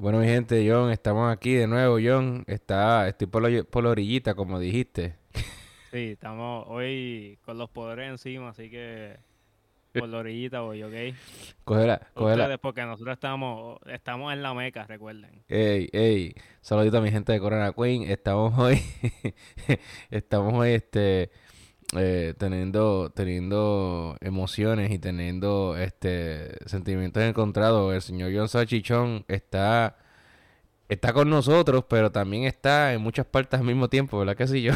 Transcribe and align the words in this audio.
Bueno, 0.00 0.20
mi 0.20 0.26
gente, 0.26 0.66
John, 0.66 0.90
estamos 0.90 1.30
aquí 1.30 1.52
de 1.52 1.66
nuevo, 1.66 1.98
John. 2.02 2.42
Está, 2.46 3.06
estoy 3.06 3.26
por 3.26 3.42
la, 3.42 3.62
por 3.64 3.84
la 3.84 3.90
orillita, 3.90 4.32
como 4.34 4.58
dijiste. 4.58 5.14
Sí, 5.90 6.12
estamos 6.12 6.64
hoy 6.68 7.38
con 7.44 7.58
los 7.58 7.68
poderes 7.68 8.08
encima, 8.08 8.48
así 8.48 8.70
que 8.70 9.18
por 9.92 10.08
la 10.08 10.16
orillita 10.16 10.60
voy, 10.60 10.82
¿ok? 10.82 10.94
Cógela, 11.64 12.00
cógela. 12.14 12.44
Ustedes, 12.44 12.58
porque 12.60 12.82
nosotros 12.84 13.12
estamos, 13.12 13.78
estamos 13.92 14.32
en 14.32 14.42
la 14.42 14.54
meca, 14.54 14.86
recuerden. 14.86 15.42
Ey, 15.48 15.90
ey, 15.92 16.34
saludito 16.62 16.96
a 16.96 17.02
mi 17.02 17.10
gente 17.10 17.32
de 17.32 17.38
Corona 17.38 17.74
Queen. 17.74 18.04
Estamos 18.04 18.58
hoy, 18.58 18.80
estamos 20.10 20.54
hoy, 20.54 20.70
este, 20.70 21.30
eh, 21.96 22.34
teniendo, 22.38 23.10
teniendo 23.10 24.16
emociones 24.20 24.92
y 24.92 24.98
teniendo, 24.98 25.76
este, 25.76 26.56
sentimientos 26.68 27.22
encontrados. 27.22 27.94
El 27.94 28.02
señor 28.02 28.32
John 28.34 28.48
Sachichón 28.48 29.24
está, 29.26 29.96
está 30.88 31.12
con 31.12 31.28
nosotros, 31.28 31.84
pero 31.88 32.12
también 32.12 32.44
está 32.44 32.92
en 32.92 33.00
muchas 33.00 33.26
partes 33.26 33.58
al 33.58 33.66
mismo 33.66 33.88
tiempo, 33.88 34.18
¿verdad 34.18 34.36
que 34.36 34.46
sí, 34.46 34.62
yo? 34.62 34.72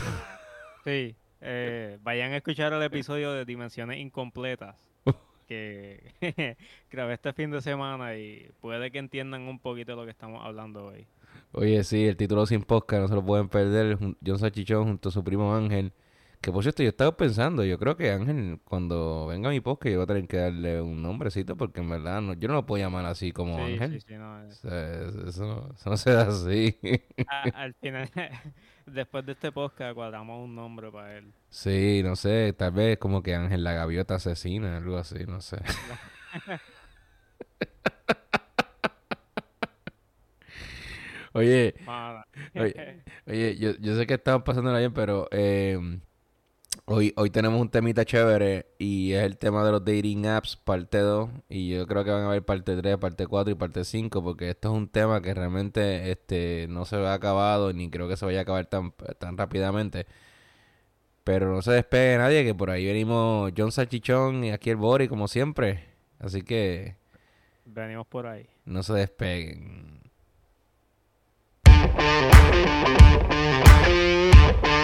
Sí, 0.84 1.14
eh, 1.40 1.98
vayan 2.02 2.32
a 2.32 2.38
escuchar 2.38 2.72
el 2.72 2.82
episodio 2.82 3.32
de 3.32 3.44
Dimensiones 3.44 3.98
Incompletas 3.98 4.76
que 5.48 6.14
grabé 6.90 7.14
este 7.14 7.32
fin 7.32 7.50
de 7.50 7.62
semana 7.62 8.16
y 8.16 8.50
puede 8.60 8.90
que 8.90 8.98
entiendan 8.98 9.42
un 9.42 9.60
poquito 9.60 9.92
de 9.92 9.96
lo 9.96 10.04
que 10.04 10.10
estamos 10.10 10.44
hablando 10.44 10.86
hoy. 10.86 11.06
Oye, 11.52 11.84
sí, 11.84 12.06
el 12.06 12.16
título 12.16 12.44
sin 12.46 12.62
podcast 12.62 13.02
no 13.02 13.08
se 13.08 13.14
lo 13.14 13.24
pueden 13.24 13.48
perder. 13.48 13.96
John 14.26 14.38
Sachichón 14.38 14.84
junto 14.84 15.08
a 15.10 15.12
su 15.12 15.22
primo 15.22 15.54
Ángel. 15.54 15.92
Que 16.44 16.52
por 16.52 16.62
cierto, 16.62 16.82
yo 16.82 16.90
estaba 16.90 17.16
pensando, 17.16 17.64
yo 17.64 17.78
creo 17.78 17.96
que 17.96 18.10
Ángel, 18.10 18.60
cuando 18.64 19.26
venga 19.28 19.48
a 19.48 19.52
mi 19.52 19.60
podcast, 19.62 19.92
yo 19.92 19.98
voy 20.00 20.04
a 20.04 20.06
tener 20.08 20.28
que 20.28 20.36
darle 20.36 20.78
un 20.82 21.00
nombrecito 21.02 21.56
porque 21.56 21.80
en 21.80 21.88
verdad 21.88 22.20
no- 22.20 22.34
yo 22.34 22.48
no 22.48 22.54
lo 22.54 22.66
puedo 22.66 22.84
llamar 22.84 23.06
así 23.06 23.32
como 23.32 23.56
Sí, 23.56 23.62
Ángel. 23.72 23.92
sí, 23.92 24.00
sí, 24.08 24.14
no. 24.16 24.46
O 24.46 24.50
sea, 24.50 25.02
eso, 25.26 25.46
no, 25.46 25.72
eso 25.74 25.88
no 25.90 25.96
se 25.96 26.10
da 26.12 26.28
así. 26.28 26.78
A- 27.28 27.42
al 27.62 27.72
final, 27.80 28.10
después 28.86 29.24
de 29.24 29.32
este 29.32 29.52
podcast, 29.52 29.94
cuadramos 29.94 30.44
un 30.44 30.54
nombre 30.54 30.90
para 30.92 31.16
él. 31.16 31.32
sí, 31.48 32.02
no 32.04 32.14
sé, 32.14 32.52
tal 32.52 32.72
vez 32.72 32.98
como 32.98 33.22
que 33.22 33.34
Ángel 33.34 33.64
la 33.64 33.72
gaviota 33.72 34.16
asesina, 34.16 34.76
algo 34.76 34.98
así, 34.98 35.24
no 35.26 35.40
sé. 35.40 35.56
Oye. 41.32 41.74
Oye, 42.54 43.02
Oye, 43.26 43.56
yo, 43.56 43.72
yo 43.80 43.96
sé 43.96 44.06
que 44.06 44.14
estamos 44.14 44.42
pasándola 44.44 44.78
bien, 44.78 44.92
pero 44.92 45.26
eh, 45.32 45.78
hoy, 46.86 47.12
hoy 47.16 47.30
tenemos 47.30 47.60
un 47.60 47.68
temita 47.68 48.04
chévere 48.04 48.66
y 48.78 49.12
es 49.12 49.24
el 49.24 49.38
tema 49.38 49.64
de 49.64 49.72
los 49.72 49.84
dating 49.84 50.26
apps, 50.26 50.56
parte 50.56 50.98
2. 50.98 51.30
Y 51.48 51.70
yo 51.70 51.86
creo 51.86 52.04
que 52.04 52.10
van 52.10 52.22
a 52.22 52.26
haber 52.26 52.44
parte 52.44 52.76
3, 52.76 52.96
parte 52.98 53.26
4 53.26 53.52
y 53.52 53.54
parte 53.54 53.84
5, 53.84 54.22
porque 54.22 54.50
esto 54.50 54.70
es 54.70 54.74
un 54.76 54.88
tema 54.88 55.20
que 55.22 55.34
realmente 55.34 56.10
este, 56.10 56.66
no 56.68 56.84
se 56.84 56.96
ha 56.96 57.14
acabado 57.14 57.72
ni 57.72 57.90
creo 57.90 58.08
que 58.08 58.16
se 58.16 58.24
vaya 58.24 58.40
a 58.40 58.42
acabar 58.42 58.66
tan, 58.66 58.92
tan 59.18 59.36
rápidamente. 59.36 60.06
Pero 61.24 61.50
no 61.50 61.62
se 61.62 61.72
despegue 61.72 62.18
nadie, 62.18 62.44
que 62.44 62.54
por 62.54 62.70
ahí 62.70 62.84
venimos 62.84 63.52
John 63.56 63.72
Salchichón 63.72 64.44
y 64.44 64.52
aquí 64.52 64.70
el 64.70 64.76
Bori, 64.76 65.08
como 65.08 65.28
siempre. 65.28 65.84
Así 66.18 66.42
que 66.42 66.96
Venimos 67.64 68.06
por 68.06 68.26
ahí. 68.26 68.46
no 68.66 68.82
se 68.82 68.92
despeguen. 68.92 70.02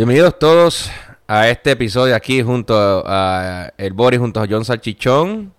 Bienvenidos 0.00 0.38
todos 0.38 0.90
a 1.28 1.50
este 1.50 1.72
episodio 1.72 2.16
aquí 2.16 2.40
junto 2.40 2.74
a 3.06 3.70
el 3.76 3.92
Boris, 3.92 4.18
junto 4.18 4.40
a 4.40 4.46
John 4.48 4.64
Salchichón. 4.64 5.52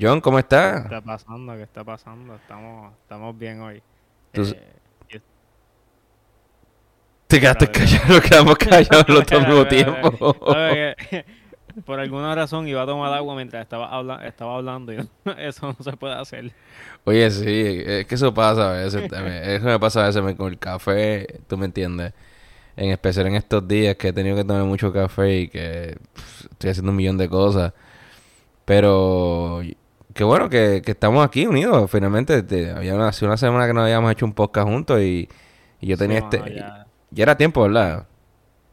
John, 0.00 0.20
¿cómo 0.20 0.36
¿Qué 0.36 0.42
está? 0.42 1.02
pasando? 1.04 1.52
¿Qué 1.56 1.62
está 1.64 1.82
pasando? 1.82 2.36
Estamos, 2.36 2.92
estamos 3.02 3.36
bien 3.36 3.60
hoy. 3.60 3.82
Eh, 4.34 5.20
Te 7.26 7.40
quedaste 7.40 7.68
callado, 7.72 8.14
nos 8.14 8.20
quedamos 8.20 8.56
callados 8.56 9.08
los 9.08 9.26
dos 9.26 9.32
al 9.32 9.48
mismo 9.48 9.66
tiempo. 9.68 10.36
Por 11.84 11.98
alguna 11.98 12.32
razón 12.36 12.68
iba 12.68 12.82
a 12.82 12.86
tomar 12.86 13.12
agua 13.12 13.34
mientras 13.34 13.62
estaba, 13.64 13.88
habla- 13.90 14.24
estaba 14.28 14.54
hablando 14.58 14.92
y 14.92 14.98
eso 15.38 15.74
no 15.76 15.84
se 15.84 15.96
puede 15.96 16.14
hacer. 16.14 16.52
Oye, 17.02 17.28
sí, 17.32 17.82
es 17.84 18.06
que 18.06 18.14
eso 18.14 18.32
pasa 18.32 18.70
a 18.70 18.72
veces 18.74 19.08
también. 19.10 19.42
Eso 19.42 19.64
me 19.66 19.80
pasa 19.80 20.04
a 20.04 20.06
veces 20.06 20.36
con 20.36 20.52
el 20.52 20.58
café, 20.60 21.40
tú 21.48 21.58
me 21.58 21.64
entiendes. 21.66 22.12
En 22.78 22.90
especial 22.90 23.26
en 23.26 23.34
estos 23.34 23.66
días 23.66 23.96
que 23.96 24.08
he 24.08 24.12
tenido 24.12 24.36
que 24.36 24.44
tomar 24.44 24.62
mucho 24.64 24.92
café 24.92 25.40
y 25.40 25.48
que 25.48 25.96
pff, 26.14 26.44
estoy 26.52 26.70
haciendo 26.70 26.90
un 26.92 26.96
millón 26.96 27.18
de 27.18 27.28
cosas. 27.28 27.72
Pero 28.64 29.60
qué 30.14 30.24
bueno 30.24 30.48
que, 30.48 30.82
que 30.84 30.92
estamos 30.92 31.24
aquí 31.24 31.46
unidos. 31.46 31.90
Finalmente, 31.90 32.42
te- 32.42 32.70
había 32.70 33.06
hace 33.08 33.24
una 33.24 33.36
semana 33.36 33.66
que 33.66 33.74
no 33.74 33.82
habíamos 33.82 34.12
hecho 34.12 34.26
un 34.26 34.32
podcast 34.32 34.68
juntos 34.68 35.00
y, 35.00 35.28
y 35.80 35.86
yo 35.86 35.96
tenía 35.96 36.18
Sí, 36.20 36.24
este... 36.24 36.38
mano, 36.40 36.52
ya. 36.54 36.86
Ya 37.10 37.22
era 37.22 37.36
tiempo, 37.36 37.62
¿verdad? 37.62 38.06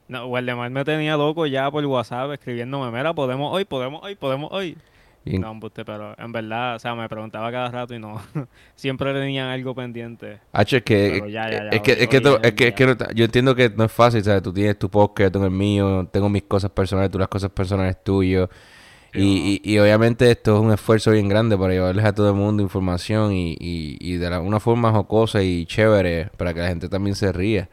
No, 0.07 0.27
Waldemar 0.27 0.69
me 0.69 0.83
tenía 0.83 1.17
loco 1.17 1.45
ya 1.47 1.71
por 1.71 1.83
WhatsApp 1.85 2.31
escribiéndome, 2.33 2.95
mira, 2.95 3.13
podemos 3.13 3.51
hoy, 3.53 3.65
podemos 3.65 4.03
hoy, 4.03 4.15
podemos 4.15 4.51
hoy. 4.51 4.77
Y- 5.25 5.39
No, 5.39 5.51
embuste, 5.51 5.83
pero 5.83 6.13
en 6.19 6.31
verdad, 6.31 6.75
o 6.75 6.79
sea, 6.79 6.93
me 6.93 7.09
preguntaba 7.09 7.51
cada 7.51 7.69
rato 7.71 7.95
y 7.95 7.99
no, 7.99 8.21
siempre 8.75 9.11
tenían 9.13 9.47
algo 9.47 9.73
pendiente. 9.73 10.39
Es 10.77 10.83
que, 10.83 11.31
ya, 11.31 11.49
ya, 11.49 11.69
es 11.69 11.81
que, 11.81 11.91
es 11.93 12.73
que, 12.73 12.95
yo 13.15 13.25
entiendo 13.25 13.55
que 13.55 13.69
no 13.75 13.83
es 13.85 13.91
fácil, 13.91 14.23
¿sabes? 14.23 14.43
Tú 14.43 14.53
tienes 14.53 14.77
tu 14.77 14.89
podcast, 14.89 15.27
yo 15.27 15.31
tengo 15.31 15.45
el 15.45 15.51
mío, 15.51 16.07
tengo 16.11 16.29
mis 16.29 16.43
cosas 16.43 16.69
personales, 16.69 17.09
tú 17.11 17.17
las 17.17 17.27
cosas 17.27 17.49
personales 17.49 18.03
tuyas. 18.03 18.47
Sí, 19.13 19.19
Y, 19.21 19.61
y, 19.63 19.73
y 19.73 19.79
obviamente 19.79 20.29
esto 20.29 20.55
es 20.57 20.61
un 20.61 20.71
esfuerzo 20.73 21.09
bien 21.11 21.27
grande 21.29 21.57
para 21.57 21.73
llevarles 21.73 22.03
a 22.05 22.13
todo 22.13 22.29
el 22.29 22.35
mundo 22.35 22.61
información 22.61 23.31
y, 23.33 23.53
y, 23.59 23.97
y 23.99 24.17
de 24.17 24.29
la- 24.29 24.41
una 24.41 24.59
forma 24.59 24.91
jocosa 24.91 25.41
y 25.41 25.65
chévere 25.65 26.29
para 26.37 26.53
que 26.53 26.59
la 26.59 26.67
gente 26.67 26.87
también 26.89 27.15
se 27.15 27.31
ría. 27.31 27.69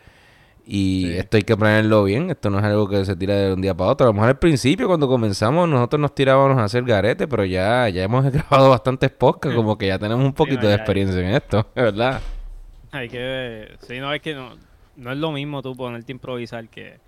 Y 0.64 1.06
Sí. 1.06 1.16
esto 1.18 1.36
hay 1.38 1.42
que 1.42 1.56
planearlo 1.56 2.04
bien, 2.04 2.30
esto 2.30 2.48
no 2.48 2.58
es 2.58 2.64
algo 2.64 2.88
que 2.88 3.04
se 3.04 3.16
tira 3.16 3.34
de 3.34 3.52
un 3.52 3.60
día 3.60 3.74
para 3.74 3.90
otro. 3.90 4.06
A 4.06 4.10
lo 4.10 4.14
mejor 4.14 4.28
al 4.28 4.38
principio 4.38 4.86
cuando 4.86 5.08
comenzamos 5.08 5.68
nosotros 5.68 6.00
nos 6.00 6.14
tirábamos 6.14 6.56
a 6.58 6.64
hacer 6.64 6.84
garete, 6.84 7.26
pero 7.26 7.44
ya, 7.44 7.88
ya 7.88 8.04
hemos 8.04 8.24
grabado 8.32 8.70
bastantes 8.70 9.10
podcasts, 9.10 9.56
como 9.56 9.76
que 9.76 9.88
ya 9.88 9.98
tenemos 9.98 10.24
un 10.24 10.32
poquito 10.32 10.62
no, 10.62 10.68
de 10.68 10.74
experiencia 10.74 11.18
en 11.20 11.34
esto, 11.34 11.66
¿verdad? 11.74 12.20
Hay 12.92 13.08
que, 13.08 13.74
sí, 13.80 13.98
no, 13.98 14.12
es 14.12 14.20
que 14.22 14.34
no, 14.34 14.50
no 14.96 15.12
es 15.12 15.18
lo 15.18 15.32
mismo 15.32 15.62
tú 15.62 15.74
ponerte 15.74 16.12
a 16.12 16.14
improvisar 16.14 16.68
que, 16.68 17.00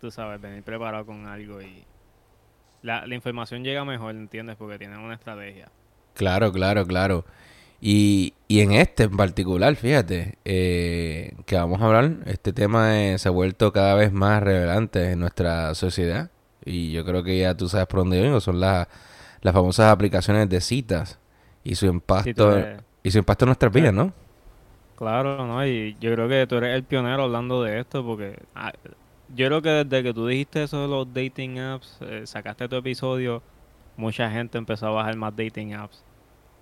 tú 0.00 0.10
sabes, 0.10 0.40
venir 0.40 0.62
preparado 0.62 1.04
con 1.06 1.26
algo 1.26 1.60
y 1.62 1.84
la, 2.82 3.06
la 3.06 3.14
información 3.14 3.64
llega 3.64 3.84
mejor, 3.84 4.14
¿entiendes? 4.14 4.56
Porque 4.56 4.78
tienen 4.78 4.98
una 4.98 5.14
estrategia. 5.14 5.68
Claro, 6.14 6.52
claro, 6.52 6.86
claro. 6.86 7.24
Y, 7.80 8.34
y 8.48 8.60
en 8.60 8.72
este 8.72 9.04
en 9.04 9.16
particular, 9.16 9.74
fíjate, 9.76 10.38
eh, 10.44 11.34
que 11.46 11.56
vamos 11.56 11.80
a 11.80 11.86
hablar, 11.86 12.16
este 12.26 12.52
tema 12.52 13.00
eh, 13.02 13.18
se 13.18 13.28
ha 13.28 13.30
vuelto 13.32 13.72
cada 13.72 13.94
vez 13.94 14.12
más 14.12 14.42
relevante 14.42 15.12
en 15.12 15.20
nuestra 15.20 15.74
sociedad. 15.74 16.30
Y 16.64 16.92
yo 16.92 17.04
creo 17.06 17.22
que 17.22 17.38
ya 17.38 17.56
tú 17.56 17.68
sabes 17.68 17.86
por 17.86 18.00
dónde 18.00 18.20
vengo, 18.20 18.40
son 18.40 18.60
las, 18.60 18.86
las 19.42 19.54
famosas 19.54 19.92
aplicaciones 19.92 20.48
de 20.50 20.60
citas 20.60 21.18
y 21.64 21.74
su 21.76 21.86
impacto, 21.86 22.52
eres- 22.52 22.68
y 23.02 23.10
su 23.10 23.18
impacto 23.18 23.44
en 23.46 23.48
nuestras 23.48 23.72
vidas, 23.72 23.94
¿no? 23.94 24.12
Claro, 24.94 25.46
¿no? 25.46 25.66
Y 25.66 25.96
yo 25.98 26.12
creo 26.12 26.28
que 26.28 26.46
tú 26.46 26.56
eres 26.56 26.76
el 26.76 26.84
pionero 26.84 27.22
hablando 27.24 27.62
de 27.62 27.80
esto 27.80 28.04
porque 28.04 28.38
ah, 28.54 28.72
yo 29.28 29.46
creo 29.46 29.62
que 29.62 29.70
desde 29.70 30.02
que 30.02 30.12
tú 30.14 30.26
dijiste 30.26 30.62
eso 30.64 30.82
de 30.82 30.88
los 30.88 31.12
dating 31.12 31.58
apps, 31.58 31.98
eh, 32.02 32.26
sacaste 32.26 32.68
tu 32.68 32.76
episodio, 32.76 33.42
mucha 33.96 34.30
gente 34.30 34.58
empezó 34.58 34.88
a 34.88 34.90
bajar 34.90 35.16
más 35.16 35.34
dating 35.34 35.72
apps. 35.74 36.04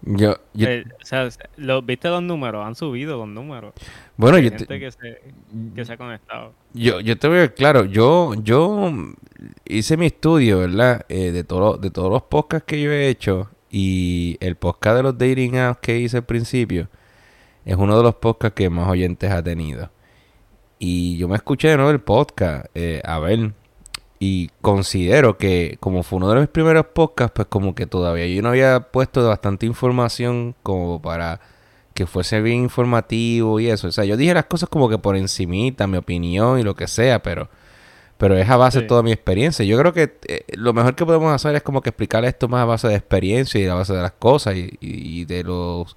Yo, 0.02 0.36
yo, 0.54 0.68
Eh, 0.68 0.84
o 1.02 1.04
sea, 1.04 1.28
lo- 1.56 1.82
¿viste 1.82 2.08
los 2.08 2.22
números? 2.22 2.64
Han 2.64 2.74
subido 2.76 3.16
los 3.18 3.26
números. 3.28 3.72
bueno, 4.16 4.36
Hay 4.36 4.44
yo, 4.44 4.50
te- 4.52 4.58
gente 4.58 4.78
que 4.80 4.90
se, 4.92 5.20
que 5.74 5.84
se 5.84 5.92
ha 5.92 5.96
conectado. 5.96 6.52
Yo, 6.72 7.00
yo 7.00 7.18
te 7.18 7.26
voy 7.28 7.48
claro, 7.48 7.84
yo, 7.84 8.34
yo 8.42 8.92
hice 9.64 9.96
mi 9.96 10.06
estudio, 10.06 10.60
¿verdad? 10.60 11.04
Eh, 11.08 11.32
de, 11.32 11.42
todo, 11.44 11.76
de 11.78 11.90
todos 11.90 12.10
los 12.10 12.22
podcasts 12.22 12.64
que 12.66 12.80
yo 12.80 12.92
he 12.92 13.08
hecho 13.08 13.50
y 13.70 14.36
el 14.40 14.54
podcast 14.56 14.96
de 14.98 15.02
los 15.02 15.18
dating 15.18 15.56
apps 15.56 15.80
que 15.80 15.98
hice 15.98 16.18
al 16.18 16.24
principio 16.24 16.88
es 17.64 17.76
uno 17.76 17.96
de 17.96 18.02
los 18.02 18.14
podcasts 18.14 18.54
que 18.54 18.70
más 18.70 18.88
oyentes 18.88 19.30
ha 19.30 19.42
tenido. 19.42 19.90
Y 20.78 21.16
yo 21.18 21.26
me 21.28 21.34
escuché 21.36 21.68
de 21.68 21.76
nuevo 21.76 21.90
el 21.90 22.00
podcast, 22.00 22.66
eh, 22.74 23.02
a 23.04 23.18
ver, 23.18 23.52
y 24.19 24.50
considero 24.61 25.38
que 25.38 25.76
como 25.81 26.03
fue 26.03 26.17
uno 26.19 26.31
de 26.31 26.41
mis 26.41 26.49
primeros 26.49 26.87
podcasts, 26.87 27.32
pues 27.35 27.49
como 27.49 27.75
que 27.75 27.87
todavía 27.87 28.26
yo 28.26 28.43
no 28.43 28.50
había 28.50 28.81
puesto 28.91 29.26
bastante 29.26 29.67
información 29.67 30.55
como 30.62 31.00
para 31.00 31.41
que 31.94 32.06
fuese 32.06 32.41
bien 32.41 32.59
informativo 32.59 33.61
y 33.61 33.69
eso. 33.69 33.88
O 33.88 33.93
sea, 33.93 34.05
yo 34.05 34.17
dije 34.17 34.35
las 34.35 34.47
cosas 34.47 34.69
como 34.69 34.88
que 34.88 34.99
por 34.99 35.17
encimita, 35.17 35.87
mi 35.87 35.99
opinión 35.99 36.59
y 36.59 36.62
lo 36.62 36.75
que 36.75 36.87
sea, 36.88 37.23
pero 37.23 37.49
pero 38.19 38.37
es 38.37 38.49
a 38.50 38.56
base 38.56 38.81
de 38.81 38.87
toda 38.87 39.03
mi 39.03 39.12
experiencia. 39.12 39.65
Yo 39.65 39.79
creo 39.79 39.93
que 39.93 40.19
eh, 40.26 40.44
lo 40.55 40.73
mejor 40.73 40.97
que 40.97 41.06
podemos 41.06 41.32
hacer 41.32 41.55
es 41.55 41.62
como 41.62 41.81
que 41.82 41.91
explicar 41.91 42.25
esto 42.25 42.49
más 42.49 42.62
a 42.62 42.65
base 42.65 42.88
de 42.88 42.97
experiencia 42.97 43.61
y 43.61 43.67
a 43.67 43.75
base 43.75 43.94
de 43.94 44.03
las 44.03 44.12
cosas 44.12 44.55
y, 44.56 45.25
de 45.25 45.44
los 45.44 45.97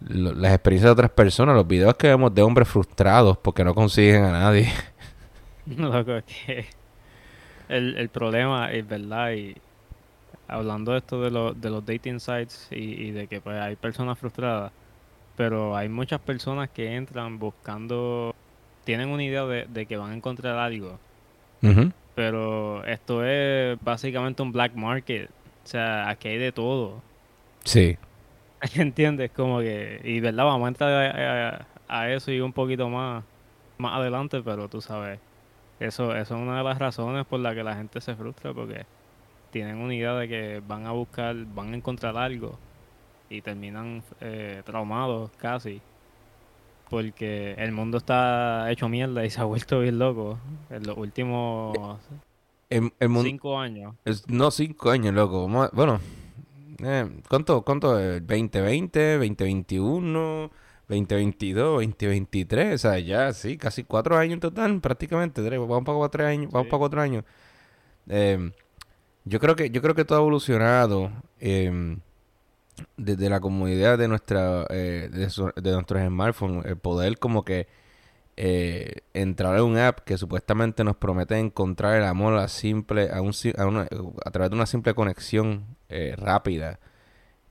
las 0.00 0.52
experiencias 0.52 0.88
de 0.88 0.92
otras 0.92 1.10
personas, 1.10 1.54
los 1.54 1.66
videos 1.66 1.94
que 1.94 2.08
vemos 2.08 2.34
de 2.34 2.42
hombres 2.42 2.66
frustrados 2.68 3.38
porque 3.38 3.64
no 3.64 3.74
consiguen 3.74 4.24
a 4.24 4.32
nadie. 4.32 4.72
Loco, 5.66 6.20
que 6.26 6.66
el, 7.72 7.96
el 7.96 8.08
problema 8.08 8.72
es 8.72 8.86
verdad 8.86 9.32
y 9.32 9.56
hablando 10.48 10.92
de 10.92 10.98
esto 10.98 11.20
de, 11.20 11.30
de 11.56 11.70
los 11.70 11.84
dating 11.84 12.20
sites 12.20 12.68
y, 12.70 13.10
de 13.10 13.26
que 13.26 13.40
pues 13.40 13.60
hay 13.60 13.76
personas 13.76 14.18
frustradas, 14.18 14.72
pero 15.36 15.76
hay 15.76 15.88
muchas 15.88 16.20
personas 16.20 16.68
que 16.70 16.94
entran 16.94 17.38
buscando, 17.38 18.34
tienen 18.84 19.08
una 19.08 19.24
idea 19.24 19.44
de, 19.46 19.66
de 19.66 19.86
que 19.86 19.96
van 19.96 20.12
a 20.12 20.14
encontrar 20.14 20.58
algo 20.58 20.98
pero 22.14 22.84
esto 22.84 23.24
es 23.24 23.78
básicamente 23.82 24.42
un 24.42 24.52
black 24.52 24.74
market. 24.74 25.30
O 25.64 25.66
sea, 25.66 26.08
aquí 26.08 26.28
hay 26.28 26.38
de 26.38 26.52
todo. 26.52 27.00
Sí. 27.64 27.96
¿Entiendes? 28.74 29.30
Como 29.30 29.60
que... 29.60 30.00
Y 30.04 30.20
verdad, 30.20 30.44
vamos 30.44 30.66
a 30.66 30.68
entrar 30.68 31.66
a, 31.88 32.10
eso 32.10 32.32
y 32.32 32.40
un 32.40 32.52
poquito 32.52 32.88
más, 32.88 33.24
más 33.78 33.98
adelante, 33.98 34.42
pero 34.44 34.68
tú 34.68 34.80
sabes. 34.80 35.18
Eso, 35.86 36.14
eso 36.14 36.36
es 36.36 36.40
una 36.40 36.58
de 36.58 36.64
las 36.64 36.78
razones 36.78 37.26
por 37.26 37.40
la 37.40 37.54
que 37.54 37.62
la 37.62 37.76
gente 37.76 38.00
se 38.00 38.14
frustra, 38.14 38.52
porque 38.52 38.86
tienen 39.50 39.78
una 39.78 39.94
idea 39.94 40.14
de 40.14 40.28
que 40.28 40.62
van 40.66 40.86
a 40.86 40.92
buscar, 40.92 41.34
van 41.54 41.72
a 41.72 41.76
encontrar 41.76 42.16
algo 42.16 42.58
y 43.28 43.40
terminan 43.40 44.02
eh, 44.20 44.62
traumados 44.64 45.30
casi 45.38 45.80
porque 46.92 47.54
el 47.56 47.72
mundo 47.72 47.96
está 47.96 48.70
hecho 48.70 48.86
mierda 48.86 49.24
y 49.24 49.30
se 49.30 49.40
ha 49.40 49.44
vuelto 49.44 49.80
bien 49.80 49.98
loco 49.98 50.38
en 50.68 50.86
los 50.86 50.98
últimos 50.98 51.98
cinco 53.22 53.58
años. 53.58 53.94
no, 54.28 54.50
cinco 54.50 54.90
años, 54.90 55.14
loco. 55.14 55.48
Bueno, 55.72 56.00
eh, 56.84 57.08
¿cuánto, 57.30 57.62
cuánto 57.62 57.98
es? 57.98 58.22
¿2020, 58.26 59.18
2021, 59.18 60.50
2022, 60.88 61.74
2023? 61.74 62.74
O 62.74 62.78
sea, 62.78 62.98
ya 62.98 63.32
sí, 63.32 63.56
casi 63.56 63.84
cuatro 63.84 64.16
años 64.16 64.34
en 64.34 64.40
total, 64.40 64.80
prácticamente. 64.80 65.40
vamos 65.42 65.84
para 65.84 65.98
cuatro 65.98 66.26
años. 66.26 66.50
Vamos 66.52 66.68
para 66.68 66.78
cuatro 66.78 67.00
años. 67.00 67.24
Eh, 68.08 68.52
yo 69.24 69.40
creo 69.40 69.56
que 69.56 69.70
yo 69.70 69.80
creo 69.82 69.94
que 69.94 70.04
todo 70.04 70.18
ha 70.18 70.20
evolucionado. 70.20 71.10
Eh, 71.40 71.96
desde 72.96 73.28
la 73.28 73.40
comodidad 73.40 73.98
de 73.98 74.08
nuestra 74.08 74.66
eh, 74.70 75.08
de, 75.10 75.72
nuestros 75.72 76.02
smartphones 76.06 76.64
el 76.66 76.76
poder 76.76 77.18
como 77.18 77.44
que 77.44 77.68
eh, 78.36 79.00
entrar 79.12 79.56
en 79.56 79.64
un 79.64 79.78
app 79.78 80.00
que 80.00 80.16
supuestamente 80.16 80.84
nos 80.84 80.96
promete 80.96 81.38
encontrar 81.38 81.96
el 81.96 82.04
amor 82.04 82.34
a 82.38 82.48
simple 82.48 83.10
a, 83.10 83.20
un, 83.20 83.32
a, 83.56 83.88
a 84.24 84.30
través 84.30 84.50
de 84.50 84.56
una 84.56 84.66
simple 84.66 84.94
conexión 84.94 85.76
eh, 85.88 86.14
rápida 86.16 86.80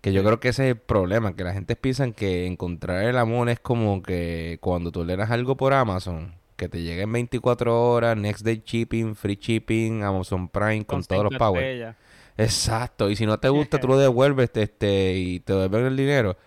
que 0.01 0.11
yo 0.11 0.23
creo 0.23 0.39
que 0.39 0.49
ese 0.49 0.65
es 0.65 0.75
el 0.75 0.77
problema 0.77 1.35
que 1.35 1.43
la 1.43 1.53
gente 1.53 1.75
piensa 1.75 2.11
que 2.11 2.47
encontrar 2.47 3.03
el 3.03 3.17
amor 3.17 3.49
es 3.49 3.59
como 3.59 4.01
que 4.01 4.57
cuando 4.59 4.91
tú 4.91 5.05
leas 5.05 5.29
algo 5.29 5.55
por 5.55 5.73
Amazon 5.73 6.33
que 6.57 6.67
te 6.67 6.81
llegue 6.81 7.03
en 7.03 7.11
24 7.11 7.91
horas 7.91 8.17
next 8.17 8.43
day 8.43 8.61
shipping 8.65 9.15
free 9.15 9.37
shipping 9.39 10.03
Amazon 10.03 10.49
Prime 10.49 10.85
con, 10.85 11.03
todos 11.03 11.25
los 11.25 11.35
power 11.37 11.95
Exacto, 12.37 13.09
y 13.09 13.15
si 13.15 13.25
no 13.25 13.39
te 13.39 13.49
gusta, 13.49 13.79
tú 13.79 13.87
lo 13.87 13.97
devuelves 13.97 14.49
este, 14.55 15.13
y 15.13 15.41
te 15.41 15.53
devuelven 15.53 15.91
el 15.91 15.97
dinero. 15.97 16.37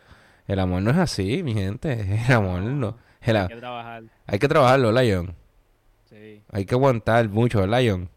El 0.46 0.58
amor 0.58 0.82
no 0.82 0.90
es 0.90 0.96
así, 0.96 1.42
mi 1.42 1.54
gente. 1.54 2.20
El 2.28 2.32
amor 2.32 2.62
no. 2.62 2.96
hay 3.20 3.48
que 3.48 3.56
trabajar. 3.56 4.02
Hay 4.26 4.38
que 4.38 4.48
trabajarlo, 4.48 4.92
Lion. 4.92 5.34
Sí. 6.06 6.42
Hay 6.50 6.64
que 6.64 6.74
aguantar 6.74 7.28
mucho, 7.28 7.66
Lion. 7.66 8.08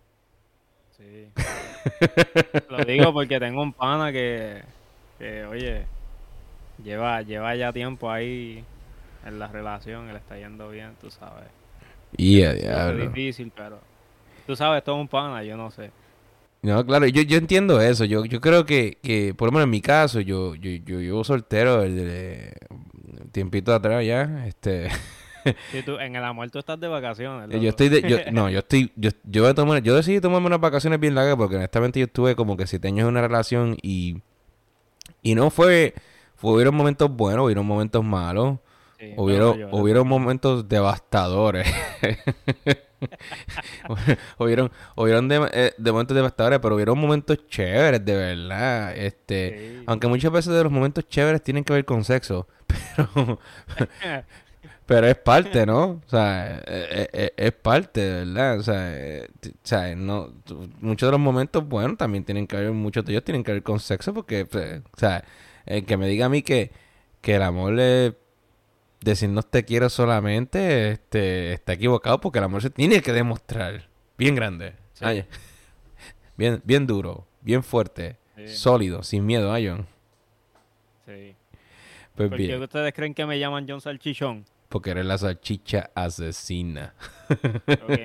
Sí. 0.91 1.27
lo 2.69 2.83
digo 2.83 3.13
porque 3.13 3.39
tengo 3.39 3.61
un 3.61 3.73
pana 3.73 4.11
que, 4.11 4.63
que 5.17 5.45
oye, 5.45 5.85
lleva, 6.83 7.21
lleva 7.21 7.55
ya 7.55 7.73
tiempo 7.73 8.11
ahí 8.11 8.63
en 9.25 9.39
la 9.39 9.47
relación, 9.47 10.07
le 10.07 10.17
está 10.17 10.37
yendo 10.37 10.69
bien, 10.69 10.95
tú 11.01 11.09
sabes. 11.09 11.49
Y 12.15 12.37
yeah, 12.37 12.91
Es 12.91 12.97
difícil, 12.97 13.51
pero 13.55 13.79
tú 14.45 14.55
sabes, 14.55 14.83
todo 14.83 14.95
un 14.95 15.07
pana, 15.07 15.43
yo 15.43 15.57
no 15.57 15.71
sé. 15.71 15.91
No, 16.61 16.85
claro, 16.85 17.05
yo, 17.07 17.21
yo 17.21 17.37
entiendo 17.37 17.79
eso. 17.81 18.03
Yo, 18.05 18.25
yo 18.25 18.41
creo 18.41 18.65
que, 18.65 18.97
que, 19.01 19.33
por 19.35 19.47
lo 19.47 19.51
menos 19.51 19.65
en 19.65 19.69
mi 19.69 19.81
caso, 19.81 20.19
yo, 20.21 20.55
yo, 20.55 20.71
yo 20.71 20.99
llevo 20.99 21.23
soltero 21.23 21.81
desde 21.81 22.53
tiempito 23.31 23.73
atrás 23.73 24.05
ya. 24.05 24.47
Este. 24.47 24.89
tú, 25.85 25.99
en 25.99 26.15
el 26.15 26.23
amor 26.23 26.49
tú 26.49 26.59
estás 26.59 26.79
de 26.79 26.87
vacaciones. 26.87 27.61
Yo 27.61 27.69
estoy 27.69 27.89
de, 27.89 28.01
yo, 28.01 28.17
no, 28.31 28.49
yo 28.49 28.59
estoy, 28.59 28.91
yo, 28.95 29.11
yo, 29.23 29.53
tomar, 29.53 29.83
yo 29.83 29.95
decidí 29.95 30.19
tomarme 30.19 30.47
unas 30.47 30.59
vacaciones 30.59 30.99
bien 30.99 31.15
largas 31.15 31.35
porque 31.35 31.55
honestamente 31.55 31.99
yo 31.99 32.05
estuve 32.05 32.35
como 32.35 32.57
que 32.57 32.67
siete 32.67 32.87
años 32.87 33.03
en 33.03 33.07
una 33.09 33.21
relación 33.21 33.77
y, 33.81 34.17
y 35.27 35.35
no 35.35 35.49
fue, 35.49 35.93
fue, 36.35 36.53
hubieron 36.53 36.73
momentos 36.73 37.11
buenos, 37.11 37.43
hubieron 37.43 37.65
momentos 37.65 38.01
malos, 38.01 38.59
hubieron, 39.17 39.67
hubieron 39.73 40.07
momentos 40.07 40.69
devastadores. 40.69 41.67
hubieron, 44.39 44.71
hubieron 44.95 45.27
de, 45.27 45.49
eh, 45.51 45.73
de, 45.77 45.91
momentos 45.91 46.15
devastadores, 46.15 46.59
pero 46.59 46.75
hubieron 46.75 46.97
momentos 46.97 47.45
chéveres, 47.47 48.05
de 48.05 48.15
verdad. 48.15 48.95
Este, 48.95 49.83
aunque 49.85 50.07
muchas 50.07 50.31
veces 50.31 50.53
de 50.53 50.63
los 50.63 50.71
momentos 50.71 51.05
chéveres 51.09 51.43
tienen 51.43 51.65
que 51.65 51.73
ver 51.73 51.83
con 51.83 52.05
sexo, 52.05 52.47
pero, 52.95 53.39
pero 54.87 55.05
es 55.05 55.17
parte, 55.17 55.65
¿no? 55.65 56.01
O 56.05 56.09
sea, 56.09 56.63
eh, 56.65 57.09
eh, 57.11 57.33
es, 57.35 57.51
parte, 57.51 58.23
verdad. 58.23 58.57
O 58.57 58.63
sea, 58.63 59.95
no, 59.95 60.33
muchos 60.79 61.07
de 61.07 61.11
los 61.11 61.19
momentos, 61.19 61.67
bueno, 61.67 61.97
también 61.97 62.23
tienen 62.23 62.47
que 62.47 62.55
ver, 62.55 62.71
muchos 62.71 63.03
de 63.03 63.11
ellos 63.11 63.25
tienen 63.25 63.43
que 63.43 63.51
ver 63.51 63.63
con 63.63 63.81
sexo, 63.81 64.13
porque, 64.13 64.45
pues, 64.45 64.79
o 64.79 64.97
sea, 64.97 65.25
el 65.65 65.85
que 65.85 65.97
me 65.97 66.07
diga 66.07 66.27
a 66.27 66.29
mí 66.29 66.41
que, 66.41 66.71
que 67.21 67.35
el 67.35 67.41
amor 67.43 67.77
es 67.79 68.13
decirnos 69.01 69.51
te 69.51 69.65
quiero 69.65 69.89
solamente 69.89 70.91
este, 70.91 71.53
está 71.53 71.73
equivocado 71.73 72.19
porque 72.19 72.39
el 72.39 72.45
amor 72.45 72.61
se 72.61 72.69
tiene 72.69 73.01
que 73.01 73.11
demostrar. 73.11 73.89
Bien 74.17 74.35
grande. 74.35 74.73
Bien, 76.37 76.61
bien 76.63 76.87
duro, 76.87 77.27
bien 77.41 77.63
fuerte, 77.63 78.17
sólido, 78.45 79.03
sin 79.03 79.25
miedo, 79.25 79.51
¿ah, 79.51 79.59
John? 79.61 79.85
Sí. 81.05 81.35
Pues 82.15 82.29
¿Por 82.29 82.37
qué 82.37 82.57
ustedes 82.57 82.93
creen 82.93 83.13
que 83.13 83.25
me 83.25 83.37
llaman 83.37 83.65
John 83.67 83.81
Salchichón? 83.81 84.45
Porque 84.69 84.91
eres 84.91 85.05
la 85.05 85.17
salchicha 85.17 85.89
asesina. 85.95 86.93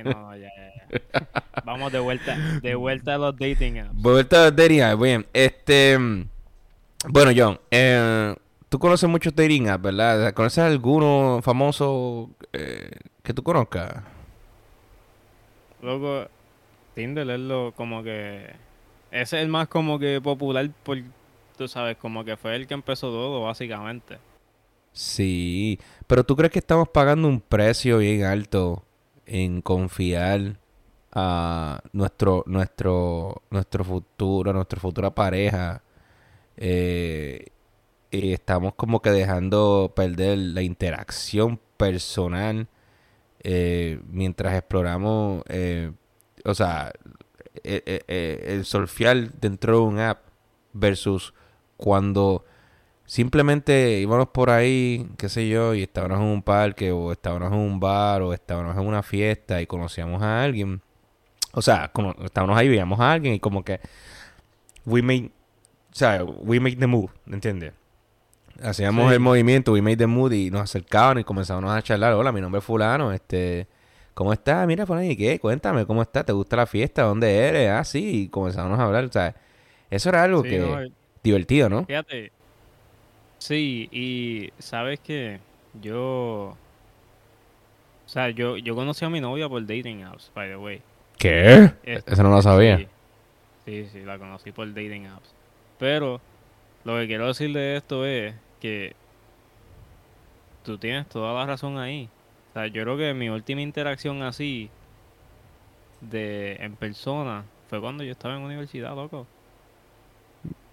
no, 0.04 0.36
ya, 0.36 0.48
ya, 0.48 1.42
Vamos 1.64 1.92
de 1.92 1.98
vuelta, 1.98 2.36
de 2.60 2.74
vuelta 2.74 3.14
a 3.14 3.18
los 3.18 3.36
dating 3.36 3.78
apps. 3.78 3.94
Vuelta 3.94 4.42
a 4.42 4.44
los 4.46 4.56
dating 4.56 4.80
apps, 4.82 5.02
bien. 5.02 5.26
Este, 5.32 5.98
bueno, 7.08 7.32
John, 7.36 7.58
eh, 7.70 8.34
tú 8.68 8.78
conoces 8.78 9.08
muchos 9.08 9.34
dating 9.34 9.68
apps, 9.68 9.82
¿verdad? 9.82 10.32
¿Conoces 10.34 10.58
alguno 10.58 11.40
famoso 11.42 12.30
eh, 12.52 12.90
que 13.22 13.34
tú 13.34 13.42
conozcas? 13.42 14.02
Luego, 15.82 16.28
Tinder 16.94 17.28
es 17.28 17.40
lo 17.40 17.72
como 17.76 18.02
que... 18.02 18.54
Ese 19.10 19.36
es 19.36 19.42
el 19.42 19.48
más 19.48 19.68
como 19.68 19.98
que 19.98 20.20
popular 20.22 20.70
por, 20.84 20.98
tú 21.56 21.68
sabes, 21.68 21.96
como 21.96 22.24
que 22.24 22.36
fue 22.36 22.56
el 22.56 22.66
que 22.66 22.74
empezó 22.74 23.08
todo, 23.08 23.42
básicamente. 23.42 24.18
Sí, 24.92 25.78
pero 26.06 26.24
¿tú 26.24 26.36
crees 26.36 26.52
que 26.52 26.58
estamos 26.58 26.88
pagando 26.88 27.28
un 27.28 27.40
precio 27.40 27.98
bien 27.98 28.24
alto 28.24 28.84
en 29.26 29.62
confiar 29.62 30.58
a 31.12 31.82
nuestro, 31.92 32.44
nuestro, 32.46 33.42
nuestro 33.50 33.84
futuro, 33.84 34.52
nuestra 34.52 34.80
futura 34.80 35.14
pareja? 35.14 35.82
Eh, 36.56 37.46
y 38.10 38.32
estamos 38.32 38.74
como 38.74 39.00
que 39.00 39.10
dejando 39.10 39.92
perder 39.96 40.38
la 40.38 40.62
interacción 40.62 41.58
personal 41.78 42.68
eh, 43.42 44.00
mientras 44.08 44.54
exploramos, 44.54 45.42
eh, 45.48 45.92
o 46.44 46.54
sea, 46.54 46.92
eh, 47.64 48.44
el 48.46 48.64
surfear 48.64 49.32
dentro 49.40 49.78
de 49.78 49.82
un 49.82 49.98
app 49.98 50.20
versus 50.72 51.34
cuando 51.76 52.44
simplemente 53.12 54.00
íbamos 54.00 54.28
por 54.28 54.48
ahí, 54.48 55.06
qué 55.18 55.28
sé 55.28 55.46
yo, 55.46 55.74
y 55.74 55.82
estábamos 55.82 56.20
en 56.20 56.24
un 56.24 56.42
parque 56.42 56.92
o 56.92 57.12
estábamos 57.12 57.52
en 57.52 57.58
un 57.58 57.78
bar 57.78 58.22
o 58.22 58.32
estábamos 58.32 58.74
en 58.74 58.86
una 58.86 59.02
fiesta 59.02 59.60
y 59.60 59.66
conocíamos 59.66 60.22
a 60.22 60.42
alguien. 60.42 60.80
O 61.52 61.60
sea, 61.60 61.90
como 61.92 62.14
estábamos 62.24 62.56
ahí, 62.56 62.70
veíamos 62.70 62.98
a 63.00 63.12
alguien 63.12 63.34
y 63.34 63.38
como 63.38 63.62
que 63.62 63.80
we 64.86 65.02
made, 65.02 65.26
o 65.26 65.94
sea, 65.94 66.24
we 66.24 66.58
make 66.58 66.76
the 66.76 66.86
move, 66.86 67.10
¿entiendes? 67.30 67.74
Hacíamos 68.62 69.12
el 69.12 69.20
movimiento, 69.20 69.72
we 69.72 69.82
made 69.82 69.98
the 69.98 70.06
mood 70.06 70.32
y 70.32 70.50
nos 70.50 70.62
acercaban 70.62 71.18
y 71.18 71.24
comenzamos 71.24 71.70
a 71.70 71.82
charlar. 71.82 72.14
Hola, 72.14 72.32
mi 72.32 72.40
nombre 72.40 72.60
es 72.60 72.64
fulano, 72.64 73.12
este... 73.12 73.68
¿Cómo 74.14 74.32
estás? 74.32 74.66
Mira 74.66 74.86
por 74.86 74.96
ahí, 74.96 75.16
¿qué? 75.16 75.38
Cuéntame, 75.38 75.84
¿cómo 75.84 76.00
estás? 76.00 76.24
¿Te 76.24 76.32
gusta 76.32 76.56
la 76.56 76.66
fiesta? 76.66 77.02
¿Dónde 77.02 77.36
eres? 77.36 77.70
Ah, 77.70 77.84
sí, 77.84 78.22
y 78.22 78.28
comenzamos 78.28 78.78
a 78.78 78.84
hablar, 78.84 79.04
o 79.04 79.12
sea, 79.12 79.36
eso 79.90 80.08
era 80.08 80.22
algo 80.22 80.42
que... 80.42 80.90
divertido, 81.22 81.68
¿no? 81.68 81.84
Fíjate, 81.84 82.32
Sí, 83.42 83.88
y 83.90 84.52
sabes 84.62 85.00
que 85.00 85.40
yo... 85.80 86.56
O 88.06 88.08
sea, 88.08 88.30
yo, 88.30 88.56
yo 88.56 88.76
conocí 88.76 89.04
a 89.04 89.10
mi 89.10 89.20
novia 89.20 89.48
por 89.48 89.60
dating 89.62 90.04
apps, 90.04 90.30
by 90.32 90.48
the 90.48 90.56
way. 90.56 90.80
¿Qué? 91.18 91.72
Este, 91.82 92.12
Eso 92.12 92.22
no 92.22 92.30
lo 92.30 92.40
sabía. 92.40 92.78
Sí, 92.78 92.86
sí, 93.64 93.88
sí, 93.90 94.00
la 94.02 94.16
conocí 94.16 94.52
por 94.52 94.68
dating 94.68 95.06
apps. 95.06 95.34
Pero 95.76 96.20
lo 96.84 96.96
que 96.98 97.08
quiero 97.08 97.26
decir 97.26 97.52
de 97.52 97.78
esto 97.78 98.06
es 98.06 98.32
que 98.60 98.94
tú 100.62 100.78
tienes 100.78 101.08
toda 101.08 101.34
la 101.34 101.44
razón 101.44 101.78
ahí. 101.78 102.08
O 102.50 102.52
sea, 102.52 102.68
yo 102.68 102.84
creo 102.84 102.96
que 102.96 103.12
mi 103.12 103.28
última 103.28 103.60
interacción 103.60 104.22
así 104.22 104.70
de 106.00 106.58
en 106.60 106.76
persona 106.76 107.44
fue 107.68 107.80
cuando 107.80 108.04
yo 108.04 108.12
estaba 108.12 108.36
en 108.36 108.42
universidad, 108.42 108.94
loco. 108.94 109.26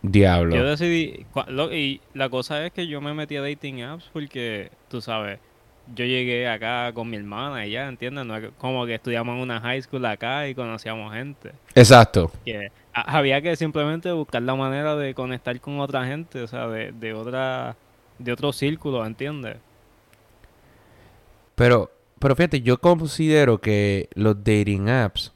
Diablo. 0.02 0.56
Yo 0.56 0.64
decidí, 0.64 1.26
lo- 1.48 1.74
y 1.74 2.00
la 2.14 2.30
cosa 2.30 2.66
es 2.66 2.72
que 2.72 2.88
yo 2.88 3.02
me 3.02 3.14
metí 3.14 3.36
a 3.36 3.42
dating 3.42 3.82
apps 3.84 4.10
porque, 4.14 4.72
tú 4.88 5.02
sabes, 5.02 5.40
yo 5.94 6.06
llegué 6.06 6.48
acá 6.48 6.92
con 6.94 7.10
mi 7.10 7.18
hermana 7.18 7.66
y 7.66 7.72
ya, 7.72 7.88
¿entiendes? 7.88 8.26
No 8.26 8.36
como 8.58 8.86
que 8.86 8.96
estudiamos 8.96 9.36
en 9.36 9.42
una 9.42 9.60
high 9.60 9.82
school 9.82 10.06
acá 10.06 10.48
y 10.48 10.56
conocíamos 10.56 11.14
gente. 11.14 11.52
Exacto. 11.76 12.32
Que 12.46 12.72
a- 12.94 13.18
había 13.18 13.42
que 13.42 13.56
simplemente 13.56 14.12
buscar 14.12 14.42
la 14.44 14.56
manera 14.56 14.96
de 14.96 15.14
conectar 15.14 15.60
con 15.60 15.80
otra 15.80 16.06
gente, 16.06 16.42
o 16.44 16.48
sea, 16.48 16.68
de, 16.68 16.92
de 16.94 17.14
otra, 17.14 17.76
de 18.20 18.32
otro 18.32 18.54
círculo, 18.54 19.06
¿entiendes? 19.06 19.58
Pero, 21.56 21.92
pero 22.20 22.36
fíjate, 22.36 22.62
yo 22.62 22.80
considero 22.80 23.60
que 23.60 24.10
los 24.14 24.38
dating 24.44 24.90
apps, 24.90 25.34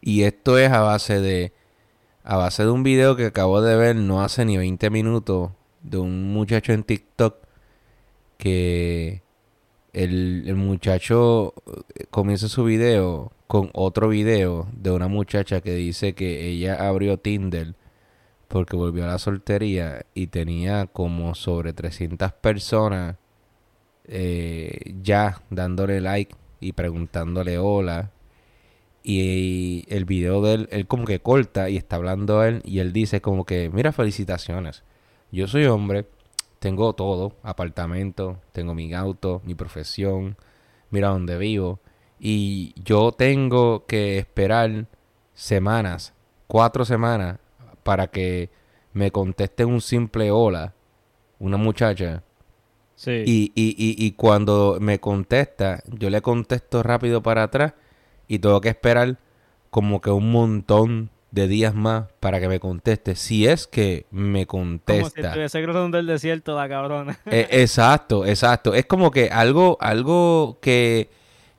y 0.00 0.22
esto 0.22 0.58
es 0.58 0.70
a 0.70 0.80
base 0.80 1.20
de, 1.20 1.52
a 2.26 2.36
base 2.36 2.64
de 2.64 2.70
un 2.70 2.82
video 2.82 3.14
que 3.16 3.26
acabo 3.26 3.62
de 3.62 3.76
ver 3.76 3.96
no 3.96 4.22
hace 4.22 4.44
ni 4.44 4.56
20 4.56 4.90
minutos 4.90 5.52
de 5.82 5.98
un 5.98 6.32
muchacho 6.32 6.72
en 6.72 6.82
TikTok 6.82 7.36
que 8.36 9.22
el, 9.92 10.42
el 10.46 10.56
muchacho 10.56 11.54
eh, 11.94 12.04
comienza 12.10 12.48
su 12.48 12.64
video 12.64 13.32
con 13.46 13.70
otro 13.72 14.08
video 14.08 14.68
de 14.72 14.90
una 14.90 15.06
muchacha 15.06 15.60
que 15.60 15.74
dice 15.76 16.14
que 16.14 16.48
ella 16.48 16.88
abrió 16.88 17.18
Tinder 17.18 17.74
porque 18.48 18.76
volvió 18.76 19.04
a 19.04 19.08
la 19.08 19.18
soltería 19.18 20.04
y 20.12 20.26
tenía 20.26 20.86
como 20.86 21.34
sobre 21.36 21.72
300 21.72 22.32
personas 22.32 23.16
eh, 24.04 24.94
ya 25.02 25.42
dándole 25.50 26.00
like 26.00 26.34
y 26.60 26.72
preguntándole 26.72 27.58
hola. 27.58 28.10
Y 29.08 29.84
el 29.86 30.04
video 30.04 30.42
de 30.42 30.54
él, 30.54 30.68
él 30.72 30.88
como 30.88 31.04
que 31.04 31.20
corta 31.20 31.70
y 31.70 31.76
está 31.76 31.94
hablando 31.94 32.40
a 32.40 32.48
él 32.48 32.60
y 32.64 32.80
él 32.80 32.92
dice 32.92 33.20
como 33.20 33.44
que, 33.46 33.70
mira, 33.72 33.92
felicitaciones. 33.92 34.82
Yo 35.30 35.46
soy 35.46 35.66
hombre, 35.66 36.06
tengo 36.58 36.92
todo, 36.92 37.36
apartamento, 37.44 38.40
tengo 38.50 38.74
mi 38.74 38.92
auto, 38.94 39.42
mi 39.44 39.54
profesión, 39.54 40.36
mira 40.90 41.10
dónde 41.10 41.38
vivo. 41.38 41.78
Y 42.18 42.74
yo 42.82 43.12
tengo 43.12 43.86
que 43.86 44.18
esperar 44.18 44.86
semanas, 45.34 46.12
cuatro 46.48 46.84
semanas, 46.84 47.38
para 47.84 48.08
que 48.08 48.50
me 48.92 49.12
conteste 49.12 49.64
un 49.64 49.80
simple 49.82 50.32
hola, 50.32 50.74
una 51.38 51.58
muchacha. 51.58 52.24
Sí. 52.96 53.22
Y, 53.24 53.52
y, 53.54 53.68
y, 53.78 54.04
y 54.04 54.12
cuando 54.12 54.78
me 54.80 54.98
contesta, 54.98 55.84
yo 55.92 56.10
le 56.10 56.20
contesto 56.22 56.82
rápido 56.82 57.22
para 57.22 57.44
atrás 57.44 57.74
y 58.28 58.38
tengo 58.38 58.60
que 58.60 58.68
esperar 58.70 59.18
como 59.70 60.00
que 60.00 60.10
un 60.10 60.30
montón 60.32 61.10
de 61.30 61.48
días 61.48 61.74
más 61.74 62.06
para 62.20 62.40
que 62.40 62.48
me 62.48 62.60
conteste. 62.60 63.14
Si 63.14 63.46
es 63.46 63.66
que 63.66 64.06
me 64.10 64.46
como 64.46 64.64
si 64.64 64.78
contesta. 64.78 65.20
estuviese 65.28 65.62
cruzando 65.62 65.98
el 65.98 66.06
desierto, 66.06 66.56
la 66.56 66.68
cabrona. 66.68 67.18
Eh, 67.30 67.46
exacto, 67.50 68.24
exacto. 68.24 68.74
Es 68.74 68.86
como 68.86 69.10
que 69.10 69.28
algo, 69.28 69.76
algo 69.80 70.58
que, 70.62 71.10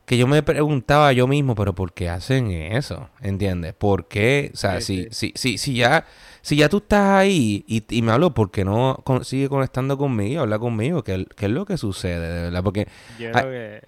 que 0.06 0.18
yo 0.18 0.26
me 0.26 0.42
preguntaba 0.42 1.12
yo 1.14 1.28
mismo, 1.28 1.54
pero 1.54 1.76
¿por 1.76 1.94
qué 1.94 2.10
hacen 2.10 2.50
eso? 2.52 3.10
¿Entiendes? 3.22 3.74
¿Por 3.74 4.08
qué? 4.08 4.50
O 4.54 4.58
sea, 4.58 4.82
Sí, 4.82 5.08
si, 5.12 5.32
si, 5.32 5.34
si, 5.36 5.58
si 5.60 5.74
ya, 5.76 6.06
si 6.42 6.56
ya 6.56 6.70
tú 6.70 6.78
estás 6.78 7.10
ahí 7.20 7.64
y, 7.68 7.84
y 7.90 8.02
me 8.02 8.14
hablo, 8.14 8.34
¿por 8.34 8.50
qué 8.50 8.64
no 8.66 9.00
con- 9.04 9.26
sigue 9.26 9.48
conectando 9.50 9.98
conmigo? 9.98 10.42
Habla 10.42 10.58
conmigo, 10.58 11.04
¿qué, 11.04 11.28
qué 11.36 11.46
es 11.48 11.52
lo 11.52 11.66
que 11.66 11.78
sucede, 11.78 12.34
de 12.34 12.42
verdad? 12.44 12.64
Porque, 12.64 12.88
Yo 13.20 13.32
creo 13.32 13.52
que 13.52 13.82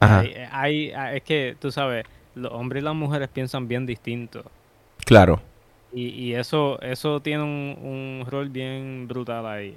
hay, 0.00 0.34
hay- 0.50 0.90
hay- 0.92 1.16
es 1.18 1.22
que, 1.22 1.56
tú 1.60 1.70
sabes, 1.70 2.06
los 2.34 2.52
hombres 2.52 2.82
y 2.82 2.84
las 2.84 2.94
mujeres 2.94 3.28
piensan 3.28 3.68
bien 3.68 3.86
distinto. 3.86 4.42
claro. 5.04 5.40
Y, 5.92 6.06
y 6.10 6.34
eso, 6.36 6.80
eso 6.82 7.18
tiene 7.18 7.42
un, 7.42 7.76
un 7.82 8.24
rol 8.30 8.48
bien 8.48 9.08
brutal 9.08 9.44
ahí. 9.44 9.76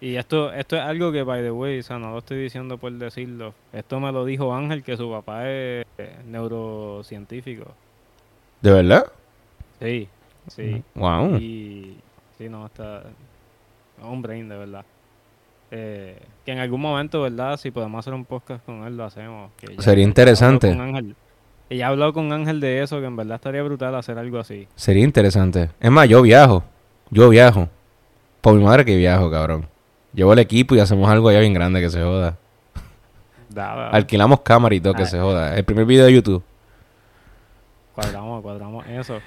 Y 0.00 0.16
esto, 0.16 0.52
esto 0.52 0.74
es 0.76 0.82
algo 0.82 1.12
que, 1.12 1.22
by 1.22 1.42
the 1.42 1.50
way, 1.52 1.78
o 1.78 1.82
sea, 1.84 1.98
no 1.98 2.10
lo 2.10 2.18
estoy 2.18 2.38
diciendo 2.42 2.76
por 2.76 2.90
decirlo. 2.92 3.54
Esto 3.72 4.00
me 4.00 4.10
lo 4.10 4.24
dijo 4.24 4.52
Ángel, 4.52 4.82
que 4.82 4.96
su 4.96 5.08
papá 5.10 5.42
es 5.48 5.86
eh, 5.98 6.16
neurocientífico. 6.26 7.66
¿De 8.60 8.72
verdad? 8.72 9.06
Sí, 9.80 10.08
sí. 10.48 10.82
Wow. 10.96 11.36
Y 11.36 11.96
sí, 12.36 12.48
no, 12.48 12.66
está 12.66 13.04
un 14.02 14.22
brain, 14.22 14.48
de 14.48 14.56
verdad. 14.56 14.84
Eh, 15.72 16.20
que 16.44 16.52
en 16.52 16.58
algún 16.58 16.80
momento, 16.80 17.22
¿verdad? 17.22 17.56
Si 17.56 17.70
podemos 17.70 18.00
hacer 18.00 18.12
un 18.14 18.24
podcast 18.24 18.64
con 18.64 18.84
él, 18.86 18.96
lo 18.96 19.04
hacemos. 19.04 19.50
que 19.56 19.76
ya- 19.76 19.82
Sería 19.82 20.04
interesante. 20.04 20.76
Y 21.68 21.76
ya 21.76 21.84
he 21.86 21.88
hablado 21.88 22.12
con 22.12 22.32
Ángel 22.32 22.58
de 22.60 22.82
eso, 22.82 22.98
que 22.98 23.06
en 23.06 23.14
verdad 23.16 23.36
estaría 23.36 23.62
brutal 23.62 23.94
hacer 23.94 24.18
algo 24.18 24.38
así. 24.40 24.66
Sería 24.74 25.04
interesante. 25.04 25.70
Es 25.78 25.90
más, 25.90 26.08
yo 26.08 26.22
viajo. 26.22 26.64
Yo 27.10 27.28
viajo. 27.28 27.68
Por 28.40 28.54
mi 28.54 28.64
madre 28.64 28.84
que 28.84 28.96
viajo, 28.96 29.30
cabrón. 29.30 29.66
Llevo 30.12 30.32
el 30.32 30.40
equipo 30.40 30.74
y 30.74 30.80
hacemos 30.80 31.08
algo 31.08 31.28
allá 31.28 31.38
bien 31.40 31.54
grande 31.54 31.80
que 31.80 31.88
se 31.90 32.02
joda. 32.02 32.36
Da, 33.48 33.74
da, 33.74 33.88
Alquilamos 33.90 34.40
cámara 34.40 34.74
y 34.74 34.80
todo 34.80 34.94
que 34.94 35.02
Ah. 35.02 35.06
se 35.06 35.18
joda. 35.20 35.56
El 35.56 35.64
primer 35.64 35.84
video 35.84 36.06
de 36.06 36.12
YouTube. 36.14 36.42
Cuadramos, 37.94 38.42
cuadramos 38.42 38.86
eso. 38.88 39.18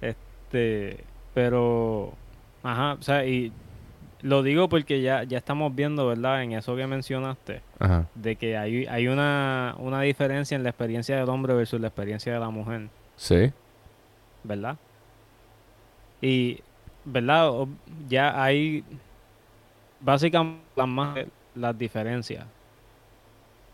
Este, 0.00 0.98
pero, 1.32 2.12
ajá, 2.62 2.94
o 2.98 3.02
sea, 3.02 3.24
y 3.26 3.52
lo 4.24 4.42
digo 4.42 4.68
porque 4.70 5.02
ya, 5.02 5.22
ya 5.24 5.36
estamos 5.36 5.74
viendo, 5.74 6.06
¿verdad? 6.08 6.42
En 6.42 6.52
eso 6.52 6.74
que 6.76 6.86
mencionaste, 6.86 7.60
Ajá. 7.78 8.06
de 8.14 8.36
que 8.36 8.56
hay, 8.56 8.86
hay 8.86 9.06
una, 9.08 9.74
una 9.78 10.00
diferencia 10.00 10.56
en 10.56 10.62
la 10.62 10.70
experiencia 10.70 11.16
del 11.18 11.28
hombre 11.28 11.52
versus 11.52 11.78
la 11.80 11.88
experiencia 11.88 12.32
de 12.32 12.40
la 12.40 12.48
mujer, 12.48 12.88
Sí. 13.16 13.52
¿verdad? 14.42 14.76
Y, 16.22 16.60
¿verdad? 17.04 17.52
Ya 18.08 18.42
hay 18.42 18.82
básicamente 20.00 20.62
las 20.74 20.88
más 20.88 21.18
las 21.54 21.78
diferencias. 21.78 22.46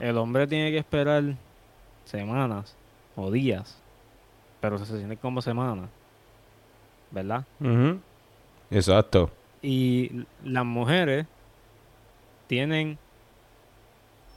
El 0.01 0.19
hombre 0.19 0.47
tiene 0.49 0.71
que 0.73 0.79
esperar 0.79 1.23
semanas 2.05 2.77
o 3.15 3.31
días, 3.31 3.79
pero 4.61 4.79
se 4.79 4.97
siente 4.97 5.17
como 5.17 5.41
semanas, 5.43 5.89
¿verdad? 7.13 7.45
Exacto. 8.71 9.31
Y 9.63 10.25
las 10.45 10.65
mujeres 10.65 11.27
tienen, 12.47 12.99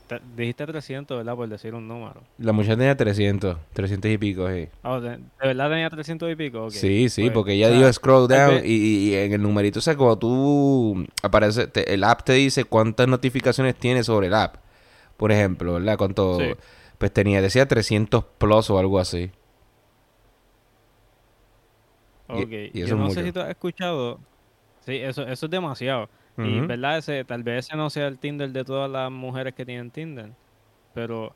te- 0.06 0.20
dijiste 0.36 0.66
300, 0.66 1.16
¿verdad? 1.16 1.34
Por 1.34 1.48
decir 1.48 1.74
un 1.74 1.88
número. 1.88 2.22
La 2.38 2.52
muchacha 2.52 2.76
tenía 2.76 2.96
300. 2.96 3.56
300 3.72 4.10
y 4.10 4.18
pico, 4.18 4.48
sí. 4.50 4.68
Ah, 4.82 5.00
¿de, 5.00 5.18
verdad 5.40 5.70
tenía 5.70 5.88
300 5.90 6.30
y 6.30 6.36
pico? 6.36 6.64
Ok, 6.66 6.70
Sí, 6.72 7.08
sí, 7.08 7.22
pues, 7.22 7.32
porque 7.32 7.52
ella 7.54 7.68
o 7.68 7.70
sea, 7.70 7.78
dijo 7.78 7.92
scroll 7.92 8.28
down 8.28 8.60
y, 8.64 8.72
y- 8.74 9.14
en 9.14 9.32
el 9.32 9.42
numerito, 9.42 9.78
o 9.78 9.82
sea, 9.82 9.96
cuando 9.96 10.18
tú 10.18 11.06
aparece, 11.22 11.66
te- 11.68 11.92
el 11.94 12.04
app 12.04 12.22
te 12.22 12.34
dice 12.34 12.64
cuántas 12.64 13.08
notificaciones 13.08 13.74
tiene 13.76 14.04
sobre 14.04 14.26
el 14.26 14.34
app. 14.34 14.56
Por 15.16 15.32
ejemplo, 15.32 15.74
¿verdad? 15.74 15.96
Cuánto, 15.96 16.38
Sí. 16.38 16.52
pues 16.98 17.12
tenía, 17.12 17.40
decía 17.40 17.66
300 17.66 18.24
plus 18.38 18.68
o 18.68 18.78
algo 18.78 18.98
así. 18.98 19.30
Ok, 22.28 22.50
y 22.72 22.80
eso 22.80 22.88
yo 22.90 22.96
no 22.96 23.10
sé 23.10 23.22
si 23.22 23.32
tú 23.32 23.40
has 23.40 23.50
escuchado. 23.50 24.18
Sí, 24.84 24.96
eso, 24.96 25.22
eso 25.26 25.46
es 25.46 25.50
demasiado. 25.50 26.08
Y 26.36 26.60
verdad, 26.60 26.98
ese, 26.98 27.24
tal 27.24 27.42
vez 27.44 27.66
ese 27.66 27.76
no 27.76 27.88
sea 27.90 28.08
el 28.08 28.18
Tinder 28.18 28.50
de 28.50 28.64
todas 28.64 28.90
las 28.90 29.10
mujeres 29.10 29.54
que 29.54 29.64
tienen 29.64 29.90
Tinder. 29.90 30.30
Pero, 30.92 31.26
o 31.26 31.34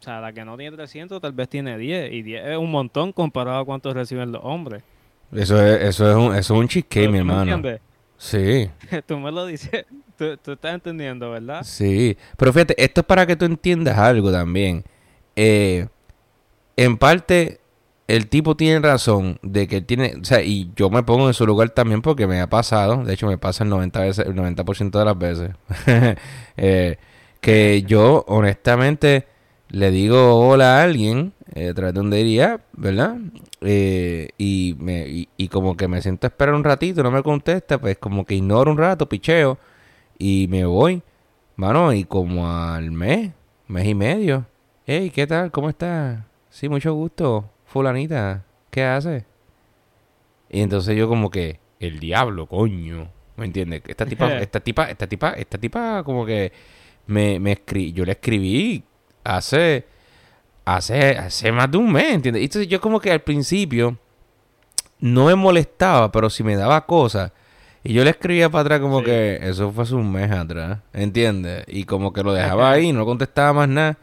sea, 0.00 0.20
la 0.22 0.32
que 0.32 0.42
no 0.44 0.56
tiene 0.56 0.74
300 0.76 1.20
tal 1.20 1.32
vez 1.32 1.48
tiene 1.50 1.76
10. 1.76 2.12
Y 2.12 2.22
10 2.22 2.46
es 2.46 2.56
un 2.56 2.70
montón 2.70 3.12
comparado 3.12 3.58
a 3.58 3.64
cuántos 3.64 3.92
reciben 3.94 4.32
los 4.32 4.40
hombres. 4.42 4.82
Eso 5.32 5.60
es, 5.64 5.82
eso 5.82 6.10
es 6.10 6.16
un, 6.16 6.34
eso 6.34 6.54
es 6.54 6.60
un 6.60 6.68
¿Tú- 7.06 7.10
mi 7.12 7.18
hermano. 7.18 7.42
entiendes? 7.42 7.80
Sí, 8.16 8.70
Tú 9.06 9.18
me 9.18 9.30
lo 9.30 9.44
dices. 9.44 9.84
Tú, 10.16 10.34
tú 10.38 10.52
estás 10.52 10.72
entendiendo, 10.74 11.30
¿verdad? 11.30 11.62
sí. 11.62 12.16
Pero 12.38 12.50
fíjate, 12.54 12.74
esto 12.82 13.02
es 13.02 13.06
para 13.06 13.26
que 13.26 13.36
tú 13.36 13.44
entiendas 13.44 13.98
algo 13.98 14.32
también. 14.32 14.82
Eh, 15.34 15.86
en 16.76 16.96
parte, 16.96 17.60
el 18.08 18.28
tipo 18.28 18.56
tiene 18.56 18.80
razón 18.80 19.38
de 19.42 19.66
que 19.66 19.80
tiene, 19.80 20.14
o 20.20 20.24
sea, 20.24 20.42
y 20.42 20.70
yo 20.76 20.90
me 20.90 21.02
pongo 21.02 21.26
en 21.26 21.34
su 21.34 21.46
lugar 21.46 21.70
también 21.70 22.02
porque 22.02 22.26
me 22.26 22.40
ha 22.40 22.48
pasado, 22.48 23.04
de 23.04 23.14
hecho 23.14 23.26
me 23.26 23.38
pasa 23.38 23.64
el 23.64 23.70
90 23.70 24.00
veces, 24.00 24.26
el 24.26 24.34
90% 24.34 24.98
de 24.98 25.04
las 25.04 25.18
veces, 25.18 25.50
eh, 26.56 26.98
que 27.40 27.82
yo 27.82 28.24
honestamente 28.28 29.26
le 29.68 29.90
digo 29.90 30.36
hola 30.48 30.78
a 30.78 30.84
alguien 30.84 31.32
eh, 31.54 31.70
a 31.70 31.74
través 31.74 31.94
de 31.94 32.00
un 32.00 32.40
app, 32.42 32.62
¿verdad? 32.74 33.16
Eh, 33.60 34.28
y, 34.38 34.76
me, 34.78 35.08
y, 35.08 35.28
y 35.36 35.48
como 35.48 35.76
que 35.76 35.88
me 35.88 36.00
siento 36.02 36.26
a 36.26 36.28
esperar 36.28 36.54
un 36.54 36.64
ratito, 36.64 37.02
no 37.02 37.10
me 37.10 37.22
contesta, 37.22 37.78
pues 37.78 37.98
como 37.98 38.24
que 38.24 38.34
ignoro 38.36 38.70
un 38.70 38.78
rato, 38.78 39.08
picheo, 39.08 39.58
y 40.18 40.46
me 40.48 40.64
voy. 40.64 41.02
Mano, 41.56 41.92
y 41.92 42.04
como 42.04 42.50
al 42.50 42.90
mes, 42.90 43.32
mes 43.68 43.86
y 43.86 43.94
medio. 43.94 44.46
Hey, 44.86 45.10
¿qué 45.14 45.26
tal? 45.26 45.50
¿Cómo 45.50 45.70
estás? 45.70 46.20
Sí, 46.50 46.68
mucho 46.68 46.92
gusto. 46.94 47.55
Fulanita, 47.76 48.42
¿qué 48.70 48.84
haces? 48.84 49.24
Y 50.48 50.62
entonces 50.62 50.96
yo 50.96 51.08
como 51.08 51.30
que, 51.30 51.60
el 51.78 52.00
diablo, 52.00 52.46
coño. 52.46 53.10
¿Me 53.36 53.44
entiendes? 53.44 53.82
Esta 53.86 54.06
tipa, 54.06 54.38
esta 54.40 54.60
tipa, 54.60 54.84
esta 54.84 55.06
tipa, 55.06 55.30
esta 55.32 55.58
tipa 55.58 56.02
como 56.02 56.24
que 56.24 56.52
me, 57.06 57.38
me 57.38 57.52
escri 57.52 57.92
yo 57.92 58.06
le 58.06 58.12
escribí 58.12 58.82
hace, 59.24 59.84
hace, 60.64 61.18
hace 61.18 61.52
más 61.52 61.70
de 61.70 61.76
un 61.76 61.92
mes, 61.92 62.14
¿entiendes? 62.14 62.40
Y 62.40 62.44
entonces 62.46 62.68
yo 62.68 62.80
como 62.80 62.98
que 62.98 63.12
al 63.12 63.20
principio 63.20 63.98
no 64.98 65.26
me 65.26 65.34
molestaba, 65.34 66.10
pero 66.10 66.30
si 66.30 66.42
me 66.42 66.56
daba 66.56 66.86
cosas. 66.86 67.32
Y 67.84 67.92
yo 67.92 68.04
le 68.04 68.10
escribía 68.10 68.48
para 68.48 68.62
atrás 68.62 68.80
como 68.80 69.00
Sí. 69.00 69.04
que 69.04 69.38
eso 69.42 69.70
fue 69.70 69.84
hace 69.84 69.94
un 69.94 70.10
mes 70.10 70.30
atrás, 70.30 70.78
¿entiendes? 70.94 71.64
Y 71.68 71.84
como 71.84 72.14
que 72.14 72.22
lo 72.22 72.32
dejaba 72.32 72.70
ahí, 72.70 72.90
no 72.94 73.04
contestaba 73.04 73.52
más 73.52 73.68
nada. 73.68 73.98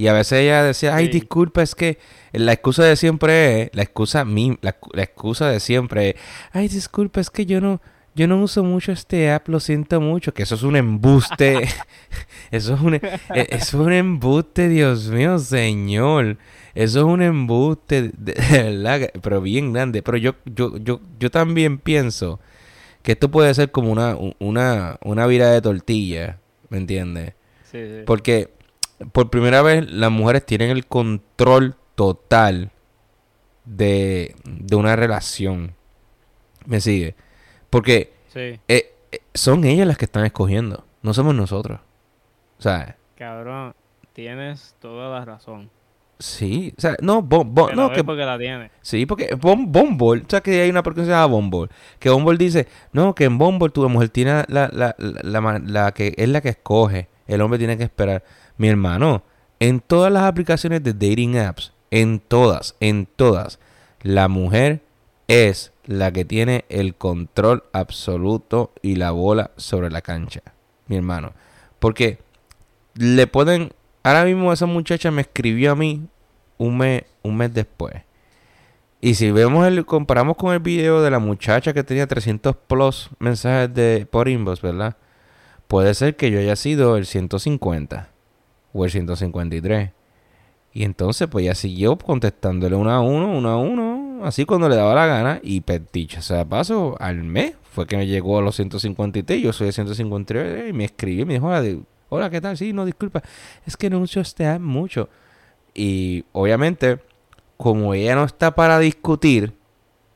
Y 0.00 0.06
a 0.08 0.14
veces 0.14 0.38
ella 0.40 0.62
decía, 0.62 0.96
ay, 0.96 1.06
Sí. 1.08 1.12
disculpa, 1.12 1.60
es 1.60 1.74
que 1.74 1.98
la 2.32 2.54
excusa 2.54 2.84
de 2.84 2.96
siempre 2.96 3.64
es, 3.64 3.70
la 3.74 3.82
excusa, 3.82 4.24
la, 4.24 4.76
la 4.94 5.02
excusa 5.02 5.50
de 5.50 5.60
siempre 5.60 6.08
es, 6.10 6.14
ay, 6.52 6.68
disculpa, 6.68 7.20
es 7.20 7.28
que 7.28 7.44
yo 7.44 7.60
no, 7.60 7.82
yo 8.14 8.26
no 8.26 8.40
uso 8.42 8.64
mucho 8.64 8.92
este 8.92 9.30
app, 9.30 9.46
lo 9.48 9.60
siento 9.60 10.00
mucho, 10.00 10.32
que 10.32 10.44
eso 10.44 10.54
es 10.54 10.62
un 10.62 10.76
embuste, 10.76 11.68
eso 12.50 12.74
es 12.76 12.80
un, 12.80 12.94
e- 12.94 13.00
eso 13.34 13.46
es 13.50 13.74
un 13.74 13.92
embuste, 13.92 14.70
Dios 14.70 15.08
mío, 15.08 15.38
señor, 15.38 16.38
eso 16.74 17.00
es 17.00 17.04
un 17.04 17.20
embuste, 17.20 18.10
de, 18.16 18.34
verdad, 18.50 19.10
pero 19.20 19.42
bien 19.42 19.74
grande, 19.74 20.02
pero 20.02 20.16
yo, 20.16 20.34
yo, 20.46 20.78
yo, 20.78 21.02
yo 21.18 21.30
también 21.30 21.76
pienso 21.76 22.40
que 23.02 23.12
esto 23.12 23.30
puede 23.30 23.52
ser 23.52 23.70
como 23.70 23.92
una, 23.92 24.16
una, 24.38 24.98
una 25.04 25.26
vira 25.26 25.50
de 25.50 25.60
tortilla, 25.60 26.38
¿me 26.70 26.78
entiendes? 26.78 27.34
Sí, 27.70 27.78
sí. 27.84 28.02
Porque 28.06 28.48
por 29.12 29.30
primera 29.30 29.62
vez 29.62 29.90
las 29.90 30.10
mujeres 30.10 30.44
tienen 30.46 30.70
el 30.70 30.86
control 30.86 31.76
total 31.94 32.70
de, 33.64 34.34
de 34.44 34.76
una 34.76 34.96
relación. 34.96 35.74
¿Me 36.66 36.80
sigue? 36.80 37.14
Porque 37.70 38.12
Sí, 38.32 38.60
eh, 38.68 38.94
eh, 39.12 39.18
son 39.34 39.64
ellas 39.64 39.86
las 39.86 39.98
que 39.98 40.04
están 40.04 40.24
escogiendo, 40.24 40.84
no 41.02 41.14
somos 41.14 41.34
nosotros. 41.34 41.80
O 42.58 42.62
sea, 42.62 42.96
cabrón, 43.16 43.74
tienes 44.12 44.74
toda 44.80 45.18
la 45.18 45.24
razón. 45.24 45.70
sí, 46.18 46.72
o 46.76 46.80
sea, 46.80 46.96
no, 47.00 47.22
Bum- 47.22 47.54
Te 47.70 47.74
no, 47.74 47.90
que, 47.90 48.04
porque 48.04 48.24
la 48.24 48.38
tienes. 48.38 48.70
sí, 48.82 49.06
porque 49.06 49.34
Bum- 49.34 49.72
Bumble, 49.72 50.22
o 50.22 50.30
sea, 50.30 50.40
que 50.42 50.60
hay 50.60 50.70
una 50.70 50.82
persona 50.82 51.02
que 51.04 51.06
se 51.06 51.12
llama 51.12 51.26
Bumble, 51.26 51.68
que 51.98 52.10
Bumble 52.10 52.36
dice, 52.38 52.68
no, 52.92 53.14
que 53.14 53.24
en 53.24 53.38
Bumble 53.38 53.70
tu 53.70 53.88
mujer 53.88 54.10
tiene 54.10 54.44
la, 54.48 54.68
la, 54.72 54.94
la, 54.98 55.58
la 55.64 55.92
que 55.92 56.14
es 56.16 56.28
la 56.28 56.40
que 56.40 56.50
escoge, 56.50 57.08
el 57.26 57.40
hombre 57.40 57.58
tiene 57.58 57.76
que 57.78 57.84
esperar. 57.84 58.22
Mi 58.60 58.68
hermano, 58.68 59.22
en 59.58 59.80
todas 59.80 60.12
las 60.12 60.24
aplicaciones 60.24 60.82
de 60.82 60.92
dating 60.92 61.38
apps, 61.38 61.72
en 61.90 62.20
todas, 62.20 62.76
en 62.80 63.06
todas, 63.06 63.58
la 64.02 64.28
mujer 64.28 64.82
es 65.28 65.72
la 65.86 66.12
que 66.12 66.26
tiene 66.26 66.66
el 66.68 66.94
control 66.94 67.64
absoluto 67.72 68.74
y 68.82 68.96
la 68.96 69.12
bola 69.12 69.52
sobre 69.56 69.88
la 69.88 70.02
cancha, 70.02 70.42
mi 70.88 70.96
hermano. 70.96 71.32
Porque 71.78 72.18
le 72.96 73.26
pueden, 73.26 73.72
ahora 74.02 74.26
mismo 74.26 74.52
esa 74.52 74.66
muchacha 74.66 75.10
me 75.10 75.22
escribió 75.22 75.72
a 75.72 75.76
mí 75.76 76.06
un 76.58 76.76
mes, 76.76 77.04
un 77.22 77.38
mes 77.38 77.54
después. 77.54 77.94
Y 79.00 79.14
si 79.14 79.30
vemos 79.30 79.66
el, 79.66 79.86
comparamos 79.86 80.36
con 80.36 80.52
el 80.52 80.60
video 80.60 81.00
de 81.00 81.10
la 81.10 81.18
muchacha 81.18 81.72
que 81.72 81.82
tenía 81.82 82.06
300 82.06 82.54
plus 82.56 83.08
mensajes 83.20 83.72
de 83.72 84.06
por 84.10 84.28
inbox, 84.28 84.60
¿verdad? 84.60 84.98
Puede 85.66 85.94
ser 85.94 86.14
que 86.16 86.30
yo 86.30 86.38
haya 86.38 86.56
sido 86.56 86.98
el 86.98 87.06
150 87.06 88.10
o 88.72 88.84
el 88.84 88.90
153. 88.90 89.90
Y 90.72 90.84
entonces, 90.84 91.26
pues 91.28 91.44
ella 91.44 91.54
siguió 91.54 91.96
contestándole 91.98 92.76
uno 92.76 92.90
a 92.92 93.00
uno, 93.00 93.36
uno 93.36 93.48
a 93.48 93.56
uno, 93.58 94.20
así 94.24 94.44
cuando 94.44 94.68
le 94.68 94.76
daba 94.76 94.94
la 94.94 95.06
gana. 95.06 95.40
Y 95.42 95.62
peticha, 95.62 96.20
o 96.20 96.22
sea, 96.22 96.44
paso 96.44 96.96
al 97.00 97.24
mes 97.24 97.54
fue 97.72 97.86
que 97.86 97.96
me 97.96 98.06
llegó 98.06 98.38
a 98.38 98.42
los 98.42 98.56
153. 98.56 99.42
Yo 99.42 99.52
soy 99.52 99.68
el 99.68 99.72
153 99.72 100.70
y 100.70 100.72
me 100.72 100.84
escribió 100.84 101.22
y 101.22 101.26
me 101.26 101.34
dijo, 101.34 101.46
hola, 101.48 101.62
di- 101.62 101.82
hola, 102.08 102.30
¿qué 102.30 102.40
tal? 102.40 102.56
Sí, 102.56 102.72
no, 102.72 102.84
disculpa, 102.84 103.22
es 103.66 103.76
que 103.76 103.90
no 103.90 103.98
uso 103.98 104.20
este 104.20 104.58
mucho. 104.58 105.08
Y 105.74 106.24
obviamente, 106.32 106.98
como 107.56 107.94
ella 107.94 108.14
no 108.14 108.24
está 108.24 108.54
para 108.54 108.78
discutir, 108.78 109.54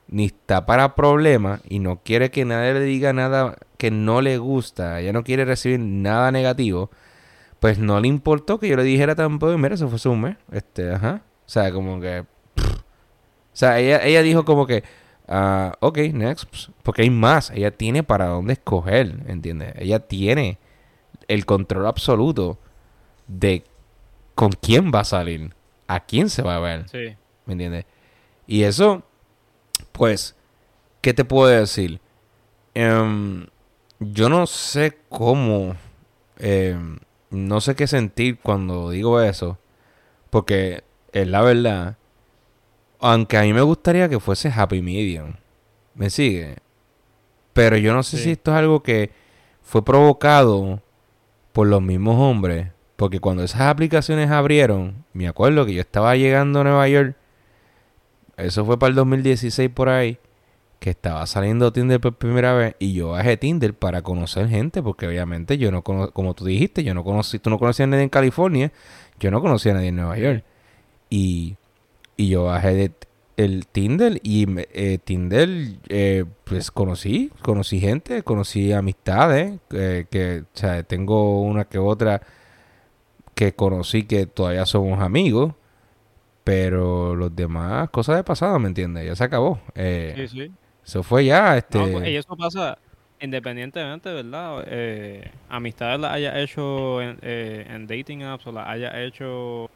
ni 0.09 0.27
está 0.27 0.67
para 0.67 0.95
problemas, 0.95 1.61
y 1.69 1.79
no 1.79 2.01
quiere 2.05 2.31
que 2.31 2.45
nadie 2.45 2.75
le 2.75 2.81
diga 2.81 3.13
nada 3.13 3.57
que 3.79 3.91
no 3.91 4.21
le 4.21 4.39
gusta, 4.39 5.01
ella 5.01 5.13
no 5.13 5.25
quiere 5.25 5.45
recibir 5.45 5.81
nada 5.81 6.31
negativo, 6.31 6.91
pues 7.65 7.79
no 7.79 7.99
le 7.99 8.09
importó 8.09 8.61
que 8.61 8.69
yo 8.69 8.77
le 8.77 8.83
dijera 8.83 9.15
tampoco, 9.15 9.57
mira, 9.57 9.75
eso 9.75 9.89
fue 9.89 10.13
un 10.13 10.21
mes. 10.21 10.37
Este, 10.53 10.93
ajá. 10.93 11.23
O 11.47 11.49
sea, 11.49 11.73
como 11.73 11.99
que. 11.99 12.27
pff. 12.55 12.75
O 12.75 12.83
sea, 13.55 13.81
ella, 13.81 14.05
ella 14.05 14.21
dijo 14.21 14.45
como 14.45 14.67
que. 14.67 14.85
ah, 15.29 15.73
ok, 15.81 15.97
next. 16.13 16.45
pues, 16.51 16.71
Porque 16.83 17.01
hay 17.01 17.09
más. 17.09 17.49
Ella 17.53 17.71
tiene 17.71 18.03
para 18.03 18.27
dónde 18.27 18.53
escoger. 18.53 19.15
¿Entiendes? 19.29 19.73
Ella 19.79 20.01
tiene 20.01 20.59
el 21.27 21.47
control 21.47 21.87
absoluto 21.87 22.59
de 23.29 23.65
con 24.35 24.51
quién 24.51 24.93
va 24.95 25.01
a 25.01 25.05
salir. 25.05 25.55
A 25.87 26.01
quién 26.01 26.29
se 26.29 26.43
va 26.43 26.57
a 26.57 26.61
ver. 26.61 26.87
Sí. 26.91 27.17
¿Me 27.47 27.53
entiendes? 27.53 27.87
Y 28.47 28.65
eso, 28.65 29.05
pues, 29.93 30.37
¿qué 31.01 31.15
te 31.15 31.25
puedo 31.25 31.47
decir? 31.47 31.99
Em, 32.75 33.47
yo 34.01 34.29
no 34.29 34.47
sé 34.47 34.99
cómo, 35.09 35.77
em, 36.39 36.99
no 37.35 37.61
sé 37.61 37.75
qué 37.75 37.87
sentir 37.87 38.39
cuando 38.43 38.91
digo 38.91 39.21
eso, 39.21 39.59
porque 40.31 40.85
es 41.13 41.27
la 41.29 41.43
verdad, 41.43 41.97
aunque 43.01 43.37
a 43.39 43.43
mí 43.43 43.53
me 43.53 43.63
gustaría 43.63 44.09
que 44.09 44.21
fuese 44.21 44.51
happy 44.55 44.81
medium, 44.83 45.35
¿me 45.95 46.11
sigue? 46.11 46.57
Pero 47.53 47.77
yo 47.77 47.93
no 47.95 48.03
sé 48.03 48.17
Sí. 48.17 48.23
si 48.25 48.31
esto 48.33 48.51
es 48.53 48.57
algo 48.57 48.83
que 48.83 49.11
fue 49.63 49.85
provocado 49.85 50.83
por 51.53 51.67
los 51.69 51.81
mismos 51.83 52.17
hombres, 52.19 52.69
porque 52.97 53.21
cuando 53.21 53.43
esas 53.45 53.63
aplicaciones 53.63 54.31
abrieron, 54.31 55.05
me 55.13 55.29
acuerdo 55.29 55.65
que 55.67 55.75
yo 55.75 55.81
estaba 55.81 56.17
llegando 56.17 56.61
a 56.61 56.65
Nueva 56.65 56.89
York, 56.89 57.17
eso 58.37 58.65
fue 58.65 58.79
para 58.79 58.89
el 58.91 58.97
2016 58.97 59.71
por 59.71 59.89
ahí, 59.89 60.19
que 60.85 60.91
estaba 60.91 61.27
saliendo 61.27 61.73
Tinder 61.73 61.99
por 61.99 62.17
primera 62.17 62.53
vez 62.53 62.77
y 62.79 62.93
yo 62.93 63.13
bajé 63.13 63.39
Tinder 63.39 63.73
para 63.73 64.03
conocer 64.03 64.51
gente, 64.51 64.83
porque 64.83 65.07
obviamente 65.07 65.57
yo 65.57 65.73
no 65.73 65.81
conozco, 65.81 66.13
como 66.13 66.35
tú 66.35 66.45
dijiste, 66.45 66.85
yo 66.85 66.93
no 66.93 67.05
conocí, 67.05 67.39
tú 67.39 67.49
no 67.49 67.59
conocías 67.59 67.87
a 67.87 67.91
nadie 67.91 68.03
en 68.03 68.11
California, 68.11 68.71
yo 69.19 69.31
no 69.31 69.41
conocía 69.41 69.73
a 69.73 69.77
nadie 69.77 69.89
en 69.89 69.97
Nueva 69.97 70.19
York. 70.19 70.45
Y, 71.09 71.57
y 72.19 72.29
yo 72.29 72.45
bajé 72.45 72.75
de 72.75 72.93
el 73.39 73.67
Tinder 73.67 74.21
y 74.23 74.45
eh, 74.75 74.99
Tinder, 75.03 75.49
eh, 75.89 76.27
pues 76.45 76.71
conocí, 76.71 77.33
conocí 77.41 77.81
gente, 77.81 78.23
conocí 78.23 78.75
amistades, 78.75 79.59
eh, 79.71 80.05
que, 80.11 80.45
tengo 80.87 81.41
una 81.41 81.65
que 81.65 81.79
otra 81.79 82.21
que 83.35 83.55
conocí 83.55 84.03
que 84.03 84.27
todavía 84.27 84.67
somos 84.67 85.01
amigos, 85.01 85.55
pero 86.45 87.17
los 87.17 87.35
demás, 87.35 87.89
cosas 87.89 88.17
de 88.17 88.25
pasado, 88.25 88.59
¿me 88.59 88.69
entiendes? 88.69 89.07
Ya 89.07 89.17
se 89.17 89.25
acabó. 89.25 89.61
Eso 90.85 91.03
fue 91.03 91.25
ya, 91.25 91.57
este... 91.57 91.79
No, 91.79 91.89
pues, 91.91 92.09
y 92.09 92.17
eso 92.17 92.37
pasa 92.37 92.79
independientemente, 93.21 94.13
¿verdad? 94.13 94.65
Eh, 94.67 95.31
amistades 95.49 95.99
las 96.01 96.13
haya 96.13 96.39
hecho 96.41 97.01
en, 97.01 97.19
eh, 97.23 97.67
en 97.71 97.87
dating 97.87 98.23
apps 98.25 98.47
o 98.47 98.53
las 98.53 98.69
haya 98.69 99.03
hecho 99.03 99.71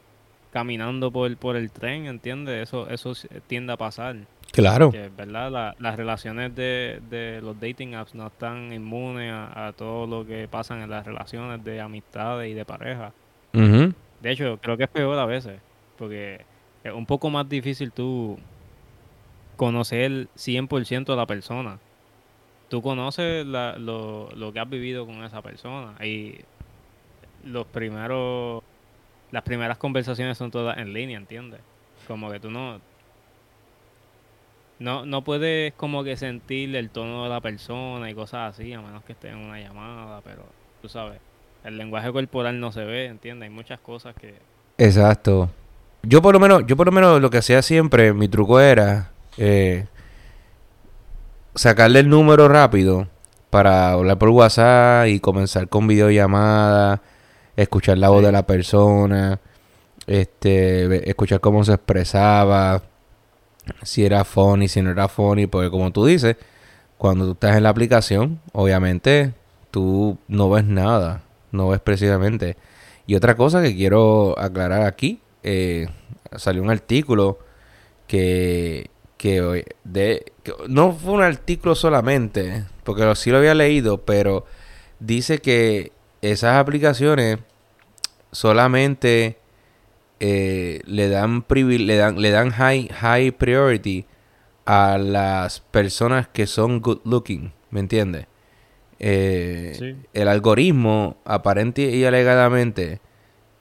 caminando 0.51 1.11
por, 1.11 1.35
por 1.37 1.55
el 1.55 1.71
tren, 1.71 2.05
¿entiendes? 2.05 2.61
Eso, 2.69 2.89
eso 2.89 3.13
tiende 3.47 3.73
a 3.73 3.77
pasar. 3.77 4.15
Claro. 4.51 4.91
Que, 4.91 5.09
¿verdad? 5.09 5.51
La- 5.51 5.75
las 5.79 5.95
relaciones 5.95 6.55
de, 6.55 6.99
de 7.09 7.39
los 7.41 7.59
dating 7.59 7.95
apps 7.95 8.13
no 8.15 8.27
están 8.27 8.71
inmunes 8.73 9.31
a, 9.31 9.67
a 9.67 9.73
todo 9.73 10.05
lo 10.07 10.25
que 10.27 10.47
pasan 10.47 10.81
en 10.81 10.89
las 10.89 11.05
relaciones 11.05 11.63
de 11.63 11.81
amistades 11.81 12.49
y 12.51 12.53
de 12.53 12.65
pareja. 12.65 13.13
De 13.53 14.31
hecho, 14.31 14.59
creo 14.61 14.75
que 14.77 14.83
es 14.83 14.89
peor 14.89 15.17
a 15.17 15.25
veces, 15.25 15.59
porque 15.97 16.41
es 16.83 16.93
un 16.93 17.05
poco 17.05 17.29
más 17.29 17.47
difícil 17.49 17.91
tú 17.91 18.37
conocer 19.59 20.29
100% 20.37 21.11
a 21.11 21.15
la 21.17 21.25
persona. 21.25 21.79
Tú 22.69 22.81
conoces 22.81 23.45
lo 23.45 24.51
que 24.53 24.59
has 24.59 24.69
vivido 24.69 25.05
con 25.05 25.21
esa 25.25 25.41
persona 25.41 25.95
y 26.01 26.37
los 27.43 27.67
primeros, 27.67 28.63
las 29.31 29.43
primeras 29.43 29.77
conversaciones 29.77 30.37
son 30.37 30.49
todas 30.49 30.77
en 30.77 30.93
línea, 30.93 31.17
¿entiendes? 31.17 31.59
Como 32.07 32.31
que 32.31 32.39
tú 32.39 32.49
no, 32.49 32.79
no, 34.79 35.05
no 35.05 35.25
puedes 35.25 35.73
como 35.73 36.05
que 36.05 36.15
sentir 36.15 36.73
el 36.77 36.89
tono 36.89 37.23
de 37.23 37.29
la 37.29 37.41
persona 37.41 38.09
y 38.09 38.13
cosas 38.13 38.55
así, 38.55 38.71
a 38.71 38.79
menos 38.79 39.03
que 39.03 39.11
esté 39.11 39.27
en 39.27 39.39
una 39.39 39.59
llamada, 39.59 40.21
pero 40.21 40.43
tú 40.81 40.87
sabes, 40.87 41.19
el 41.65 41.77
lenguaje 41.77 42.13
corporal 42.13 42.61
no 42.61 42.71
se 42.71 42.85
ve, 42.85 43.07
¿entiendes? 43.07 43.49
Hay 43.49 43.53
muchas 43.53 43.81
cosas 43.81 44.15
que, 44.15 44.35
Exacto. 44.77 45.49
Yo 46.03 46.21
por 46.21 46.33
lo 46.33 46.39
menos, 46.39 46.65
yo 46.65 46.77
por 46.77 46.85
lo 46.85 46.93
menos 46.93 47.19
lo 47.19 47.29
que 47.29 47.39
hacía 47.39 47.61
siempre, 47.61 48.13
mi 48.13 48.29
truco 48.29 48.61
era 48.61 49.11
eh, 49.39 49.85
sacarle 51.55 52.01
el 52.01 52.09
número 52.09 52.49
rápido 52.49 53.07
para 53.49 53.93
hablar 53.93 54.17
por 54.17 54.29
WhatsApp 54.29 55.07
y 55.07 55.21
comenzar 55.21 55.69
con 55.69 55.87
videollamada, 55.87 57.01
escuchar 57.55 57.97
la 57.97 58.09
voz 58.09 58.21
de 58.21 58.33
la 58.33 58.45
persona, 58.45 59.39
este, 60.07 61.09
escuchar 61.09 61.39
cómo 61.39 61.63
se 61.63 61.73
expresaba, 61.73 62.83
si 63.83 64.05
era 64.05 64.25
funny, 64.25 64.67
si 64.67 64.81
no 64.81 64.91
era 64.91 65.07
funny, 65.07 65.47
porque 65.47 65.69
como 65.71 65.91
tú 65.91 66.05
dices, 66.05 66.35
cuando 66.97 67.25
tú 67.25 67.31
estás 67.31 67.55
en 67.55 67.63
la 67.63 67.69
aplicación, 67.69 68.41
obviamente 68.51 69.33
tú 69.71 70.17
no 70.27 70.49
ves 70.49 70.65
nada, 70.65 71.23
no 71.53 71.69
ves 71.69 71.79
precisamente. 71.79 72.57
Y 73.07 73.15
otra 73.15 73.35
cosa 73.35 73.61
que 73.61 73.73
quiero 73.73 74.37
aclarar 74.37 74.83
aquí, 74.83 75.21
eh, 75.43 75.87
salió 76.35 76.61
un 76.61 76.69
artículo 76.71 77.39
que, 78.05 78.89
que, 79.19 79.65
de, 79.83 80.31
no 80.69 80.93
fue 80.93 81.11
un 81.11 81.21
artículo 81.21 81.75
solamente, 81.75 82.63
porque 82.85 83.13
sí 83.17 83.31
lo 83.31 83.39
había 83.39 83.53
leído, 83.53 84.05
pero 84.05 84.45
dice 85.01 85.39
que 85.39 85.91
esas 86.21 86.55
aplicaciones 86.55 87.39
solamente 88.31 89.37
eh, 90.21 90.79
le 90.85 91.09
dan 91.09 91.43
le 91.49 91.95
dan 91.97 92.21
le 92.21 92.29
dan 92.29 92.51
high 92.51 92.87
high 92.87 93.31
priority 93.31 94.05
a 94.65 94.97
las 94.97 95.59
personas 95.59 96.29
que 96.29 96.47
son 96.47 96.79
good 96.79 97.01
looking, 97.03 97.51
¿me 97.71 97.81
entiendes? 97.81 98.25
Eh, 98.99 99.97
el 100.13 100.27
algoritmo 100.29 101.17
aparente 101.25 101.81
y 101.81 102.05
alegadamente 102.05 103.01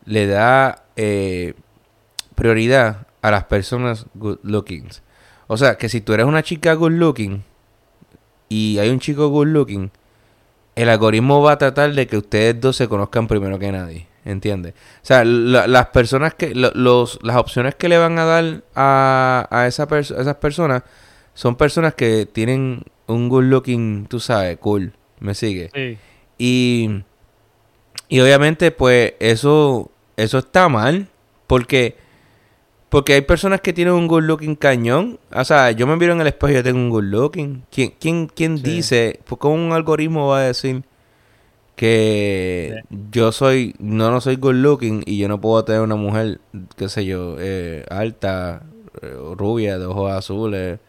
le 0.05 0.29
da 0.29 0.85
eh, 0.95 1.55
prioridad 2.37 3.09
a 3.23 3.33
las 3.33 3.45
personas 3.47 4.07
good 4.15 4.39
looking. 4.45 4.89
O 5.49 5.57
sea, 5.57 5.77
que 5.77 5.89
si 5.89 6.01
tú 6.01 6.13
eres 6.13 6.27
una 6.27 6.43
chica 6.45 6.75
good 6.75 6.93
looking 6.93 7.43
y 8.49 8.79
hay 8.79 8.91
un 8.91 9.01
chico 9.01 9.29
good 9.29 9.49
looking, 9.49 9.91
el 10.77 10.89
algoritmo 10.89 11.43
va 11.43 11.53
a 11.53 11.59
tratar 11.59 11.93
de 11.93 12.07
que 12.07 12.17
ustedes 12.17 12.61
dos 12.61 12.77
se 12.77 12.87
conozcan 12.87 13.27
primero 13.27 13.59
que 13.59 13.73
nadie. 13.73 14.07
¿Entiendes? 14.25 14.75
O 14.75 15.07
sea, 15.07 15.25
las 15.25 15.87
personas 15.87 16.35
que, 16.35 16.55
los, 16.55 17.19
las 17.23 17.37
opciones 17.37 17.75
que 17.75 17.89
le 17.89 17.97
van 17.97 18.19
a 18.19 18.25
dar 18.27 18.63
a, 18.75 19.49
a, 19.51 19.67
esa 19.67 19.89
esas 19.99 20.35
personas 20.37 20.83
son 21.33 21.57
personas 21.57 21.95
que 21.95 22.27
tienen 22.27 22.85
un 23.07 23.31
good 23.31 23.45
looking, 23.45 24.07
tú 24.07 24.21
sabes, 24.21 24.59
cool. 24.59 24.93
¿Me 25.19 25.35
sigue? 25.35 25.71
Sí. 25.75 25.99
Y, 26.37 27.03
y 28.09 28.21
obviamente, 28.21 28.71
pues, 28.71 29.15
eso, 29.19 29.91
eso 30.17 30.39
está 30.39 30.69
mal. 30.69 31.09
Porque, 31.47 31.97
porque 32.89 33.15
hay 33.15 33.21
personas 33.21 33.61
que 33.61 33.73
tienen 33.73 33.95
un 33.95 34.09
good 34.09 34.23
looking 34.23 34.57
cañón. 34.57 35.19
O 35.33 35.45
sea, 35.45 35.71
yo 35.73 35.87
me 35.87 35.97
miro 35.97 36.13
en 36.13 36.21
el 36.21 36.27
espejo 36.27 36.53
y 36.53 36.55
yo 36.55 36.63
tengo 36.63 36.79
un 36.79 36.91
good 36.91 37.05
looking. 37.05 37.65
¿Quién, 37.71 37.95
quién, 37.99 38.27
quién 38.29 38.63
dice? 38.63 39.21
Pues, 39.27 39.39
¿Cómo 39.39 39.55
un 39.55 39.73
algoritmo 39.73 40.29
va 40.29 40.39
a 40.39 40.43
decir? 40.43 40.83
que 41.79 42.83
yo 43.13 43.31
soy, 43.31 43.77
no, 43.79 44.11
no 44.11 44.21
soy 44.21 44.35
good 44.35 44.57
looking 44.57 45.05
y 45.07 45.17
yo 45.17 45.29
no 45.29 45.41
puedo 45.41 45.65
tener 45.65 45.81
una 45.81 45.95
mujer, 45.95 46.41
qué 46.77 46.89
sé 46.89 47.07
yo, 47.07 47.37
eh, 47.39 47.87
alta, 47.89 48.63
eh, 49.01 49.15
rubia, 49.37 49.79
de 49.79 49.87
ojos 49.87 50.11
azules, 50.11 50.81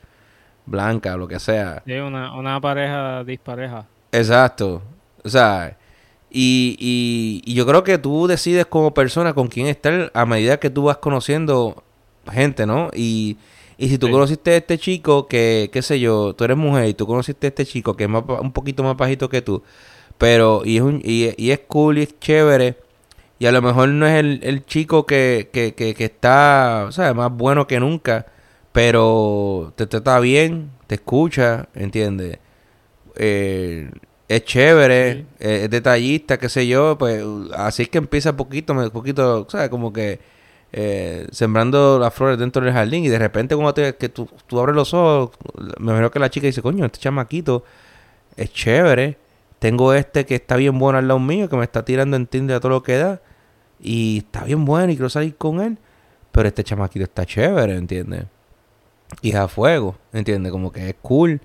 blanca, 0.66 1.16
lo 1.16 1.28
que 1.28 1.40
sea. 1.40 1.84
Sí, 1.86 1.94
una, 1.94 2.36
una 2.36 2.60
pareja 2.60 3.24
dispareja. 3.24 3.86
Exacto. 4.12 4.82
O 5.24 5.30
sea, 5.30 5.78
y, 6.32 6.76
y, 6.80 7.44
y, 7.46 7.54
yo 7.54 7.68
creo 7.68 7.84
que 7.84 8.00
tú 8.00 8.26
decides 8.26 8.66
como 8.66 8.92
persona 8.92 9.36
con 9.36 9.48
quién 9.48 9.68
estar 9.68 10.10
a 10.16 10.26
medida 10.26 10.60
que 10.60 10.72
tú 10.72 10.86
vas 10.86 10.98
conociendo 10.98 11.84
gente, 12.32 12.66
¿no? 12.66 12.90
Y, 12.94 13.38
y 13.78 13.90
si 13.90 13.98
tú 13.98 14.10
conociste 14.12 14.52
a 14.52 14.58
este 14.58 14.78
chico 14.78 15.28
que, 15.28 15.70
qué 15.72 15.82
sé 15.82 16.00
yo, 16.00 16.34
tú 16.36 16.44
eres 16.44 16.58
mujer 16.58 16.88
y 16.90 16.94
tú 16.94 17.08
conociste 17.08 17.48
a 17.48 17.50
este 17.50 17.66
chico 17.66 17.96
que 17.96 18.06
es 18.06 18.10
un 18.10 18.52
poquito 18.52 18.84
más 18.84 18.98
bajito 18.98 19.30
que 19.30 19.42
tú, 19.42 19.64
pero, 20.20 20.64
y 20.66 20.78
es, 20.78 20.84
un, 20.84 21.02
y, 21.04 21.34
y 21.38 21.52
es 21.52 21.60
cool 21.68 21.98
y 22.00 22.04
es 22.04 22.20
chévere. 22.20 22.78
Y 23.40 23.46
a 23.46 23.52
lo 23.54 23.62
mejor 23.62 23.90
no 23.90 24.06
es 24.06 24.20
el, 24.20 24.42
el 24.44 24.66
chico 24.66 25.06
que, 25.06 25.50
que, 25.54 25.74
que, 25.74 25.96
que 25.96 26.06
está, 26.06 26.86
o 26.90 26.92
sea, 26.92 27.14
más 27.14 27.32
bueno 27.32 27.68
que 27.68 27.80
nunca. 27.80 28.26
Pero 28.74 29.74
te 29.78 29.88
trata 29.88 30.20
bien, 30.20 30.72
te 30.88 30.96
escucha, 30.96 31.70
¿entiendes? 31.74 32.40
Eh, 33.16 33.90
es 34.28 34.46
chévere, 34.46 35.26
es, 35.40 35.70
detallista, 35.70 36.38
qué 36.38 36.50
sé 36.50 36.68
yo. 36.68 36.98
Pues 36.98 37.24
así 37.56 37.84
es 37.84 37.90
que 37.90 37.98
empieza 38.00 38.36
poquito, 38.38 38.76
poquito, 38.92 39.48
¿sabes? 39.50 39.70
Como 39.70 39.94
que 39.94 40.20
eh, 40.72 41.28
sembrando 41.32 42.00
las 42.00 42.14
flores 42.14 42.38
dentro 42.38 42.64
del 42.64 42.74
jardín. 42.74 43.04
Y 43.04 43.10
de 43.10 43.20
repente, 43.20 43.56
cuando 43.56 43.74
te, 43.74 43.96
que 43.96 44.10
tú, 44.10 44.30
tú 44.48 44.60
abres 44.60 44.76
los 44.76 44.94
ojos, 44.94 45.32
me 45.80 45.92
imagino 45.92 46.12
que 46.12 46.20
la 46.20 46.30
chica 46.30 46.48
dice, 46.48 46.62
coño, 46.62 46.86
este 46.86 47.00
chamaquito 47.00 47.64
es 48.36 48.54
chévere 48.54 49.18
tengo 49.60 49.94
este 49.94 50.26
que 50.26 50.36
está 50.36 50.56
bien 50.56 50.80
bueno 50.80 50.98
al 50.98 51.08
lado 51.08 51.20
mío, 51.20 51.50
que 51.50 51.58
me 51.58 51.66
está 51.66 51.84
tirando 51.84 52.16
en 52.16 52.26
Tinder 52.26 52.56
a 52.56 52.60
todo 52.60 52.72
lo 52.72 52.84
que 52.84 52.98
da. 52.98 53.22
Y 53.80 54.20
está 54.20 54.46
bien 54.46 54.66
bueno 54.66 54.92
y 54.92 54.96
quiero 54.96 55.10
salir 55.10 55.36
con 55.36 55.62
él. 55.62 55.78
Pero 56.32 56.48
este 56.48 56.64
chamaquito 56.64 57.04
está 57.04 57.26
chévere, 57.26 57.76
¿entiendes? 57.76 58.26
Y 59.22 59.30
es 59.30 59.36
a 59.36 59.48
fuego, 59.48 59.98
¿entiendes? 60.14 60.52
Como 60.52 60.72
que 60.72 60.90
es 60.90 60.96
cool. 61.02 61.42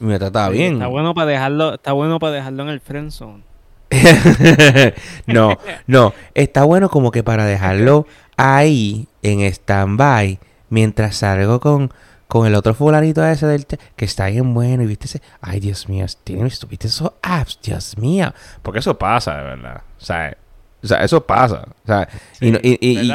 Y 0.00 0.04
me 0.04 0.18
trata 0.18 0.48
bien. 0.50 0.74
Está 0.74 0.86
bueno 0.88 1.14
para 1.14 1.30
dejarlo, 1.30 1.74
está 1.74 1.92
bueno 1.92 2.18
para 2.18 2.34
dejarlo 2.34 2.62
en 2.64 2.68
el 2.68 2.80
friendzone. 2.80 3.42
no, 5.26 5.58
no. 5.86 6.14
Está 6.34 6.64
bueno 6.64 6.88
como 6.88 7.10
que 7.10 7.22
para 7.22 7.44
dejarlo 7.44 8.06
ahí 8.36 9.08
en 9.22 9.40
stand-by 9.40 10.38
mientras 10.68 11.16
salgo 11.16 11.60
con 11.60 11.92
con 12.30 12.46
el 12.46 12.54
otro 12.54 12.74
fulanito 12.74 13.26
ese 13.26 13.44
del 13.46 13.66
que 13.66 14.04
está 14.04 14.28
bien 14.28 14.54
bueno 14.54 14.84
y 14.84 14.86
viste 14.86 15.06
ese, 15.06 15.20
ay 15.40 15.58
Dios 15.58 15.88
mío, 15.88 16.06
¿tienes, 16.22 16.66
viste 16.68 16.86
esos 16.86 17.12
apps, 17.20 17.58
Dios 17.60 17.98
mío, 17.98 18.32
porque 18.62 18.78
eso 18.78 18.96
pasa 18.96 19.36
de 19.36 19.42
verdad, 19.42 19.82
o 19.98 20.00
sea, 20.00 20.36
o 20.80 20.86
sea 20.86 21.02
eso 21.02 21.26
pasa, 21.26 21.66
o 21.82 21.86
sea, 21.86 22.08
y, 22.40 22.50
y, 22.68 23.00
y, 23.02 23.10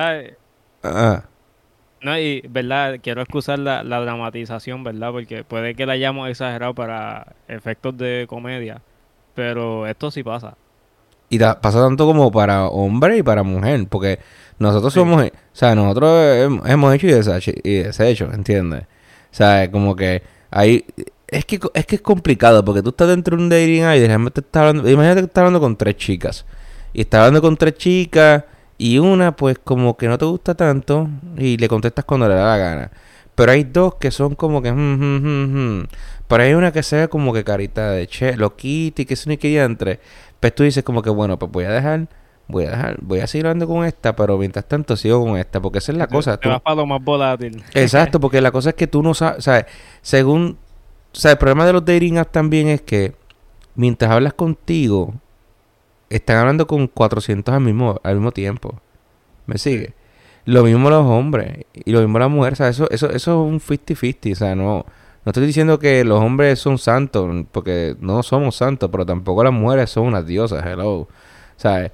ah. 0.84 1.24
No, 2.02 2.20
y, 2.20 2.42
¿verdad? 2.50 3.00
Quiero 3.02 3.22
excusar 3.22 3.58
la, 3.58 3.84
la, 3.84 4.00
dramatización, 4.00 4.84
¿verdad? 4.84 5.12
Porque 5.12 5.44
puede 5.44 5.74
que 5.74 5.88
la 5.88 5.94
hayamos 5.94 6.30
exagerado 6.30 6.76
para 6.76 7.34
efectos 7.48 7.98
de 7.98 8.26
comedia, 8.30 8.82
pero 9.34 9.88
esto 9.88 10.12
sí 10.12 10.22
pasa. 10.22 10.56
Y 11.30 11.40
pasa 11.40 11.82
tanto 11.82 12.06
como 12.06 12.32
para 12.32 12.68
hombre 12.68 13.18
y 13.18 13.24
para 13.24 13.44
mujer, 13.44 13.88
porque 13.90 14.20
nosotros 14.60 14.94
somos, 14.94 15.24
o 15.24 15.30
sea, 15.54 15.76
nosotros 15.76 16.62
hemos 16.66 16.94
hecho 16.94 17.08
y 17.08 17.12
deshecho, 17.12 17.52
y 17.64 17.74
deshecho 17.80 18.32
¿entiendes? 18.32 18.84
O 18.84 19.36
sea, 19.36 19.70
como 19.72 19.96
que 19.96 20.24
ahí... 20.52 20.86
Es 21.28 21.44
que, 21.44 21.60
es 21.74 21.86
que 21.88 21.96
es 21.96 22.02
complicado 22.02 22.64
porque 22.64 22.84
tú 22.84 22.90
estás 22.90 23.08
dentro 23.08 23.36
de 23.36 23.44
un 23.44 23.50
dating 23.50 23.82
y 23.82 24.00
de 24.00 24.08
repente 24.08 24.42
estás 24.42 24.62
hablando... 24.62 24.90
Imagínate 24.90 25.22
que 25.22 25.26
estás 25.26 25.42
hablando 25.42 25.60
con 25.60 25.76
tres 25.76 25.98
chicas. 25.98 26.46
Y 26.94 27.02
estás 27.02 27.20
hablando 27.20 27.42
con 27.42 27.58
tres 27.58 27.74
chicas 27.74 28.44
y 28.78 29.00
una 29.00 29.36
pues 29.36 29.58
como 29.62 29.98
que 29.98 30.08
no 30.08 30.18
te 30.18 30.26
gusta 30.26 30.54
tanto 30.54 31.10
y 31.38 31.58
le 31.58 31.68
contestas 31.68 32.06
cuando 32.06 32.30
le 32.30 32.36
da 32.36 32.46
la 32.46 32.58
gana. 32.58 32.92
Pero 33.34 33.52
hay 33.52 33.66
dos 33.66 33.96
que 33.96 34.12
son 34.12 34.36
como 34.36 34.62
que... 34.62 34.72
Mm, 34.72 35.88
Pero 36.28 36.44
hay 36.44 36.54
una 36.54 36.72
que 36.72 36.84
se 36.84 36.96
ve 36.98 37.08
como 37.10 37.34
que 37.34 37.44
carita 37.44 37.92
de 37.92 38.08
che, 38.08 38.38
loquita 38.38 39.02
y 39.02 39.06
que 39.06 39.14
es 39.16 39.26
un 39.26 39.38
entre. 39.42 40.00
Pues 40.46 40.54
tú 40.54 40.62
dices 40.62 40.84
como 40.84 41.02
que 41.02 41.10
bueno, 41.10 41.40
pues 41.40 41.52
voy 41.52 41.66
a 41.66 41.72
dejar 41.72 42.08
voy 42.48 42.66
a 42.66 42.70
dejar, 42.70 42.98
voy 43.02 43.20
a 43.20 43.26
seguir 43.26 43.48
hablando 43.48 43.66
con 43.66 43.84
esta, 43.84 44.16
pero 44.16 44.38
mientras 44.38 44.68
tanto 44.68 44.96
sigo 44.96 45.26
con 45.26 45.38
esta, 45.40 45.60
porque 45.60 45.80
esa 45.80 45.92
es 45.92 45.98
la 45.98 46.06
cosa. 46.06 46.38
Te 46.38 46.48
vas 46.48 46.62
para 46.62 46.76
lo 46.76 46.86
más 46.86 47.04
volátil. 47.04 47.64
Exacto, 47.74 48.20
porque 48.22 48.40
la 48.42 48.52
cosa 48.52 48.70
es 48.70 48.76
que 48.76 48.86
tú 48.86 49.02
no 49.02 49.16
sabes, 49.16 49.44
¿sabes? 49.44 49.66
Según, 50.04 50.60
sea, 51.14 51.32
el 51.32 51.40
problema 51.40 51.66
de 51.66 51.74
los 51.74 51.84
dating 51.84 52.20
apps 52.20 52.32
también 52.32 52.68
es 52.68 52.84
que 52.84 53.16
mientras 53.74 54.12
hablas 54.12 54.36
contigo, 54.36 55.16
están 56.12 56.38
hablando 56.38 56.68
con 56.68 56.86
400 56.90 57.52
al 57.52 57.62
mismo, 57.62 58.00
al 58.04 58.14
mismo 58.14 58.32
tiempo. 58.32 58.80
¿Me 59.48 59.58
sigue? 59.58 59.96
Lo 60.46 60.64
mismo 60.64 60.92
los 60.92 61.08
hombres 61.08 61.66
y 61.74 61.92
lo 61.92 62.02
mismo 62.02 62.20
las 62.20 62.30
mujeres, 62.30 62.60
o 62.60 62.64
sea, 62.64 62.70
eso, 62.70 62.88
eso, 62.92 63.10
eso 63.10 63.48
es 63.48 63.52
un 63.52 63.60
50-50, 63.60 64.32
o 64.32 64.36
sea, 64.36 64.54
no... 64.54 64.86
No 65.26 65.32
estoy 65.32 65.48
diciendo 65.48 65.80
que 65.80 66.04
los 66.04 66.22
hombres 66.22 66.60
son 66.60 66.78
santos, 66.78 67.46
porque 67.52 67.96
no 68.00 68.22
somos 68.22 68.56
santos, 68.56 68.90
pero 68.92 69.08
tampoco 69.08 69.44
las 69.44 69.54
mujeres 69.54 69.90
son 69.90 70.06
unas 70.06 70.26
diosas, 70.28 70.64
hello. 70.64 71.08
¿Sabes? 71.58 71.92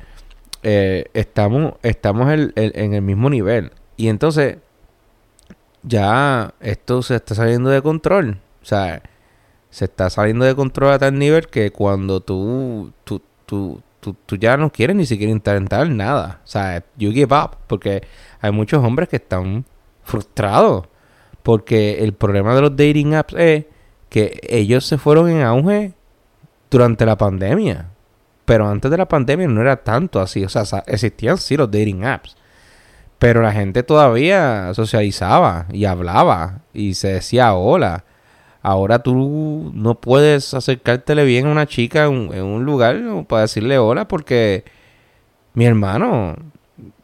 Eh, 0.63 1.05
estamos, 1.13 1.75
estamos 1.81 2.29
en, 2.31 2.93
el 2.93 3.01
mismo 3.01 3.29
nivel. 3.29 3.71
Y 3.95 4.09
entonces, 4.09 4.57
ya 5.83 6.53
esto 6.59 7.01
se 7.03 7.15
está 7.15 7.33
saliendo 7.33 7.69
de 7.69 7.81
control. 7.81 8.39
Sea, 8.63 9.01
se 9.69 9.85
está 9.85 10.09
saliendo 10.09 10.43
de 10.43 10.53
control 10.53 10.91
a 10.91 10.99
tal 10.99 11.17
nivel 11.17 11.47
que 11.47 11.71
cuando 11.71 12.19
tú, 12.19 12.91
tú, 13.05 13.21
tú, 13.45 13.81
tú, 14.01 14.35
ya 14.35 14.57
no 14.57 14.71
quieres 14.71 14.95
ni 14.97 15.05
siquiera 15.05 15.31
intentar 15.31 15.89
nada. 15.89 16.41
Sea, 16.43 16.83
you 16.97 17.11
give 17.11 17.33
up. 17.33 17.57
Porque 17.67 18.03
hay 18.41 18.51
muchos 18.51 18.83
hombres 18.83 19.07
que 19.07 19.15
están 19.15 19.63
frustrados. 20.03 20.87
Porque 21.43 22.03
el 22.03 22.13
problema 22.13 22.53
de 22.55 22.61
los 22.61 22.71
dating 22.71 23.15
apps 23.15 23.33
es 23.37 23.65
que 24.09 24.39
ellos 24.47 24.85
se 24.85 24.97
fueron 24.97 25.29
en 25.29 25.41
auge 25.41 25.93
durante 26.69 27.05
la 27.05 27.17
pandemia. 27.17 27.89
Pero 28.45 28.67
antes 28.67 28.91
de 28.91 28.97
la 28.97 29.07
pandemia 29.07 29.47
no 29.47 29.61
era 29.61 29.77
tanto 29.77 30.19
así. 30.19 30.43
O 30.43 30.49
sea, 30.49 30.83
existían 30.87 31.37
sí 31.37 31.57
los 31.57 31.71
dating 31.71 32.03
apps. 32.03 32.35
Pero 33.19 33.41
la 33.41 33.51
gente 33.51 33.83
todavía 33.83 34.73
socializaba 34.73 35.67
y 35.71 35.85
hablaba 35.85 36.61
y 36.73 36.95
se 36.95 37.13
decía 37.13 37.53
hola. 37.53 38.03
Ahora 38.63 38.99
tú 38.99 39.71
no 39.73 39.95
puedes 39.95 40.53
acercártele 40.53 41.23
bien 41.23 41.47
a 41.47 41.51
una 41.51 41.65
chica 41.65 42.05
en, 42.05 42.43
un 42.43 42.65
lugar 42.65 42.99
para 43.27 43.43
decirle 43.43 43.77
hola 43.77 44.07
porque 44.07 44.65
mi 45.53 45.65
hermano, 45.65 46.35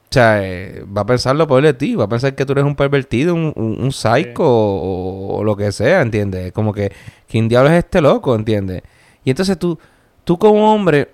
o 0.09 0.13
sea, 0.13 0.41
eh, 0.41 0.85
va 0.85 1.01
a 1.01 1.05
pensar 1.05 1.35
lo 1.35 1.47
peor 1.47 1.63
de 1.63 1.73
ti, 1.73 1.95
va 1.95 2.05
a 2.05 2.09
pensar 2.09 2.33
que 2.33 2.45
tú 2.45 2.53
eres 2.53 2.63
un 2.63 2.75
pervertido, 2.75 3.35
un, 3.35 3.53
un, 3.55 3.91
psycho 3.91 4.41
o, 4.45 5.43
lo 5.43 5.57
que 5.57 5.73
sea, 5.73 6.01
¿entiendes? 6.01 6.53
Como 6.53 6.71
que, 6.71 6.93
¿quién 7.27 7.49
diablos 7.49 7.73
es 7.73 7.79
este 7.79 7.99
loco, 7.99 8.33
¿entiendes? 8.33 8.83
Y 9.25 9.31
entonces 9.31 9.59
tú, 9.59 9.77
tú 10.23 10.37
como 10.39 10.73
hombre, 10.73 11.09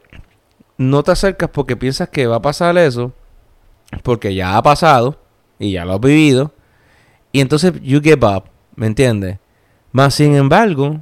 no 0.77 1.01
te 1.01 1.11
acercas 1.11 1.49
porque 1.49 1.75
piensas 1.75 2.09
que 2.09 2.27
va 2.27 2.35
a 2.35 2.41
pasar 2.41 2.77
eso, 2.77 3.11
porque 4.03 4.35
ya 4.35 4.57
ha 4.57 4.61
pasado 4.61 5.17
y 5.57 5.71
ya 5.71 5.85
lo 5.85 5.93
has 5.93 5.99
vivido, 5.99 6.53
y 7.31 7.41
entonces 7.41 7.73
you 7.81 7.99
give 7.99 8.23
up, 8.27 8.43
¿me 8.75 8.85
entiendes? 8.85 9.39
Más 9.91 10.13
sin 10.13 10.35
embargo, 10.35 11.01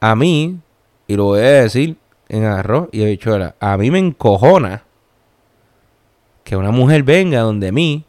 a 0.00 0.16
mí, 0.16 0.60
y 1.06 1.14
lo 1.14 1.24
voy 1.24 1.40
a 1.40 1.62
decir 1.62 1.98
en 2.30 2.44
arroz 2.44 2.88
y 2.90 3.02
habichuela, 3.02 3.54
a 3.60 3.76
mí 3.76 3.90
me 3.90 3.98
encojona 3.98 4.87
que 6.48 6.56
una 6.56 6.70
mujer 6.70 7.02
venga 7.02 7.40
donde 7.40 7.72
mí, 7.72 8.06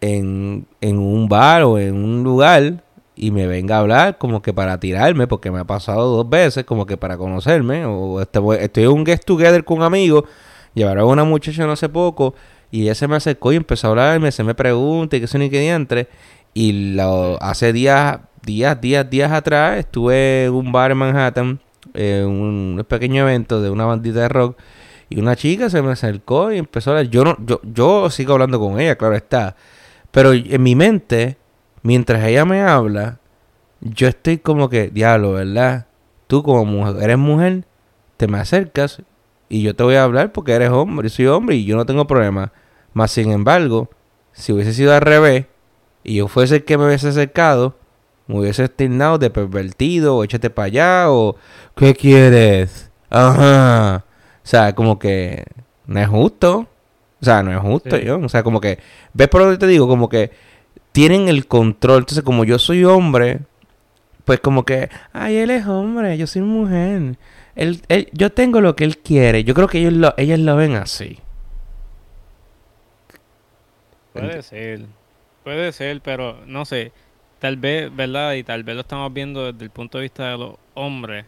en, 0.00 0.66
en 0.80 0.98
un 0.98 1.28
bar 1.28 1.62
o 1.62 1.78
en 1.78 1.94
un 1.94 2.24
lugar, 2.24 2.82
y 3.14 3.30
me 3.30 3.46
venga 3.46 3.76
a 3.76 3.78
hablar 3.78 4.18
como 4.18 4.42
que 4.42 4.52
para 4.52 4.80
tirarme, 4.80 5.28
porque 5.28 5.52
me 5.52 5.60
ha 5.60 5.64
pasado 5.64 6.16
dos 6.16 6.28
veces, 6.28 6.64
como 6.64 6.86
que 6.86 6.96
para 6.96 7.16
conocerme, 7.16 7.86
o 7.86 8.20
este, 8.20 8.40
estoy 8.64 8.82
en 8.82 8.90
un 8.90 9.06
get 9.06 9.20
together 9.24 9.64
con 9.64 9.78
un 9.78 9.84
amigo, 9.84 10.24
llevaron 10.74 11.04
a 11.04 11.06
una 11.06 11.22
muchacha 11.22 11.64
no 11.66 11.72
hace 11.72 11.88
poco, 11.88 12.34
y 12.72 12.82
ella 12.82 12.96
se 12.96 13.06
me 13.06 13.14
acercó 13.14 13.52
y 13.52 13.56
empezó 13.56 13.86
a 13.86 13.90
hablarme, 13.90 14.32
se 14.32 14.42
me 14.42 14.56
pregunta 14.56 15.16
y 15.16 15.20
qué 15.20 15.28
son 15.28 15.42
ni 15.42 15.50
qué 15.50 15.60
diantre, 15.60 16.08
y 16.52 16.98
hace 17.38 17.72
días, 17.72 18.18
días, 18.42 18.80
días, 18.80 19.08
días 19.08 19.30
atrás 19.30 19.78
estuve 19.78 20.46
en 20.46 20.52
un 20.52 20.72
bar 20.72 20.90
en 20.90 20.98
Manhattan, 20.98 21.60
en 21.94 22.26
un 22.26 22.84
pequeño 22.88 23.22
evento 23.22 23.62
de 23.62 23.70
una 23.70 23.84
bandita 23.84 24.22
de 24.22 24.28
rock. 24.28 24.58
Y 25.10 25.18
una 25.18 25.34
chica 25.34 25.68
se 25.68 25.82
me 25.82 25.90
acercó 25.90 26.52
y 26.52 26.58
empezó 26.58 26.90
a 26.90 26.98
hablar. 26.98 27.10
Yo, 27.10 27.24
no, 27.24 27.36
yo, 27.44 27.60
yo 27.64 28.08
sigo 28.10 28.32
hablando 28.34 28.60
con 28.60 28.80
ella, 28.80 28.96
claro 28.96 29.16
está. 29.16 29.56
Pero 30.12 30.32
en 30.32 30.62
mi 30.62 30.76
mente, 30.76 31.36
mientras 31.82 32.24
ella 32.24 32.44
me 32.44 32.62
habla, 32.62 33.18
yo 33.80 34.06
estoy 34.06 34.38
como 34.38 34.68
que, 34.68 34.88
diablo, 34.88 35.32
¿verdad? 35.32 35.86
Tú 36.28 36.44
como 36.44 36.64
mujer, 36.64 37.02
eres 37.02 37.18
mujer, 37.18 37.64
te 38.16 38.28
me 38.28 38.38
acercas 38.38 39.02
y 39.48 39.62
yo 39.62 39.74
te 39.74 39.82
voy 39.82 39.96
a 39.96 40.04
hablar 40.04 40.32
porque 40.32 40.52
eres 40.52 40.70
hombre, 40.70 41.08
soy 41.08 41.26
hombre 41.26 41.56
y 41.56 41.64
yo 41.64 41.76
no 41.76 41.84
tengo 41.84 42.06
problema. 42.06 42.52
Más 42.92 43.10
sin 43.10 43.32
embargo, 43.32 43.90
si 44.32 44.52
hubiese 44.52 44.72
sido 44.72 44.94
al 44.94 45.00
revés, 45.00 45.46
y 46.04 46.16
yo 46.16 46.28
fuese 46.28 46.56
el 46.56 46.64
que 46.64 46.78
me 46.78 46.86
hubiese 46.86 47.08
acercado, 47.08 47.76
me 48.28 48.38
hubiese 48.38 48.64
estirnado 48.64 49.18
de 49.18 49.30
pervertido, 49.30 50.16
o 50.16 50.24
échate 50.24 50.50
para 50.50 50.66
allá, 50.66 51.10
o 51.10 51.36
¿qué 51.74 51.94
quieres? 51.94 52.90
Ajá. 53.10 54.04
O 54.42 54.46
sea, 54.46 54.74
como 54.74 54.98
que 54.98 55.44
no 55.86 56.00
es 56.00 56.08
justo. 56.08 56.66
O 57.20 57.24
sea, 57.24 57.42
no 57.42 57.52
es 57.52 57.58
justo, 57.58 57.98
yo. 57.98 58.18
O 58.18 58.28
sea, 58.28 58.42
como 58.42 58.60
que, 58.60 58.78
¿ves 59.12 59.28
por 59.28 59.42
lo 59.42 59.50
que 59.50 59.58
te 59.58 59.66
digo? 59.66 59.86
Como 59.86 60.08
que 60.08 60.30
tienen 60.92 61.28
el 61.28 61.46
control. 61.46 62.00
Entonces, 62.00 62.24
como 62.24 62.44
yo 62.44 62.58
soy 62.58 62.84
hombre, 62.84 63.40
pues 64.24 64.40
como 64.40 64.64
que, 64.64 64.88
ay, 65.12 65.36
él 65.36 65.50
es 65.50 65.66
hombre, 65.66 66.16
yo 66.16 66.26
soy 66.26 66.42
mujer. 66.42 67.16
Él, 67.56 67.82
él, 67.88 68.08
yo 68.12 68.30
tengo 68.32 68.60
lo 68.60 68.74
que 68.76 68.84
él 68.84 68.98
quiere. 68.98 69.44
Yo 69.44 69.54
creo 69.54 69.68
que 69.68 69.78
ellos 69.78 69.92
lo, 69.92 70.14
ellas 70.16 70.38
lo 70.38 70.56
ven 70.56 70.76
así. 70.76 71.18
Puede 74.12 74.42
ser. 74.42 74.86
Puede 75.44 75.72
ser, 75.72 76.00
pero 76.00 76.38
no 76.46 76.64
sé. 76.64 76.92
Tal 77.38 77.56
vez, 77.56 77.94
¿verdad? 77.94 78.34
Y 78.34 78.44
tal 78.44 78.64
vez 78.64 78.74
lo 78.74 78.82
estamos 78.82 79.12
viendo 79.12 79.52
desde 79.52 79.64
el 79.64 79.70
punto 79.70 79.98
de 79.98 80.02
vista 80.02 80.30
de 80.30 80.38
los 80.38 80.54
hombres. 80.74 81.24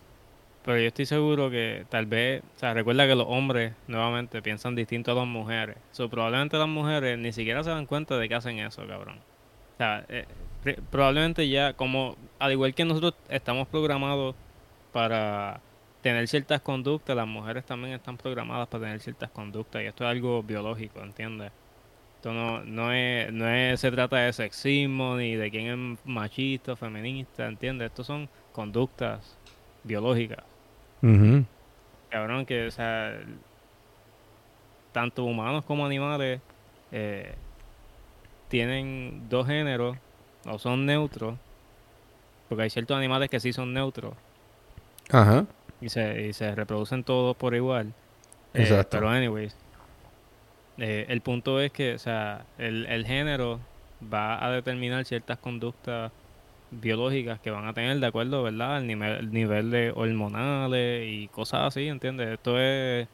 Pero 0.64 0.78
yo 0.78 0.86
estoy 0.86 1.06
seguro 1.06 1.50
que 1.50 1.84
tal 1.88 2.06
vez, 2.06 2.42
o 2.56 2.58
sea, 2.58 2.72
recuerda 2.72 3.06
que 3.06 3.16
los 3.16 3.26
hombres 3.28 3.74
nuevamente 3.88 4.42
piensan 4.42 4.76
distinto 4.76 5.10
a 5.10 5.14
las 5.14 5.26
mujeres. 5.26 5.76
So, 5.90 6.08
probablemente 6.08 6.56
las 6.56 6.68
mujeres 6.68 7.18
ni 7.18 7.32
siquiera 7.32 7.64
se 7.64 7.70
dan 7.70 7.86
cuenta 7.86 8.16
de 8.16 8.28
que 8.28 8.34
hacen 8.36 8.60
eso, 8.60 8.86
cabrón. 8.86 9.18
O 9.74 9.76
sea, 9.78 10.04
eh, 10.08 10.26
probablemente 10.90 11.48
ya, 11.48 11.72
como 11.72 12.16
al 12.38 12.52
igual 12.52 12.74
que 12.74 12.84
nosotros 12.84 13.14
estamos 13.28 13.66
programados 13.68 14.36
para 14.92 15.60
tener 16.02 16.28
ciertas 16.28 16.60
conductas, 16.60 17.16
las 17.16 17.26
mujeres 17.26 17.64
también 17.64 17.94
están 17.94 18.16
programadas 18.16 18.68
para 18.68 18.84
tener 18.84 19.00
ciertas 19.00 19.30
conductas. 19.30 19.82
Y 19.82 19.86
esto 19.86 20.04
es 20.04 20.10
algo 20.10 20.42
biológico, 20.44 21.00
¿entiendes? 21.00 21.50
Esto 22.16 22.32
no, 22.32 22.62
no, 22.64 22.92
es, 22.92 23.32
no 23.32 23.48
es, 23.48 23.80
se 23.80 23.90
trata 23.90 24.18
de 24.18 24.32
sexismo 24.32 25.16
ni 25.16 25.34
de 25.34 25.50
quién 25.50 25.94
es 25.94 26.06
machista 26.06 26.74
o 26.74 26.76
feminista, 26.76 27.48
¿entiendes? 27.48 27.86
Estos 27.86 28.06
son 28.06 28.28
conductas 28.52 29.36
biológicas. 29.82 30.51
Cabrón, 32.10 32.46
que, 32.46 32.66
o 32.66 32.70
sea, 32.70 33.18
tanto 34.92 35.24
humanos 35.24 35.64
como 35.64 35.84
animales 35.84 36.40
eh, 36.92 37.34
tienen 38.48 39.28
dos 39.28 39.46
géneros 39.46 39.96
o 40.46 40.58
son 40.58 40.86
neutros, 40.86 41.38
porque 42.48 42.64
hay 42.64 42.70
ciertos 42.70 42.96
animales 42.96 43.30
que 43.30 43.40
sí 43.40 43.52
son 43.52 43.72
neutros. 43.72 44.14
Ajá. 45.10 45.46
Y 45.80 45.88
se, 45.88 46.28
y 46.28 46.32
se 46.32 46.54
reproducen 46.54 47.02
todos 47.02 47.36
por 47.36 47.54
igual. 47.54 47.88
Eh, 48.54 48.62
Exacto. 48.62 48.98
pero, 48.98 49.08
anyways, 49.08 49.56
eh, 50.78 51.06
el 51.08 51.20
punto 51.20 51.60
es 51.60 51.72
que, 51.72 51.94
o 51.94 51.98
sea, 51.98 52.44
el, 52.58 52.86
el 52.86 53.06
género 53.06 53.58
va 54.12 54.44
a 54.44 54.50
determinar 54.50 55.04
ciertas 55.04 55.38
conductas 55.38 56.12
biológicas 56.72 57.38
que 57.40 57.50
van 57.50 57.66
a 57.66 57.72
tener 57.72 57.98
de 58.00 58.06
acuerdo, 58.06 58.42
¿verdad? 58.42 58.76
Al 58.76 58.86
nivel, 58.86 59.32
nivel 59.32 59.70
de 59.70 59.92
hormonales 59.94 61.06
y 61.08 61.28
cosas 61.28 61.68
así, 61.68 61.86
¿entiendes? 61.88 62.28
Esto 62.30 62.58
es 62.58 63.06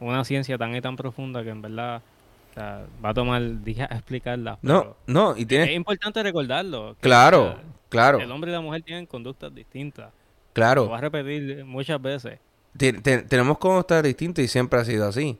una 0.00 0.24
ciencia 0.24 0.58
tan 0.58 0.74
y 0.74 0.80
tan 0.80 0.96
profunda 0.96 1.42
que 1.42 1.50
en 1.50 1.62
verdad 1.62 2.02
o 2.50 2.54
sea, 2.54 2.86
va 3.04 3.10
a 3.10 3.14
tomar 3.14 3.62
días 3.62 3.88
explicarla. 3.92 4.58
No, 4.62 4.96
no, 5.06 5.36
y 5.36 5.44
tiene... 5.46 5.64
Es 5.64 5.76
importante 5.76 6.22
recordarlo. 6.22 6.96
claro, 7.00 7.58
claro. 7.88 8.20
El 8.20 8.30
hombre 8.30 8.50
y 8.50 8.54
la 8.54 8.60
mujer 8.60 8.82
tienen 8.82 9.06
conductas 9.06 9.54
distintas. 9.54 10.12
Claro. 10.52 10.84
Lo 10.84 10.88
voy 10.88 10.98
a 10.98 11.00
repetir 11.00 11.64
muchas 11.64 12.00
veces. 12.00 12.38
tenemos 12.76 13.58
conductas 13.58 14.02
distintas 14.02 14.44
y 14.44 14.48
siempre 14.48 14.80
ha 14.80 14.84
sido 14.84 15.06
así. 15.06 15.38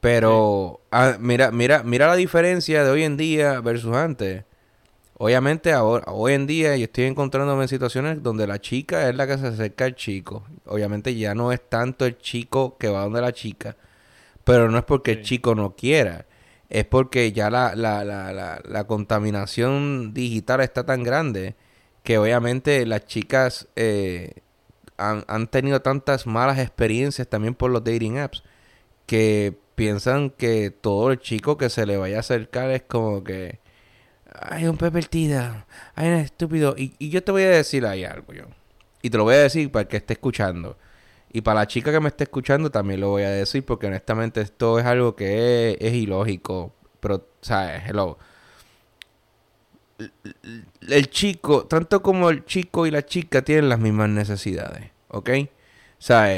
Pero 0.00 0.80
ah, 0.90 1.16
mira, 1.18 1.50
mira, 1.50 1.82
mira 1.82 2.06
la 2.06 2.14
diferencia 2.14 2.84
de 2.84 2.90
hoy 2.90 3.04
en 3.04 3.16
día 3.16 3.60
versus 3.60 3.96
antes. 3.96 4.44
Obviamente 5.24 5.72
ahora, 5.72 6.04
hoy 6.12 6.34
en 6.34 6.46
día 6.46 6.76
yo 6.76 6.84
estoy 6.84 7.04
encontrándome 7.04 7.62
en 7.62 7.68
situaciones 7.68 8.22
donde 8.22 8.46
la 8.46 8.60
chica 8.60 9.08
es 9.08 9.16
la 9.16 9.26
que 9.26 9.38
se 9.38 9.46
acerca 9.46 9.86
al 9.86 9.94
chico. 9.94 10.44
Obviamente 10.66 11.14
ya 11.16 11.34
no 11.34 11.50
es 11.50 11.66
tanto 11.66 12.04
el 12.04 12.18
chico 12.18 12.76
que 12.76 12.88
va 12.90 13.04
donde 13.04 13.22
la 13.22 13.32
chica, 13.32 13.74
pero 14.44 14.70
no 14.70 14.76
es 14.76 14.84
porque 14.84 15.12
el 15.12 15.22
chico 15.22 15.54
no 15.54 15.76
quiera, 15.76 16.26
es 16.68 16.84
porque 16.84 17.32
ya 17.32 17.48
la, 17.48 17.74
la, 17.74 18.04
la, 18.04 18.60
la, 18.62 18.84
contaminación 18.86 20.12
digital 20.12 20.60
está 20.60 20.84
tan 20.84 21.02
grande 21.02 21.54
que 22.02 22.18
obviamente 22.18 22.84
las 22.84 23.06
chicas 23.06 23.68
eh, 23.76 24.34
han, 24.98 25.24
han 25.26 25.46
tenido 25.46 25.80
tantas 25.80 26.26
malas 26.26 26.58
experiencias 26.58 27.28
también 27.28 27.54
por 27.54 27.70
los 27.70 27.82
dating 27.82 28.18
apps 28.18 28.42
que 29.06 29.56
piensan 29.74 30.28
que 30.28 30.70
todo 30.70 31.12
el 31.12 31.18
chico 31.18 31.56
que 31.56 31.70
se 31.70 31.86
le 31.86 31.96
vaya 31.96 32.18
a 32.18 32.20
acercar 32.20 32.70
es 32.70 32.82
como 32.82 33.24
que 33.24 33.63
hay 34.34 34.66
un 34.66 34.76
pervertida, 34.76 35.66
hay 35.94 36.08
un 36.08 36.14
estúpido. 36.14 36.74
Y, 36.76 36.94
y, 36.98 37.10
yo 37.10 37.22
te 37.22 37.32
voy 37.32 37.42
a 37.42 37.50
decir 37.50 37.86
ahí 37.86 38.04
algo, 38.04 38.32
yo. 38.32 38.44
Y 39.02 39.10
te 39.10 39.18
lo 39.18 39.24
voy 39.24 39.34
a 39.34 39.38
decir 39.38 39.70
para 39.70 39.82
el 39.82 39.88
que 39.88 39.96
esté 39.96 40.14
escuchando. 40.14 40.76
Y 41.32 41.40
para 41.40 41.60
la 41.60 41.66
chica 41.66 41.90
que 41.90 42.00
me 42.00 42.08
esté 42.08 42.24
escuchando 42.24 42.70
también 42.70 43.00
lo 43.00 43.10
voy 43.10 43.24
a 43.24 43.30
decir 43.30 43.64
porque 43.64 43.88
honestamente 43.88 44.40
esto 44.40 44.78
es 44.78 44.86
algo 44.86 45.16
que 45.16 45.76
es, 45.80 45.92
ilógico. 45.92 46.72
Pero, 47.00 47.26
¿sabes? 47.40 47.82
Hello. 47.86 48.18
El 50.88 51.10
chico, 51.10 51.66
tanto 51.66 52.02
como 52.02 52.30
el 52.30 52.44
chico 52.44 52.86
y 52.86 52.90
la 52.90 53.04
chica 53.04 53.42
tienen 53.42 53.68
las 53.68 53.78
mismas 53.78 54.10
necesidades, 54.10 54.90
¿ok? 55.08 55.30
Sea, 56.06 56.28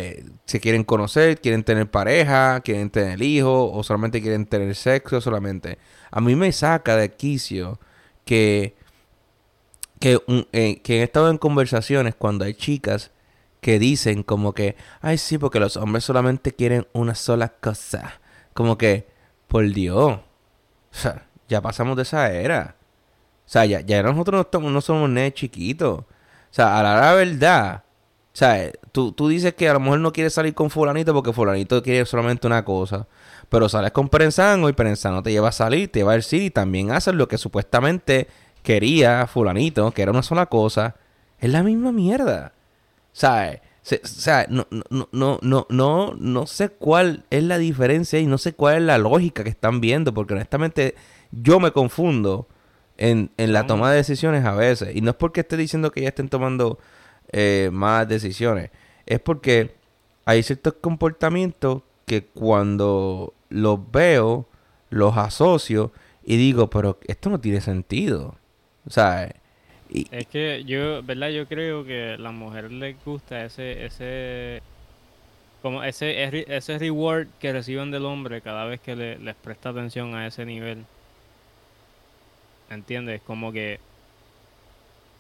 Se 0.47 0.61
quieren 0.61 0.85
conocer, 0.85 1.41
quieren 1.41 1.65
tener 1.65 1.91
pareja, 1.91 2.61
quieren 2.61 2.91
tener 2.91 3.21
hijos, 3.23 3.71
o 3.73 3.83
solamente 3.83 4.23
quieren 4.23 4.47
tener 4.47 4.75
sexo, 4.77 5.21
solamente. 5.21 5.79
A 6.11 6.21
mí 6.21 6.37
me 6.37 6.53
saca 6.53 6.97
de 6.97 7.13
quicio 7.15 7.81
que, 8.25 8.77
que, 10.01 10.21
eh, 10.53 10.81
que 10.83 11.01
he 11.01 11.03
estado 11.03 11.31
en 11.31 11.39
conversaciones 11.39 12.15
cuando 12.15 12.45
hay 12.45 12.55
chicas 12.55 13.11
que 13.61 13.79
dicen 13.81 14.23
como 14.23 14.53
que, 14.53 14.77
ay 15.01 15.19
sí, 15.19 15.39
porque 15.39 15.59
los 15.61 15.77
hombres 15.77 16.05
solamente 16.05 16.55
quieren 16.55 16.87
una 16.93 17.15
sola 17.17 17.49
cosa. 17.49 18.21
Como 18.55 18.79
que, 18.79 19.09
por 19.49 19.69
Dios, 19.73 20.21
o 21.05 21.21
ya 21.49 21.61
pasamos 21.61 21.97
de 21.97 22.03
esa 22.03 22.31
era. 22.33 22.77
O 23.47 23.49
sea, 23.49 23.65
ya, 23.67 23.81
ya 23.81 24.03
nosotros 24.03 24.47
no, 24.53 24.71
no 24.71 24.81
somos 24.81 25.11
ne 25.11 25.33
chiquitos. 25.33 26.01
O 26.01 26.05
sea, 26.51 26.79
a 26.79 26.83
la 26.83 27.15
verdad, 27.15 27.85
o 28.37 28.39
sea, 28.39 28.71
tú, 28.97 29.13
tú 29.13 29.29
dices 29.29 29.53
que 29.53 29.69
a 29.69 29.75
lo 29.75 29.81
mejor 29.81 30.01
no 30.01 30.11
quieres 30.11 30.33
salir 30.33 30.55
con 30.55 30.71
fulanito 30.71 31.13
porque 31.13 31.31
fulanito 31.31 31.83
quiere 31.83 32.07
solamente 32.07 32.47
una 32.47 32.65
cosa. 32.65 33.07
Pero 33.51 33.69
sales 33.69 33.93
con 33.93 34.09
Perenzano 34.09 34.71
y 34.71 34.73
Perenzano 34.73 35.23
te 35.23 35.31
lleva 35.31 35.51
a 35.51 35.53
salir, 35.53 35.93
te 35.93 35.99
lleva 35.99 36.13
a 36.13 36.17
decir 36.17 36.41
y 36.41 36.49
también 36.49 36.93
haces 36.93 37.13
lo 37.15 37.29
que 37.29 37.37
supuestamente 37.37 38.27
quería 38.63 39.27
fulanito, 39.27 39.91
que 39.91 40.01
era 40.01 40.13
una 40.13 40.23
sola 40.23 40.47
cosa. 40.47 40.95
Es 41.39 41.51
la 41.51 41.63
misma 41.63 41.93
mierda. 41.93 42.55
¿Sabes? 43.13 43.61
O 43.83 44.07
sea, 44.07 44.47
no, 44.49 44.67
no, 44.71 45.11
no, 45.13 45.41
no, 45.43 45.67
no, 45.69 46.15
no 46.19 46.47
sé 46.47 46.71
cuál 46.71 47.25
es 47.29 47.43
la 47.43 47.59
diferencia 47.59 48.19
y 48.19 48.25
no 48.25 48.39
sé 48.39 48.55
cuál 48.55 48.77
es 48.77 48.83
la 48.83 48.97
lógica 48.97 49.45
que 49.45 49.51
están 49.51 49.83
viendo, 49.83 50.15
porque 50.15 50.33
honestamente 50.33 50.95
yo 51.33 51.61
me 51.61 51.71
confundo 51.71 52.49
en, 52.97 53.31
en 53.37 53.53
la 53.53 53.67
toma 53.67 53.91
de 53.91 53.99
decisiones 53.99 54.47
a 54.47 54.55
veces. 54.55 54.97
Y 54.97 55.03
no 55.03 55.11
es 55.11 55.17
porque 55.17 55.41
esté 55.41 55.59
diciendo 55.59 55.93
que 55.93 56.01
ya 56.01 56.09
estén 56.09 56.31
tomando 56.31 56.79
eh, 57.33 57.71
más 57.73 58.09
decisiones, 58.09 58.71
es 59.07 59.21
porque 59.21 59.75
hay 60.25 60.43
ciertos 60.43 60.75
comportamientos 60.75 61.83
que 62.07 62.25
cuando 62.25 63.33
los 63.49 63.91
veo, 63.91 64.47
los 64.91 65.17
asocio 65.17 65.93
y 66.25 66.37
digo, 66.37 66.69
pero 66.69 66.99
esto 67.07 67.31
no 67.31 67.41
tiene 67.41 67.61
sentido. 67.61 68.35
O 68.87 68.91
sea, 68.91 69.33
es 69.89 70.27
que 70.27 70.65
yo, 70.65 71.03
¿verdad? 71.03 71.31
Yo 71.31 71.47
creo 71.47 71.85
que 71.85 72.15
a 72.15 72.19
las 72.19 72.33
mujeres 72.33 72.73
les 72.73 72.97
gusta 73.05 73.45
ese, 73.45 73.85
ese, 73.85 74.63
como 75.63 75.85
ese, 75.85 76.45
ese 76.55 76.79
reward 76.79 77.29
que 77.41 77.53
reciben 77.53 77.91
del 77.91 78.05
hombre 78.05 78.41
cada 78.41 78.65
vez 78.65 78.81
que 78.81 78.97
les 78.97 79.35
presta 79.37 79.71
atención 79.71 80.15
a 80.15 80.27
ese 80.27 80.45
nivel. 80.45 80.85
¿Entiendes? 82.69 83.21
Como 83.23 83.53
que 83.53 83.79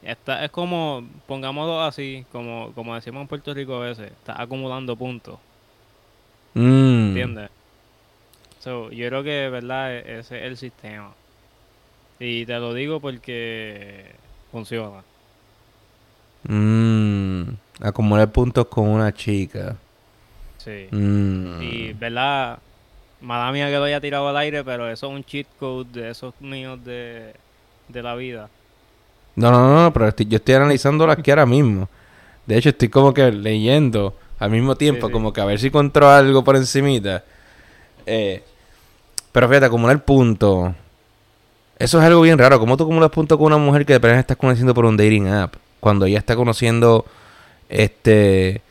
está, 0.02 0.44
es 0.44 0.50
como, 0.50 1.04
pongámoslo 1.26 1.82
así, 1.82 2.24
como, 2.32 2.72
como 2.74 2.94
decimos 2.94 3.22
en 3.22 3.28
Puerto 3.28 3.54
Rico 3.54 3.76
a 3.76 3.86
veces, 3.86 4.12
está 4.12 4.40
acumulando 4.40 4.96
puntos. 4.96 5.38
Mm. 6.54 7.08
¿Entiendes? 7.08 7.50
So, 8.60 8.90
yo 8.90 9.08
creo 9.08 9.22
que, 9.22 9.48
¿verdad? 9.48 9.94
E-, 9.94 10.18
ese 10.18 10.38
es 10.38 10.44
el 10.44 10.56
sistema. 10.56 11.12
Y 12.18 12.46
te 12.46 12.54
lo 12.54 12.72
digo 12.72 13.00
porque 13.00 14.06
funciona. 14.50 15.04
Mmm, 16.48 17.42
acumular 17.80 18.30
puntos 18.30 18.66
con 18.66 18.88
una 18.88 19.12
chica. 19.12 19.76
Sí. 20.58 20.88
Mm. 20.90 21.62
Y, 21.62 21.92
¿verdad? 21.92 22.58
Mala 23.20 23.52
mía 23.52 23.68
que 23.68 23.76
lo 23.76 23.84
haya 23.84 24.00
tirado 24.00 24.28
al 24.28 24.36
aire, 24.36 24.64
pero 24.64 24.90
eso 24.90 25.06
es 25.06 25.12
un 25.12 25.24
cheat 25.24 25.46
code 25.58 25.90
de 25.92 26.10
esos 26.10 26.34
míos 26.40 26.82
de, 26.84 27.34
la 27.88 28.14
vida. 28.14 28.48
No, 29.36 29.50
no, 29.50 29.82
no, 29.82 29.92
pero 29.92 30.14
yo 30.16 30.36
estoy 30.36 30.54
analizando 30.54 31.10
aquí 31.10 31.30
ahora 31.30 31.46
mismo. 31.46 31.88
De 32.46 32.56
hecho, 32.56 32.70
estoy 32.70 32.88
como 32.88 33.12
que 33.12 33.30
leyendo 33.30 34.14
al 34.38 34.50
mismo 34.50 34.76
tiempo, 34.76 35.10
como 35.10 35.32
que 35.32 35.40
a 35.40 35.44
ver 35.44 35.58
si 35.58 35.68
encontró 35.68 36.08
algo 36.08 36.42
por 36.42 36.56
encimita. 36.56 37.24
Eh, 38.06 38.42
pero 39.32 39.48
fíjate, 39.48 39.66
acumular 39.66 40.04
puntos. 40.04 40.72
Eso 41.78 41.98
es 41.98 42.04
algo 42.04 42.22
bien 42.22 42.38
raro. 42.38 42.58
¿Cómo 42.58 42.76
tú 42.76 42.84
acumulas 42.84 43.10
puntos 43.10 43.36
con 43.36 43.48
una 43.48 43.58
mujer 43.58 43.84
que 43.84 43.92
de 43.92 43.98
repente 43.98 44.20
estás 44.20 44.36
conociendo 44.36 44.72
por 44.72 44.86
un 44.86 44.96
dating 44.96 45.28
app? 45.28 45.54
Cuando 45.80 46.06
ella 46.06 46.18
está 46.18 46.34
conociendo, 46.34 47.04
este... 47.68 48.62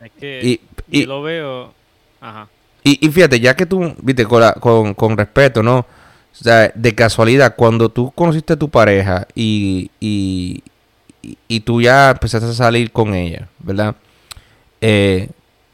Es 0.00 0.10
que 0.18 0.60
y, 0.90 1.06
lo 1.06 1.22
veo... 1.22 1.72
Ajá. 2.20 2.48
Y, 2.82 3.08
fíjate, 3.08 3.40
ya 3.40 3.54
que 3.54 3.66
tú, 3.66 3.94
viste, 4.02 4.24
con, 4.26 4.94
con, 4.94 5.16
respeto, 5.16 5.62
¿no? 5.62 5.86
O 6.32 6.42
sea, 6.42 6.72
de 6.74 6.94
casualidad, 6.94 7.54
cuando 7.56 7.88
tú 7.88 8.12
conociste 8.12 8.54
a 8.54 8.58
tu 8.58 8.68
pareja 8.68 9.26
y, 9.34 9.90
y, 10.00 10.62
y 11.48 11.60
tú 11.60 11.82
ya 11.82 12.10
empezaste 12.10 12.48
a 12.48 12.52
salir 12.52 12.92
con 12.92 13.14
ella, 13.14 13.48
¿verdad? 13.58 13.94
Eh, 14.80 15.28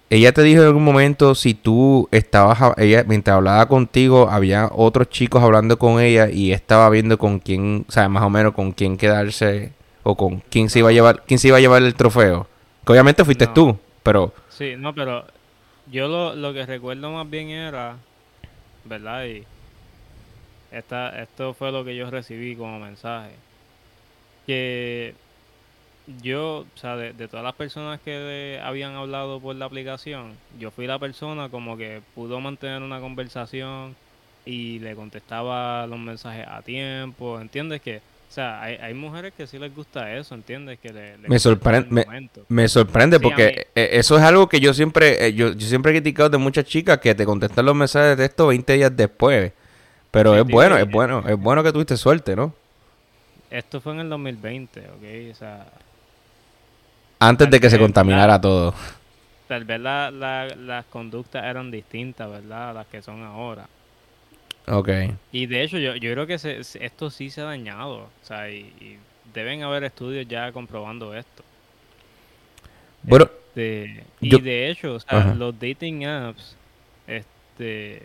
ella 0.09 0.33
te 0.33 0.42
dijo 0.42 0.61
en 0.62 0.69
algún 0.69 0.85
momento 0.85 1.35
si 1.35 1.55
tú 1.55 2.09
estabas, 2.12 2.59
ella 2.79 3.05
mientras 3.07 3.37
hablaba 3.37 3.66
contigo, 3.66 4.29
había 4.31 4.71
otros 4.73 5.09
chicos 5.11 5.42
hablando 5.42 5.79
con 5.79 6.01
ella 6.01 6.31
y 6.31 6.53
estaba 6.53 6.88
viendo 6.90 7.19
con 7.19 7.40
quién, 7.40 7.85
o 7.88 7.92
sea, 7.92 8.09
más 8.09 8.23
o 8.23 8.31
menos 8.31 8.55
con 8.55 8.73
quién 8.73 8.97
quedarse 8.97 9.73
o 10.05 10.16
con 10.16 10.42
quién 10.49 10.71
se 10.71 10.79
iba 10.79 10.90
a 10.90 10.92
llevar, 10.92 11.25
quién 11.27 11.38
se 11.38 11.49
iba 11.49 11.57
a 11.57 11.61
llevar 11.61 11.83
el 11.83 11.95
trofeo. 11.95 12.47
Que 12.85 12.92
obviamente 12.92 13.25
fuiste 13.25 13.49
tú, 13.49 13.77
pero... 14.05 14.33
Sí, 14.49 14.75
no, 14.79 14.95
pero 14.95 15.25
yo 15.90 16.07
lo, 16.07 16.37
lo 16.37 16.53
que 16.55 16.64
recuerdo 16.64 17.11
más 17.11 17.29
bien 17.29 17.51
era, 17.51 17.97
¿verdad? 18.85 19.25
Y 19.25 19.45
esta, 20.70 21.22
esto 21.22 21.55
fue 21.55 21.72
lo 21.72 21.85
que 21.85 21.96
yo 21.96 22.11
recibí 22.11 22.57
como 22.57 22.79
mensaje. 22.79 23.33
Que 24.46 25.14
yo, 26.22 26.66
o 26.74 26.79
sea, 26.79 26.96
de, 26.96 27.12
todas 27.29 27.44
las 27.44 27.55
personas 27.55 28.00
que 28.00 28.61
habían 28.62 28.94
hablado 28.94 29.40
por 29.40 29.57
la 29.57 29.66
aplicación, 29.66 30.33
yo 30.59 30.70
fui 30.70 30.87
la 30.87 30.98
persona 30.98 31.48
como 31.48 31.76
que 31.76 32.00
pudo 32.14 32.40
mantener 32.40 32.83
una 32.83 33.00
conversación 33.00 33.96
y 34.44 34.79
le 34.79 34.94
contestaba 34.94 35.87
los 35.87 35.98
mensajes 35.98 36.46
a 36.46 36.62
tiempo, 36.62 37.40
¿entiendes? 37.40 37.81
Que, 37.83 37.96
o 37.96 38.33
sea, 38.33 38.62
hay, 38.62 38.76
hay 38.76 38.94
mujeres 38.94 39.33
que 39.37 39.48
sí 39.48 39.59
les 39.59 39.74
gusta 39.74 40.14
eso, 40.16 40.37
¿entiendes? 40.37 40.79
Que 40.79 40.92
le, 40.92 41.16
me, 41.26 41.40
sorprende, 41.40 42.07
me, 42.48 42.68
sorprende 42.68 43.18
porque 43.18 43.66
e, 43.74 43.88
eso 43.92 44.16
es 44.16 44.22
algo 44.22 44.48
que 44.48 44.61
yo 44.61 44.72
siempre, 44.74 45.26
eh, 45.26 45.35
yo, 45.35 45.52
yo 45.52 45.66
siempre 45.66 45.90
he 45.90 45.94
criticado 45.96 46.29
de 46.29 46.38
muchas 46.38 46.64
chicas 46.66 46.98
que 46.98 47.16
te 47.16 47.24
contestan 47.24 47.66
los 47.66 47.74
mensajes 47.74 48.16
de 48.16 48.29
texto 48.29 48.46
20 48.46 48.72
días 48.72 48.96
después. 48.96 49.52
Pero 50.11 50.37
es 50.37 50.45
bueno, 50.45 50.77
es 50.77 50.90
bueno, 50.90 51.23
es 51.27 51.38
bueno 51.38 51.62
que 51.62 51.73
tuviste 51.73 51.97
suerte, 51.97 52.35
¿no? 52.37 52.55
Esto 53.51 53.81
fue 53.81 53.92
en 53.92 54.01
el 54.01 54.09
2020, 54.09 54.81
¿ok? 54.81 55.33
O 55.33 55.35
sea, 55.35 55.66
antes 57.19 57.51
de 57.51 57.61
que 57.61 57.71
se 57.71 57.79
contaminara 57.79 58.40
todo. 58.40 58.75
Tal 59.49 59.64
vez 59.64 59.81
la, 59.81 60.11
las 60.11 60.85
conductas 60.87 61.45
eran 61.45 61.71
distintas, 61.71 62.29
¿verdad? 62.31 62.71
A 62.71 62.73
las 62.73 62.87
que 62.87 63.01
son 63.01 63.23
ahora. 63.23 63.69
Ok. 64.66 64.88
Y 65.33 65.47
de 65.47 65.62
hecho, 65.62 65.79
yo, 65.79 65.95
yo 65.95 66.12
creo 66.12 66.27
que 66.27 66.35
esto 66.35 67.11
sí 67.11 67.31
se 67.31 67.40
ha 67.40 67.45
dañado. 67.45 67.99
O 67.99 68.27
sea, 68.27 68.51
y, 68.51 68.99
deben 69.33 69.62
haber 69.62 69.85
estudios 69.85 70.27
ya 70.27 70.51
comprobando 70.53 71.14
esto. 71.14 71.45
Bueno. 73.03 73.31
Este, 73.49 74.05
y 74.21 74.40
de 74.40 74.69
hecho, 74.69 74.95
o 74.95 75.01
sea, 75.01 75.35
los 75.35 75.55
dating 75.59 76.05
apps 76.05 76.57
este, 77.07 78.03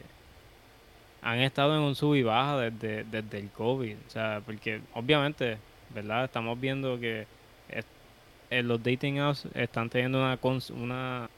han 1.22 1.40
estado 1.40 1.76
en 1.76 1.82
un 1.82 1.96
sub 1.96 2.16
y 2.16 2.24
baja 2.24 2.58
desde, 2.58 3.04
desde 3.04 3.40
el 3.40 3.50
COVID. 3.50 3.96
O 4.08 4.10
sea, 4.10 4.42
porque 4.46 4.82
obviamente, 4.94 5.58
¿verdad? 5.94 6.26
Estamos 6.26 6.60
viendo 6.60 7.00
que 7.00 7.28
eh, 8.52 8.64
los 8.64 8.84
dating 8.84 9.20
apps 9.20 9.48
están 9.54 9.90
teniendo 9.90 10.20
una, 10.20 10.38
una, 10.76 11.30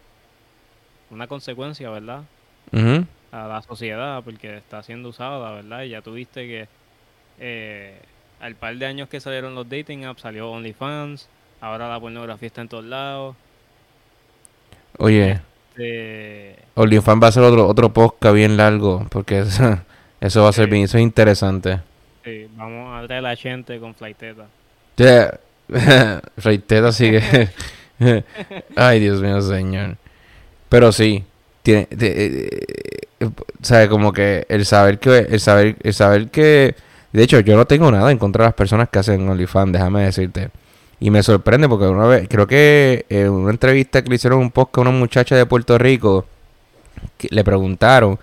una 1.11 1.27
consecuencia, 1.27 1.89
¿verdad? 1.91 2.23
A 3.31 3.47
la 3.47 3.61
sociedad, 3.61 4.23
porque 4.23 4.57
está 4.57 4.81
siendo 4.81 5.09
usada, 5.09 5.51
¿verdad? 5.51 5.83
Y 5.83 5.89
ya 5.89 6.01
tuviste 6.01 6.47
que 6.47 6.67
eh, 7.39 7.99
al 8.39 8.55
par 8.55 8.75
de 8.75 8.85
años 8.87 9.09
que 9.09 9.19
salieron 9.19 9.53
los 9.53 9.69
dating 9.69 10.05
apps 10.05 10.21
salió 10.21 10.49
OnlyFans, 10.51 11.29
ahora 11.61 11.87
la 11.87 11.99
pornografía 11.99 12.47
está 12.47 12.61
en 12.61 12.69
todos 12.69 12.85
lados. 12.85 13.35
Oye, 14.97 15.39
este... 15.75 16.55
OnlyFans 16.75 17.23
va 17.23 17.27
a 17.27 17.31
ser 17.31 17.43
otro, 17.43 17.67
otro 17.67 17.93
podcast 17.93 18.35
bien 18.35 18.57
largo, 18.57 19.05
porque 19.09 19.39
eso, 19.39 19.79
eso 20.21 20.43
va 20.43 20.49
a 20.49 20.53
ser 20.53 20.69
bien, 20.69 20.83
eso 20.83 20.97
es 20.97 21.03
interesante. 21.03 21.79
Sí, 22.23 22.47
vamos 22.55 23.03
a 23.03 23.05
traer 23.07 23.23
la 23.23 23.35
gente 23.35 23.79
con 23.79 23.93
Flighteta. 23.93 24.45
Yeah. 24.95 25.39
Sigue. 26.91 27.49
Ay, 28.75 28.99
Dios 28.99 29.21
mío, 29.21 29.41
señor. 29.41 29.97
Pero 30.69 30.91
sí, 30.91 31.23
tiene, 31.61 31.87
sabe 33.61 33.89
como 33.89 34.13
que 34.13 34.45
el 34.49 34.65
saber 34.65 34.99
que 34.99 35.19
el 35.19 35.39
saber 35.39 35.75
el 35.81 35.93
saber 35.93 36.29
que 36.29 36.75
de 37.11 37.23
hecho 37.23 37.39
yo 37.39 37.55
no 37.55 37.65
tengo 37.65 37.91
nada 37.91 38.11
en 38.11 38.17
contra 38.17 38.43
de 38.43 38.47
las 38.49 38.55
personas 38.55 38.89
que 38.89 38.99
hacen 38.99 39.27
OnlyFans, 39.27 39.71
déjame 39.71 40.03
decirte. 40.03 40.49
Y 41.03 41.11
me 41.11 41.21
sorprende 41.21 41.67
porque 41.67 41.85
una 41.85 42.05
vez 42.05 42.29
creo 42.29 42.47
que 42.47 43.05
en 43.09 43.29
una 43.29 43.51
entrevista 43.51 44.01
que 44.01 44.07
le 44.07 44.15
hicieron 44.15 44.39
un 44.39 44.51
podcast 44.51 44.77
a 44.77 44.89
una 44.89 44.97
muchacha 44.97 45.35
de 45.35 45.45
Puerto 45.45 45.77
Rico 45.77 46.25
le 47.29 47.43
preguntaron 47.43 48.17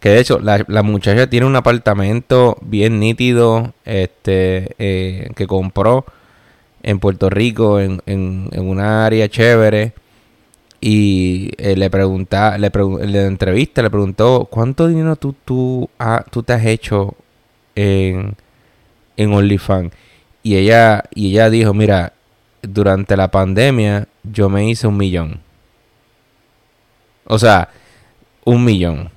que 0.00 0.10
de 0.10 0.20
hecho 0.20 0.38
la, 0.38 0.82
muchacha 0.82 1.30
tiene 1.30 1.46
un 1.46 1.56
apartamento 1.56 2.58
bien 2.60 3.00
nítido 3.00 3.72
este 3.86 4.74
eh, 4.78 5.30
que 5.34 5.46
compró 5.46 6.04
en 6.82 6.98
Puerto 6.98 7.30
Rico, 7.30 7.80
en, 7.80 8.02
en, 8.04 8.50
una 8.52 9.06
área 9.06 9.30
chévere. 9.30 9.94
Y 10.78 11.52
eh, 11.56 11.74
le 11.74 11.88
pregunta, 11.88 12.58
le 12.58 12.66
en 12.66 13.12
la 13.14 13.22
entrevista 13.22 13.80
le 13.80 13.88
preguntó, 13.88 14.46
¿cuánto 14.50 14.88
dinero 14.88 15.16
tú, 15.16 15.34
tú, 15.42 15.88
tú 16.30 16.42
te 16.42 16.52
has 16.52 16.66
hecho 16.66 17.14
en, 17.74 18.34
en 19.16 19.32
OnlyFans? 19.32 19.90
Y 20.42 20.56
ella, 20.56 21.02
y 21.14 21.30
ella 21.30 21.48
dijo, 21.48 21.72
mira, 21.72 22.12
durante 22.68 23.16
la 23.16 23.30
pandemia 23.30 24.08
yo 24.22 24.48
me 24.48 24.68
hice 24.68 24.86
un 24.86 24.96
millón. 24.96 25.40
O 27.26 27.38
sea, 27.38 27.68
un 28.44 28.64
millón. 28.64 29.10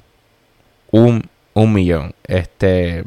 Un, 0.91 1.23
un 1.53 1.73
millón. 1.73 2.13
Este. 2.25 3.05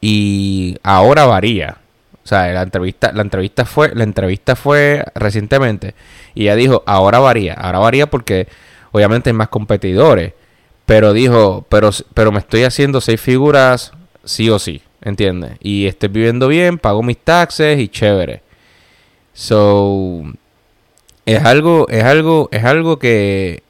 Y 0.00 0.78
ahora 0.82 1.26
varía. 1.26 1.78
O 2.22 2.28
sea, 2.28 2.48
la 2.52 2.62
entrevista, 2.62 3.12
la 3.12 3.22
entrevista 3.22 3.64
fue, 3.64 3.94
la 3.94 4.04
entrevista 4.04 4.56
fue 4.56 5.04
recientemente. 5.14 5.94
Y 6.34 6.42
ella 6.42 6.56
dijo, 6.56 6.82
ahora 6.86 7.18
varía. 7.18 7.54
Ahora 7.54 7.78
varía 7.78 8.08
porque 8.08 8.48
obviamente 8.92 9.30
hay 9.30 9.34
más 9.34 9.48
competidores. 9.48 10.32
Pero 10.86 11.12
dijo, 11.12 11.66
pero, 11.68 11.90
pero 12.14 12.32
me 12.32 12.38
estoy 12.38 12.64
haciendo 12.64 13.00
seis 13.00 13.20
figuras 13.20 13.92
sí 14.24 14.50
o 14.50 14.58
sí. 14.58 14.82
¿Entiendes? 15.02 15.52
Y 15.60 15.86
estoy 15.86 16.08
viviendo 16.08 16.48
bien, 16.48 16.78
pago 16.78 17.02
mis 17.02 17.18
taxes 17.18 17.78
y 17.78 17.88
chévere. 17.88 18.42
So 19.36 20.24
es 21.26 21.44
algo, 21.44 21.86
es 21.90 22.02
algo, 22.04 22.48
es 22.52 22.64
algo 22.64 22.98
que, 22.98 23.62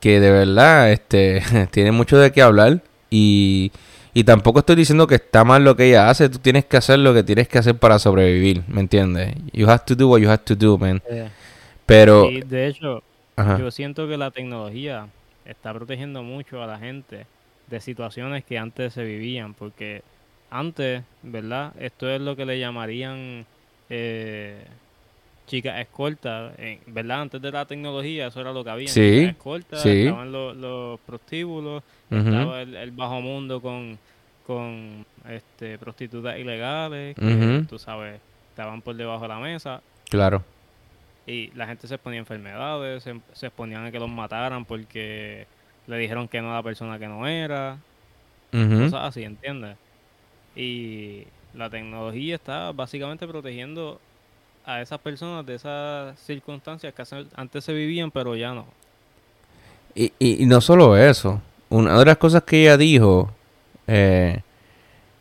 que 0.00 0.20
de 0.20 0.30
verdad 0.30 0.92
este, 0.92 1.42
tiene 1.70 1.92
mucho 1.92 2.18
de 2.18 2.30
qué 2.30 2.42
hablar. 2.42 2.82
Y, 3.08 3.72
y 4.12 4.24
tampoco 4.24 4.58
estoy 4.58 4.76
diciendo 4.76 5.06
que 5.06 5.14
está 5.14 5.42
mal 5.44 5.64
lo 5.64 5.76
que 5.76 5.88
ella 5.88 6.10
hace. 6.10 6.28
Tú 6.28 6.40
tienes 6.40 6.66
que 6.66 6.76
hacer 6.76 6.98
lo 6.98 7.14
que 7.14 7.22
tienes 7.22 7.48
que 7.48 7.56
hacer 7.56 7.76
para 7.76 7.98
sobrevivir, 7.98 8.64
¿me 8.68 8.80
entiendes? 8.80 9.34
You 9.52 9.66
have 9.70 9.84
to 9.86 9.94
do 9.94 10.08
what 10.08 10.20
you 10.20 10.28
have 10.28 10.42
to 10.44 10.54
do, 10.54 10.76
man. 10.76 11.02
Pero... 11.86 12.28
de 12.28 12.66
hecho, 12.66 13.02
yo 13.36 13.70
siento 13.70 14.06
que 14.06 14.18
la 14.18 14.30
tecnología 14.30 15.06
está 15.46 15.72
protegiendo 15.72 16.22
mucho 16.22 16.62
a 16.62 16.66
la 16.66 16.78
gente 16.78 17.26
de 17.68 17.80
situaciones 17.80 18.44
que 18.44 18.58
antes 18.58 18.92
se 18.92 19.04
vivían. 19.04 19.54
Porque 19.54 20.02
antes, 20.50 21.02
¿verdad? 21.22 21.72
Esto 21.78 22.10
es 22.10 22.20
lo 22.20 22.36
que 22.36 22.44
le 22.44 22.58
llamarían... 22.58 23.46
Eh, 23.88 24.64
chicas 25.46 25.80
escoltas, 25.80 26.52
¿verdad? 26.86 27.22
Antes 27.22 27.42
de 27.42 27.52
la 27.52 27.64
tecnología, 27.66 28.28
eso 28.28 28.40
era 28.40 28.52
lo 28.52 28.64
que 28.64 28.70
había. 28.70 28.88
Sí. 28.88 29.24
Escoltas, 29.24 29.84
estaban 29.84 30.32
los, 30.32 31.00
prostíbulos, 31.00 31.82
estaba 32.10 32.62
el, 32.62 32.90
bajo 32.92 33.20
mundo 33.20 33.60
con, 33.60 33.98
con 34.46 35.04
este, 35.28 35.78
prostitutas 35.78 36.38
ilegales, 36.38 37.14
que 37.16 37.64
tú 37.68 37.78
sabes, 37.78 38.20
estaban 38.50 38.82
por 38.82 38.96
debajo 38.96 39.22
de 39.22 39.28
la 39.28 39.38
mesa. 39.38 39.82
Claro. 40.08 40.42
Y 41.26 41.50
la 41.54 41.66
gente 41.66 41.88
se 41.88 41.94
exponía 41.94 42.20
a 42.20 42.22
enfermedades, 42.22 43.02
se, 43.02 43.18
se 43.32 43.46
exponían 43.46 43.86
a 43.86 43.90
que 43.90 43.98
los 43.98 44.10
mataran 44.10 44.64
porque 44.64 45.46
le 45.86 45.98
dijeron 45.98 46.28
que 46.28 46.40
no 46.40 46.52
a 46.52 46.56
la 46.56 46.62
persona 46.62 46.98
que 46.98 47.08
no 47.08 47.26
era. 47.26 47.78
Cosas 48.50 49.08
así, 49.08 49.24
¿entiendes? 49.24 49.76
Y 50.54 51.24
la 51.54 51.68
tecnología 51.70 52.36
está 52.36 52.70
básicamente 52.70 53.26
protegiendo 53.26 54.00
a 54.64 54.80
esas 54.80 54.98
personas 54.98 55.44
de 55.44 55.54
esas 55.56 56.18
circunstancias 56.18 56.92
que 56.94 57.02
antes 57.34 57.64
se 57.64 57.72
vivían, 57.72 58.10
pero 58.10 58.34
ya 58.34 58.52
no. 58.54 58.66
Y, 59.94 60.12
y, 60.18 60.46
no 60.46 60.60
solo 60.60 60.96
eso, 60.96 61.40
una 61.68 61.98
de 61.98 62.04
las 62.04 62.16
cosas 62.16 62.42
que 62.42 62.62
ella 62.62 62.76
dijo, 62.76 63.30
eh, 63.86 64.40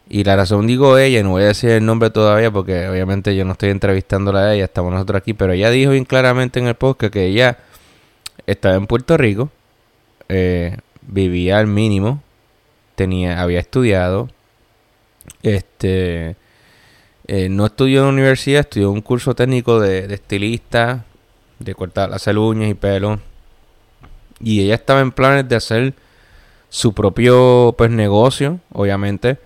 y 0.10 0.24
la 0.24 0.36
razón 0.36 0.66
digo 0.66 0.98
ella, 0.98 1.22
no 1.24 1.32
voy 1.32 1.44
a 1.44 1.48
decir 1.48 1.70
el 1.72 1.86
nombre 1.86 2.10
todavía 2.10 2.52
porque 2.52 2.88
obviamente 2.88 3.36
yo 3.36 3.46
no 3.46 3.52
estoy 3.52 3.70
entrevistándola 3.70 4.40
a 4.40 4.56
ella, 4.56 4.66
estamos 4.66 4.92
nosotros 4.92 5.20
aquí, 5.20 5.34
pero 5.34 5.54
ella 5.54 5.70
dijo 5.70 5.92
bien 5.92 6.06
claramente 6.06 6.60
en 6.60 6.68
el 6.68 6.76
podcast 6.76 7.14
que 7.14 7.26
ella 7.28 7.58
estaba 8.48 8.76
en 8.76 8.88
Puerto 8.88 9.16
Rico, 9.18 9.50
eh, 10.30 10.78
vivía 11.02 11.60
al 11.60 11.68
mínimo, 11.68 12.22
tenía, 12.96 13.42
había 13.42 13.60
estudiado, 13.60 14.30
este 15.44 16.36
eh, 17.28 17.48
no 17.50 17.66
estudió 17.66 18.00
en 18.00 18.06
la 18.08 18.14
universidad, 18.14 18.62
estudió 18.62 18.92
un 18.92 19.02
curso 19.02 19.34
técnico 19.34 19.80
de, 19.80 20.14
estilista, 20.14 21.06
de 21.60 21.74
cortar, 21.76 22.14
hacer 22.14 22.38
uñas 22.38 22.70
y 22.70 22.74
pelo. 22.74 23.20
Y 24.40 24.62
ella 24.62 24.76
estaba 24.76 25.02
en 25.02 25.12
planes 25.12 25.48
de 25.48 25.56
hacer 25.56 25.94
su 26.70 26.94
propio 26.94 27.76
pues 27.78 27.92
negocio, 27.92 28.60
obviamente, 28.72 29.38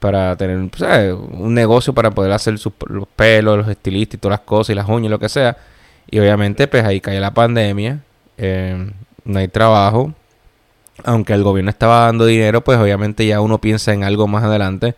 para 0.00 0.36
tener 0.36 0.58
un 0.58 1.54
negocio 1.54 1.94
para 1.94 2.10
poder 2.10 2.32
hacer 2.32 2.58
sus, 2.58 2.72
los 2.88 3.08
pelos, 3.08 3.56
los 3.58 3.68
estilistas 3.68 4.16
y 4.16 4.18
todas 4.18 4.38
las 4.40 4.46
cosas 4.46 4.70
y 4.70 4.74
las 4.74 4.88
uñas 4.88 5.06
y 5.06 5.08
lo 5.08 5.18
que 5.18 5.28
sea. 5.30 5.56
Y 6.10 6.18
obviamente 6.18 6.68
pues 6.68 6.84
ahí 6.84 7.00
cae 7.00 7.20
la 7.20 7.32
pandemia, 7.32 8.00
eh, 8.36 8.90
no 9.24 9.38
hay 9.38 9.48
trabajo. 9.48 10.12
Aunque 11.04 11.32
el 11.32 11.42
gobierno 11.42 11.70
estaba 11.70 12.04
dando 12.06 12.26
dinero, 12.26 12.62
pues 12.62 12.78
obviamente 12.78 13.26
ya 13.26 13.40
uno 13.40 13.58
piensa 13.60 13.92
en 13.92 14.04
algo 14.04 14.28
más 14.28 14.44
adelante. 14.44 14.94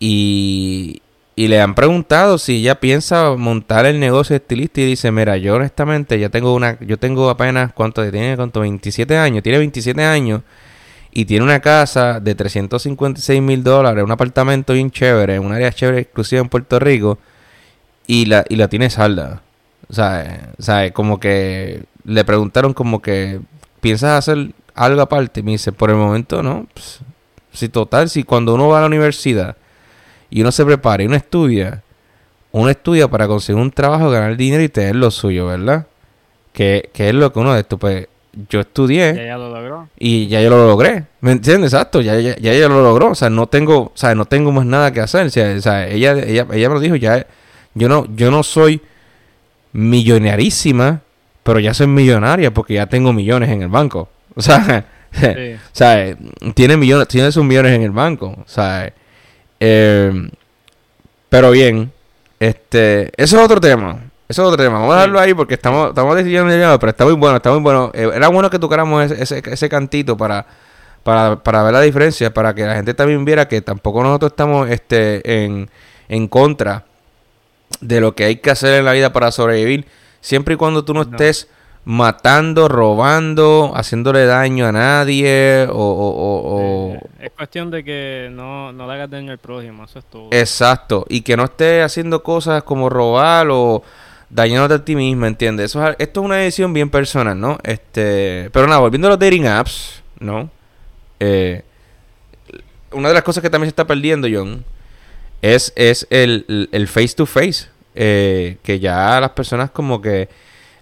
Y, 0.00 1.02
y 1.38 1.48
le 1.48 1.60
han 1.60 1.74
preguntado 1.74 2.38
si 2.38 2.56
ella 2.56 2.80
piensa 2.80 3.36
montar 3.36 3.84
el 3.84 4.00
negocio 4.00 4.34
estilista 4.34 4.80
y 4.80 4.86
dice, 4.86 5.12
mira, 5.12 5.36
yo 5.36 5.56
honestamente 5.56 6.18
ya 6.18 6.30
tengo 6.30 6.54
una, 6.54 6.78
yo 6.80 6.98
tengo 6.98 7.28
apenas, 7.28 7.74
¿cuánto 7.74 8.10
tiene? 8.10 8.36
¿Cuánto? 8.36 8.60
27 8.60 9.18
años, 9.18 9.42
tiene 9.42 9.58
27 9.58 10.02
años 10.02 10.40
y 11.12 11.26
tiene 11.26 11.44
una 11.44 11.60
casa 11.60 12.20
de 12.20 12.34
356 12.34 13.42
mil 13.42 13.62
dólares, 13.62 14.02
un 14.02 14.10
apartamento 14.10 14.72
bien 14.72 14.90
chévere, 14.90 15.34
en 15.34 15.44
un 15.44 15.52
área 15.52 15.70
chévere 15.70 16.00
exclusiva 16.00 16.40
en 16.40 16.48
Puerto 16.48 16.78
Rico 16.78 17.18
y 18.06 18.24
la, 18.24 18.42
y 18.48 18.56
la 18.56 18.68
tiene 18.68 18.88
salda. 18.88 19.42
O 19.90 19.92
sea, 19.92 20.92
como 20.94 21.20
que 21.20 21.84
le 22.04 22.24
preguntaron 22.24 22.72
como 22.72 23.02
que, 23.02 23.40
¿piensas 23.82 24.18
hacer 24.18 24.52
algo 24.74 25.02
aparte? 25.02 25.40
Y 25.40 25.42
me 25.42 25.52
dice, 25.52 25.70
por 25.70 25.90
el 25.90 25.96
momento 25.96 26.42
no. 26.42 26.66
Pues, 26.72 27.00
si 27.52 27.68
total, 27.68 28.08
si 28.08 28.22
cuando 28.22 28.54
uno 28.54 28.68
va 28.68 28.78
a 28.78 28.80
la 28.82 28.86
universidad 28.86 29.56
y 30.30 30.40
uno 30.40 30.52
se 30.52 30.64
prepara 30.64 31.02
y 31.02 31.06
uno 31.06 31.16
estudia, 31.16 31.82
uno 32.52 32.70
estudia 32.70 33.08
para 33.08 33.26
conseguir 33.26 33.60
un 33.60 33.70
trabajo, 33.70 34.10
ganar 34.10 34.36
dinero 34.36 34.62
y 34.62 34.68
tener 34.68 34.96
lo 34.96 35.10
suyo, 35.10 35.46
¿verdad? 35.46 35.86
Que, 36.52 36.90
es 36.94 37.14
lo 37.14 37.32
que 37.32 37.38
uno 37.38 37.52
de 37.52 37.60
esto, 37.60 37.78
pues 37.78 38.08
yo 38.48 38.60
estudié. 38.60 39.14
Ya, 39.14 39.24
ya 39.24 39.36
lo 39.36 39.50
logró. 39.50 39.88
Y 39.98 40.26
ya 40.28 40.40
yo 40.40 40.50
lo 40.50 40.66
logré. 40.66 41.04
¿Me 41.20 41.32
entiendes? 41.32 41.72
Exacto, 41.72 42.00
ya, 42.00 42.18
ya, 42.18 42.36
ya 42.36 42.52
ella 42.52 42.68
lo 42.68 42.82
logró. 42.82 43.10
O 43.10 43.14
sea, 43.14 43.28
no 43.28 43.46
tengo, 43.46 43.78
o 43.78 43.92
sea, 43.94 44.14
no 44.14 44.24
tengo 44.24 44.52
más 44.52 44.64
nada 44.64 44.90
que 44.92 45.00
hacer. 45.00 45.26
O 45.26 45.30
sea, 45.30 45.86
ella, 45.88 46.12
ella, 46.12 46.46
ella 46.50 46.68
me 46.68 46.74
lo 46.74 46.80
dijo, 46.80 46.96
ya, 46.96 47.26
yo 47.74 47.88
no, 47.90 48.06
yo 48.16 48.30
no 48.30 48.42
soy 48.42 48.80
millonarísima, 49.72 51.02
pero 51.42 51.60
ya 51.60 51.74
soy 51.74 51.86
millonaria 51.86 52.52
porque 52.52 52.74
ya 52.74 52.86
tengo 52.86 53.12
millones 53.12 53.50
en 53.50 53.62
el 53.62 53.68
banco. 53.68 54.08
O 54.34 54.40
sea, 54.40 54.86
o 55.12 55.58
sea 55.72 56.16
tiene 56.54 56.76
millones, 56.76 57.08
tiene 57.08 57.30
sus 57.30 57.44
millones 57.44 57.72
en 57.72 57.82
el 57.82 57.90
banco. 57.90 58.28
O 58.28 58.48
sea, 58.48 58.92
eh, 59.60 60.30
pero 61.28 61.50
bien, 61.50 61.92
este, 62.40 63.10
eso 63.16 63.38
es 63.38 63.44
otro 63.44 63.60
tema. 63.60 64.00
Eso 64.28 64.42
es 64.42 64.48
otro 64.48 64.62
tema. 64.62 64.78
Vamos 64.78 64.94
a 64.94 64.96
dejarlo 64.96 65.20
ahí 65.20 65.34
porque 65.34 65.54
estamos, 65.54 65.90
estamos 65.90 66.16
decidiendo, 66.16 66.78
pero 66.78 66.90
está 66.90 67.04
muy 67.04 67.14
bueno, 67.14 67.36
está 67.36 67.50
muy 67.50 67.60
bueno. 67.60 67.90
Eh, 67.94 68.10
era 68.14 68.28
bueno 68.28 68.50
que 68.50 68.58
tocáramos 68.58 69.10
ese, 69.10 69.42
ese, 69.44 69.68
cantito 69.68 70.16
para, 70.16 70.46
para, 71.02 71.42
para, 71.42 71.62
ver 71.62 71.72
la 71.72 71.80
diferencia, 71.80 72.34
para 72.34 72.54
que 72.54 72.64
la 72.64 72.74
gente 72.74 72.92
también 72.94 73.24
viera 73.24 73.46
que 73.46 73.60
tampoco 73.60 74.02
nosotros 74.02 74.32
estamos 74.32 74.68
este, 74.68 75.44
en, 75.44 75.70
en 76.08 76.28
contra 76.28 76.84
de 77.80 78.00
lo 78.00 78.14
que 78.14 78.24
hay 78.24 78.36
que 78.36 78.50
hacer 78.50 78.80
en 78.80 78.84
la 78.84 78.92
vida 78.92 79.12
para 79.12 79.30
sobrevivir. 79.30 79.86
Siempre 80.20 80.54
y 80.54 80.56
cuando 80.56 80.84
tú 80.84 80.92
no. 80.92 81.02
estés 81.02 81.48
matando, 81.86 82.66
robando, 82.66 83.70
haciéndole 83.76 84.26
daño 84.26 84.66
a 84.66 84.72
nadie 84.72 85.68
o... 85.70 86.98
es 87.20 87.30
cuestión 87.30 87.70
de 87.70 87.84
que 87.84 88.28
no, 88.32 88.72
no 88.72 88.88
le 88.88 88.94
hagas 88.94 89.08
daño 89.08 89.30
al 89.30 89.38
prójimo, 89.38 89.84
eso 89.84 90.00
es 90.00 90.04
todo. 90.06 90.28
Exacto, 90.32 91.06
y 91.08 91.20
que 91.20 91.36
no 91.36 91.44
estés 91.44 91.84
haciendo 91.84 92.24
cosas 92.24 92.64
como 92.64 92.88
robar 92.88 93.46
o 93.50 93.84
dañándote 94.28 94.74
a 94.74 94.84
ti 94.84 94.96
mismo, 94.96 95.26
¿entiendes? 95.26 95.70
Eso 95.70 95.88
esto 95.96 96.20
es 96.20 96.24
una 96.24 96.36
decisión 96.38 96.74
bien 96.74 96.90
personal, 96.90 97.38
¿no? 97.38 97.56
Este, 97.62 98.50
pero 98.52 98.66
nada, 98.66 98.80
volviendo 98.80 99.06
a 99.06 99.10
los 99.10 99.18
dating 99.20 99.46
apps, 99.46 100.02
¿no? 100.18 100.50
Eh, 101.20 101.62
una 102.90 103.08
de 103.08 103.14
las 103.14 103.22
cosas 103.22 103.42
que 103.42 103.50
también 103.50 103.68
se 103.68 103.70
está 103.70 103.86
perdiendo, 103.86 104.26
John, 104.28 104.64
es, 105.40 105.72
es 105.76 106.04
el, 106.10 106.68
el 106.72 106.88
face 106.88 107.14
to 107.14 107.26
face. 107.26 107.68
Eh, 107.98 108.58
que 108.62 108.78
ya 108.78 109.18
las 109.20 109.30
personas 109.30 109.70
como 109.70 110.02
que 110.02 110.28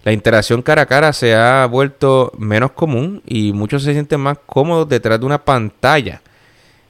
la 0.05 0.13
interacción 0.13 0.61
cara 0.61 0.83
a 0.83 0.85
cara 0.85 1.13
se 1.13 1.33
ha 1.33 1.65
vuelto 1.65 2.31
menos 2.37 2.73
común 2.73 3.23
y 3.25 3.53
muchos 3.53 3.81
se 3.81 3.91
sienten 3.93 4.21
más 4.21 4.37
cómodos 4.45 4.87
detrás 4.87 5.19
de 5.19 5.25
una 5.25 5.43
pantalla. 5.43 6.21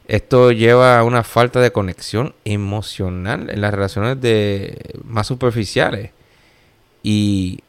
Esto 0.05 0.51
lleva 0.51 0.99
a 0.99 1.03
una 1.05 1.23
falta 1.23 1.61
de 1.61 1.71
conexión 1.71 2.35
emocional 2.43 3.49
en 3.49 3.61
las 3.61 3.73
relaciones 3.73 4.19
de 4.19 4.99
más 5.05 5.27
superficiales. 5.27 6.11
Y, 7.03 7.61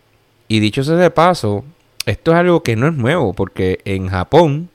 y 0.49 0.59
dicho 0.59 0.83
sea 0.83 0.97
de 0.97 1.13
paso, 1.13 1.65
esto 2.07 2.33
es 2.33 2.39
algo 2.39 2.65
que 2.65 2.75
no 2.75 2.89
es 2.89 2.95
nuevo, 2.95 3.33
porque 3.33 3.79
en 3.85 4.09
Japón, 4.09 4.69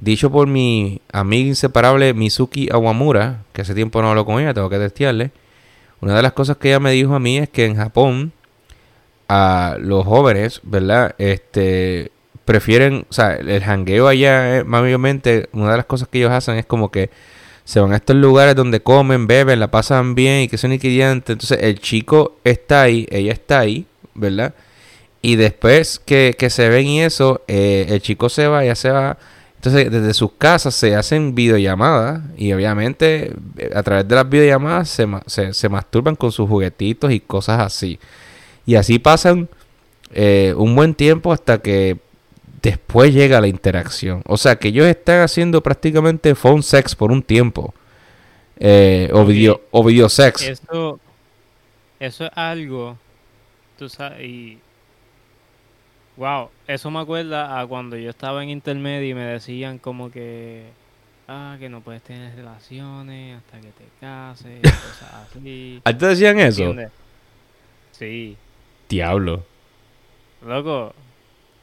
dicho 0.00 0.32
por 0.32 0.48
mi 0.48 1.00
amiga 1.12 1.46
inseparable 1.46 2.12
Mizuki 2.12 2.68
Awamura, 2.72 3.44
que 3.52 3.62
hace 3.62 3.76
tiempo 3.76 4.02
no 4.02 4.10
hablo 4.10 4.26
con 4.26 4.40
ella, 4.40 4.52
tengo 4.52 4.68
que 4.68 4.78
testearle, 4.78 5.30
una 6.00 6.16
de 6.16 6.22
las 6.22 6.32
cosas 6.32 6.56
que 6.56 6.70
ella 6.70 6.80
me 6.80 6.90
dijo 6.90 7.14
a 7.14 7.20
mí 7.20 7.38
es 7.38 7.48
que 7.48 7.66
en 7.66 7.76
Japón 7.76 8.32
a 9.32 9.76
los 9.78 10.04
jóvenes, 10.04 10.60
¿verdad? 10.64 11.14
Este 11.18 12.10
prefieren, 12.44 13.06
o 13.08 13.12
sea, 13.12 13.36
el 13.36 13.62
jangueo 13.62 14.08
allá, 14.08 14.58
eh, 14.58 14.64
mayormente, 14.64 15.48
una 15.52 15.70
de 15.70 15.76
las 15.76 15.86
cosas 15.86 16.08
que 16.08 16.18
ellos 16.18 16.32
hacen 16.32 16.56
es 16.56 16.66
como 16.66 16.90
que 16.90 17.10
se 17.64 17.78
van 17.78 17.92
a 17.92 17.96
estos 17.96 18.16
lugares 18.16 18.56
donde 18.56 18.80
comen, 18.80 19.28
beben, 19.28 19.60
la 19.60 19.70
pasan 19.70 20.16
bien 20.16 20.42
y 20.42 20.48
que 20.48 20.58
son 20.58 20.72
inquirientes. 20.72 21.32
Entonces 21.32 21.58
el 21.62 21.78
chico 21.78 22.38
está 22.42 22.82
ahí, 22.82 23.06
ella 23.08 23.32
está 23.32 23.60
ahí, 23.60 23.86
¿verdad? 24.14 24.52
Y 25.22 25.36
después 25.36 26.00
que, 26.00 26.34
se 26.50 26.68
ven 26.68 26.88
y 26.88 27.02
eso, 27.02 27.42
eh, 27.46 27.86
el 27.88 28.02
chico 28.02 28.28
se 28.28 28.48
va, 28.48 28.64
ya 28.64 28.74
se 28.74 28.90
va, 28.90 29.16
Entonces, 29.54 29.92
desde 29.92 30.12
sus 30.12 30.32
casas 30.32 30.74
se 30.74 30.96
hacen 30.96 31.36
videollamadas 31.36 32.22
y 32.36 32.52
obviamente 32.52 33.32
eh, 33.58 33.70
a 33.76 33.82
través 33.84 34.08
de 34.08 34.14
las 34.16 34.28
videollamadas 34.28 34.88
se, 34.88 35.06
se, 35.26 35.54
se 35.54 35.68
masturban 35.68 36.16
con 36.16 36.32
sus 36.32 36.48
juguetitos 36.48 37.12
y 37.12 37.20
cosas 37.20 37.60
así. 37.60 38.00
Y 38.66 38.74
así 38.76 38.98
pasan 38.98 39.48
eh, 40.12 40.54
un 40.56 40.74
buen 40.74 40.94
tiempo 40.94 41.32
hasta 41.32 41.60
que 41.60 41.98
después 42.62 43.14
llega 43.14 43.40
la 43.40 43.48
interacción. 43.48 44.22
O 44.26 44.36
sea, 44.36 44.56
que 44.56 44.68
ellos 44.68 44.86
están 44.86 45.20
haciendo 45.20 45.62
prácticamente 45.62 46.34
phone 46.34 46.62
sex 46.62 46.94
por 46.94 47.10
un 47.10 47.22
tiempo. 47.22 47.74
Eh, 48.62 49.08
o, 49.12 49.24
video, 49.24 49.62
o 49.70 49.82
video 49.82 50.08
sex. 50.08 50.42
Eso, 50.42 51.00
eso 51.98 52.26
es 52.26 52.30
algo, 52.34 52.98
tú 53.78 53.88
sabes, 53.88 54.20
y 54.22 54.58
wow, 56.18 56.50
eso 56.66 56.90
me 56.90 57.00
acuerda 57.00 57.58
a 57.58 57.66
cuando 57.66 57.96
yo 57.96 58.10
estaba 58.10 58.42
en 58.42 58.50
intermedio 58.50 59.08
y 59.08 59.14
me 59.14 59.24
decían 59.24 59.78
como 59.78 60.10
que, 60.10 60.66
ah, 61.26 61.56
que 61.58 61.70
no 61.70 61.80
puedes 61.80 62.02
tener 62.02 62.36
relaciones 62.36 63.38
hasta 63.38 63.60
que 63.60 63.68
te 63.68 63.84
cases, 63.98 64.60
cosas 64.60 65.14
así. 65.30 65.80
¿A 65.84 65.92
ti 65.94 65.98
te 65.98 66.06
decían 66.06 66.38
eso? 66.38 66.64
¿entiendes? 66.64 66.92
Sí, 67.92 68.36
Diablo. 68.90 69.42
loco, 70.46 70.92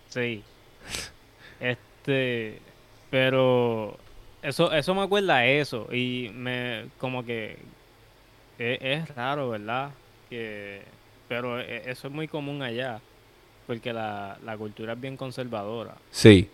sí. 0.09 0.43
Este, 1.59 2.59
pero 3.09 3.97
eso, 4.41 4.71
eso 4.71 4.95
me 4.95 5.01
acuerda 5.03 5.37
a 5.37 5.45
eso 5.45 5.87
y 5.93 6.29
me, 6.33 6.85
como 6.99 7.25
que 7.25 7.57
es, 8.59 8.77
es 8.81 9.15
raro, 9.15 9.49
¿verdad? 9.49 9.91
Que, 10.29 10.81
pero 11.27 11.59
e- 11.59 11.89
eso 11.89 12.07
es 12.07 12.13
muy 12.13 12.27
común 12.27 12.61
allá, 12.61 12.99
porque 13.65 13.91
la, 13.93 14.37
la 14.45 14.57
cultura 14.57 14.93
es 14.93 15.01
bien 15.01 15.17
conservadora, 15.17 15.95
Sí. 16.11 16.49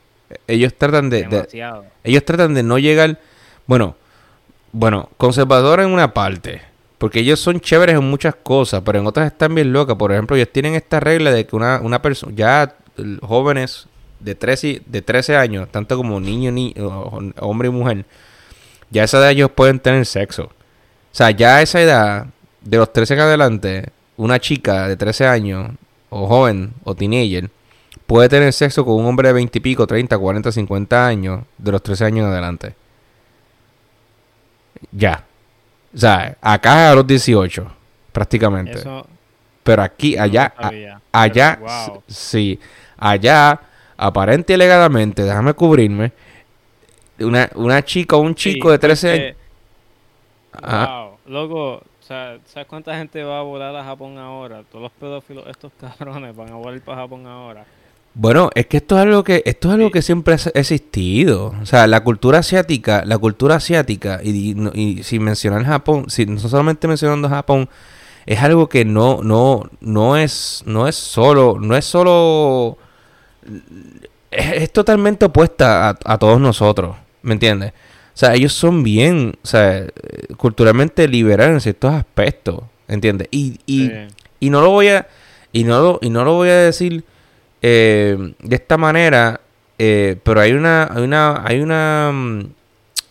Ellos 0.47 0.73
tratan 0.73 1.09
de, 1.11 1.23
de- 1.23 1.27
demasiado. 1.27 1.85
ellos 2.03 2.25
tratan 2.25 2.55
de 2.55 2.63
no 2.63 2.79
llegar, 2.79 3.19
bueno, 3.67 3.95
bueno, 4.71 5.09
conservador 5.17 5.79
en 5.81 5.89
una 5.89 6.11
parte, 6.13 6.61
porque 6.97 7.19
ellos 7.19 7.39
son 7.39 7.59
chéveres 7.59 7.95
en 7.97 8.03
muchas 8.09 8.35
cosas, 8.35 8.81
pero 8.85 8.99
en 8.99 9.07
otras 9.07 9.27
están 9.31 9.53
bien 9.55 9.73
locas. 9.73 9.95
Por 9.97 10.11
ejemplo, 10.11 10.35
ellos 10.35 10.49
tienen 10.51 10.75
esta 10.75 10.99
regla 10.99 11.31
de 11.31 11.45
que 11.45 11.55
una, 11.55 11.79
una 11.81 12.01
persona, 12.01 12.33
ya 12.35 12.75
jóvenes 13.21 13.87
de 14.19 14.35
13, 14.35 14.67
y- 14.67 14.81
de 14.85 15.01
13 15.01 15.35
años, 15.35 15.67
tanto 15.71 15.97
como 15.97 16.19
niño, 16.19 16.51
ni, 16.51 16.73
hombre 17.39 17.67
y 17.67 17.71
mujer, 17.71 18.05
ya 18.89 19.01
a 19.01 19.05
esa 19.05 19.17
edad 19.19 19.31
ellos 19.31 19.51
pueden 19.51 19.79
tener 19.79 20.05
sexo. 20.05 20.43
O 20.45 20.51
sea, 21.15 21.31
ya 21.31 21.57
a 21.57 21.61
esa 21.61 21.81
edad, 21.81 22.27
de 22.61 22.77
los 22.77 22.91
13 22.93 23.15
en 23.15 23.19
adelante, 23.19 23.89
una 24.17 24.39
chica 24.39 24.87
de 24.87 24.95
13 24.95 25.27
años, 25.27 25.71
o 26.09 26.27
joven, 26.27 26.73
o 26.83 26.95
teenager, 26.95 27.49
puede 28.05 28.29
tener 28.29 28.53
sexo 28.53 28.85
con 28.85 28.95
un 28.95 29.05
hombre 29.07 29.27
de 29.29 29.33
20 29.33 29.57
y 29.57 29.61
pico, 29.61 29.85
30, 29.87 30.17
40, 30.17 30.51
50 30.51 31.07
años, 31.07 31.41
de 31.57 31.71
los 31.71 31.81
13 31.83 32.05
años 32.05 32.25
en 32.27 32.31
adelante. 32.31 32.75
Ya. 34.91 35.25
O 35.93 35.97
sea, 35.97 36.37
acá 36.41 36.91
a 36.91 36.95
los 36.95 37.05
18, 37.05 37.71
prácticamente. 38.11 38.79
Eso 38.79 39.07
Pero 39.63 39.83
aquí, 39.83 40.17
no 40.17 40.23
allá, 40.23 40.53
a- 40.57 40.75
allá, 41.11 41.59
pero, 41.59 41.65
s- 41.65 41.91
wow. 41.91 42.03
sí. 42.07 42.59
Allá, 42.97 43.59
aparente 43.97 44.53
y 44.53 44.55
alegadamente, 44.55 45.23
déjame 45.23 45.53
cubrirme, 45.53 46.13
una, 47.19 47.49
una 47.55 47.83
chica 47.83 48.15
o 48.15 48.19
un 48.19 48.35
chico 48.35 48.69
Sí, 48.69 48.71
de 48.71 48.79
13 48.79 49.09
años. 49.11 49.27
Wow, 50.61 51.19
loco, 51.25 51.77
o 51.77 51.83
sea, 51.99 52.39
¿sabes 52.45 52.67
cuánta 52.67 52.95
gente 52.97 53.23
va 53.23 53.39
a 53.39 53.41
volar 53.43 53.75
a 53.75 53.83
Japón 53.83 54.17
ahora? 54.17 54.63
Todos 54.63 54.83
los 54.83 54.91
pedófilos, 54.93 55.47
estos 55.47 55.73
cabrones, 55.79 56.35
van 56.35 56.51
a 56.51 56.55
volar 56.55 56.81
para 56.81 57.01
Japón 57.01 57.25
ahora. 57.27 57.67
Bueno, 58.15 58.51
es 58.53 58.67
que 58.67 58.77
esto 58.77 58.95
es 58.97 59.01
algo 59.01 59.23
que 59.23 59.41
esto 59.45 59.69
es 59.69 59.73
algo 59.73 59.89
que 59.91 60.01
siempre 60.03 60.35
ha 60.35 60.37
existido. 60.59 61.55
O 61.61 61.65
sea, 61.65 61.87
la 61.87 62.03
cultura 62.03 62.39
asiática, 62.39 63.03
la 63.05 63.17
cultura 63.17 63.55
asiática 63.55 64.19
y, 64.23 64.51
y 64.51 64.53
no- 64.55 64.71
y 64.73 65.01
sin 65.03 65.23
mencionar 65.23 65.63
Japón, 65.65 66.05
si 66.09 66.25
no 66.27 66.37
solamente 66.39 66.87
mencionando 66.87 67.27
Japón, 67.27 67.69
es 68.27 68.39
algo 68.41 68.69
que 68.69 68.85
no 68.85 69.21
no 69.23 69.63
no 69.81 70.15
es 70.17 70.63
no 70.67 70.87
es 70.87 70.95
solo 70.95 71.57
no 71.59 71.75
es 71.75 71.85
solo 71.85 72.77
es, 74.31 74.51
es 74.53 74.71
totalmente 74.73 75.25
opuesta 75.25 75.89
a, 75.89 75.97
a 76.05 76.17
todos 76.17 76.39
nosotros, 76.39 76.95
¿me 77.23 77.33
entiendes? 77.33 77.71
O 77.71 78.17
sea, 78.17 78.35
ellos 78.35 78.53
son 78.53 78.83
bien, 78.83 79.33
o 79.43 79.47
sea, 79.47 79.85
culturalmente 80.37 81.07
liberales 81.07 81.53
en 81.55 81.61
ciertos 81.61 81.93
aspectos, 81.93 82.61
¿entiendes? 82.87 83.27
Y, 83.31 83.59
y, 83.65 83.87
Sí. 83.87 83.91
y 84.39 84.49
no 84.51 84.61
lo 84.61 84.69
voy 84.69 84.89
a 84.89 85.07
y 85.51 85.63
no 85.63 85.81
lo 85.81 85.99
y 86.01 86.09
no 86.11 86.23
lo 86.23 86.33
voy 86.33 86.49
a 86.49 86.57
decir 86.57 87.03
eh, 87.63 88.33
de 88.39 88.55
esta 88.55 88.77
manera 88.77 89.41
eh, 89.79 90.17
pero 90.23 90.39
hay 90.41 90.51
una 90.53 90.87
hay 90.93 91.03
una 91.03 91.41
hay 91.43 91.59
una 91.61 92.11
mm, 92.13 92.39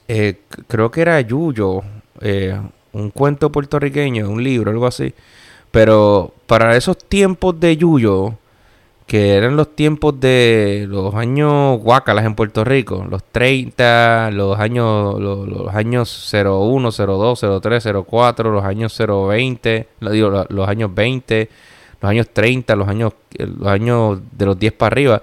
eh, 0.09 0.36
creo 0.68 0.90
que 0.92 1.00
era 1.00 1.20
Yuyo 1.20 1.80
eh, 2.20 2.57
un 2.92 3.11
cuento 3.11 3.50
puertorriqueño 3.50 4.28
un 4.30 4.42
libro 4.44 4.70
algo 4.70 4.86
así. 4.86 5.12
Pero 5.72 6.34
para 6.46 6.76
esos 6.76 6.98
tiempos 6.98 7.59
de 7.59 7.76
Yuyo 7.78 8.34
que 9.07 9.34
eran 9.34 9.57
los 9.57 9.74
tiempos 9.74 10.20
de 10.20 10.86
los 10.88 11.14
años 11.14 11.80
guacalas 11.80 12.24
en 12.24 12.34
Puerto 12.34 12.64
Rico, 12.64 13.05
los 13.11 13.24
30, 13.24 14.30
los 14.32 14.59
años 14.59 15.20
los, 15.20 15.48
los 15.48 15.74
años 15.74 16.30
01, 16.32 16.90
02, 16.92 17.61
03, 17.62 17.88
04, 18.07 18.53
los 18.53 18.64
años 18.64 18.96
020, 18.96 19.88
lo 20.00 20.11
digo, 20.11 20.30
lo- 20.30 20.46
los 20.48 20.68
años 20.68 20.94
20, 20.94 21.48
los 22.03 22.11
años 22.11 22.28
30, 22.32 22.76
los 22.76 22.88
años 22.88 23.12
eh, 23.38 23.46
los 23.46 23.68
años 23.68 24.20
de 24.32 24.46
los 24.46 24.59
10 24.59 24.72
para 24.72 24.92
arriba. 24.92 25.22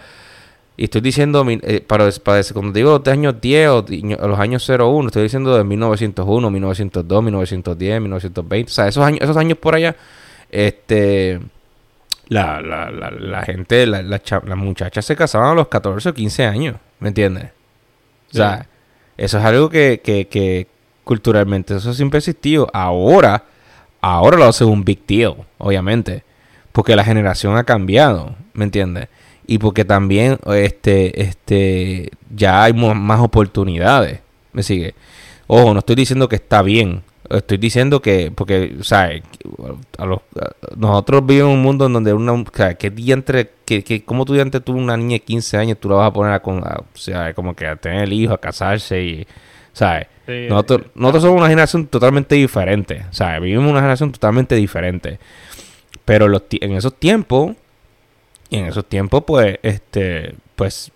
Y 0.78 0.86
estoy 0.86 1.02
diciendo, 1.02 1.46
eh, 1.50 1.84
para, 1.86 2.10
para 2.24 2.42
cuando 2.54 2.72
digo 2.72 3.02
los 3.04 3.08
años 3.10 3.36
10 3.42 3.70
o 3.70 3.86
los 4.28 4.40
años 4.40 4.68
01, 4.68 5.08
estoy 5.08 5.24
diciendo 5.24 5.58
de 5.58 5.66
1901, 5.66 6.50
1902, 6.50 7.24
1910, 7.24 8.02
1920, 8.02 8.72
o 8.72 8.74
sea, 8.74 8.88
esos 8.88 9.04
años, 9.04 9.20
esos 9.22 9.36
años 9.36 9.58
por 9.58 9.76
allá, 9.76 9.98
este, 10.50 11.42
la, 12.30 12.62
la, 12.62 12.90
la, 12.92 13.12
la 13.12 13.42
gente, 13.42 13.86
las 13.86 14.56
muchachas 14.56 15.04
se 15.04 15.18
casaban 15.18 15.52
a 15.52 15.56
los 15.56 15.68
14 15.68 16.10
o 16.10 16.14
15 16.14 16.46
años, 16.46 16.78
¿me 17.02 17.10
entiendes? 17.10 17.50
O 18.32 18.36
sea, 18.36 18.66
eso 19.18 19.38
es 19.38 19.44
algo 19.44 19.70
que, 19.70 20.00
que, 20.02 20.30
que 20.30 20.68
culturalmente 21.04 21.76
eso 21.76 21.94
siempre 21.94 22.18
ha 22.18 22.20
existido. 22.20 22.70
Ahora, 22.72 23.44
ahora 24.00 24.38
lo 24.38 24.46
hace 24.46 24.64
un 24.64 24.86
big 24.86 25.06
deal, 25.06 25.36
obviamente, 25.58 26.24
porque 26.80 26.96
la 26.96 27.04
generación 27.04 27.58
ha 27.58 27.66
cambiado, 27.66 28.36
¿me 28.54 28.64
entiendes? 28.64 29.10
Y 29.46 29.58
porque 29.58 29.84
también 29.84 30.38
este, 30.48 31.22
este, 31.22 32.10
ya 32.34 32.64
hay 32.64 32.72
más 32.72 33.20
oportunidades, 33.20 34.22
¿me 34.54 34.64
sigue? 34.64 34.94
Ojo, 35.48 35.74
no 35.74 35.80
estoy 35.80 35.98
diciendo 35.98 36.30
que 36.30 36.38
está 36.38 36.62
bien, 36.62 37.02
estoy 37.30 37.58
diciendo 37.58 38.02
que, 38.02 38.32
porque, 38.34 38.78
o 38.80 38.84
sea, 38.86 39.12
a 39.98 40.06
los, 40.06 40.20
a- 40.40 40.52
nosotros 40.78 41.26
vivimos 41.26 41.50
en 41.52 41.58
un 41.58 41.64
mundo 41.64 41.88
en 41.88 41.92
donde 41.94 42.14
una, 42.14 42.32
o 42.32 42.46
sea, 42.54 42.70
diantre, 42.76 43.50
que, 43.66 43.84
que, 43.84 44.06
como 44.06 44.24
tú 44.24 44.34
diantre 44.36 44.62
tú 44.62 44.72
una 44.72 44.96
niña 44.96 45.16
de 45.16 45.20
15 45.20 45.58
años, 45.58 45.78
tú 45.82 45.90
la 45.90 45.96
vas 45.96 46.08
a 46.08 46.14
poner 46.14 46.32
a, 46.32 46.40
con- 46.42 46.64
a- 46.64 46.80
o 46.80 46.98
sea, 46.98 47.34
como 47.34 47.54
que 47.56 47.68
a 47.68 47.76
tener 47.76 48.04
el 48.06 48.14
hijo, 48.14 48.34
a 48.34 48.38
casarse 48.40 49.04
y, 49.04 49.28
¿sabes? 49.74 50.08
Sí, 50.26 50.46
Nosotros, 50.48 50.84
nosotros 50.96 51.24
somos 51.24 51.40
una 51.40 51.50
generación 51.50 51.88
totalmente 51.88 52.36
diferente. 52.36 53.04
Sea, 53.10 53.38
vivimos 53.40 53.70
una 53.70 53.80
generación 53.80 54.12
totalmente 54.12 54.54
diferente. 54.56 55.18
Pero 56.10 56.28
los 56.28 56.44
en 56.52 56.74
esos 56.74 56.94
tiempos, 56.96 57.56
en 58.52 58.66
esos 58.66 58.86
tiempos, 58.86 59.24
pues, 59.26 59.60
este, 59.62 60.34
pues, 60.56 60.92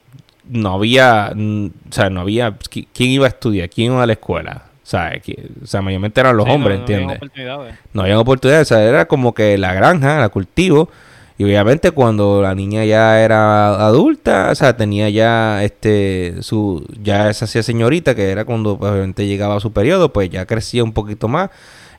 no 0.50 0.74
había, 0.74 1.32
o 1.36 1.70
sea, 1.92 2.10
no 2.10 2.22
había, 2.22 2.58
qui- 2.58 2.88
¿quién 2.94 3.12
iba 3.12 3.26
a 3.26 3.30
estudiar? 3.30 3.70
¿Quién 3.70 3.94
iba 3.94 4.04
a 4.04 4.08
la 4.08 4.14
escuela? 4.14 4.64
O 4.84 4.86
sea, 4.86 5.14
qui- 5.22 5.38
o 5.64 5.66
sea 5.66 5.82
mayormente 5.82 6.20
eran 6.20 6.36
los 6.36 6.46
sí, 6.46 6.50
no- 6.50 6.56
hombres, 6.56 6.80
no 6.80 6.84
habían 6.84 7.00
¿entiendes? 7.02 7.18
oportunidades. 7.18 7.76
no 7.94 8.02
había 8.02 8.20
oportunidades, 8.20 8.72
o 8.72 8.76
sea, 8.76 8.84
era 8.84 9.06
como 9.08 9.34
que 9.34 9.58
la 9.58 9.74
granja, 9.74 10.20
la 10.20 10.30
cultivo, 10.30 10.90
y 11.38 11.46
obviamente 11.46 11.92
cuando 11.92 12.42
la 12.42 12.54
niña 12.56 12.84
ya 12.86 13.22
era 13.22 13.76
adulta, 13.86 14.50
o 14.52 14.56
sea, 14.56 14.76
tenía 14.76 15.10
ya 15.10 15.64
este 15.64 16.36
su 16.42 16.86
ya 17.02 17.30
esa 17.30 17.46
hacía 17.46 17.64
señorita 17.64 18.14
que 18.16 18.30
era 18.30 18.46
cuando 18.46 18.78
pues, 18.78 18.92
obviamente 18.92 19.26
llegaba 19.26 19.56
a 19.56 19.60
su 19.60 19.72
periodo, 19.72 20.12
pues 20.12 20.30
ya 20.30 20.46
crecía 20.46 20.84
un 20.84 20.92
poquito 20.94 21.28
más, 21.28 21.50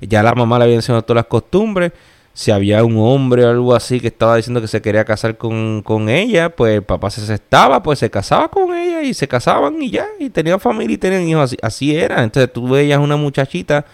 ya 0.01 0.23
la 0.23 0.35
mamá 0.35 0.59
le 0.59 0.65
había 0.65 0.77
enseñado 0.77 1.03
todas 1.03 1.23
las 1.23 1.27
costumbres, 1.29 1.93
si 2.37 2.51
había 2.51 2.83
un 2.85 2.97
hombre 2.99 3.45
o 3.45 3.51
algo 3.51 3.75
así 3.77 4.01
que 4.01 4.09
estaba 4.09 4.35
diciendo 4.37 4.61
que 4.61 4.67
se 4.69 4.83
quería 4.83 5.05
casar 5.05 5.37
con, 5.39 5.83
con 5.83 6.09
ella, 6.09 6.51
pues 6.51 6.75
el 6.75 6.83
papá 6.83 7.09
se 7.11 7.21
aceptaba, 7.23 7.83
pues 7.83 8.01
se 8.01 8.11
casaba 8.11 8.49
con 8.49 8.77
ella 8.77 9.03
y 9.03 9.15
se 9.15 9.29
casaban 9.29 9.81
y 9.81 9.91
ya, 9.91 10.07
y 10.19 10.31
tenían 10.31 10.59
familia 10.61 10.95
y 10.95 10.99
tenían 10.99 11.29
hijos, 11.29 11.45
así, 11.45 11.57
así 11.63 11.97
era, 11.97 12.23
entonces 12.25 12.53
tú 12.53 12.69
veías 12.69 12.99
una 12.99 13.17
muchachita 13.17 13.85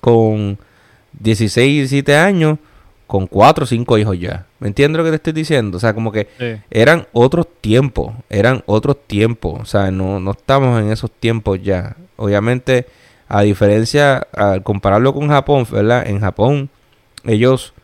con 0.00 0.58
16, 1.18 1.88
17 1.90 2.16
años 2.16 2.58
con 3.06 3.26
4 3.26 3.64
o 3.64 3.66
5 3.66 3.98
hijos 3.98 4.18
ya. 4.18 4.46
¿Me 4.58 4.68
entiendes 4.68 4.98
lo 4.98 5.04
que 5.04 5.10
te 5.10 5.16
estoy 5.16 5.32
diciendo? 5.32 5.76
O 5.76 5.80
sea, 5.80 5.94
como 5.94 6.10
que 6.10 6.28
Sí. 6.38 6.60
eran 6.70 7.06
otros 7.12 7.46
tiempos, 7.60 8.12
eran 8.30 8.62
otros 8.66 8.96
tiempos. 9.06 9.60
O 9.60 9.64
sea, 9.66 9.90
no, 9.90 10.20
no 10.20 10.32
estamos 10.32 10.80
en 10.82 10.90
esos 10.90 11.10
tiempos 11.10 11.62
ya. 11.62 11.96
Obviamente, 12.16 12.86
a 13.28 13.42
diferencia, 13.42 14.26
al 14.32 14.62
compararlo 14.62 15.12
con 15.14 15.28
Japón, 15.28 15.66
¿verdad? 15.70 16.06
En 16.06 16.20
Japón, 16.20 16.70
ellos, 17.24 17.74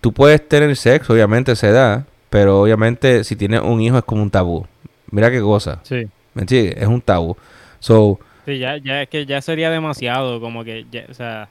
tú 0.00 0.12
puedes 0.12 0.46
tener 0.48 0.74
sexo, 0.76 1.12
obviamente 1.12 1.56
se 1.56 1.72
da, 1.72 2.06
pero 2.30 2.60
obviamente 2.62 3.24
si 3.24 3.36
tienes 3.36 3.60
un 3.60 3.80
hijo 3.80 3.98
es 3.98 4.04
como 4.04 4.22
un 4.22 4.30
tabú. 4.30 4.66
Mira 5.10 5.30
qué 5.30 5.40
cosa. 5.40 5.80
Sí. 5.82 6.06
¿Me? 6.34 6.44
Es 6.48 6.86
un 6.86 7.00
tabú. 7.00 7.36
So, 7.80 8.18
sí, 8.44 8.58
ya, 8.58 8.76
ya 8.78 9.02
es 9.02 9.08
que 9.08 9.26
ya 9.26 9.40
sería 9.40 9.70
demasiado, 9.70 10.40
como 10.40 10.64
que, 10.64 10.86
ya, 10.90 11.04
o 11.08 11.14
sea, 11.14 11.48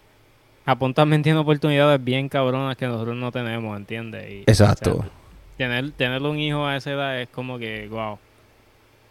Japón 0.66 0.94
también 0.94 1.24
tiene 1.24 1.40
oportunidades 1.40 2.04
bien 2.04 2.30
cabronas 2.30 2.76
que 2.76 2.88
nosotros 2.88 3.16
no 3.16 3.32
tenemos, 3.32 3.78
¿entiendes? 3.78 4.30
Y, 4.30 4.40
exacto. 4.42 4.92
o 4.92 5.02
sea, 5.02 5.10
tener, 5.58 5.92
tener 5.92 6.22
un 6.22 6.38
hijo 6.38 6.66
a 6.66 6.76
esa 6.78 6.92
edad 6.92 7.22
es 7.22 7.30
como 7.30 7.58
que, 7.58 7.88
wow. 7.90 8.18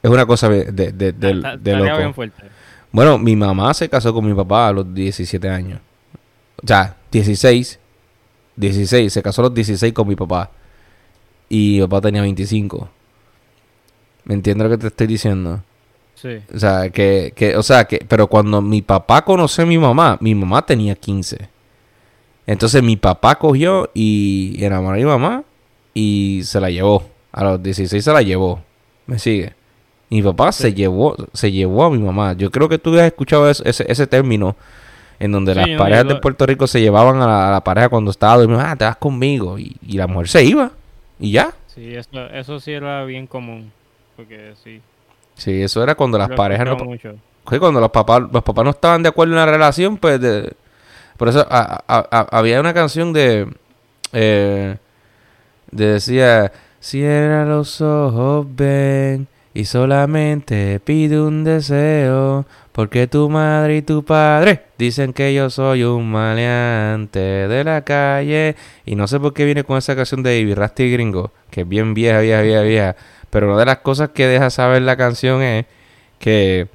es 0.03 0.11
una 0.11 0.27
cosa 0.27 0.49
de, 0.49 0.73
de, 0.73 0.93
de, 0.93 1.35
loco. 1.35 1.97
bien 1.97 2.15
fuerte. 2.15 2.43
Bueno, 2.93 3.19
mi 3.19 3.35
mamá 3.35 3.75
se 3.75 3.89
casó 3.89 4.15
con 4.15 4.25
mi 4.25 4.35
papá 4.35 4.69
a 4.69 4.73
los 4.73 4.95
17 4.95 5.49
años. 5.49 5.81
O 6.63 6.67
sea, 6.67 6.97
16. 7.11 7.81
16. 8.57 9.13
Se 9.13 9.23
casó 9.23 9.43
a 9.43 9.45
los 9.47 9.55
16 9.55 9.93
con 9.93 10.07
mi 10.09 10.17
papá. 10.17 10.51
Y 11.49 11.77
mi 11.77 11.81
papá 11.83 12.01
tenía 12.03 12.23
25. 12.23 12.89
¿Me 14.25 14.35
entiendes 14.35 14.65
lo 14.65 14.71
que 14.71 14.81
te 14.81 14.87
estoy 14.89 15.07
diciendo? 15.07 15.63
Sí. 16.15 16.39
O 16.55 16.59
sea, 16.59 16.89
que, 16.91 17.33
que, 17.37 17.57
o 17.57 17.63
sea, 17.63 17.85
que, 17.85 17.99
pero 18.09 18.27
cuando 18.29 18.63
mi 18.63 18.81
papá 18.83 19.25
conoció 19.25 19.65
a 19.65 19.67
mi 19.67 19.77
mamá, 19.79 20.17
mi 20.21 20.35
mamá 20.35 20.65
tenía 20.65 20.95
15. 20.95 21.49
Entonces 22.47 22.83
mi 22.83 22.97
papá 22.97 23.35
cogió 23.37 23.91
y 23.95 24.57
enamoró 24.65 24.95
a 24.95 24.99
mi 24.99 25.05
mamá 25.05 25.45
y 25.93 26.41
se 26.45 26.61
la 26.61 26.71
llevó. 26.71 27.05
A 27.33 27.45
los 27.45 27.63
16 27.63 28.03
se 28.05 28.13
la 28.13 28.23
llevó. 28.23 28.63
¿Me 29.07 29.19
sigue? 29.19 29.53
Mi 30.11 30.23
papá 30.23 30.53
se 30.53 30.73
llevó, 30.73 31.17
se 31.33 31.51
llevó 31.51 31.85
a 31.85 31.91
mi 31.91 31.99
mamá. 31.99 32.35
Yo 32.35 32.51
creo 32.51 32.69
que 32.69 32.79
tú 32.79 32.95
has 32.99 33.07
escuchado 33.07 33.51
eso- 33.51 33.65
ese, 33.65 33.85
ese 33.91 34.07
término 34.07 34.57
en 35.19 35.33
donde 35.33 35.55
Sí, 35.55 35.61
las 35.71 35.79
parejas 35.79 36.09
de 36.09 36.17
Puerto 36.17 36.47
Rico 36.47 36.67
se 36.67 36.81
llevaban 36.81 37.21
a 37.23 37.27
la, 37.27 37.49
a 37.49 37.53
la 37.53 37.65
pareja 37.65 37.89
cuando 37.89 38.11
estaba 38.11 38.37
durmiendo. 38.37 38.65
Ah, 38.67 38.77
te 38.77 38.85
vas 38.85 38.97
conmigo. 38.97 39.59
Y, 39.59 39.77
y 39.87 39.97
la 39.97 40.07
mujer 40.07 40.29
se 40.29 40.45
iba. 40.45 40.71
Y 41.19 41.33
ya. 41.33 41.53
Sí, 41.69 41.95
eso, 41.95 42.27
eso 42.33 42.61
sí 42.61 42.73
era 42.73 43.05
bien 43.05 43.27
común. 43.27 43.73
Porque 44.17 44.53
sí. 44.63 44.81
Sí, 45.37 45.63
eso 45.63 45.83
era 45.83 45.95
cuando 45.95 46.17
las 46.19 46.29
lo 46.31 46.37
parejas 46.37 46.67
no, 46.67 46.77
mucho. 46.77 47.15
cuando 47.45 47.81
los 47.81 47.91
papás 47.91 48.23
los 48.33 48.43
papás 48.43 48.65
no 48.65 48.71
estaban 48.71 49.03
de 49.03 49.09
acuerdo 49.09 49.33
en 49.35 49.39
la 49.41 49.47
relación 49.47 49.97
pues 49.97 50.21
de- 50.21 50.53
por 51.17 51.29
eso 51.29 51.45
a- 51.51 51.83
a- 51.89 52.07
a- 52.11 52.29
había 52.39 52.61
una 52.61 52.73
canción 52.73 53.13
de 53.13 53.49
eh, 54.13 54.77
de 55.73 55.87
decía 55.87 56.53
cierra 56.79 57.45
los 57.45 57.81
ojos 57.81 58.47
ven 58.51 59.27
y 59.55 59.65
solamente 59.67 60.81
pide 60.81 61.21
un 61.21 61.45
deseo 61.45 62.45
porque 62.73 63.07
tu 63.07 63.31
madre 63.31 63.77
y 63.77 63.83
tu 63.83 64.05
padre 64.05 64.65
dicen 64.77 65.13
que 65.13 65.33
yo 65.33 65.49
soy 65.49 65.85
un 65.85 66.11
maleante 66.11 67.21
de 67.21 67.65
la 67.65 67.83
calle 67.85 68.57
y 68.85 68.97
no 68.97 69.07
sé 69.07 69.21
por 69.21 69.33
qué 69.33 69.45
viene 69.45 69.63
con 69.63 69.79
esa 69.79 69.95
canción 69.95 70.25
de 70.25 70.41
Ivy 70.41 70.55
Rasty 70.55 70.91
Gringo 70.91 71.31
que 71.51 71.61
es 71.61 71.69
bien 71.69 71.95
vieja 71.95 72.19
vieja 72.21 72.43
vieja 72.43 72.63
vieja 72.63 72.97
pero 73.31 73.49
una 73.49 73.61
de 73.61 73.67
las 73.67 73.79
cosas 73.79 74.11
que 74.11 74.27
deja 74.27 74.51
saber 74.51 74.83
la 74.83 74.97
canción 74.97 75.41
es 75.41 75.67
que 76.19 76.69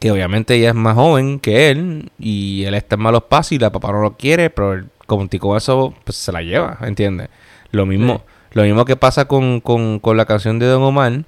que 0.00 0.10
obviamente 0.10 0.54
ella 0.54 0.70
es 0.70 0.74
más 0.74 0.94
joven 0.94 1.38
que 1.38 1.70
él 1.70 2.10
y 2.18 2.64
él 2.64 2.74
está 2.74 2.94
en 2.96 3.02
malos 3.02 3.24
pasos 3.24 3.52
y 3.52 3.58
la 3.58 3.70
papá 3.70 3.92
no 3.92 4.00
lo 4.00 4.16
quiere, 4.16 4.50
pero 4.50 4.74
él, 4.74 4.88
como 5.06 5.28
con 5.28 5.56
eso 5.56 5.94
pues, 6.04 6.16
se 6.16 6.32
la 6.32 6.42
lleva, 6.42 6.78
¿entiendes? 6.82 7.28
Lo 7.70 7.86
mismo, 7.86 8.22
lo 8.52 8.62
mismo 8.62 8.84
que 8.84 8.96
pasa 8.96 9.26
con, 9.26 9.60
con, 9.60 9.98
con 9.98 10.16
la 10.16 10.24
canción 10.24 10.58
de 10.58 10.66
Don 10.66 10.82
Omar, 10.82 11.24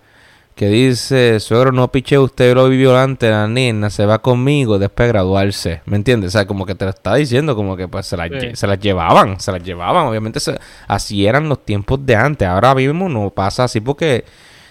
que 0.54 0.68
dice, 0.68 1.40
suegro, 1.40 1.72
no 1.72 1.88
piche, 1.90 2.16
usted 2.16 2.54
lo 2.54 2.68
vivió 2.68 2.96
antes, 2.96 3.28
la 3.28 3.48
nena 3.48 3.90
se 3.90 4.06
va 4.06 4.20
conmigo 4.20 4.78
después 4.78 5.08
de 5.08 5.12
graduarse, 5.12 5.80
¿me 5.84 5.96
entiendes? 5.96 6.28
O 6.28 6.30
sea, 6.30 6.46
como 6.46 6.64
que 6.64 6.76
te 6.76 6.84
lo 6.84 6.90
está 6.92 7.14
diciendo, 7.16 7.56
como 7.56 7.76
que 7.76 7.88
pues 7.88 8.06
se 8.06 8.16
las 8.16 8.30
Sí. 8.40 8.50
se 8.54 8.66
las 8.68 8.78
llevaban, 8.78 9.40
se 9.40 9.50
las 9.50 9.62
llevaban, 9.64 10.06
obviamente 10.06 10.38
se- 10.38 10.58
así 10.86 11.26
eran 11.26 11.48
los 11.48 11.64
tiempos 11.64 12.06
de 12.06 12.14
antes, 12.14 12.46
ahora 12.46 12.72
mismo 12.74 13.08
no 13.08 13.30
pasa 13.30 13.64
así 13.64 13.80
porque, 13.80 14.24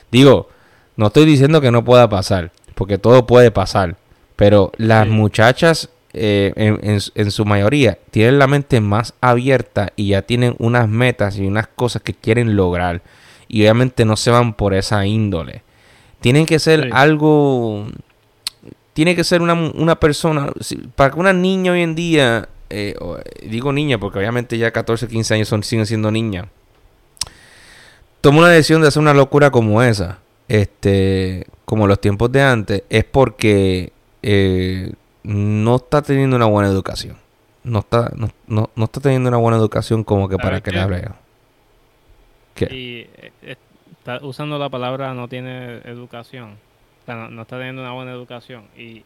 digo, 0.10 0.48
no 0.96 1.08
estoy 1.08 1.26
diciendo 1.26 1.60
que 1.60 1.72
no 1.72 1.84
pueda 1.84 2.08
pasar, 2.08 2.52
porque 2.76 2.98
todo 2.98 3.26
puede 3.28 3.52
pasar. 3.52 3.98
Pero 4.38 4.72
las 4.78 5.06
Sí. 5.06 5.12
muchachas, 5.12 5.90
eh, 6.14 6.54
en, 6.56 6.80
en 6.82 7.02
su- 7.02 7.12
en 7.16 7.30
su 7.30 7.44
mayoría, 7.44 7.98
tienen 8.10 8.40
la 8.40 8.48
mente 8.48 8.80
más 8.80 9.16
abierta 9.20 9.92
y 9.98 10.10
ya 10.10 10.22
tienen 10.22 10.56
unas 10.60 10.88
metas 10.88 11.38
y 11.38 11.46
unas 11.46 11.68
cosas 11.68 12.02
que 12.04 12.14
quieren 12.14 12.56
lograr. 12.56 13.02
Y 13.50 13.62
obviamente 13.64 14.06
no 14.06 14.16
se 14.16 14.32
van 14.32 14.54
por 14.54 14.74
esa 14.74 15.06
índole. 15.06 15.62
Tienen 16.24 16.46
que 16.46 16.58
ser 16.60 16.86
Sí. 16.86 16.90
algo... 16.92 17.86
Tiene 18.94 19.16
que 19.16 19.24
ser 19.24 19.42
una, 19.42 19.54
una 19.54 20.00
persona... 20.00 20.52
si- 20.62 20.78
Para 20.78 21.12
que 21.14 21.20
una 21.20 21.34
niña 21.34 21.74
hoy 21.74 21.82
en 21.82 21.96
día... 21.96 22.48
eh, 22.70 22.96
o- 23.02 23.18
digo 23.46 23.72
niña 23.74 23.98
porque 24.00 24.20
obviamente 24.20 24.58
ya 24.58 24.72
14, 24.72 25.08
15 25.08 25.34
años 25.36 25.48
son, 25.48 25.64
siguen 25.64 25.86
siendo 25.86 26.10
niñas. 26.12 26.46
Toma 28.22 28.40
una 28.40 28.50
decisión 28.50 28.82
de 28.82 28.88
hacer 28.88 29.02
una 29.02 29.14
locura 29.14 29.52
como 29.52 29.82
esa 29.84 30.20
este, 30.48 31.46
como 31.66 31.88
los 31.88 32.00
tiempos 32.00 32.32
de 32.32 32.42
antes, 32.42 32.84
es 32.90 33.04
porque 33.06 33.92
eh, 34.22 34.92
no 35.24 35.76
está 35.78 36.02
teniendo 36.02 36.36
una 36.36 36.46
buena 36.46 36.70
educación. 36.70 37.18
No 37.64 37.80
está, 37.80 38.12
no, 38.16 38.30
no, 38.48 38.70
no 38.76 38.86
está 38.86 39.00
teniendo 39.02 39.30
una 39.30 39.38
buena 39.38 39.58
educación 39.58 40.04
como 40.04 40.28
que 40.30 40.36
para 40.38 40.50
¿Sabes 40.60 40.62
que 40.64 40.72
le 40.72 40.80
hable. 40.80 41.08
¿Qué? 42.56 42.66
Y 42.66 43.00
eh, 43.22 43.32
eh, 43.42 43.56
está 44.04 44.20
usando 44.22 44.60
la 44.60 44.70
palabra 44.70 45.14
no 45.14 45.30
tiene 45.30 45.78
educación. 45.86 46.58
O 47.02 47.06
sea, 47.06 47.16
no, 47.16 47.30
no 47.30 47.44
está 47.44 47.58
teniendo 47.58 47.82
una 47.82 47.94
buena 47.94 48.12
educación. 48.12 48.66
Y 48.78 49.04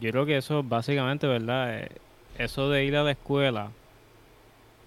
yo 0.00 0.10
creo 0.10 0.24
que 0.24 0.38
eso 0.38 0.62
básicamente, 0.62 1.26
¿verdad? 1.26 1.80
Eh, 1.80 1.88
eso 2.38 2.70
de 2.70 2.84
ir 2.84 2.96
a 2.96 3.02
la 3.02 3.10
escuela, 3.10 3.70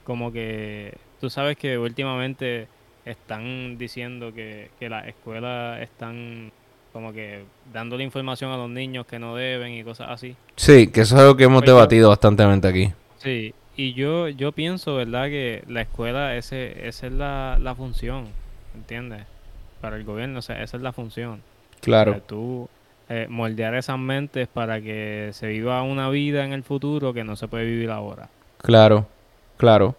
como 0.04 0.32
que 0.32 0.98
tú 1.22 1.30
sabes 1.30 1.58
que 1.58 1.78
últimamente 1.78 2.68
están 3.06 3.78
diciendo 3.78 4.34
que, 4.34 4.72
que 4.80 4.90
las 4.90 5.08
escuelas 5.08 5.80
están 5.82 6.52
como 6.92 7.14
que 7.14 7.44
dándole 7.72 8.04
información 8.04 8.52
a 8.52 8.58
los 8.58 8.70
niños 8.70 9.06
que 9.06 9.20
no 9.20 9.36
deben 9.36 9.74
y 9.74 9.84
cosas 9.84 10.10
así. 10.10 10.36
Sí, 10.56 10.88
que 10.88 11.02
eso 11.02 11.16
es 11.16 11.22
algo 11.22 11.36
que 11.36 11.44
hemos 11.44 11.62
Pues 11.62 11.68
debatido 11.68 12.10
bastantemente 12.10 12.68
aquí. 12.68 12.94
Sí, 13.18 13.54
y 13.76 13.94
yo, 13.94 14.30
yo 14.30 14.54
pienso, 14.54 14.96
¿verdad? 14.96 15.26
Que 15.26 15.64
la 15.68 15.82
escuela, 15.82 16.36
ese, 16.36 16.88
esa 16.88 17.08
es 17.08 17.14
la, 17.14 17.60
la 17.62 17.76
función, 17.76 18.30
¿entiendes? 18.74 19.35
Para 19.86 19.98
el 19.98 20.04
gobierno, 20.04 20.40
o 20.40 20.42
sea, 20.42 20.64
esa 20.64 20.78
es 20.78 20.84
la 20.84 20.94
función. 20.94 21.42
O 21.78 21.80
Claro, 21.82 22.14
sea, 22.14 22.22
tú 22.22 22.68
eh, 23.08 23.28
moldear 23.30 23.76
esas 23.76 24.00
mentes 24.00 24.48
para 24.48 24.82
que 24.82 25.30
se 25.34 25.46
viva 25.50 25.84
una 25.84 26.10
vida 26.10 26.44
en 26.44 26.54
el 26.54 26.64
futuro 26.64 27.14
que 27.14 27.24
no 27.24 27.36
se 27.36 27.48
puede 27.48 27.66
vivir 27.66 27.92
ahora. 27.92 28.30
claro, 28.58 29.06
claro. 29.58 29.96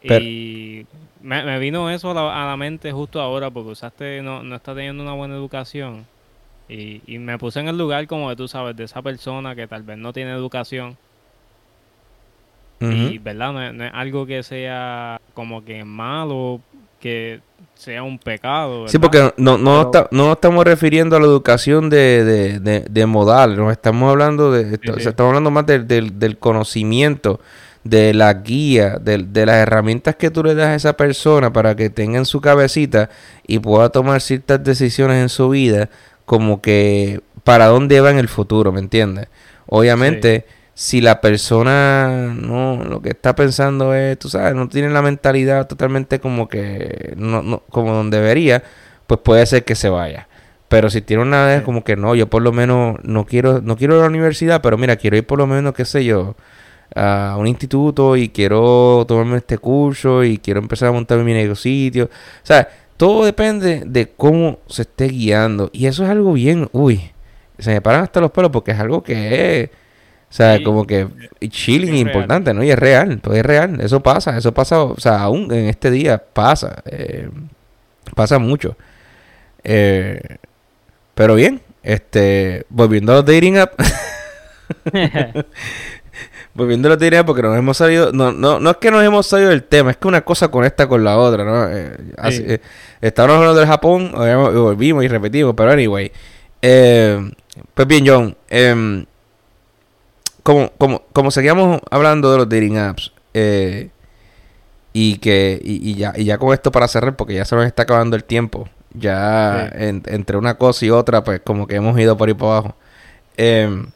Pero- 0.00 0.22
Y 0.24 0.86
me, 1.22 1.42
me 1.42 1.58
vino 1.58 1.90
eso 1.90 2.12
a 2.12 2.14
la, 2.14 2.44
a 2.44 2.46
la 2.46 2.56
mente 2.56 2.92
justo 2.92 3.20
ahora 3.20 3.50
porque 3.50 3.70
usaste, 3.70 4.22
no, 4.22 4.44
no 4.44 4.54
está 4.54 4.76
teniendo 4.76 5.02
una 5.02 5.14
buena 5.14 5.34
educación. 5.34 6.06
Y, 6.68 7.02
y 7.12 7.18
me 7.18 7.36
puse 7.36 7.58
en 7.58 7.66
el 7.66 7.76
lugar 7.76 8.06
como 8.06 8.30
de 8.30 8.36
tú 8.36 8.46
sabes, 8.46 8.76
de 8.76 8.84
esa 8.84 9.02
persona 9.02 9.56
que 9.56 9.66
tal 9.66 9.82
vez 9.82 9.98
no 9.98 10.12
tiene 10.12 10.30
educación. 10.30 10.96
Y. 12.78 13.18
¿verdad? 13.18 13.52
No 13.52 13.62
es, 13.62 13.74
no 13.74 13.84
es 13.86 13.90
algo 13.92 14.24
que 14.26 14.42
sea 14.44 15.20
como 15.34 15.64
que 15.64 15.82
malo, 15.84 16.60
que 17.00 17.40
sea 17.74 18.02
un 18.02 18.18
pecado. 18.18 18.88
Sí, 18.88 18.98
¿verdad? 18.98 19.00
porque 19.32 19.42
no, 19.42 19.58
no, 19.58 19.64
Pero- 19.64 19.82
está- 19.82 20.08
no 20.10 20.24
nos 20.26 20.32
estamos 20.36 20.64
refiriendo 20.64 21.16
a 21.16 21.20
la 21.20 21.26
educación 21.26 21.88
de, 21.90 22.24
de, 22.24 22.60
de, 22.60 22.80
de 22.88 23.06
modal, 23.06 23.56
nos 23.56 23.70
estamos 23.72 24.10
hablando 24.10 24.50
de, 24.52 24.62
esto- 24.74 24.92
sí. 24.94 24.98
o 24.98 25.00
sea, 25.00 25.10
estamos 25.10 25.30
hablando 25.30 25.50
más 25.50 25.66
del, 25.66 25.86
del, 25.86 26.18
del 26.18 26.38
conocimiento, 26.38 27.40
de 27.84 28.12
la 28.14 28.32
guía, 28.34 28.98
de, 28.98 29.18
de 29.18 29.46
las 29.46 29.56
herramientas 29.58 30.16
que 30.16 30.30
tú 30.30 30.42
le 30.42 30.54
das 30.56 30.68
a 30.68 30.74
esa 30.74 30.96
persona 30.96 31.52
para 31.52 31.76
que 31.76 31.88
tenga 31.88 32.18
en 32.18 32.24
su 32.24 32.40
cabecita 32.40 33.10
y 33.46 33.60
pueda 33.60 33.90
tomar 33.90 34.20
ciertas 34.20 34.64
decisiones 34.64 35.22
en 35.22 35.28
su 35.28 35.50
vida, 35.50 35.88
como 36.24 36.60
que 36.60 37.20
para 37.44 37.66
dónde 37.66 38.00
va 38.00 38.10
en 38.10 38.18
el 38.18 38.26
futuro, 38.28 38.72
¿me 38.72 38.80
entiendes? 38.80 39.28
Obviamente, 39.66 40.46
si 40.78 41.00
la 41.00 41.22
persona 41.22 42.34
no 42.38 42.84
lo 42.84 43.00
que 43.00 43.08
está 43.08 43.34
pensando 43.34 43.94
es, 43.94 44.18
tú 44.18 44.28
sabes, 44.28 44.54
no 44.54 44.68
tiene 44.68 44.90
la 44.90 45.00
mentalidad 45.00 45.66
totalmente 45.66 46.20
como 46.20 46.48
que 46.48 47.14
no, 47.16 47.42
no 47.42 47.60
como 47.70 47.94
donde 47.94 48.18
debería, 48.18 48.62
pues 49.06 49.20
puede 49.20 49.46
ser 49.46 49.64
que 49.64 49.74
se 49.74 49.88
vaya. 49.88 50.28
Pero 50.68 50.90
si 50.90 51.00
tiene 51.00 51.22
una 51.22 51.46
vez 51.46 51.62
como 51.62 51.82
que 51.82 51.96
no, 51.96 52.14
yo 52.14 52.28
por 52.28 52.42
lo 52.42 52.52
menos 52.52 52.98
no 53.04 53.24
quiero 53.24 53.62
no 53.62 53.76
quiero 53.78 53.94
ir 53.94 54.00
a 54.00 54.02
la 54.02 54.10
universidad, 54.10 54.60
pero 54.60 54.76
mira, 54.76 54.96
quiero 54.96 55.16
ir 55.16 55.26
por 55.26 55.38
lo 55.38 55.46
menos, 55.46 55.72
qué 55.72 55.86
sé 55.86 56.04
yo, 56.04 56.36
a 56.94 57.36
un 57.38 57.46
instituto 57.46 58.14
y 58.16 58.28
quiero 58.28 59.06
tomarme 59.08 59.38
este 59.38 59.56
curso 59.56 60.24
y 60.24 60.36
quiero 60.36 60.60
empezar 60.60 60.90
a 60.90 60.92
montar 60.92 61.18
mi 61.20 61.32
negocio. 61.32 62.04
O 62.04 62.10
sea, 62.42 62.68
todo 62.98 63.24
depende 63.24 63.82
de 63.86 64.10
cómo 64.10 64.58
se 64.68 64.82
esté 64.82 65.08
guiando. 65.08 65.70
Y 65.72 65.86
eso 65.86 66.04
es 66.04 66.10
algo 66.10 66.34
bien, 66.34 66.68
uy, 66.72 67.12
se 67.58 67.70
me 67.70 67.80
paran 67.80 68.02
hasta 68.02 68.20
los 68.20 68.30
pelos 68.30 68.50
porque 68.50 68.72
es 68.72 68.78
algo 68.80 69.02
que 69.02 69.62
es, 69.62 69.70
o 70.28 70.32
sea, 70.36 70.56
Sí, 70.58 70.64
como 70.64 70.86
que 70.86 71.06
chilling 71.48 71.88
es 71.94 71.94
real. 71.94 72.06
importante, 72.06 72.52
¿no? 72.54 72.62
Y 72.64 72.70
es 72.70 72.78
real, 72.78 73.18
pues 73.22 73.38
es 73.38 73.46
real, 73.46 73.80
eso 73.80 74.02
pasa, 74.02 74.36
eso 74.36 74.52
pasa, 74.52 74.82
o 74.82 74.98
sea, 74.98 75.20
aún 75.20 75.52
en 75.52 75.66
este 75.66 75.90
día 75.90 76.18
pasa, 76.18 76.82
eh, 76.86 77.28
pasa 78.14 78.38
mucho. 78.38 78.76
Eh, 79.64 80.20
pero 81.14 81.34
bien, 81.36 81.60
este, 81.82 82.66
volviendo 82.68 83.12
a 83.12 83.16
los 83.16 83.24
dating 83.24 83.58
app, 83.58 83.72
volviendo 86.54 86.88
a 86.88 86.90
los 86.90 86.98
dating 86.98 87.18
app 87.20 87.26
porque 87.26 87.42
nos 87.42 87.56
hemos 87.56 87.76
salido, 87.76 88.12
no, 88.12 88.32
no, 88.32 88.58
no 88.60 88.70
es 88.70 88.76
que 88.78 88.90
nos 88.90 89.02
hemos 89.04 89.26
salido 89.26 89.50
del 89.50 89.62
tema, 89.64 89.90
es 89.90 89.96
que 89.96 90.08
una 90.08 90.22
cosa 90.22 90.48
conecta 90.48 90.86
con 90.88 91.04
la 91.04 91.16
otra, 91.18 91.44
¿no? 91.44 91.68
Eh, 91.70 91.96
así- 92.18 92.44
eh, 92.46 92.60
estábamos 93.00 93.36
hablando 93.38 93.58
del 93.60 93.68
Japón, 93.68 94.12
volvimos 94.12 95.04
y 95.04 95.08
repetimos, 95.08 95.54
pero 95.56 95.70
anyway, 95.72 96.10
Eh, 96.62 97.30
pues 97.74 97.86
bien, 97.86 98.04
John. 98.06 98.36
Como, 100.46 100.70
como, 100.78 101.02
como 101.12 101.32
seguíamos 101.32 101.80
hablando 101.90 102.30
de 102.30 102.38
los 102.38 102.48
dating 102.48 102.78
apps, 102.78 103.10
eh, 103.34 103.90
y 104.92 105.18
que 105.18 105.60
y, 105.62 105.90
y 105.90 105.94
ya, 105.96 106.12
y 106.16 106.24
ya 106.24 106.38
con 106.38 106.54
esto 106.54 106.70
para 106.70 106.86
cerrar, 106.86 107.16
porque 107.16 107.34
ya 107.34 107.44
se 107.44 107.56
nos 107.56 107.66
está 107.66 107.82
acabando 107.82 108.14
el 108.14 108.22
tiempo. 108.22 108.68
Ya 108.94 109.70
Sí. 109.72 109.84
en- 109.84 110.02
entre 110.06 110.36
una 110.36 110.54
cosa 110.56 110.86
y 110.86 110.90
otra, 110.90 111.24
pues 111.24 111.40
como 111.44 111.66
que 111.66 111.74
hemos 111.74 111.98
ido 111.98 112.16
por 112.16 112.28
ahí 112.28 112.34
para 112.34 112.58
abajo. 112.58 112.76
Em, 113.36 113.88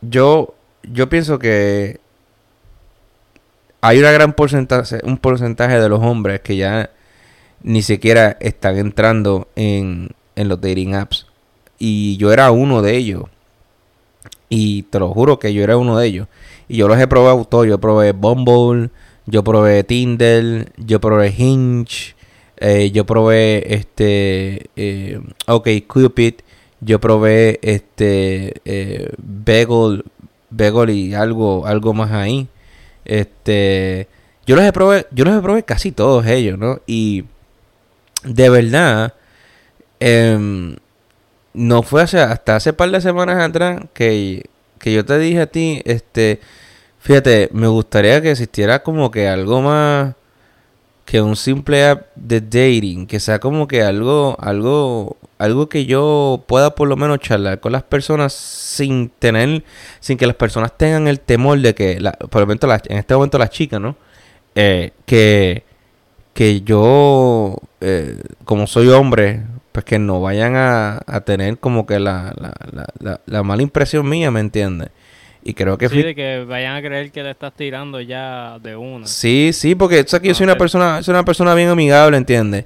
yo, 0.00 0.54
yo 0.84 1.08
pienso 1.08 1.38
que 1.40 1.98
hay 3.80 3.98
una 3.98 4.10
gran 4.12 4.32
porcentaje, 4.32 5.00
un 5.04 5.18
porcentaje 5.18 5.78
de 5.80 5.88
los 5.88 6.00
hombres 6.00 6.40
que 6.40 6.56
ya 6.56 6.90
ni 7.62 7.82
siquiera 7.82 8.36
están 8.40 8.76
entrando 8.78 9.48
en, 9.56 10.10
en 10.36 10.48
los 10.48 10.60
dating 10.60 10.94
apps. 10.94 11.26
Y 11.78 12.16
yo 12.16 12.32
era 12.32 12.50
uno 12.50 12.80
de 12.82 12.96
ellos. 12.96 13.24
Y 14.48 14.82
te 14.84 14.98
lo 14.98 15.10
juro 15.10 15.38
que 15.38 15.52
yo 15.52 15.62
era 15.62 15.76
uno 15.76 15.98
de 15.98 16.06
ellos. 16.06 16.28
Y 16.68 16.76
yo 16.76 16.88
los 16.88 16.98
he 16.98 17.06
probado 17.06 17.44
todos. 17.44 17.66
Yo 17.66 17.78
probé 17.78 18.12
Bumble, 18.12 18.90
yo 19.26 19.44
probé 19.44 19.84
Tinder, 19.84 20.72
yo 20.76 21.00
probé 21.00 21.34
Hinge, 21.36 22.14
eh, 22.56 22.90
yo 22.90 23.04
probé 23.04 23.74
este, 23.74 24.70
eh, 24.74 25.20
ok, 25.46 25.68
Cupid, 25.86 26.34
yo 26.80 27.00
probé 27.00 27.58
este, 27.62 28.54
eh, 28.64 29.12
Bagel, 29.18 30.04
Bagel 30.50 30.90
y 30.90 31.14
algo, 31.14 31.66
algo 31.66 31.92
más 31.92 32.10
ahí. 32.10 32.48
Este, 33.04 34.08
yo 34.46 34.56
los 34.56 34.64
he 34.64 34.72
probé, 34.72 35.06
yo 35.12 35.24
los 35.24 35.36
he 35.36 35.42
probé 35.42 35.62
casi 35.62 35.92
todos 35.92 36.26
ellos, 36.26 36.58
¿no? 36.58 36.80
Y 36.86 37.24
de 38.24 38.48
verdad, 38.48 39.14
em, 40.00 40.76
no 41.58 41.82
fue 41.82 42.02
hasta 42.02 42.56
hace 42.56 42.72
par 42.72 42.90
de 42.90 43.00
semanas 43.00 43.42
atrás 43.42 43.82
que, 43.94 44.44
que 44.78 44.92
yo 44.92 45.04
te 45.04 45.18
dije 45.18 45.40
a 45.42 45.46
ti, 45.46 45.82
este, 45.84 46.40
fíjate, 47.00 47.48
me 47.52 47.66
gustaría 47.68 48.22
que 48.22 48.32
existiera 48.32 48.82
como 48.82 49.10
que 49.10 49.28
algo 49.28 49.62
más 49.62 50.14
que 51.04 51.22
un 51.22 51.36
simple 51.36 51.86
app 51.86 52.08
de 52.16 52.40
dating, 52.42 53.06
que 53.06 53.18
sea 53.20 53.38
como 53.38 53.66
que 53.66 53.82
algo, 53.82 54.36
algo, 54.40 55.16
algo 55.38 55.68
que 55.68 55.86
yo 55.86 56.44
pueda 56.46 56.74
por 56.74 56.86
lo 56.88 56.96
menos 56.96 57.20
charlar 57.20 57.60
con 57.60 57.72
las 57.72 57.82
personas 57.82 58.34
sin 58.34 59.08
tener, 59.18 59.64
sin 60.00 60.18
que 60.18 60.26
las 60.26 60.36
personas 60.36 60.76
tengan 60.76 61.08
el 61.08 61.20
temor 61.20 61.60
de 61.60 61.74
que, 61.74 61.98
la, 62.00 62.12
por 62.12 62.42
ejemplo, 62.42 62.68
las- 62.68 62.82
en 62.88 62.98
este 62.98 63.14
momento 63.14 63.38
las 63.38 63.50
chicas, 63.50 63.80
¿no? 63.80 63.96
Eh, 64.54 64.92
que, 65.06 65.64
que 66.34 66.60
yo, 66.62 67.56
eh, 67.80 68.20
como 68.44 68.66
soy 68.66 68.88
hombre, 68.88 69.42
pues 69.72 69.84
que 69.84 69.98
no 69.98 70.20
vayan 70.20 70.56
a, 70.56 71.00
a 71.06 71.20
tener 71.22 71.58
como 71.58 71.86
que 71.86 71.98
la, 72.00 72.32
la, 72.36 72.52
la, 72.72 72.86
la, 73.00 73.20
la 73.26 73.42
mala 73.42 73.62
impresión 73.62 74.08
mía, 74.08 74.30
¿me 74.30 74.40
entiendes? 74.40 74.90
Y 75.44 75.54
creo 75.54 75.78
que 75.78 75.88
Sí, 75.88 76.02
de 76.02 76.14
que 76.14 76.44
vayan 76.44 76.76
a 76.76 76.82
creer 76.82 77.10
que 77.12 77.22
le 77.22 77.30
estás 77.30 77.52
tirando 77.54 78.00
ya 78.00 78.58
de 78.58 78.76
una. 78.76 79.06
Sí, 79.06 79.50
sí, 79.52 79.74
porque 79.74 80.04
sabes 80.06 80.22
que 80.22 80.28
yo 80.28 80.34
soy 80.34 80.44
una 80.44 80.54
Ok. 80.54 80.58
persona, 80.58 81.02
soy 81.02 81.12
una 81.12 81.24
persona 81.24 81.54
bien 81.54 81.68
amigable, 81.68 82.16
¿entiendes? 82.16 82.64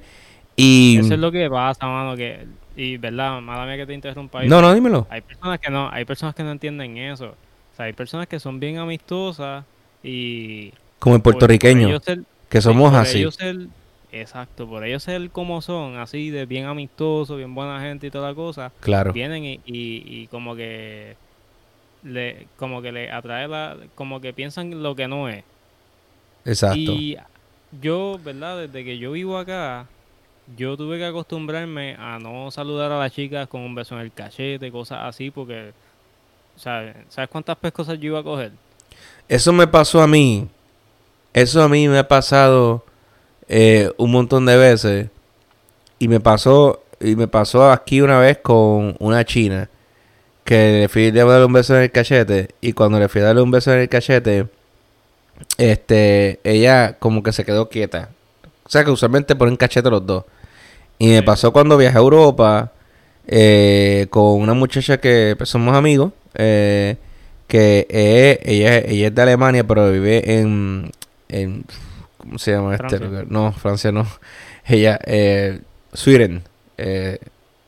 Y 0.55 0.97
Eso 0.99 1.13
es 1.13 1.19
lo 1.19 1.31
que 1.31 1.49
pasa, 1.49 1.85
mano, 1.87 2.15
que... 2.15 2.45
Y, 2.75 2.97
¿verdad? 2.97 3.39
Mala 3.41 3.65
mía 3.67 3.77
que 3.77 3.85
te 3.85 3.93
interrumpa 3.93 4.43
no, 4.45 4.59
no, 4.61 4.73
dímelo. 4.73 5.05
Hay 5.11 5.21
personas 5.21 5.59
que 5.59 5.69
no, 5.69 5.89
hay 5.91 6.05
personas 6.05 6.33
que 6.33 6.43
no 6.43 6.51
entienden 6.51 6.97
eso. 6.97 7.27
O 7.27 7.75
sea, 7.75 7.85
hay 7.85 7.93
personas 7.93 8.27
que 8.27 8.39
son 8.39 8.59
bien 8.59 8.77
amistosas 8.79 9.63
y... 10.03 10.73
Como 10.99 11.15
el 11.15 11.21
por- 11.21 11.33
por 11.33 11.39
puertorriqueño, 11.39 11.99
ser- 11.99 12.23
que 12.49 12.61
somos 12.61 12.93
así. 12.95 13.29
ser- 13.31 13.67
exacto, 14.13 14.67
por 14.67 14.85
ellos 14.85 15.03
ser 15.03 15.29
como 15.31 15.61
son, 15.61 15.97
así 15.97 16.29
de 16.29 16.45
bien 16.45 16.65
amistosos, 16.65 17.37
bien 17.37 17.53
buena 17.55 17.81
gente 17.81 18.07
y 18.07 18.11
toda 18.11 18.29
la 18.29 18.35
cosa, 18.35 18.71
Claro. 18.79 19.11
vienen 19.13 19.43
y, 19.45 19.53
y, 19.65 20.03
y 20.05 20.27
como 20.27 20.55
que 20.55 21.15
le 22.03 22.47
como 22.57 22.81
que 22.81 22.91
le 22.91 23.11
atrae 23.11 23.47
la 23.47 23.77
como 23.95 24.19
que 24.21 24.33
piensan 24.33 24.83
lo 24.83 24.95
que 24.95 25.07
no 25.07 25.29
es. 25.29 25.43
Exacto. 26.45 26.77
Y 26.77 27.17
yo, 27.81 28.19
¿verdad? 28.23 28.57
Desde 28.67 28.83
que 28.83 28.97
yo 28.97 29.13
vivo 29.13 29.37
acá, 29.37 29.85
yo 30.57 30.75
tuve 30.77 30.97
que 30.97 31.05
acostumbrarme 31.05 31.95
a 31.97 32.19
no 32.19 32.51
saludar 32.51 32.91
a 32.91 32.99
las 32.99 33.13
chicas 33.13 33.47
con 33.47 33.61
un 33.61 33.73
beso 33.75 33.95
en 33.95 34.01
el 34.01 34.11
cachete, 34.11 34.71
cosas 34.71 34.99
así, 35.03 35.31
porque, 35.31 35.71
¿sabes? 36.57 36.95
¿Sabes 37.09 37.29
cuántas 37.29 37.57
pescosas 37.57 37.97
yo 37.99 38.07
iba 38.07 38.19
a 38.19 38.23
coger? 38.23 38.51
Eso 39.27 39.53
me 39.53 39.65
pasó 39.67 40.01
a 40.01 40.07
mí. 40.07 40.47
Eso 41.33 41.63
a 41.63 41.69
mí 41.69 41.87
me 41.87 41.97
ha 41.97 42.07
pasado 42.07 42.83
eh, 43.47 43.91
un 43.97 44.11
montón 44.11 44.45
de 44.45 44.57
veces. 44.57 45.07
Y 45.99 46.07
me 46.07 46.19
pasó, 46.19 46.83
y 46.99 47.15
me 47.15 47.27
pasó 47.27 47.71
aquí 47.71 48.01
una 48.01 48.19
vez 48.19 48.37
con 48.39 48.95
una 48.99 49.25
china. 49.25 49.69
Que 50.43 50.81
le 50.81 50.89
fui 50.89 51.07
a 51.07 51.25
darle 51.25 51.45
un 51.45 51.53
beso 51.53 51.75
en 51.75 51.83
el 51.83 51.91
cachete. 51.91 52.49
Y 52.61 52.73
cuando 52.73 52.99
le 52.99 53.07
fui 53.09 53.21
a 53.21 53.25
darle 53.25 53.41
un 53.41 53.51
beso 53.51 53.73
en 53.73 53.79
el 53.79 53.89
cachete, 53.89 54.47
este, 55.57 56.39
ella 56.43 56.97
como 56.99 57.23
que 57.23 57.31
se 57.33 57.45
quedó 57.45 57.69
quieta. 57.69 58.09
O 58.65 58.69
sea 58.69 58.83
que 58.83 58.91
usualmente 58.91 59.35
ponen 59.35 59.55
cachete 59.57 59.89
los 59.89 60.05
dos. 60.05 60.25
Y 60.99 61.09
me 61.09 61.23
pasó 61.23 61.53
cuando 61.53 61.77
viajé 61.77 61.97
a 61.97 62.01
Europa 62.01 62.71
eh, 63.27 64.07
con 64.09 64.41
una 64.41 64.53
muchacha 64.53 64.97
que 64.99 65.35
pues, 65.37 65.49
somos 65.49 65.75
amigos. 65.75 66.13
eh, 66.35 66.97
que 67.47 67.85
eh, 67.89 68.39
ella, 68.45 68.79
ella 68.79 69.07
es 69.07 69.15
de 69.15 69.21
Alemania, 69.21 69.63
pero 69.63 69.91
vive 69.91 70.39
en, 70.39 70.91
en 71.29 71.65
¿cómo 72.23 72.39
se 72.39 72.51
llama 72.51 72.75
este 72.75 72.99
lugar? 72.99 73.25
No, 73.29 73.51
Francia 73.53 73.91
no. 73.91 74.07
Ella, 74.65 74.99
eh, 75.05 75.59
Sweden. 75.93 76.43
Eh, 76.77 77.19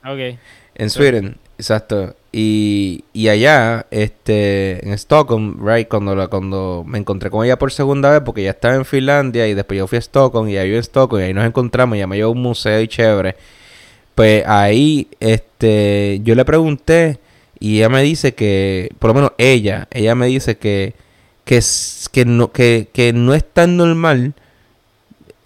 Ok. 0.03 0.37
en 0.75 0.89
Sí. 0.89 0.97
Sweden, 0.97 1.37
exacto. 1.57 2.15
Y, 2.31 3.05
y 3.13 3.29
allá, 3.29 3.85
este, 3.91 4.85
en 4.85 4.93
Stockholm, 4.93 5.65
right, 5.65 5.87
cuando, 5.87 6.15
la, 6.15 6.27
cuando 6.27 6.83
me 6.85 6.97
encontré 6.97 7.29
con 7.29 7.45
ella 7.45 7.57
por 7.57 7.71
segunda 7.71 8.11
vez, 8.11 8.21
porque 8.25 8.41
ella 8.41 8.51
estaba 8.51 8.75
en 8.75 8.83
Finlandia 8.85 9.47
y 9.47 9.53
después 9.53 9.77
yo 9.77 9.87
fui 9.87 9.97
a 9.97 10.01
Stockholm 10.01 10.47
y 10.49 10.51
vive 10.51 10.75
en 10.75 10.83
Stockholm 10.83 11.21
y 11.21 11.25
ahí 11.25 11.33
nos 11.33 11.45
encontramos 11.45 11.95
y 11.95 11.99
ella 11.99 12.07
me 12.07 12.17
llevó 12.17 12.29
a 12.29 12.33
un 12.33 12.41
museo 12.41 12.81
y 12.81 12.87
chévere. 12.87 13.35
Pues 14.15 14.43
ahí, 14.47 15.07
este, 15.19 16.19
yo 16.23 16.35
le 16.35 16.45
pregunté 16.45 17.19
y 17.59 17.77
ella 17.77 17.89
me 17.89 18.01
dice 18.03 18.33
que, 18.33 18.89
por 18.99 19.09
lo 19.09 19.13
menos 19.15 19.31
ella, 19.37 19.87
ella 19.91 20.13
me 20.15 20.27
dice 20.27 20.57
que, 20.57 20.93
que, 21.45 21.61
que, 22.11 22.25
no, 22.25 22.51
que, 22.51 22.89
que 22.93 23.13
no 23.13 23.33
es 23.33 23.43
tan 23.45 23.77
normal 23.77 24.33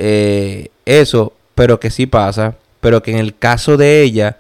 eh, 0.02 0.70
eso, 0.86 1.34
pero 1.56 1.80
que 1.80 1.90
sí 1.90 2.06
pasa, 2.06 2.56
pero 2.80 3.04
que 3.04 3.12
en 3.12 3.18
el 3.18 3.36
caso 3.36 3.76
de 3.76 4.02
ella, 4.02 4.38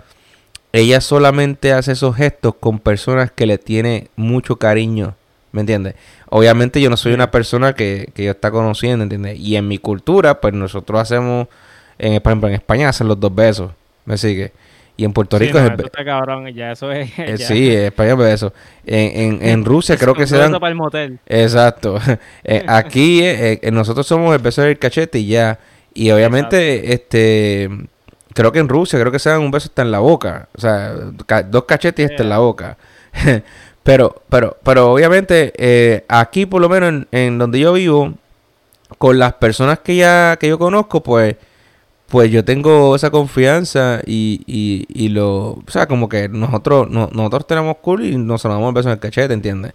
ella 0.72 1.01
solamente 1.01 1.74
hace 1.74 1.91
esos 1.91 2.16
gestos 2.16 2.55
con 2.60 2.80
personas 2.80 3.30
que 3.32 3.45
le 3.45 3.57
tiene 3.57 4.07
mucho 4.16 4.55
cariño, 4.55 5.16
¿me 5.51 5.60
entiendes? 5.60 5.95
Obviamente 6.30 6.80
yo 6.80 6.89
no 6.89 6.95
soy 6.95 7.14
una 7.14 7.30
persona 7.30 7.74
que, 7.74 8.10
que 8.14 8.24
yo 8.24 8.32
está 8.32 8.51
conociendo, 8.51 9.03
¿entiendes? 9.03 9.38
Y 9.38 9.57
en 9.57 9.68
mi 9.68 9.80
cultura, 9.80 10.39
pues 10.39 10.53
nosotros 10.53 11.01
hacemos, 11.01 11.49
en, 11.97 12.22
por 12.22 12.32
ejemplo, 12.32 12.47
en 12.47 12.55
España 12.55 12.88
hacen 12.88 13.10
los 13.10 13.20
dos 13.20 13.36
besos, 13.36 13.72
¿me 14.05 14.18
sigue? 14.18 14.53
Y 15.00 15.06
en 15.06 15.14
Puerto 15.14 15.38
Sí, 15.38 15.45
Rico 15.45 15.60
no, 15.60 15.64
es 15.64 15.72
el 15.72 15.80
eso 15.80 15.86
está 15.86 16.04
cabrón, 16.04 16.54
ya 16.54 16.74
eso 16.74 16.91
es... 16.91 17.10
eh, 17.18 17.36
ya. 17.38 17.47
sí, 17.47 17.70
es 17.74 17.95
beso. 17.95 18.52
En, 18.86 19.39
en, 19.41 19.47
en 19.47 19.64
Rusia 19.74 19.95
creo 19.95 20.14
que 20.14 20.28
se 20.28 20.36
dan... 20.36 20.52
eso 20.52 20.60
para 20.60 20.72
el 20.72 20.76
motel. 20.76 21.20
Exacto. 21.26 21.97
Eh, 22.43 22.66
aquí 22.68 23.22
eh, 23.24 23.62
nosotros 23.72 24.06
somos 24.06 24.36
el 24.36 24.41
beso 24.41 24.62
del 24.62 24.78
cachete 24.78 25.20
y 25.20 25.28
ya. 25.28 25.58
Y 25.93 26.12
obviamente, 26.12 26.91
este, 26.93 27.70
creo 28.34 28.52
que 28.52 28.60
en 28.60 28.68
Rusia, 28.68 29.00
creo 29.00 29.10
que 29.12 29.20
se 29.20 29.30
dan 29.30 29.39
un 29.39 29.52
beso 29.52 29.70
hasta 29.70 29.84
en 29.84 29.91
la 29.91 30.00
boca. 30.00 30.50
O 30.54 30.60
sea, 30.60 30.93
ca- 31.26 31.43
dos 31.43 31.64
cachetes 31.64 32.10
y 32.10 32.12
hasta 32.12 32.24
en 32.24 32.30
la 32.30 32.39
boca. 32.39 32.76
pero, 33.84 34.22
pero, 34.28 34.58
pero 34.64 34.91
obviamente, 34.91 35.54
eh, 35.56 36.04
aquí 36.10 36.45
por 36.45 36.60
lo 36.60 36.68
menos 36.68 36.89
en, 36.89 37.08
en 37.14 37.38
donde 37.38 37.60
yo 37.60 37.72
vivo, 37.72 38.16
con 38.97 39.18
las 39.18 39.32
personas 39.36 39.80
que 39.80 39.95
ya, 39.95 40.36
que 40.38 40.50
yo 40.50 40.60
conozco, 40.60 41.02
pues, 41.02 41.38
pues 42.10 42.32
yo 42.32 42.43
tengo 42.43 42.95
esa 42.95 43.12
confianza 43.12 44.01
y, 44.05 44.41
y, 44.47 44.86
y 44.89 45.10
lo, 45.10 45.51
o 45.51 45.64
sea, 45.68 45.88
como 45.88 46.10
que 46.10 46.28
nosotros, 46.30 46.89
no- 46.89 47.10
nosotros 47.14 47.47
tenemos 47.47 47.78
cool 47.82 48.05
y 48.05 48.18
nos 48.18 48.43
damos 48.43 48.68
el 48.70 48.74
beso 48.74 48.89
en 48.89 48.93
el 48.93 48.99
cachete, 48.99 49.34
¿entiendes? 49.34 49.74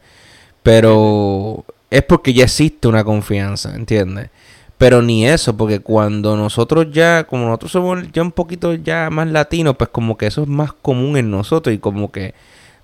Pero 0.62 1.64
es 1.90 2.02
porque 2.02 2.32
ya 2.32 2.44
existe 2.44 2.88
una 2.88 3.04
confianza, 3.04 3.74
¿entiendes? 3.74 4.30
Pero 4.78 5.02
ni 5.02 5.26
eso, 5.26 5.56
porque 5.56 5.80
cuando 5.80 6.36
nosotros 6.36 6.86
ya, 6.90 7.24
como 7.24 7.44
nosotros 7.46 7.70
somos 7.72 8.10
ya 8.12 8.22
un 8.22 8.32
poquito 8.32 8.74
ya 8.74 9.08
más 9.10 9.28
latinos, 9.28 9.76
pues 9.76 9.90
como 9.90 10.16
que 10.16 10.26
eso 10.26 10.42
es 10.42 10.48
más 10.48 10.72
común 10.72 11.16
en 11.16 11.30
nosotros 11.30 11.74
y 11.74 11.78
como 11.78 12.10
que 12.10 12.34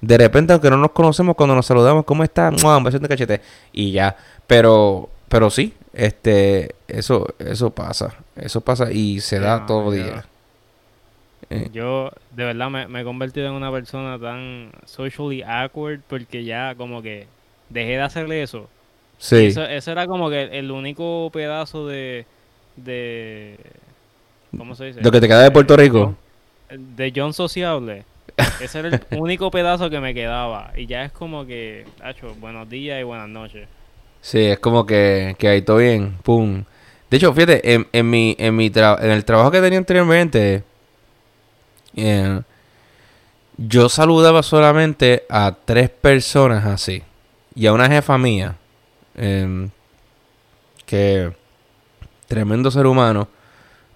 de 0.01 0.17
repente, 0.17 0.53
aunque 0.53 0.71
no 0.71 0.77
nos 0.77 0.93
conocemos, 0.93 1.35
cuando 1.37 1.55
nos 1.55 1.67
saludamos, 1.67 2.05
¿cómo 2.05 2.23
está? 2.23 2.51
Un 2.51 2.85
beso 2.85 2.99
de 2.99 3.09
cachete 3.09 3.41
y 3.73 3.93
ya. 3.93 4.17
Pero, 4.47 5.11
pero 5.29 5.51
sí, 5.51 5.75
este, 5.93 6.75
eso, 6.89 7.35
eso 7.39 7.71
pasa, 7.71 8.15
eso 8.37 8.61
pasa 8.61 8.93
y 8.93 9.21
se 9.21 9.39
da 9.41 9.61
no, 9.61 9.67
todo 9.67 9.95
yo- 9.95 10.03
día. 10.03 10.25
Eh, 11.49 11.69
Yo, 11.73 12.13
de 12.31 12.45
verdad, 12.45 12.71
me, 12.71 12.87
me 12.87 13.01
he 13.01 13.05
convertido 13.05 13.49
en 13.49 13.55
una 13.55 13.73
persona 13.73 14.19
tan 14.21 14.71
socially 14.87 15.43
awkward 15.43 16.01
porque 16.07 16.45
ya 16.45 16.75
como 16.77 17.03
que 17.03 17.27
dejé 17.71 17.91
de 17.93 18.03
hacerle 18.03 18.43
eso. 18.43 18.69
Sí, 19.19 19.47
Eso, 19.47 19.65
eso 19.65 19.91
era 19.91 20.07
como 20.07 20.31
que 20.31 20.45
el 20.59 20.71
único 20.71 21.29
pedazo 21.33 21.87
de, 21.89 22.25
de 22.77 23.59
¿cómo 24.57 24.75
se 24.75 24.87
dice? 24.87 25.01
lo 25.03 25.11
que 25.11 25.21
te 25.21 25.27
queda 25.29 25.43
de 25.43 25.51
Puerto 25.51 25.77
Rico. 25.77 26.15
De 26.71 27.13
John 27.15 27.33
sociable. 27.35 28.05
Ese 28.61 28.79
era 28.79 28.89
el 28.89 29.01
único 29.19 29.51
pedazo 29.51 29.91
que 29.91 29.99
me 30.01 30.15
quedaba. 30.15 30.73
Y 30.77 30.87
ya 30.87 31.05
es 31.05 31.13
como 31.13 31.45
que, 31.47 31.85
hacho, 32.03 32.35
buenos 32.37 32.71
días 32.71 33.01
y 33.01 33.03
buenas 33.03 33.29
noches. 33.29 33.69
Sí, 34.21 34.41
es 34.41 34.59
como 34.59 34.87
que, 34.87 35.35
que 35.39 35.49
ahí 35.49 35.63
todo 35.63 35.79
bien, 35.79 36.19
pum. 36.23 36.65
De 37.11 37.17
hecho, 37.17 37.33
fíjate, 37.33 37.75
en, 37.75 37.89
en 37.93 38.09
mi, 38.09 38.37
en 38.39 38.55
mi 38.55 38.67
en 38.75 39.11
el 39.11 39.25
trabajo 39.25 39.51
que 39.51 39.61
tenía 39.61 39.79
anteriormente, 39.79 40.63
eh, 41.97 42.41
yo 43.57 43.89
saludaba 43.89 44.43
solamente 44.43 45.25
a 45.29 45.55
tres 45.65 45.91
personas 45.91 46.65
así. 46.65 47.03
Y 47.55 47.67
a 47.67 47.73
una 47.73 47.89
jefa 47.89 48.17
mía, 48.17 48.57
eh, 49.17 49.69
que 50.87 51.33
tremendo 52.27 52.71
ser 52.71 52.87
humano, 52.87 53.29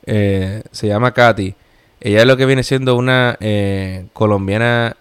eh, 0.04 0.62
se 0.70 0.88
llama 0.88 1.14
Katy. 1.14 1.54
Ella 2.00 2.20
es 2.20 2.26
lo 2.26 2.36
que 2.36 2.46
viene 2.46 2.62
siendo 2.62 2.96
una 2.96 3.38
eh, 3.40 4.06
colombiana 4.12 4.96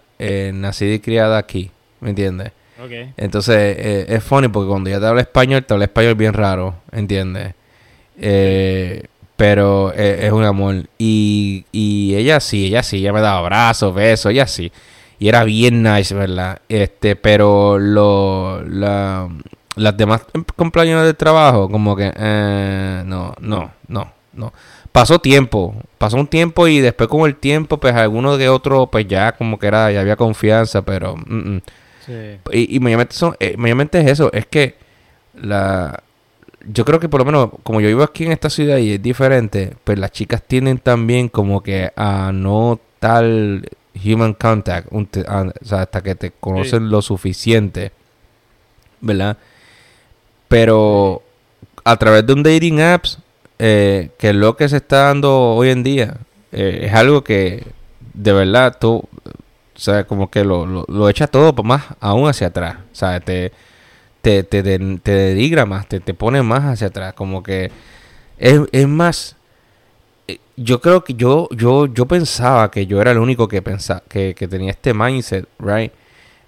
nacida 0.54 0.94
y 0.94 1.00
criada 1.00 1.38
aquí, 1.38 1.70
¿me 2.00 2.12
entiendes? 2.12 2.54
Ok. 2.78 2.92
Entonces 3.18 3.56
eh, 3.78 4.06
es 4.10 4.24
funny 4.24 4.48
porque 4.48 4.68
cuando 4.70 4.90
ella 4.90 5.00
te 5.00 5.06
habla 5.06 5.22
español, 5.22 5.64
te 5.66 5.74
habla 5.74 5.86
español 5.86 6.16
bien 6.16 6.34
raro, 6.34 6.76
¿entiendes? 6.92 7.54
Eh, 8.18 9.04
pero 9.36 9.94
eh, 9.96 10.26
es 10.28 10.32
un 10.32 10.44
amor. 10.44 10.88
Y, 10.98 11.66
y 11.72 12.16
ella 12.16 12.40
sí, 12.40 12.68
ella 12.68 12.84
sí, 12.84 12.98
ella 12.98 13.14
me 13.14 13.22
daba 13.22 13.40
abrazos, 13.40 13.94
besos, 13.94 14.32
ella 14.32 14.48
sí. 14.48 14.72
Y 15.20 15.30
era 15.30 15.44
bien 15.44 15.84
nice, 15.84 16.14
¿verdad? 16.16 16.62
Este, 16.68 17.16
pero 17.16 17.78
lo, 17.80 18.62
la, 18.64 19.30
las 19.76 19.98
demás 19.98 20.26
compañeros 20.56 21.06
de 21.06 21.14
trabajo, 21.14 21.70
como 21.70 21.96
que, 21.96 22.12
eh, 22.16 23.04
no, 23.06 23.34
no, 23.40 23.72
no, 23.88 24.12
no. 24.34 24.54
Pasó 24.92 25.20
tiempo, 25.20 25.76
pasó 25.98 26.18
un 26.18 26.28
tiempo 26.28 26.68
y 26.68 26.80
después 26.80 27.10
con 27.10 27.22
el 27.28 27.36
tiempo, 27.36 27.78
pues 27.80 27.96
alguno 27.96 28.38
de 28.38 28.50
otro, 28.50 28.88
pues 28.88 29.08
ya 29.08 29.32
como 29.34 29.58
que 29.60 29.68
era, 29.68 29.92
ya 29.92 30.02
había 30.02 30.16
confianza, 30.16 30.82
pero... 30.84 31.16
mm, 31.16 31.56
mm. 31.56 31.62
Sí. 32.06 32.38
Y, 32.52 32.76
y 32.76 32.80
mayormente, 32.80 33.16
son, 33.16 33.36
eh, 33.40 33.56
mayormente 33.58 34.00
es 34.00 34.08
eso, 34.08 34.32
es 34.34 34.46
que 34.46 34.76
la 35.36 36.04
yo 36.66 36.86
creo 36.86 36.98
que 37.00 37.10
por 37.10 37.20
lo 37.20 37.26
menos 37.26 37.50
como 37.64 37.82
yo 37.82 37.88
vivo 37.90 38.04
aquí 38.04 38.24
en 38.26 38.32
esta 38.32 38.50
ciudad 38.50 38.78
y 38.78 38.94
es 38.94 39.02
diferente, 39.02 39.74
pues 39.84 40.00
las 40.00 40.12
chicas 40.12 40.42
tienden 40.44 40.78
también 40.78 41.28
como 41.28 41.62
que 41.62 41.92
a 41.96 42.32
no 42.34 42.80
tal 43.00 43.68
human 43.96 44.34
contact, 44.34 44.88
un 44.92 45.06
te- 45.08 45.26
a- 45.28 45.42
o 45.62 45.66
sea, 45.66 45.82
hasta 45.82 46.02
que 46.02 46.16
te 46.16 46.32
conocen 46.32 46.90
lo 46.90 47.02
suficiente, 47.02 47.92
¿verdad? 49.02 49.38
Pero 50.48 51.22
a 51.84 51.98
través 51.98 52.26
de 52.26 52.34
un 52.34 52.44
dating 52.44 52.80
apps, 52.82 53.20
eh, 53.60 54.10
que 54.18 54.30
es 54.30 54.36
lo 54.36 54.56
que 54.56 54.70
se 54.70 54.78
está 54.78 55.04
dando 55.08 55.34
hoy 55.56 55.70
en 55.70 55.84
día, 55.84 56.18
eh, 56.52 56.82
es 56.84 56.94
algo 56.94 57.24
que 57.24 57.64
de 58.14 58.34
verdad 58.34 58.78
tú, 58.80 59.04
o 59.76 59.80
sea, 59.80 60.06
como 60.06 60.30
que 60.30 60.44
lo, 60.44 60.66
lo, 60.66 60.86
lo 60.88 61.10
echa 61.10 61.28
todo 61.28 61.54
más 61.64 61.84
aún 62.00 62.30
hacia 62.30 62.48
atrás, 62.48 62.78
o 62.92 62.96
sea, 62.96 63.20
te, 63.20 63.52
te, 64.22 64.44
te, 64.44 64.64
te, 64.64 64.80
te 64.80 65.12
denigra 65.12 65.66
más, 65.66 65.88
te, 65.88 66.00
te 66.00 66.14
pone 66.14 66.42
más 66.44 66.64
hacia 66.64 66.88
atrás, 66.88 67.14
como 67.14 67.44
que 67.44 67.72
es, 68.38 68.62
es 68.72 68.88
más, 68.88 69.36
eh, 70.28 70.40
yo 70.56 70.82
creo 70.82 71.04
que 71.04 71.14
yo, 71.14 71.48
yo, 71.52 71.88
yo 71.88 72.06
pensaba 72.08 72.70
que 72.72 72.86
yo 72.86 73.02
era 73.02 73.12
el 73.12 73.18
único 73.18 73.48
que 73.48 73.62
pensaba, 73.62 74.04
que, 74.08 74.36
que 74.36 74.48
tenía 74.48 74.72
este 74.72 74.94
mindset, 74.94 75.48
right? 75.60 75.92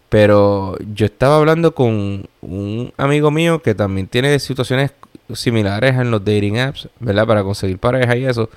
Pero 0.10 0.78
yo 0.94 1.06
estaba 1.08 1.38
hablando 1.38 1.74
con 1.76 2.28
un 2.42 2.94
amigo 2.98 3.32
mío 3.32 3.62
que 3.62 3.76
también 3.76 4.08
tiene 4.08 4.40
situaciones 4.40 4.92
similares 5.34 5.96
en 5.96 6.12
los 6.12 6.24
dating 6.24 6.60
apps, 6.60 6.88
¿verdad? 7.00 7.26
Para 7.26 7.44
conseguir 7.44 7.80
pareja 7.80 8.16
y 8.16 8.26
eso. 8.26 8.50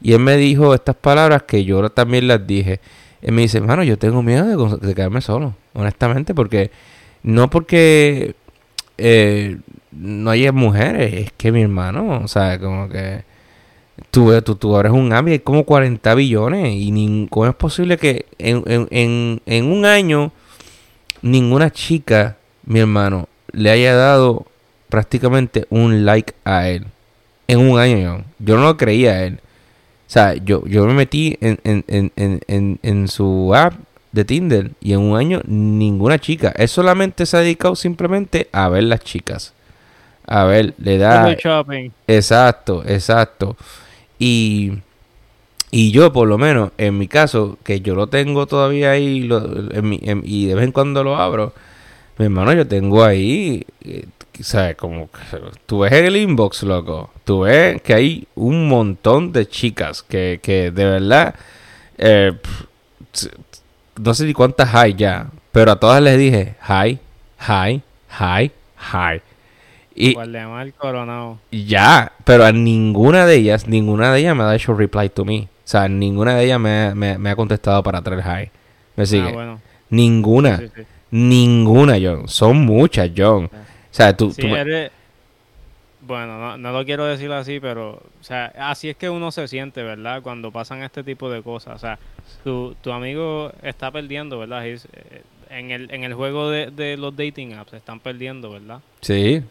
Y 0.00 0.12
él 0.12 0.20
me 0.20 0.36
dijo 0.36 0.74
estas 0.74 0.96
palabras 0.96 1.42
que 1.42 1.64
yo 1.64 1.88
también 1.90 2.26
las 2.26 2.46
dije. 2.46 2.80
Él 3.24 3.32
me 3.32 3.42
dice, 3.42 3.58
hermano, 3.58 3.82
yo 3.82 3.98
tengo 3.98 4.22
miedo 4.22 4.46
de, 4.78 4.86
de 4.86 4.94
quedarme 4.94 5.20
solo, 5.22 5.54
honestamente, 5.72 6.34
porque 6.34 6.70
no 7.24 7.50
porque 7.50 8.36
eh, 8.98 9.56
no 9.92 10.30
haya 10.30 10.52
mujeres, 10.52 11.14
es 11.14 11.32
que 11.36 11.50
mi 11.50 11.62
hermano, 11.62 12.20
o 12.22 12.28
sea, 12.28 12.58
como 12.60 12.88
que 12.88 13.24
tú, 14.10 14.30
tú, 14.42 14.56
tú 14.56 14.76
abres 14.76 14.92
un 14.92 15.12
app 15.12 15.26
hay 15.26 15.38
como 15.40 15.64
40 15.64 16.14
billones 16.14 16.72
y 16.74 16.92
nin- 16.92 17.28
¿cómo 17.30 17.46
es 17.46 17.54
posible 17.54 17.96
que 17.96 18.26
en, 18.38 18.62
en, 18.66 18.88
en, 18.90 19.40
en 19.46 19.64
un 19.66 19.84
año 19.86 20.32
ninguna 21.22 21.70
chica, 21.70 22.36
mi 22.64 22.80
hermano, 22.80 23.28
le 23.52 23.70
haya 23.70 23.94
dado 23.94 24.46
prácticamente 24.88 25.66
un 25.70 26.04
like 26.04 26.34
a 26.44 26.68
él? 26.68 26.86
En 27.48 27.58
un 27.60 27.78
año, 27.78 27.98
yo, 27.98 28.24
yo 28.38 28.56
no 28.56 28.64
lo 28.64 28.76
creía 28.76 29.12
a 29.12 29.24
él. 29.24 29.40
O 30.14 30.16
sea, 30.16 30.34
yo, 30.36 30.64
yo 30.66 30.86
me 30.86 30.94
metí 30.94 31.36
en, 31.40 31.58
en, 31.64 31.84
en, 31.88 32.40
en, 32.46 32.78
en, 32.84 33.08
su 33.08 33.52
app 33.52 33.74
de 34.12 34.24
Tinder 34.24 34.70
y 34.80 34.92
en 34.92 35.00
un 35.00 35.16
año 35.16 35.40
ninguna 35.44 36.20
chica. 36.20 36.54
Él 36.56 36.68
solamente 36.68 37.26
se 37.26 37.36
ha 37.36 37.40
dedicado 37.40 37.74
simplemente 37.74 38.48
a 38.52 38.68
ver 38.68 38.84
las 38.84 39.00
chicas. 39.00 39.54
A 40.24 40.44
ver, 40.44 40.72
le 40.78 40.98
da... 40.98 41.34
Shopping. 41.34 41.90
Exacto, 42.06 42.84
exacto. 42.86 43.56
Y, 44.20 44.74
y 45.72 45.90
yo, 45.90 46.12
por 46.12 46.28
lo 46.28 46.38
menos, 46.38 46.70
en 46.78 46.96
mi 46.96 47.08
caso, 47.08 47.58
que 47.64 47.80
yo 47.80 47.96
lo 47.96 48.06
tengo 48.06 48.46
todavía 48.46 48.92
ahí 48.92 49.18
lo- 49.18 49.72
en 49.72 49.88
mi- 49.88 50.00
en- 50.04 50.22
y 50.24 50.46
de 50.46 50.54
vez 50.54 50.62
en 50.66 50.70
cuando 50.70 51.02
lo 51.02 51.16
abro, 51.16 51.52
mi 52.18 52.26
hermano, 52.26 52.52
yo 52.52 52.68
tengo 52.68 53.02
ahí, 53.02 53.66
eh, 53.84 54.04
¿sabes? 54.42 54.76
Como 54.76 55.08
tú 55.66 55.80
ves 55.80 55.92
en 55.92 56.04
el 56.06 56.16
inbox, 56.16 56.62
loco, 56.64 57.10
tú 57.24 57.40
ves 57.40 57.80
que 57.82 57.94
hay 57.94 58.26
un 58.34 58.68
montón 58.68 59.32
de 59.32 59.46
chicas 59.48 60.02
que, 60.02 60.40
que 60.42 60.70
de 60.70 60.84
verdad, 60.84 61.34
eh, 61.98 62.32
no 64.00 64.14
sé 64.14 64.24
ni 64.24 64.32
cuántas 64.32 64.74
hay 64.74 64.94
ya, 64.94 65.28
pero 65.52 65.72
a 65.72 65.76
todas 65.80 66.02
les 66.02 66.18
dije, 66.18 66.56
hi, 66.68 66.98
hi, 67.40 67.82
hi, 68.20 68.50
hi. 68.92 69.20
Y, 69.96 70.14
Coronado. 70.76 71.38
ya, 71.52 72.12
pero 72.24 72.44
a 72.44 72.50
ninguna 72.50 73.26
de 73.26 73.36
ellas, 73.36 73.68
ninguna 73.68 74.12
de 74.12 74.20
ellas 74.20 74.34
me 74.36 74.42
ha 74.42 74.54
hecho 74.54 74.74
reply 74.74 75.08
to 75.08 75.24
me. 75.24 75.42
O 75.42 75.66
sea, 75.66 75.88
ninguna 75.88 76.34
de 76.34 76.44
ellas 76.46 76.58
me, 76.58 76.92
me- 76.96 77.16
me 77.16 77.30
ha 77.30 77.36
contestado 77.36 77.82
para 77.84 78.02
traer 78.02 78.22
hi. 78.26 78.50
¿Me 78.96 79.06
sigue? 79.06 79.28
Ah, 79.28 79.32
bueno. 79.32 79.60
Ninguna. 79.90 80.58
Sí, 80.58 80.64
sí, 80.66 80.72
sí. 80.82 80.86
Ninguna, 81.12 81.94
John. 82.02 82.26
Son 82.28 82.56
muchas, 82.62 83.10
John. 83.16 83.44
O 83.44 83.50
sea, 83.94 84.16
tú... 84.16 84.30
Sí, 84.32 84.42
tú 84.42 84.48
me- 84.48 84.60
eres- 84.60 84.90
Bueno, 86.00 86.38
no, 86.38 86.58
no 86.58 86.72
lo 86.72 86.84
quiero 86.84 87.04
decir 87.06 87.32
así, 87.32 87.60
pero, 87.60 87.92
o 87.92 88.22
sea, 88.24 88.52
así 88.58 88.90
es 88.90 88.96
que 88.96 89.08
uno 89.08 89.30
se 89.32 89.48
siente, 89.48 89.82
¿verdad? 89.82 90.20
Cuando 90.22 90.50
pasan 90.50 90.82
este 90.82 91.02
tipo 91.02 91.30
de 91.30 91.42
cosas. 91.42 91.76
O 91.76 91.78
sea, 91.78 91.98
tu, 92.42 92.74
tu 92.82 92.92
amigo 92.92 93.52
está 93.62 93.90
perdiendo, 93.90 94.38
¿verdad? 94.38 94.66
Eh, 94.66 94.78
en, 95.50 95.70
el, 95.70 95.90
en 95.90 96.04
el 96.04 96.12
juego 96.14 96.50
de, 96.50 96.70
de 96.70 96.96
los 96.98 97.16
dating 97.16 97.54
apps 97.54 97.72
están 97.72 98.00
perdiendo, 98.00 98.50
¿verdad? 98.50 98.80
Sí. 99.00 99.42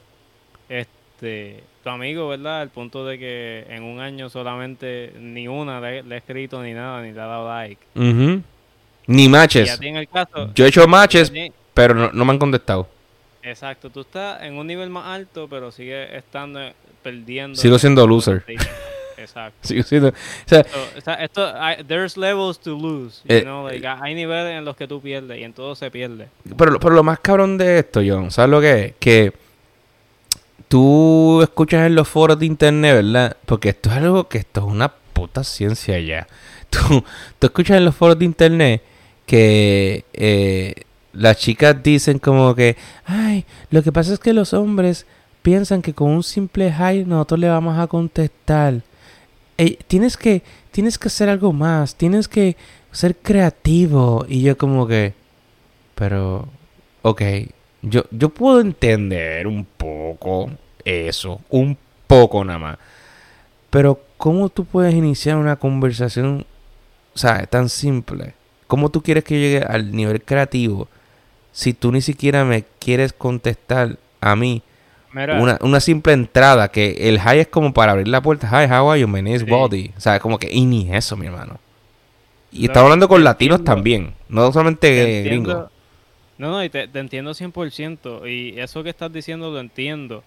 Este, 0.70 1.64
tu 1.84 1.90
amigo, 1.90 2.28
¿verdad? 2.28 2.62
Al 2.62 2.70
punto 2.70 3.06
de 3.06 3.18
que 3.20 3.66
en 3.70 3.84
un 3.84 4.00
año 4.00 4.30
solamente 4.30 5.14
ni 5.20 5.48
una 5.48 5.80
le, 5.82 6.04
le 6.04 6.16
ha 6.16 6.18
escrito 6.18 6.62
ni 6.62 6.74
nada, 6.74 7.02
ni 7.02 7.12
le 7.14 7.22
ha 7.22 7.26
dado 7.26 7.48
like. 7.50 7.82
Ujú. 7.96 8.42
Ni 9.08 9.24
Y 9.24 9.26
a 9.26 9.30
matches. 9.30 9.80
ti 9.80 9.88
en 9.88 9.98
el 9.98 10.08
caso... 10.08 10.52
Yo 10.56 10.66
he 10.66 10.70
hecho 10.70 10.88
matches, 10.88 11.32
pero 11.74 11.94
no, 11.94 12.12
no 12.12 12.26
me 12.26 12.32
han 12.32 12.40
contestado. 12.40 12.88
Exacto, 13.44 13.90
tú 13.90 14.02
estás 14.02 14.42
en 14.44 14.58
un 14.58 14.66
nivel 14.68 14.90
más 14.90 15.06
alto, 15.08 15.48
pero 15.50 15.72
sigues 15.72 16.10
estando 16.14 16.62
eh, 16.62 16.74
perdiendo. 17.02 17.60
Sigo 17.60 17.78
siendo 17.78 18.08
loser. 18.08 18.44
Exacto. 19.18 19.58
Sigo 19.68 19.84
siendo- 19.84 20.08
O 20.10 21.02
sea, 21.02 21.14
esto, 21.16 21.54
there's 21.88 22.16
levels 22.18 22.58
to 22.60 22.72
lose. 22.72 23.22
you 23.26 23.36
Eh, 23.36 23.42
know, 23.42 23.68
like, 23.68 23.86
hay 23.86 24.16
niveles 24.16 24.58
en 24.58 24.64
los 24.66 24.76
que 24.78 24.88
tú 24.88 25.02
pierdes 25.02 25.38
y 25.40 25.44
en 25.44 25.52
todo 25.54 25.76
se 25.76 25.92
pierde. 25.92 26.30
Pero, 26.58 26.72
lo- 26.72 26.80
pero 26.80 26.96
lo 26.96 27.04
más 27.04 27.20
cabrón 27.20 27.58
de 27.58 27.80
esto, 27.80 28.02
John, 28.06 28.32
¿sabes 28.32 28.50
lo 28.50 28.62
que 28.62 28.86
es? 28.86 28.94
Que 29.00 29.34
tú 30.68 31.42
escuchas 31.42 31.86
en 31.86 31.96
los 31.96 32.08
foros 32.08 32.40
de 32.40 32.46
internet, 32.46 32.96
¿verdad? 33.04 33.38
Porque 33.46 33.70
esto 33.70 33.90
es 33.90 33.98
algo 33.98 34.28
que 34.28 34.40
esto 34.40 34.62
es 34.62 34.66
una 34.68 34.90
puta 34.90 35.44
ciencia 35.44 36.00
ya. 36.00 36.28
Tú, 36.74 37.04
tú 37.38 37.48
escuchas 37.48 37.78
en 37.78 37.86
los 37.86 37.96
foros 37.96 38.18
de 38.18 38.26
internet 38.26 38.82
que 39.28 40.04
eh, 40.14 40.74
las 41.14 41.38
chicas 41.38 41.82
dicen 41.82 42.20
como 42.20 42.54
que, 42.56 42.76
ay, 43.06 43.46
lo 43.70 43.84
que 43.84 43.92
pasa 43.92 44.14
es 44.14 44.20
que 44.20 44.34
los 44.34 44.54
hombres 44.54 45.06
piensan 45.42 45.82
que 45.82 45.94
con 45.94 46.10
un 46.10 46.24
simple 46.24 46.74
hi 46.74 47.06
nosotros 47.06 47.40
le 47.40 47.50
vamos 47.50 47.78
a 47.78 47.88
contestar. 47.88 48.82
Eh, 49.58 49.78
tienes 49.88 50.18
que, 50.18 50.42
tienes 50.72 50.98
que 50.98 51.08
hacer 51.08 51.30
algo 51.30 51.54
más, 51.54 51.96
tienes 51.96 52.28
que 52.28 52.58
ser 52.92 53.16
creativo. 53.16 54.26
Y 54.28 54.42
yo 54.42 54.58
como 54.58 54.88
que, 54.88 55.14
pero, 55.96 56.48
ok, 57.04 57.22
yo, 57.84 58.04
yo 58.12 58.30
puedo 58.30 58.60
entender 58.60 59.46
un 59.46 59.66
poco 59.66 60.50
eso, 60.84 61.42
un 61.50 61.78
poco 62.08 62.44
nada 62.44 62.60
más. 62.60 62.78
Pero, 63.70 64.00
¿cómo 64.18 64.50
tú 64.50 64.66
puedes 64.66 64.96
iniciar 64.96 65.38
una 65.38 65.58
conversación, 65.58 66.46
sea, 67.14 67.46
tan 67.46 67.70
simple? 67.70 68.34
¿Cómo 68.68 68.90
tú 68.90 69.04
quieres 69.04 69.24
que 69.24 69.40
llegue 69.40 69.64
al 69.64 69.92
nivel 69.92 70.24
creativo 70.24 70.88
si 71.54 71.74
tú 71.74 71.92
ni 71.92 72.02
siquiera 72.02 72.44
me 72.44 72.66
quieres 72.80 73.14
contestar 73.14 73.98
a 74.20 74.36
mí 74.36 74.62
una, 75.14 75.58
una 75.62 75.80
simple 75.80 76.12
entrada? 76.14 76.70
Que 76.70 77.08
el 77.08 77.18
hi 77.20 77.40
es 77.40 77.48
como 77.48 77.74
para 77.74 77.94
abrir 77.94 78.10
la 78.10 78.22
puerta. 78.22 78.48
Hi, 78.48 78.70
how 78.70 78.92
are 78.92 79.00
you? 79.00 79.08
My 79.08 79.22
name 79.22 79.36
is 79.36 79.44
Sí. 79.44 79.50
Body. 79.50 79.92
O 79.96 80.02
sea, 80.02 80.20
como 80.20 80.38
que, 80.38 80.52
y 80.52 80.66
ni 80.66 80.94
eso, 80.94 81.16
mi 81.16 81.28
hermano. 81.28 81.60
Y 82.52 82.66
estamos 82.66 82.86
hablando 82.88 83.08
con 83.08 83.24
latinos 83.24 83.64
también, 83.64 84.14
no 84.30 84.52
solamente 84.52 85.24
gringos. 85.24 85.70
No, 86.38 86.52
no, 86.52 86.64
y 86.64 86.70
te, 86.70 86.88
te 86.88 87.00
entiendo 87.00 87.32
100%. 87.32 88.30
Y 88.30 88.60
eso 88.60 88.84
que 88.84 88.90
estás 88.90 89.14
diciendo 89.14 89.52
lo 89.52 89.60
entiendo. 89.60 90.24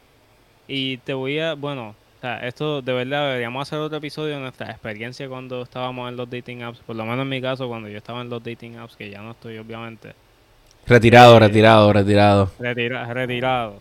Y 0.69 0.99
te 0.99 1.15
voy 1.15 1.39
a, 1.39 1.55
bueno, 1.55 1.91
o 1.91 2.21
sea, 2.21 2.39
esto 2.47 2.83
de 2.83 2.93
verdad 2.93 3.27
deberíamos 3.29 3.69
hacer 3.69 3.79
otro 3.79 3.99
episodio 3.99 4.35
de 4.35 4.41
nuestra 4.41 4.71
experiencia 4.71 5.29
cuando 5.29 5.63
estábamos 5.63 6.09
en 6.09 6.17
los 6.17 6.29
dating 6.31 6.63
apps. 6.63 6.79
Por 6.79 6.97
lo 6.97 7.05
menos 7.05 7.23
en 7.23 7.29
mi 7.29 7.41
caso, 7.41 7.69
cuando 7.69 7.89
yo 7.89 7.99
estaba 7.99 8.23
en 8.23 8.31
los 8.31 8.43
dating 8.43 8.77
apps, 8.77 8.97
que 8.97 9.11
ya 9.11 9.21
no 9.23 9.33
estoy, 9.33 9.59
obviamente. 9.59 10.15
Retirado, 10.87 11.39
retirado, 11.39 11.93
retirado. 11.93 12.51
retirado. 12.59 13.81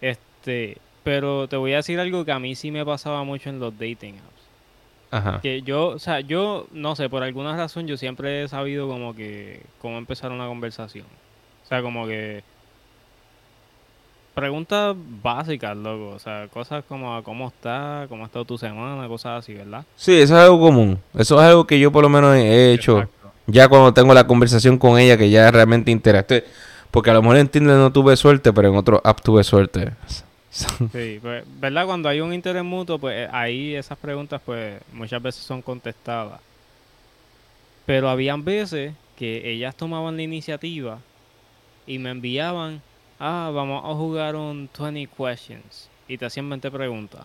Este, 0.00 0.78
pero 1.04 1.48
te 1.48 1.56
voy 1.56 1.72
a 1.72 1.76
decir 1.76 2.00
algo 2.00 2.24
que 2.24 2.32
a 2.32 2.38
mí 2.38 2.54
sí 2.56 2.70
me 2.70 2.84
pasaba 2.84 3.22
mucho 3.24 3.48
en 3.48 3.60
los 3.60 3.72
dating 3.78 4.16
apps. 4.16 4.40
Ajá. 5.12 5.40
Que 5.40 5.62
yo, 5.62 5.88
o 5.88 5.98
sea, 5.98 6.20
yo 6.20 6.66
no 6.72 6.96
sé, 6.96 7.08
por 7.08 7.22
alguna 7.22 7.56
razón 7.56 7.86
yo 7.86 7.96
siempre 7.96 8.44
he 8.44 8.48
sabido 8.48 8.88
como 8.88 9.14
que 9.14 9.62
cómo 9.80 9.98
empezar 9.98 10.30
una 10.30 10.46
conversación. 10.46 11.06
O 11.64 11.68
sea, 11.68 11.82
como 11.82 12.06
que 12.06 12.42
preguntas 14.34 14.96
básicas, 15.22 15.76
loco. 15.76 16.10
O 16.10 16.18
sea, 16.18 16.48
cosas 16.48 16.84
como 16.88 17.22
cómo 17.22 17.48
está, 17.48 18.06
cómo 18.08 18.24
ha 18.24 18.26
estado 18.26 18.44
tu 18.44 18.58
semana, 18.58 19.06
cosas 19.06 19.40
así, 19.40 19.54
¿verdad? 19.54 19.84
Sí, 19.96 20.20
eso 20.20 20.36
es 20.36 20.42
algo 20.42 20.58
común. 20.58 20.98
Eso 21.14 21.40
es 21.40 21.46
algo 21.46 21.66
que 21.66 21.78
yo 21.78 21.92
por 21.92 22.02
lo 22.02 22.08
menos 22.08 22.34
he 22.36 22.72
hecho. 22.72 23.08
Ya 23.52 23.68
cuando 23.68 23.94
tengo 23.94 24.14
la 24.14 24.26
conversación 24.26 24.78
con 24.78 24.98
ella, 24.98 25.16
que 25.16 25.30
ya 25.30 25.50
realmente 25.50 25.90
interactué. 25.90 26.44
Porque 26.90 27.10
a 27.10 27.14
lo 27.14 27.22
mejor 27.22 27.36
en 27.36 27.48
Tinder 27.48 27.76
no 27.76 27.92
tuve 27.92 28.16
suerte, 28.16 28.52
pero 28.52 28.68
en 28.68 28.76
otro 28.76 29.00
app 29.04 29.20
tuve 29.20 29.44
suerte. 29.44 29.92
sí, 30.50 31.18
pues, 31.22 31.44
¿verdad? 31.60 31.86
Cuando 31.86 32.08
hay 32.08 32.20
un 32.20 32.34
interés 32.34 32.64
mutuo, 32.64 32.98
pues 32.98 33.16
eh, 33.16 33.28
ahí 33.32 33.74
esas 33.74 33.96
preguntas, 33.98 34.40
pues 34.44 34.80
muchas 34.92 35.22
veces 35.22 35.44
son 35.44 35.62
contestadas. 35.62 36.40
Pero 37.86 38.08
habían 38.08 38.44
veces 38.44 38.92
que 39.16 39.50
ellas 39.50 39.76
tomaban 39.76 40.16
la 40.16 40.22
iniciativa 40.22 40.98
y 41.86 41.98
me 41.98 42.10
enviaban 42.10 42.82
ah, 43.20 43.50
vamos 43.54 43.84
a 43.84 43.94
jugar 43.94 44.34
un 44.34 44.68
20 44.76 45.08
questions. 45.16 45.88
Y 46.08 46.18
te 46.18 46.26
hacían 46.26 46.48
20 46.48 46.70
preguntas. 46.70 47.20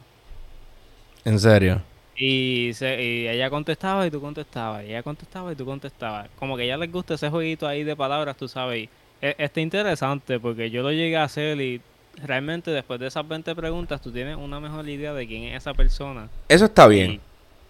¿En 1.24 1.40
serio? 1.40 1.82
Y, 2.18 2.72
ella 2.82 3.50
contestaba 3.50 4.08
y 4.08 4.12
tú 4.12 4.22
contestabas. 4.22 4.84
Y 4.86 4.88
ella 4.88 5.04
contestaba 5.04 5.52
y 5.52 5.56
tú 5.56 5.66
contestabas. 5.66 6.30
Como 6.40 6.56
que 6.56 6.64
a 6.64 6.66
ella 6.66 6.78
les 6.78 6.92
gusta 6.92 7.16
ese 7.16 7.30
jueguito 7.30 7.68
ahí 7.68 7.84
de 7.84 7.96
palabras, 7.96 8.38
tú 8.38 8.48
sabes. 8.48 8.84
Y 8.84 8.90
e, 9.22 9.36
está 9.38 9.62
interesante 9.62 10.40
porque 10.40 10.70
yo 10.70 10.82
lo 10.82 10.92
llegué 10.92 11.18
a 11.18 11.24
hacer 11.24 11.60
y 11.60 11.82
realmente 12.24 12.72
después 12.72 13.00
de 13.00 13.08
esas 13.08 13.28
20 13.28 13.54
preguntas 13.56 14.02
tú 14.02 14.12
tienes 14.12 14.38
una 14.38 14.60
mejor 14.60 14.88
idea 14.88 15.14
de 15.14 15.28
quién 15.28 15.44
es 15.44 15.58
esa 15.58 15.74
persona. 15.74 16.30
Eso 16.48 16.66
está 16.66 16.88
bien. 16.88 17.20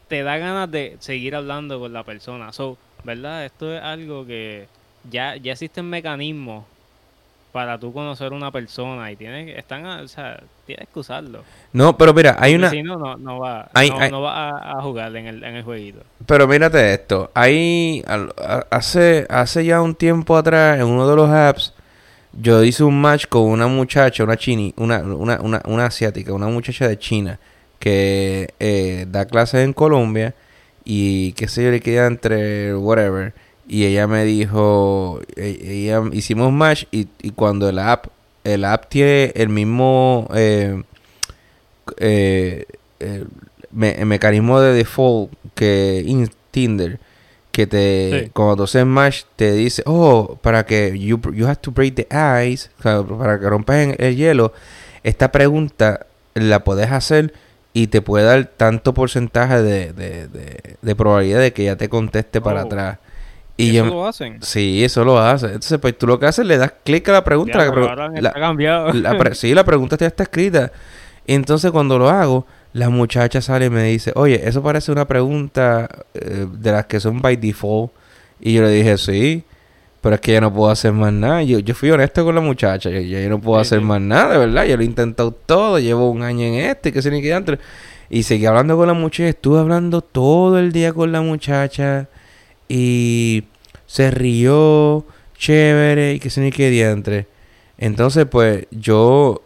te 0.07 0.21
da 0.21 0.37
ganas 0.37 0.69
de 0.69 0.97
seguir 0.99 1.35
hablando 1.35 1.79
con 1.79 1.93
la 1.93 2.03
persona. 2.03 2.53
So, 2.53 2.77
¿verdad? 3.03 3.45
Esto 3.45 3.75
es 3.75 3.81
algo 3.81 4.25
que 4.25 4.67
ya, 5.09 5.35
ya 5.37 5.53
existen 5.53 5.89
mecanismos 5.89 6.65
para 7.55 7.79
tú 7.79 7.93
conocer 7.93 8.33
una 8.33 8.51
persona 8.51 9.09
y 9.13 9.15
tienes 9.15 9.57
están 9.57 9.85
o 9.85 10.07
sea 10.09 10.43
tienes 10.65 10.89
que 10.93 10.99
usarlo. 10.99 11.41
No 11.71 11.97
pero 11.97 12.13
mira 12.13 12.35
hay 12.37 12.53
una 12.53 12.69
si 12.69 12.83
no 12.83 12.97
no, 12.97 13.39
va 13.39 13.69
no, 14.11 14.21
va 14.21 14.49
a, 14.49 14.81
jugar 14.81 15.15
en 15.15 15.27
el, 15.27 15.41
en 15.41 15.55
el 15.55 15.63
jueguito. 15.63 16.01
Pero 16.25 16.49
mírate 16.49 16.93
esto 16.93 17.31
hay 17.33 18.03
hace 18.69 19.25
hace 19.29 19.63
ya 19.63 19.81
un 19.81 19.95
tiempo 19.95 20.35
atrás 20.35 20.81
en 20.81 20.85
uno 20.85 21.07
de 21.07 21.15
los 21.15 21.29
apps 21.29 21.73
yo 22.33 22.61
hice 22.61 22.83
un 22.83 22.99
match 22.99 23.25
con 23.27 23.43
una 23.43 23.67
muchacha 23.67 24.25
una 24.25 24.35
chini 24.35 24.73
una 24.75 24.97
una, 24.97 25.39
una, 25.39 25.61
una 25.63 25.85
asiática 25.85 26.33
una 26.33 26.47
muchacha 26.47 26.89
de 26.89 26.99
China 26.99 27.39
que 27.79 28.53
eh, 28.59 29.05
da 29.07 29.23
clases 29.27 29.63
en 29.63 29.71
Colombia 29.71 30.35
y 30.83 31.31
qué 31.31 31.47
sé 31.47 31.63
yo 31.63 31.71
le 31.71 31.79
queda 31.79 32.07
entre 32.07 32.75
whatever 32.75 33.33
y 33.67 33.85
ella 33.85 34.07
me 34.07 34.23
dijo, 34.23 35.21
e, 35.35 35.59
ella, 35.63 36.03
hicimos 36.11 36.51
match 36.51 36.85
y, 36.91 37.07
y, 37.21 37.31
cuando 37.31 37.67
el 37.69 37.79
app, 37.79 38.07
el 38.43 38.63
app 38.65 38.89
tiene 38.89 39.31
el 39.35 39.49
mismo 39.49 40.27
eh, 40.35 40.83
eh, 41.97 42.65
el, 42.99 43.27
mecanismo 43.71 44.61
de 44.61 44.73
default 44.73 45.33
que 45.53 46.27
Tinder, 46.51 46.99
que 47.51 47.67
te, 47.67 48.31
cuando 48.33 48.55
tú 48.57 48.63
haces 48.63 48.85
match, 48.85 49.23
te 49.35 49.51
dice, 49.53 49.83
oh, 49.85 50.37
para 50.41 50.65
que 50.65 50.97
you, 50.97 51.19
you 51.33 51.45
have 51.45 51.57
to 51.57 51.71
break 51.71 51.95
the 51.95 52.07
ice, 52.45 52.69
para 52.81 53.39
que 53.39 53.49
rompas 53.49 53.95
el 53.97 54.15
hielo, 54.15 54.53
esta 55.03 55.31
pregunta 55.31 56.05
la 56.33 56.63
puedes 56.63 56.91
hacer 56.91 57.33
y 57.73 57.87
te 57.87 58.01
puede 58.01 58.25
dar 58.25 58.45
tanto 58.45 58.93
porcentaje 58.93 59.61
de, 59.61 59.91
de, 59.91 60.27
de, 60.81 60.95
probabilidad 60.95 61.41
de 61.41 61.51
que 61.51 61.65
ya 61.65 61.75
te 61.75 61.89
conteste 61.89 62.39
para 62.39 62.63
oh. 62.63 62.65
atrás. 62.65 62.99
Y 63.57 63.77
¿Eso 63.77 63.85
lo 63.85 64.05
hacen? 64.05 64.41
Sí, 64.41 64.83
eso 64.83 65.03
lo 65.05 65.17
hace. 65.19 65.47
Entonces, 65.47 65.79
pues 65.79 65.97
tú 65.97 66.07
lo 66.07 66.19
que 66.19 66.25
haces, 66.25 66.45
le 66.45 66.57
das 66.57 66.73
clic 66.83 67.07
a 67.09 67.13
la 67.13 67.23
pregunta. 67.23 67.57
la, 67.57 68.33
cambiado. 68.33 68.91
sí, 69.33 69.53
la 69.53 69.63
pregunta 69.63 69.97
ya 69.97 70.07
está 70.07 70.23
escrita. 70.23 70.71
Entonces, 71.25 71.71
cuando 71.71 71.97
lo 71.97 72.09
hago, 72.09 72.45
la 72.73 72.89
muchacha 72.89 73.41
sale 73.41 73.67
y 73.67 73.69
me 73.69 73.83
dice, 73.83 74.11
oye, 74.15 74.41
eso 74.45 74.61
parece 74.61 74.91
una 74.91 75.05
pregunta 75.05 75.87
eh, 76.13 76.45
de 76.51 76.71
las 76.71 76.85
que 76.85 76.99
son 76.99 77.21
by 77.21 77.37
default. 77.37 77.93
Y 78.41 78.53
yo 78.53 78.63
le 78.63 78.69
dije, 78.69 78.97
sí, 78.97 79.45
pero 80.01 80.15
es 80.15 80.21
que 80.21 80.33
ya 80.33 80.41
no 80.41 80.53
puedo 80.53 80.69
hacer 80.69 80.91
más 80.91 81.13
nada. 81.13 81.41
Yo, 81.41 81.59
yo 81.59 81.73
fui 81.73 81.89
honesto 81.91 82.25
con 82.25 82.35
la 82.35 82.41
muchacha. 82.41 82.89
Yo, 82.89 82.99
yo 82.99 83.29
no 83.29 83.39
puedo 83.39 83.59
hacer 83.59 83.79
más 83.79 84.01
nada, 84.01 84.33
de 84.33 84.39
verdad. 84.39 84.65
Yo 84.65 84.75
lo 84.75 84.83
he 84.83 84.85
intentado 84.85 85.31
todo. 85.31 85.79
Llevo 85.79 86.11
un 86.11 86.23
año 86.23 86.43
en 86.43 86.55
este, 86.55 86.91
que 86.91 87.01
se 87.01 87.09
ni. 87.09 87.23
Y 88.09 88.23
seguí 88.23 88.45
hablando 88.45 88.75
con 88.75 88.87
la 88.87 88.93
muchacha. 88.93 89.29
Estuve 89.29 89.59
hablando 89.59 90.01
todo 90.01 90.59
el 90.59 90.73
día 90.73 90.91
con 90.91 91.13
la 91.13 91.21
muchacha 91.21 92.09
y 92.67 93.43
se 93.87 94.11
rió, 94.11 95.05
chévere, 95.37 96.13
y 96.13 96.19
que 96.19 96.29
se 96.29 96.41
ni 96.41 96.51
qué 96.51 96.69
diantre. 96.69 97.27
Entonces, 97.77 98.25
pues, 98.25 98.67
yo 98.71 99.41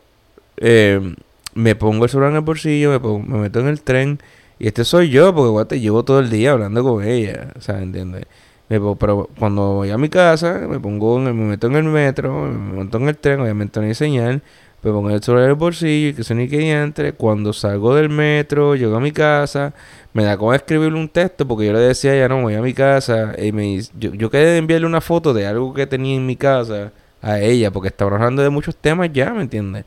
eh, 0.58 1.16
me 1.54 1.76
pongo 1.76 2.06
el 2.06 2.10
celular 2.10 2.32
en 2.32 2.38
el 2.38 2.42
bolsillo, 2.42 3.00
me, 3.00 3.28
me 3.28 3.40
meto 3.40 3.60
en 3.60 3.68
el 3.68 3.82
tren, 3.82 4.20
y 4.60 4.68
este 4.68 4.84
soy 4.86 5.10
yo, 5.10 5.34
porque 5.34 5.80
llevo 5.80 6.04
todo 6.04 6.20
el 6.20 6.30
día 6.30 6.52
hablando 6.52 6.84
con 6.84 7.04
ella, 7.04 7.54
o 7.58 7.62
sea, 7.62 7.82
¿entiendes? 7.82 8.26
pero 8.70 9.28
cuando 9.40 9.74
voy 9.74 9.90
a 9.90 9.98
mi 9.98 10.10
casa, 10.10 10.60
me 10.70 10.80
pongo, 10.80 11.18
me 11.18 11.34
meto 11.34 11.68
en 11.68 11.76
el 11.76 11.86
metro, 11.86 12.46
me 12.46 12.76
monto 12.76 13.00
en 13.00 13.10
el 13.10 13.18
tren, 13.18 13.40
obviamente 13.40 13.80
no 13.80 13.88
hay 13.88 13.96
señal, 13.96 14.44
me 14.82 14.92
pongo 14.92 15.10
el 15.10 15.22
celular 15.22 15.46
en 15.46 15.50
el 15.52 15.56
bolsillo 15.56 16.10
y 16.10 16.14
que 16.14 16.24
se 16.24 16.34
ni 16.36 16.48
que 16.48 16.72
entre. 16.72 17.14
Cuando 17.14 17.52
salgo 17.52 17.96
del 17.96 18.10
metro, 18.10 18.76
llego 18.76 18.96
a 18.96 19.00
mi 19.00 19.12
casa, 19.12 19.74
me 20.14 20.24
da 20.24 20.38
como 20.38 20.54
escribirle 20.54 20.98
un 20.98 21.10
texto 21.10 21.48
porque 21.48 21.66
yo 21.66 21.74
le 21.74 21.80
decía 21.80 22.16
ya 22.16 22.30
no 22.30 22.42
voy 22.42 22.56
a 22.56 22.62
mi 22.62 22.74
casa 22.74 23.34
y 23.38 23.52
me 23.52 23.82
yo, 24.00 24.14
yo 24.14 24.30
quedé 24.30 24.52
de 24.52 24.58
enviarle 24.58 24.88
una 24.88 25.02
foto 25.02 25.34
de 25.34 25.46
algo 25.46 25.74
que 25.74 25.86
tenía 25.86 26.16
en 26.16 26.26
mi 26.26 26.36
casa 26.36 26.92
a 27.22 27.40
ella 27.40 27.72
porque 27.72 27.90
estaba 27.90 28.16
hablando 28.16 28.42
de 28.42 28.50
muchos 28.50 28.76
temas 28.76 29.10
ya, 29.12 29.32
¿me 29.32 29.42
entiendes? 29.42 29.86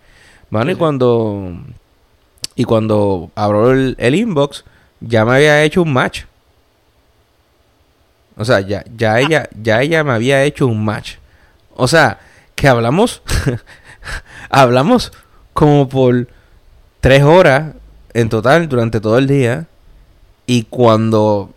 Bueno, 0.50 0.70
y 0.70 0.74
cuando 0.74 1.52
y 2.54 2.64
cuando 2.64 3.30
abro 3.34 3.72
el, 3.72 3.96
el, 3.98 4.14
inbox 4.14 4.64
ya 5.00 5.24
me 5.24 5.36
había 5.36 5.62
hecho 5.62 5.82
un 5.82 5.92
match. 5.92 6.24
O 8.36 8.44
sea, 8.44 8.60
ya 8.60 8.84
ya 8.94 9.18
ella 9.20 9.48
ya 9.58 9.80
ella 9.80 10.04
me 10.04 10.12
había 10.12 10.44
hecho 10.44 10.66
un 10.66 10.84
match. 10.84 11.16
O 11.74 11.88
sea, 11.88 12.20
que 12.54 12.68
hablamos 12.68 13.22
hablamos 14.50 15.12
como 15.52 15.88
por 15.88 16.28
tres 17.00 17.22
horas 17.22 17.74
en 18.14 18.28
total 18.28 18.68
durante 18.68 19.00
todo 19.00 19.18
el 19.18 19.26
día. 19.26 19.66
Y 20.46 20.64
cuando 20.64 21.50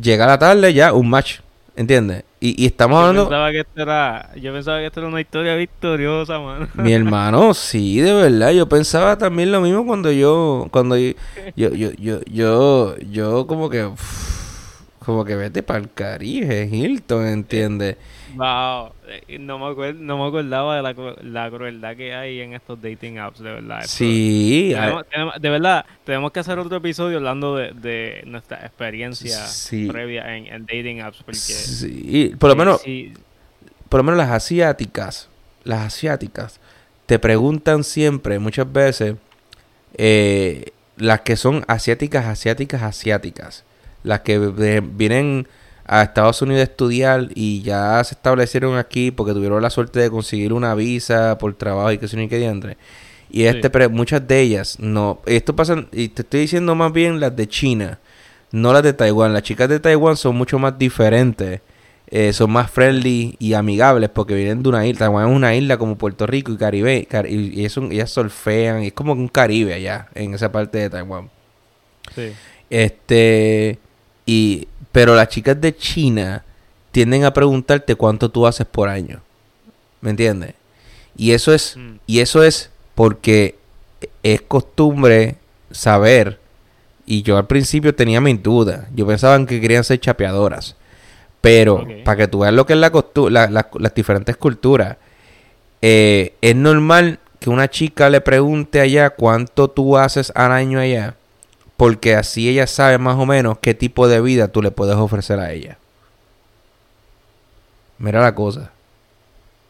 llega 0.00 0.26
la 0.26 0.38
tarde, 0.38 0.72
ya 0.72 0.92
un 0.92 1.10
match. 1.10 1.40
¿Entiendes? 1.74 2.24
Y, 2.38 2.66
estamos 2.66 2.98
hablando. 2.98 3.22
Yo 3.22 3.28
pensaba, 3.28 3.50
que 3.50 3.60
esto 3.60 3.82
era, 3.82 4.30
yo 4.36 4.52
pensaba 4.52 4.78
que 4.78 4.86
esto 4.86 5.00
era 5.00 5.08
una 5.08 5.20
historia 5.20 5.54
victoriosa, 5.54 6.38
mano. 6.38 6.68
Mi 6.74 6.92
hermano, 6.92 7.54
sí, 7.54 8.00
de 8.00 8.12
verdad. 8.12 8.50
Yo 8.50 8.68
pensaba 8.68 9.16
también 9.16 9.52
lo 9.52 9.60
mismo 9.60 9.86
cuando 9.86 10.12
yo. 10.12 10.68
Cuando 10.70 10.98
yo. 10.98 11.12
Yo, 11.56 11.70
yo, 11.70 11.92
yo, 11.92 12.20
yo, 12.24 12.96
yo 12.98 13.46
como 13.46 13.70
que. 13.70 13.88
como 14.98 15.24
que 15.24 15.36
vete 15.36 15.62
para 15.62 15.78
el 15.78 15.90
Caribe, 15.92 16.68
Hilton, 16.70 17.26
¿entiendes? 17.26 17.96
Wow, 18.34 18.92
eh, 19.06 19.38
no 19.38 19.58
me, 19.58 19.66
acuerdo, 19.66 20.00
no 20.00 20.18
me 20.18 20.26
acordaba 20.26 20.76
de 20.76 20.82
la, 20.82 21.16
la, 21.22 21.50
crueldad 21.50 21.96
que 21.96 22.14
hay 22.14 22.40
en 22.40 22.54
estos 22.54 22.80
dating 22.80 23.18
apps, 23.18 23.40
de 23.40 23.52
verdad. 23.52 23.82
Sí. 23.86 24.74
de 25.40 25.50
verdad, 25.50 25.84
tenemos 26.04 26.32
que 26.32 26.40
hacer 26.40 26.58
otro 26.58 26.78
episodio 26.78 27.18
hablando 27.18 27.56
de, 27.56 27.72
de 27.72 28.22
nuestra 28.26 28.64
experiencia 28.64 29.38
previa 29.88 30.36
en, 30.36 30.66
dating 30.66 31.00
apps. 31.00 31.22
Porque, 31.24 31.38
sí, 31.38 32.34
por 32.38 32.50
lo 32.50 32.56
menos, 32.56 32.82
por 33.88 34.00
lo 34.00 34.04
menos 34.04 34.18
las 34.18 34.30
asiáticas, 34.30 35.28
las 35.64 35.80
asiáticas, 35.80 36.60
te 37.06 37.18
preguntan 37.18 37.84
siempre, 37.84 38.38
muchas 38.38 38.72
veces, 38.72 39.16
eh, 39.94 40.72
las 40.96 41.20
que 41.22 41.36
son 41.36 41.64
asiáticas, 41.68 42.26
asiáticas, 42.26 42.82
asiáticas, 42.82 43.64
las 44.02 44.20
que 44.20 44.38
vienen 44.38 45.46
a 45.92 46.02
Estados 46.04 46.40
Unidos 46.40 46.60
a 46.60 46.64
estudiar 46.64 47.28
y 47.34 47.60
ya 47.60 48.02
se 48.02 48.14
establecieron 48.14 48.78
aquí 48.78 49.10
porque 49.10 49.34
tuvieron 49.34 49.60
la 49.60 49.68
suerte 49.68 50.00
de 50.00 50.10
conseguir 50.10 50.54
una 50.54 50.74
visa 50.74 51.36
por 51.36 51.52
trabajo 51.52 51.92
y 51.92 51.98
que 51.98 52.08
se 52.08 52.16
ni 52.16 52.28
que 52.28 52.42
entre. 52.42 52.78
Y 53.30 53.44
este, 53.44 53.88
muchas 53.90 54.26
de 54.26 54.40
ellas, 54.40 54.78
no, 54.78 55.20
esto 55.26 55.54
pasa, 55.54 55.84
y 55.92 56.08
te 56.08 56.22
estoy 56.22 56.40
diciendo 56.40 56.74
más 56.74 56.94
bien 56.94 57.20
las 57.20 57.36
de 57.36 57.46
China, 57.46 57.98
no 58.52 58.72
las 58.72 58.82
de 58.82 58.94
Taiwán. 58.94 59.34
Las 59.34 59.42
chicas 59.42 59.68
de 59.68 59.80
Taiwán 59.80 60.16
son 60.16 60.34
mucho 60.34 60.58
más 60.58 60.78
diferentes. 60.78 61.60
Eh, 62.06 62.32
son 62.32 62.50
más 62.50 62.70
friendly 62.70 63.36
y 63.38 63.54
amigables 63.54 64.10
porque 64.10 64.34
vienen 64.34 64.62
de 64.62 64.68
una 64.70 64.86
isla. 64.86 65.00
Taiwán 65.00 65.28
es 65.28 65.36
una 65.36 65.54
isla 65.54 65.76
como 65.76 65.96
Puerto 65.96 66.26
Rico 66.26 66.52
y 66.52 66.56
Caribe. 66.56 67.06
y, 67.28 67.64
eso, 67.64 67.82
ellas 67.90 68.10
surfean. 68.10 68.82
es 68.82 68.92
como 68.94 69.12
un 69.12 69.28
Caribe 69.28 69.74
allá, 69.74 70.08
en 70.14 70.32
esa 70.32 70.50
parte 70.50 70.78
de 70.78 70.90
Taiwán. 70.90 71.30
Sí. 72.14 72.32
Este. 72.70 73.78
Y. 74.24 74.68
Pero 74.92 75.14
las 75.14 75.28
chicas 75.28 75.60
de 75.60 75.74
China 75.74 76.44
tienden 76.90 77.24
a 77.24 77.32
preguntarte 77.32 77.94
cuánto 77.94 78.30
tú 78.30 78.46
haces 78.46 78.66
por 78.66 78.88
año. 78.88 79.22
¿Me 80.00 80.10
entiendes? 80.10 80.54
Y 81.16 81.32
eso 81.32 81.52
es. 81.52 81.76
Mm. 81.76 81.94
Y 82.06 82.20
eso 82.20 82.42
es 82.42 82.70
porque 82.94 83.56
es 84.22 84.42
costumbre 84.42 85.36
saber. 85.70 86.38
Y 87.06 87.22
yo 87.22 87.36
al 87.36 87.46
principio 87.46 87.94
tenía 87.94 88.20
mis 88.20 88.42
dudas. 88.42 88.86
Yo 88.94 89.06
pensaba 89.06 89.44
que 89.46 89.60
querían 89.60 89.84
ser 89.84 89.98
chapeadoras. 89.98 90.76
Pero 91.40 91.84
para 92.04 92.16
que 92.16 92.28
tú 92.28 92.40
veas 92.40 92.54
lo 92.54 92.64
que 92.66 92.74
es 92.74 92.78
la, 92.78 92.90
las 93.50 93.94
diferentes 93.94 94.36
culturas, 94.36 94.96
eh, 95.80 96.34
es 96.40 96.54
normal 96.54 97.18
que 97.40 97.50
una 97.50 97.68
chica 97.68 98.08
le 98.08 98.20
pregunte 98.20 98.80
allá 98.80 99.10
cuánto 99.10 99.68
tú 99.68 99.98
haces 99.98 100.32
al 100.36 100.52
año 100.52 100.78
allá, 100.78 101.16
porque 101.82 102.14
así 102.14 102.48
ella 102.48 102.68
sabe 102.68 102.96
más 102.96 103.16
o 103.18 103.26
menos 103.26 103.58
qué 103.60 103.74
tipo 103.74 104.06
de 104.06 104.20
vida 104.20 104.46
tú 104.46 104.62
le 104.62 104.70
puedes 104.70 104.94
ofrecer 104.94 105.40
a 105.40 105.50
ella. 105.50 105.78
Mira 107.98 108.20
la 108.20 108.36
cosa. 108.36 108.70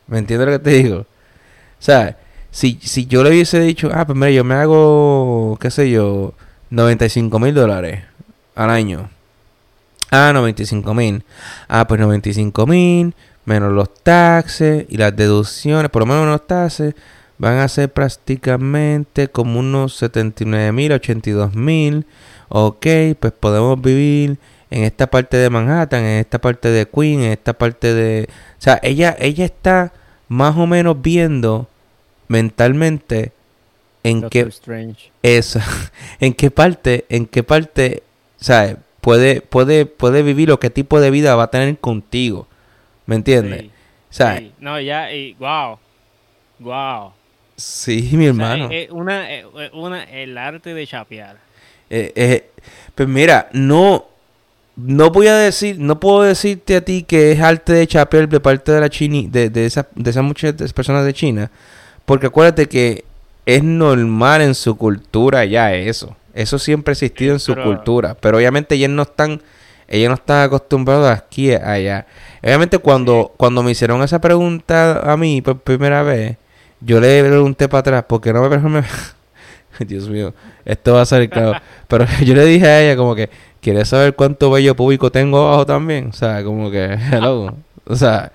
¿Me 0.06 0.18
entiendes 0.18 0.46
lo 0.46 0.52
que 0.52 0.58
te 0.58 0.70
digo? 0.72 0.98
O 0.98 1.06
sea, 1.78 2.18
si, 2.50 2.78
si 2.82 3.06
yo 3.06 3.22
le 3.22 3.30
hubiese 3.30 3.60
dicho, 3.60 3.88
ah, 3.94 4.04
pues 4.04 4.14
mira, 4.14 4.30
yo 4.30 4.44
me 4.44 4.56
hago, 4.56 5.56
qué 5.58 5.70
sé 5.70 5.90
yo, 5.90 6.34
95 6.68 7.38
mil 7.38 7.54
dólares 7.54 8.04
al 8.56 8.68
año. 8.68 9.08
Ah, 10.10 10.32
95 10.34 10.92
mil. 10.92 11.24
Ah, 11.66 11.86
pues 11.88 11.98
95 11.98 12.66
mil, 12.66 13.14
menos 13.46 13.72
los 13.72 13.94
taxes 14.04 14.84
y 14.90 14.98
las 14.98 15.16
deducciones, 15.16 15.90
por 15.90 16.02
lo 16.02 16.06
menos 16.06 16.26
los 16.26 16.46
taxes, 16.46 16.94
van 17.42 17.58
a 17.58 17.66
ser 17.66 17.92
prácticamente 17.92 19.26
como 19.26 19.58
unos 19.58 19.96
79 19.96 20.70
mil, 20.70 20.92
82 20.92 21.56
mil. 21.56 22.06
Ok, 22.48 22.86
pues 23.18 23.32
podemos 23.32 23.82
vivir 23.82 24.38
en 24.70 24.84
esta 24.84 25.08
parte 25.08 25.38
de 25.38 25.50
Manhattan, 25.50 26.04
en 26.04 26.20
esta 26.20 26.40
parte 26.40 26.68
de 26.68 26.86
Queen, 26.86 27.22
en 27.22 27.32
esta 27.32 27.52
parte 27.52 27.94
de... 27.94 28.28
O 28.30 28.62
sea, 28.62 28.78
ella, 28.84 29.16
ella 29.18 29.44
está 29.44 29.92
más 30.28 30.56
o 30.56 30.68
menos 30.68 31.02
viendo 31.02 31.66
mentalmente 32.28 33.32
en 34.04 34.28
qué 34.28 34.48
eso, 35.24 35.58
en 36.20 36.34
qué 36.34 36.52
parte, 36.52 37.06
en 37.08 37.26
qué 37.26 37.42
parte, 37.42 38.04
¿sabes? 38.36 38.76
Puede, 39.00 39.40
puede, 39.40 39.86
puede 39.86 40.22
vivir 40.22 40.52
o 40.52 40.60
qué 40.60 40.70
tipo 40.70 41.00
de 41.00 41.10
vida 41.10 41.34
va 41.34 41.44
a 41.44 41.50
tener 41.50 41.76
contigo. 41.78 42.46
¿Me 43.06 43.16
entiendes? 43.16 43.64
Sí, 44.10 44.52
No, 44.60 44.80
ya, 44.80 45.12
y 45.12 45.34
wow. 45.34 45.80
Wow. 46.60 47.14
Sí, 47.56 48.10
mi 48.12 48.26
hermano. 48.26 48.70
una, 48.90 49.26
una, 49.72 50.04
el 50.04 50.36
arte 50.38 50.74
de 50.74 50.86
chapear. 50.86 51.36
Eh, 51.90 52.12
eh, 52.16 52.50
pues 52.94 53.08
mira, 53.08 53.48
no, 53.52 54.06
no 54.76 55.10
voy 55.10 55.26
a 55.26 55.36
decir, 55.36 55.78
no 55.78 56.00
puedo 56.00 56.22
decirte 56.22 56.76
a 56.76 56.80
ti 56.80 57.02
que 57.02 57.32
es 57.32 57.40
arte 57.40 57.72
de 57.74 57.86
chapear 57.86 58.28
de 58.28 58.40
parte 58.40 58.72
de 58.72 58.80
la 58.80 58.88
China, 58.88 59.28
de, 59.30 59.50
de, 59.50 59.66
esa, 59.66 59.88
de 59.94 60.10
esas 60.10 60.24
muchas 60.24 60.72
personas 60.72 61.04
de 61.04 61.12
China, 61.12 61.50
porque 62.06 62.26
acuérdate 62.26 62.66
que 62.66 63.04
es 63.46 63.62
normal 63.62 64.42
en 64.42 64.54
su 64.54 64.76
cultura 64.76 65.44
ya 65.44 65.74
eso. 65.74 66.16
Eso 66.34 66.58
siempre 66.58 66.92
ha 66.92 66.94
existido 66.94 67.34
en 67.34 67.40
su 67.40 67.54
cultura. 67.54 68.16
Pero 68.18 68.38
obviamente 68.38 68.74
ellos 68.74 68.90
no 68.90 69.02
están, 69.02 69.42
ellos 69.88 70.08
no 70.08 70.14
están 70.14 70.44
acostumbrados 70.44 71.10
aquí 71.10 71.52
allá. 71.52 72.06
Obviamente 72.42 72.78
cuando, 72.78 73.32
cuando 73.36 73.62
me 73.62 73.72
hicieron 73.72 74.02
esa 74.02 74.20
pregunta 74.20 75.00
a 75.12 75.16
mí 75.16 75.42
por 75.42 75.60
primera 75.60 76.02
vez, 76.02 76.36
yo 76.84 77.00
le 77.00 77.22
pregunté 77.22 77.68
para 77.68 77.80
atrás, 77.80 78.04
porque 78.08 78.32
no 78.32 78.48
me 78.48 78.82
Dios 79.86 80.08
mío, 80.08 80.34
esto 80.64 80.94
va 80.94 81.02
a 81.02 81.06
ser 81.06 81.28
claro. 81.30 81.58
Pero 81.88 82.06
yo 82.24 82.34
le 82.34 82.44
dije 82.44 82.66
a 82.66 82.82
ella 82.82 82.96
como 82.96 83.14
que, 83.14 83.30
¿quieres 83.60 83.88
saber 83.88 84.14
cuánto 84.14 84.50
bello 84.50 84.74
público 84.74 85.10
tengo 85.10 85.46
abajo 85.46 85.66
también? 85.66 86.08
O 86.08 86.12
sea, 86.12 86.42
como 86.44 86.70
que, 86.70 86.84
hello. 87.12 87.54
O 87.84 87.96
sea, 87.96 88.32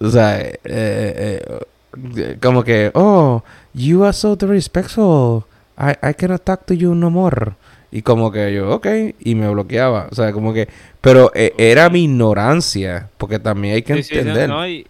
o 0.00 0.08
sea, 0.08 0.40
eh, 0.40 0.54
eh, 0.64 2.36
como 2.40 2.64
que, 2.64 2.90
oh, 2.94 3.42
you 3.74 4.04
are 4.04 4.12
so 4.12 4.36
disrespectful. 4.36 5.44
I, 5.76 5.92
I 6.02 6.14
cannot 6.14 6.42
talk 6.42 6.64
to 6.66 6.74
you 6.74 6.94
no 6.94 7.10
more. 7.10 7.52
Y 7.90 8.02
como 8.02 8.32
que 8.32 8.52
yo, 8.52 8.70
ok, 8.74 8.86
y 9.20 9.34
me 9.34 9.48
bloqueaba. 9.48 10.08
O 10.10 10.14
sea, 10.14 10.32
como 10.32 10.52
que, 10.52 10.68
pero 11.00 11.30
eh, 11.34 11.52
era 11.58 11.88
mi 11.90 12.04
ignorancia, 12.04 13.08
porque 13.18 13.38
también 13.38 13.74
hay 13.74 13.82
que 13.82 13.92
entender. 13.92 14.48
no, 14.48 14.66
y, 14.66 14.86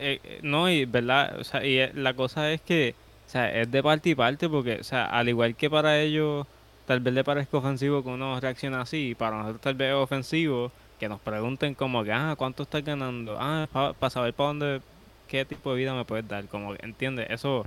eh, 0.00 0.40
no, 0.42 0.70
y 0.70 0.84
verdad, 0.84 1.38
o 1.38 1.44
sea, 1.44 1.64
y 1.64 1.78
eh, 1.78 1.92
la 1.94 2.14
cosa 2.14 2.50
es 2.52 2.60
que, 2.60 2.94
o 3.26 3.30
sea, 3.30 3.60
es 3.60 3.70
de 3.70 3.82
parte 3.82 4.10
y 4.10 4.14
parte, 4.14 4.48
porque, 4.48 4.78
o 4.80 4.84
sea, 4.84 5.04
al 5.06 5.28
igual 5.28 5.54
que 5.54 5.70
para 5.70 6.00
ellos, 6.00 6.46
tal 6.86 7.00
vez 7.00 7.14
le 7.14 7.24
parezca 7.24 7.58
ofensivo 7.58 8.02
que 8.02 8.08
uno 8.08 8.40
reaccione 8.40 8.76
así, 8.76 9.14
para 9.16 9.36
nosotros 9.36 9.60
tal 9.60 9.74
vez 9.74 9.90
es 9.90 9.94
ofensivo 9.94 10.72
que 10.98 11.08
nos 11.08 11.20
pregunten 11.20 11.74
como 11.74 12.04
que, 12.04 12.12
ah, 12.12 12.34
¿cuánto 12.36 12.64
estás 12.64 12.84
ganando? 12.84 13.36
Ah, 13.40 13.66
para 13.98 14.10
saber 14.10 14.34
para 14.34 14.48
dónde 14.48 14.80
qué 15.26 15.44
tipo 15.44 15.72
de 15.72 15.78
vida 15.78 15.94
me 15.94 16.04
puedes 16.04 16.28
dar. 16.28 16.44
Como, 16.46 16.74
¿entiendes? 16.74 17.26
Eso, 17.30 17.64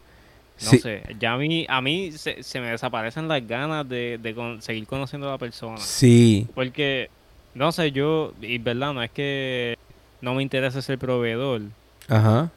no 0.62 0.70
sé. 0.70 1.02
Ya 1.20 1.34
a 1.34 1.38
mí, 1.38 1.66
a 1.68 1.82
mí 1.82 2.12
se, 2.12 2.44
se 2.44 2.60
me 2.60 2.70
desaparecen 2.70 3.28
las 3.28 3.46
ganas 3.48 3.88
de, 3.90 4.20
de 4.22 4.58
seguir 4.60 4.86
conociendo 4.86 5.28
a 5.28 5.32
la 5.32 5.38
persona. 5.38 5.78
Sí. 5.78 6.48
Porque, 6.54 7.10
no 7.56 7.72
sé, 7.72 7.92
yo, 7.92 8.34
y 8.42 8.58
verdad, 8.60 8.94
no 8.94 9.02
es 9.02 9.12
que 9.12 9.78
no 10.22 10.36
me 10.36 10.44
interese 10.44 10.82
ser 10.82 11.00
proveedor. 11.00 11.62
Ajá. 12.10 12.50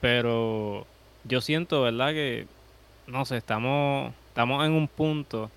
Pero 0.00 0.86
yo 1.24 1.40
siento, 1.40 1.82
¿verdad? 1.82 2.12
Que, 2.12 2.46
no 3.06 3.24
sé, 3.24 3.36
estamos, 3.36 4.12
estamos 4.28 4.64
en 4.64 4.72
un 4.72 4.88
punto 4.88 5.50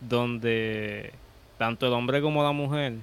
donde 0.00 1.12
tanto 1.58 1.86
el 1.86 1.92
hombre 1.92 2.20
como 2.20 2.42
la 2.42 2.52
mujer 2.52 2.94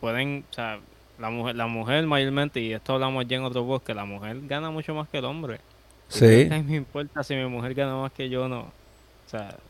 pueden, 0.00 0.44
o 0.50 0.54
sea, 0.54 0.78
la 1.18 1.30
mujer, 1.30 1.56
la 1.56 1.66
mujer 1.66 2.06
mayormente, 2.06 2.60
y 2.60 2.72
esto 2.72 2.94
hablamos 2.94 3.26
ya 3.26 3.36
en 3.36 3.44
otro 3.44 3.62
voz, 3.64 3.82
que 3.82 3.94
la 3.94 4.04
mujer 4.04 4.36
gana 4.46 4.70
mucho 4.70 4.94
más 4.94 5.08
que 5.08 5.18
el 5.18 5.24
hombre. 5.24 5.60
Sí. 6.08 6.48
A 6.50 6.56
mí 6.56 6.62
me 6.62 6.76
importa 6.76 7.22
si 7.22 7.34
mi 7.34 7.46
mujer 7.46 7.74
gana 7.74 7.96
más 7.96 8.12
que 8.12 8.28
yo 8.28 8.48
no. 8.48 8.70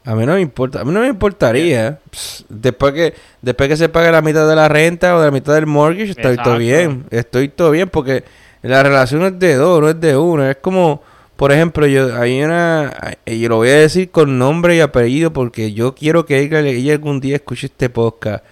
a 0.05 0.15
mí 0.15 0.27
no 0.27 0.35
me 0.35 0.41
importa, 0.41 0.81
a 0.81 0.85
mí 0.85 0.93
no 0.93 1.01
me 1.01 1.07
importaría. 1.07 2.01
después 2.49 2.93
que 2.93 3.15
después 3.41 3.69
que 3.69 3.77
se 3.77 3.89
pague 3.89 4.11
la 4.11 4.23
mitad 4.23 4.49
de 4.49 4.57
la 4.57 4.69
renta 4.69 5.17
o 5.17 5.21
de 5.21 5.27
la 5.27 5.31
mitad 5.31 5.55
del 5.55 5.67
mortgage, 5.67 6.11
estoy 6.11 6.37
todo 6.37 6.59
bien. 6.59 7.07
Estoy 7.11 7.49
todo 7.49 7.71
bien 7.71 7.89
porque 7.89 8.25
la 8.69 8.83
relación 8.83 9.23
es 9.25 9.39
de 9.39 9.55
dos, 9.57 9.81
no 9.81 9.91
es 9.91 10.01
de 10.01 10.17
uno. 10.17 10.49
Es 10.49 10.57
como, 10.57 11.03
por 11.37 11.53
ejemplo, 11.53 11.87
yo 11.87 12.19
hay 12.19 12.43
una, 12.43 13.17
yo 13.27 13.49
lo 13.51 13.57
voy 13.57 13.69
a 13.69 13.77
decir 13.77 14.11
con 14.11 14.39
nombre 14.39 14.77
y 14.77 14.81
apellido 14.81 15.33
porque 15.33 15.75
yo 15.75 15.95
quiero 15.95 16.25
que 16.25 16.39
ella, 16.41 16.61
ella 16.61 16.95
algún 16.95 17.21
día 17.21 17.37
escuche 17.37 17.67
este 17.67 17.91
podcast. 17.91 18.43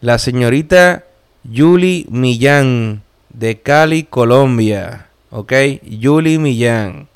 La 0.00 0.18
señorita 0.18 1.04
Yuli 1.44 2.06
Millán, 2.08 3.02
de 3.28 3.60
Cali, 3.60 4.04
Colombia. 4.04 5.08
¿Ok? 5.30 5.52
Yuli 5.82 6.38
Millán, 6.38 7.08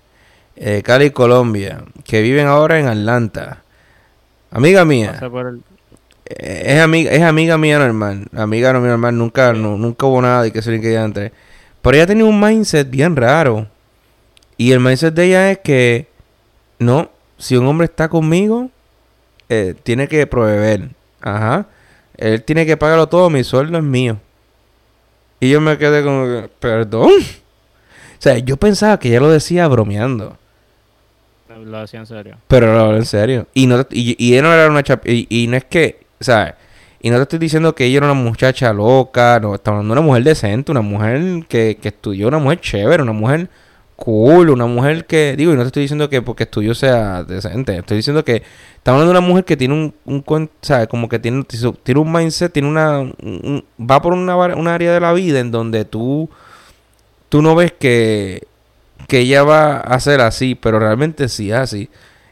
de 0.55 0.83
Cali, 0.83 1.11
Colombia, 1.11 1.85
que 2.05 2.21
viven 2.21 2.47
ahora 2.47 2.79
en 2.79 2.87
Atlanta. 2.87 3.63
Amiga 4.51 4.85
mía. 4.85 5.19
Eh, 6.27 6.63
es, 6.67 6.81
amiga, 6.81 7.11
es 7.13 7.23
amiga 7.23 7.57
mía 7.57 7.79
normal. 7.79 8.27
Amiga 8.37 8.75
no 8.75 8.81
mi 8.83 8.89
normal. 8.89 9.17
Nunca, 9.17 9.55
nunca 9.55 10.05
hubo 10.05 10.21
nada 10.21 10.43
de 10.43 10.53
que 10.53 10.61
se 10.61 10.71
le 10.71 10.95
entre. 10.95 11.33
Pero 11.83 11.97
ella 11.97 12.07
tenía 12.07 12.25
un 12.25 12.41
mindset 12.41 12.89
bien 12.89 13.17
raro. 13.17 13.67
Y 14.57 14.73
el 14.73 14.81
mindset 14.81 15.15
de 15.15 15.25
ella 15.25 15.51
es 15.51 15.59
que, 15.59 16.09
no, 16.79 17.11
si 17.37 17.57
un 17.57 17.67
hombre 17.67 17.87
está 17.87 18.09
conmigo, 18.09 18.71
eh, 19.49 19.75
tiene 19.83 20.09
que 20.09 20.27
proveer. 20.27 20.91
Ajá. 21.21 21.67
Él 22.17 22.43
tiene 22.45 22.65
que 22.65 22.77
pagarlo 22.77 23.09
todo, 23.09 23.29
mi 23.29 23.43
sueldo 23.43 23.77
es 23.79 23.85
mío. 23.85 24.19
Y 25.41 25.51
yo 25.51 25.61
me 25.61 25.77
quedé 25.77 26.03
como, 26.03 26.49
perdón. 26.59 27.11
O 28.13 28.23
sea, 28.23 28.39
yo 28.39 28.57
pensaba 28.57 29.01
que 29.01 29.09
ella 29.09 29.19
lo 29.19 29.31
decía 29.31 29.67
bromeando. 29.67 30.39
Lo 31.65 31.81
decía 31.81 31.99
en 31.99 32.07
serio. 32.07 32.37
Pero 32.47 32.73
lo 32.73 32.79
habló 32.79 32.97
en 32.97 33.05
serio. 33.05 33.49
Y 33.53 33.67
no 33.67 33.85
y, 33.91 34.37
y 34.37 34.41
no 34.41 34.55
era 34.55 34.71
una 34.71 34.85
chap 34.85 35.05
y, 35.09 35.27
y, 35.29 35.49
no 35.49 35.57
es 35.57 35.65
que, 35.65 36.07
¿sabes? 36.21 36.55
Y 37.03 37.11
no 37.11 37.17
te 37.17 37.23
estoy 37.23 37.41
diciendo 37.41 37.75
que 37.75 37.85
ella 37.85 37.97
era 37.99 38.07
una 38.07 38.15
muchacha 38.15 38.73
loca, 38.73 39.41
no, 39.41 39.57
estamos 39.57 39.79
hablando 39.79 39.95
de 39.95 40.01
una 40.01 40.07
mujer 40.07 40.23
decente, 40.23 40.71
una 40.71 40.83
mujer 40.83 41.47
que, 41.49 41.77
que 41.83 41.89
estudió, 41.89 42.29
una 42.29 42.39
mujer 42.39 42.61
chévere, 42.61 43.03
una 43.03 43.13
mujer 43.13 43.51
cool, 43.97 44.51
una 44.51 44.67
mujer 44.67 45.05
que, 45.07 45.35
digo, 45.37 45.53
y 45.53 45.57
no 45.57 45.63
te 45.63 45.69
estoy 45.69 45.83
diciendo 45.83 46.09
que 46.09 46.23
porque 46.23 46.45
estudio 46.45 46.75
sea 46.75 47.25
decente, 47.25 47.77
estoy 47.77 47.97
diciendo 47.97 48.25
que 48.25 48.43
estamos 48.77 49.01
hablando 49.01 49.13
de 49.15 49.19
una 49.19 49.29
mujer 49.29 49.45
que 49.45 49.57
tiene 49.57 49.75
un, 49.75 49.95
un. 50.05 50.23
Como 50.89 51.09
que 51.09 51.19
tiene, 51.19 51.45
tiene 51.83 52.01
un 52.01 52.13
mindset, 52.13 52.53
tiene 52.53 52.69
una, 52.69 53.13
va 53.81 54.01
por 54.01 54.13
una, 54.13 54.37
una 54.37 54.75
área 54.75 54.93
de 54.93 55.01
la 55.01 55.13
vida 55.13 55.41
en 55.41 55.51
donde 55.51 55.85
tú, 55.85 56.31
tú 57.29 57.43
no 57.43 57.55
ves 57.55 57.73
que, 57.73 58.47
que 59.09 59.21
ella 59.21 59.43
va 59.43 59.77
a 59.79 59.99
ser 60.01 60.21
así, 60.21 60.55
pero 60.55 60.79
realmente 60.79 61.29
sí 61.29 61.53
así. 61.53 61.91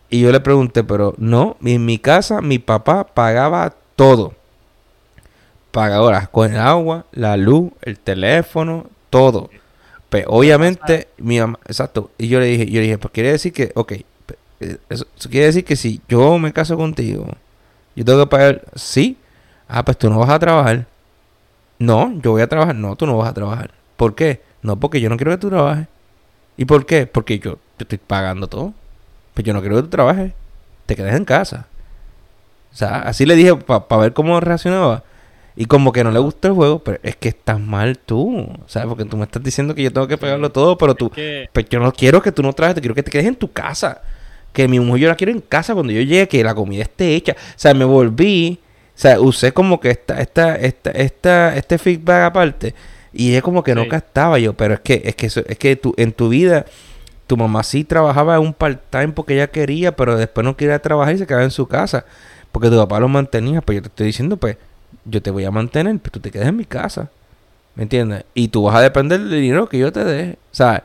Y 0.09 0.20
yo 0.20 0.32
le 0.32 0.40
pregunté, 0.40 0.84
pero 0.84 1.14
no, 1.18 1.56
en 1.64 1.84
mi 1.84 1.98
casa 1.98 2.40
mi 2.40 2.59
papá 2.59 3.05
pagaba 3.05 3.74
todo. 3.97 4.39
Pagadoras 5.70 6.28
con 6.28 6.52
el 6.52 6.59
agua, 6.59 7.06
la 7.12 7.36
luz, 7.36 7.72
el 7.82 7.98
teléfono, 7.98 8.86
todo. 9.09 9.51
Pues 10.09 10.24
obviamente, 10.26 11.09
mi 11.18 11.38
mamá, 11.38 11.59
exacto. 11.66 12.10
Y 12.18 12.28
yo 12.28 12.40
le 12.40 12.47
dije, 12.47 12.66
yo 12.66 12.80
le 12.80 12.82
dije, 12.82 12.98
pues 12.98 13.12
quiere 13.12 13.30
decir 13.30 13.52
que, 13.52 13.72
ok, 13.74 13.92
eh, 14.60 14.78
eso, 14.88 15.06
quiere 15.30 15.47
decir 15.47 15.64
que 15.64 15.76
si 15.76 16.01
yo 16.09 16.38
me 16.38 16.52
caso 16.52 16.76
contigo, 16.76 17.26
yo 17.94 18.05
tengo 18.05 18.20
que 18.24 18.30
pagar, 18.30 18.62
sí. 18.74 19.16
Ah, 19.68 19.84
pues 19.84 19.97
tú 19.98 20.10
no 20.10 20.18
vas 20.18 20.30
a 20.30 20.38
trabajar. 20.38 20.86
No, 21.78 22.12
yo 22.20 22.32
voy 22.32 22.42
a 22.42 22.48
trabajar. 22.48 22.74
No, 22.74 22.97
tú 22.97 23.06
no 23.06 23.16
vas 23.16 23.30
a 23.30 23.34
trabajar. 23.34 23.70
¿Por 23.97 24.14
qué? 24.14 24.42
No, 24.62 24.78
porque 24.78 25.01
yo 25.01 25.09
no 25.09 25.16
quiero 25.16 25.30
que 25.32 25.38
tú 25.38 25.48
trabajes. 25.48 25.86
¿Y 26.56 26.64
por 26.64 26.84
qué? 26.86 27.06
Porque 27.06 27.38
yo 27.38 27.59
te 27.76 27.84
estoy 27.84 27.98
pagando 27.98 28.48
todo. 28.48 28.74
Pues 29.34 29.47
yo 29.47 29.55
no 29.55 29.60
quiero 29.60 29.76
que 29.76 29.82
tú 29.82 29.88
trabajes. 29.88 30.32
Te 30.86 30.97
quedes 30.97 31.14
en 31.14 31.24
casa. 31.24 31.68
O 32.72 32.76
sea, 32.76 33.02
así 33.02 33.24
le 33.26 33.34
dije 33.34 33.56
para 33.56 33.97
ver 33.97 34.12
cómo 34.12 34.38
reaccionaba. 34.40 35.05
Y 35.60 35.66
como 35.66 35.92
que 35.92 36.02
no 36.02 36.10
le 36.10 36.18
gusta 36.18 36.48
el 36.48 36.54
juego, 36.54 36.78
pero 36.78 36.98
es 37.02 37.16
que 37.16 37.28
estás 37.28 37.60
mal 37.60 37.98
tú, 37.98 38.48
¿sabes? 38.64 38.88
Porque 38.88 39.04
tú 39.04 39.18
me 39.18 39.24
estás 39.24 39.42
diciendo 39.42 39.74
que 39.74 39.82
yo 39.82 39.92
tengo 39.92 40.08
que 40.08 40.16
pegarlo 40.16 40.50
todo, 40.50 40.78
pero 40.78 40.94
tú... 40.94 41.12
Pues 41.52 41.68
yo 41.68 41.80
no 41.80 41.92
quiero 41.92 42.22
que 42.22 42.32
tú 42.32 42.42
no 42.42 42.54
trabajes, 42.54 42.76
te 42.76 42.80
quiero 42.80 42.94
que 42.94 43.02
te 43.02 43.10
quedes 43.10 43.26
en 43.26 43.34
tu 43.34 43.52
casa. 43.52 44.00
Que 44.54 44.66
mi 44.66 44.80
mujer 44.80 45.00
yo 45.02 45.08
la 45.08 45.16
quiero 45.16 45.32
en 45.32 45.42
casa 45.42 45.74
cuando 45.74 45.92
yo 45.92 46.00
llegue, 46.00 46.28
que 46.28 46.42
la 46.42 46.54
comida 46.54 46.84
esté 46.84 47.14
hecha. 47.14 47.32
O 47.32 47.58
sea, 47.58 47.74
me 47.74 47.84
volví... 47.84 48.58
O 48.96 48.98
sea, 48.98 49.20
usé 49.20 49.52
como 49.52 49.78
que 49.80 49.90
esta, 49.90 50.22
esta, 50.22 50.56
esta, 50.56 50.92
esta, 50.92 51.54
este 51.54 51.76
feedback 51.76 52.22
aparte. 52.22 52.74
Y 53.12 53.34
es 53.34 53.42
como 53.42 53.62
que 53.62 53.74
no 53.74 53.86
gastaba 53.86 54.38
yo. 54.38 54.54
Pero 54.54 54.72
es 54.72 54.80
que, 54.80 55.02
es 55.04 55.14
que, 55.14 55.26
es 55.26 55.58
que 55.58 55.76
tú, 55.76 55.92
en 55.98 56.12
tu 56.12 56.30
vida, 56.30 56.64
tu 57.26 57.36
mamá 57.36 57.64
sí 57.64 57.84
trabajaba 57.84 58.36
en 58.36 58.40
un 58.40 58.54
part-time 58.54 59.08
porque 59.08 59.34
ella 59.34 59.50
quería, 59.50 59.94
pero 59.94 60.16
después 60.16 60.42
no 60.42 60.56
quería 60.56 60.78
trabajar 60.78 61.16
y 61.16 61.18
se 61.18 61.26
quedaba 61.26 61.44
en 61.44 61.50
su 61.50 61.66
casa. 61.66 62.06
Porque 62.50 62.70
tu 62.70 62.76
papá 62.76 62.98
lo 62.98 63.08
mantenía. 63.08 63.60
Pues 63.60 63.76
yo 63.76 63.82
te 63.82 63.88
estoy 63.88 64.06
diciendo, 64.06 64.38
pues, 64.38 64.56
yo 65.10 65.22
te 65.22 65.30
voy 65.30 65.44
a 65.44 65.50
mantener, 65.50 65.98
pero 65.98 66.12
tú 66.12 66.20
te 66.20 66.30
quedas 66.30 66.48
en 66.48 66.56
mi 66.56 66.64
casa. 66.64 67.10
¿Me 67.74 67.84
entiendes? 67.84 68.24
Y 68.34 68.48
tú 68.48 68.64
vas 68.64 68.76
a 68.76 68.80
depender 68.80 69.20
del 69.20 69.40
dinero 69.40 69.68
que 69.68 69.78
yo 69.78 69.92
te 69.92 70.04
dé. 70.04 70.38
O 70.52 70.54
sea, 70.54 70.82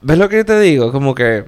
¿ves 0.00 0.18
lo 0.18 0.28
que 0.28 0.36
yo 0.36 0.44
te 0.44 0.58
digo? 0.60 0.92
Como 0.92 1.14
que... 1.14 1.44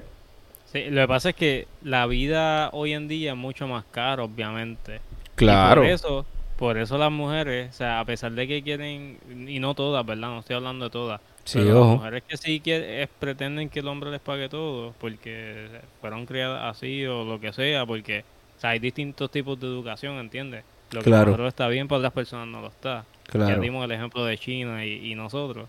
Sí, 0.71 0.85
lo 0.89 1.01
que 1.01 1.07
pasa 1.07 1.29
es 1.29 1.35
que 1.35 1.67
la 1.83 2.05
vida 2.07 2.69
hoy 2.73 2.93
en 2.93 3.07
día 3.07 3.31
es 3.31 3.37
mucho 3.37 3.67
más 3.67 3.85
cara, 3.91 4.23
obviamente. 4.23 5.01
Claro. 5.35 5.81
por 5.81 5.89
eso, 5.89 6.25
por 6.57 6.77
eso 6.77 6.97
las 6.97 7.11
mujeres, 7.11 7.69
o 7.71 7.73
sea, 7.73 7.99
a 7.99 8.05
pesar 8.05 8.31
de 8.31 8.47
que 8.47 8.63
quieren, 8.63 9.17
y 9.47 9.59
no 9.59 9.75
todas, 9.75 10.05
¿verdad? 10.05 10.29
No 10.29 10.39
estoy 10.39 10.55
hablando 10.55 10.85
de 10.85 10.91
todas. 10.91 11.21
Sí, 11.43 11.59
pero 11.59 11.79
las 11.79 11.97
mujeres 11.97 12.23
que 12.27 12.37
sí 12.37 12.59
que, 12.59 13.07
pretenden 13.19 13.69
que 13.69 13.79
el 13.79 13.87
hombre 13.87 14.11
les 14.11 14.21
pague 14.21 14.49
todo, 14.49 14.93
porque 14.99 15.67
fueron 15.99 16.25
criadas 16.25 16.75
así 16.75 17.05
o 17.05 17.23
lo 17.23 17.39
que 17.39 17.53
sea, 17.53 17.85
porque 17.85 18.23
o 18.57 18.61
sea, 18.61 18.71
hay 18.71 18.79
distintos 18.79 19.29
tipos 19.29 19.59
de 19.59 19.67
educación, 19.67 20.15
¿entiendes? 20.17 20.63
Lo 20.93 21.01
que 21.01 21.09
claro. 21.09 21.25
nosotros 21.25 21.47
está 21.49 21.67
bien, 21.67 21.87
para 21.87 21.99
otras 21.99 22.13
personas 22.13 22.47
no 22.47 22.61
lo 22.61 22.67
está. 22.67 23.05
Ya 23.33 23.57
dimos 23.57 23.83
el 23.85 23.91
ejemplo 23.91 24.23
de 24.25 24.37
China 24.37 24.85
y, 24.85 25.15
nosotros. 25.15 25.67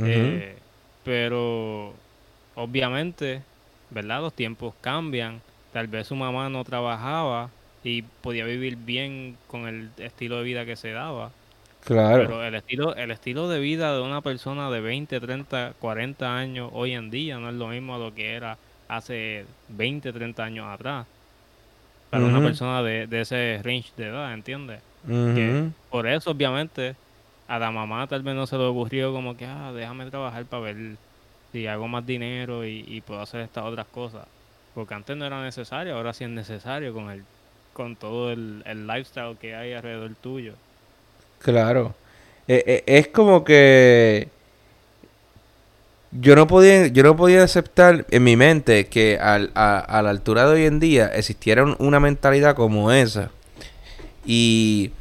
Eh, 0.00 0.56
pero 1.04 1.92
obviamente, 2.54 3.42
¿verdad? 3.90 4.20
Los 4.20 4.32
tiempos 4.32 4.74
cambian. 4.80 5.40
Tal 5.72 5.88
vez 5.88 6.06
su 6.06 6.14
mamá 6.14 6.48
no 6.48 6.62
trabajaba 6.64 7.50
y 7.82 8.02
podía 8.02 8.44
vivir 8.44 8.76
bien 8.76 9.36
con 9.48 9.66
el 9.66 9.90
estilo 9.98 10.38
de 10.38 10.44
vida 10.44 10.64
que 10.64 10.76
se 10.76 10.92
daba. 10.92 11.32
Claro. 11.84 12.26
Pero 12.26 12.44
el 12.44 12.54
estilo, 12.54 12.94
el 12.94 13.10
estilo 13.10 13.48
de 13.48 13.58
vida 13.58 13.94
de 13.94 14.02
una 14.02 14.20
persona 14.20 14.70
de 14.70 14.80
20, 14.80 15.20
30, 15.20 15.74
40 15.80 16.36
años 16.36 16.70
hoy 16.72 16.92
en 16.92 17.10
día 17.10 17.38
no 17.38 17.48
es 17.48 17.54
lo 17.54 17.68
mismo 17.68 17.94
a 17.94 17.98
lo 17.98 18.14
que 18.14 18.34
era 18.34 18.56
hace 18.88 19.46
20, 19.68 20.12
30 20.12 20.44
años 20.44 20.66
atrás 20.68 21.06
para 22.10 22.24
una 22.24 22.40
persona 22.40 22.82
de, 22.82 23.08
ese 23.20 23.60
range 23.62 23.92
de 23.96 24.06
edad, 24.06 24.32
¿entiendes? 24.32 24.80
por 25.90 26.06
eso, 26.06 26.30
obviamente, 26.30 26.96
a 27.46 27.58
la 27.58 27.70
mamá 27.70 28.06
tal 28.06 28.22
vez 28.22 28.34
no 28.34 28.46
se 28.46 28.58
le 28.58 28.64
ocurrió 28.64 29.12
como 29.12 29.36
que, 29.36 29.46
ah, 29.46 29.72
déjame 29.74 30.10
trabajar 30.10 30.44
para 30.44 30.62
ver 30.64 30.96
si 31.52 31.66
hago 31.66 31.88
más 31.88 32.04
dinero 32.04 32.66
y, 32.66 33.02
puedo 33.06 33.20
hacer 33.20 33.40
estas 33.40 33.64
otras 33.64 33.86
cosas. 33.86 34.26
Porque 34.74 34.94
antes 34.94 35.16
no 35.16 35.24
era 35.24 35.42
necesario, 35.42 35.96
ahora 35.96 36.12
sí 36.12 36.24
es 36.24 36.30
necesario 36.30 36.92
con 36.92 37.10
el 37.10 37.24
con 37.72 37.94
todo 37.94 38.32
el, 38.32 38.62
lifestyle 38.86 39.36
que 39.36 39.54
hay 39.54 39.72
alrededor 39.72 40.14
tuyo. 40.16 40.54
Claro. 41.38 41.94
Eh, 42.48 42.64
eh, 42.66 42.84
es 42.86 43.08
como 43.08 43.44
que 43.44 44.28
yo 46.10 46.34
no 46.36 46.46
podía, 46.46 46.86
yo 46.86 47.02
no 47.02 47.16
podía 47.16 47.42
aceptar 47.42 48.06
en 48.10 48.24
mi 48.24 48.36
mente 48.36 48.86
que 48.86 49.18
a, 49.20 49.38
la 49.38 50.10
altura 50.10 50.46
de 50.46 50.54
hoy 50.54 50.64
en 50.64 50.80
día 50.80 51.06
existiera 51.08 51.64
una 51.78 52.00
mentalidad 52.00 52.54
como 52.54 52.90
esa. 52.90 53.30
Y 54.24 54.92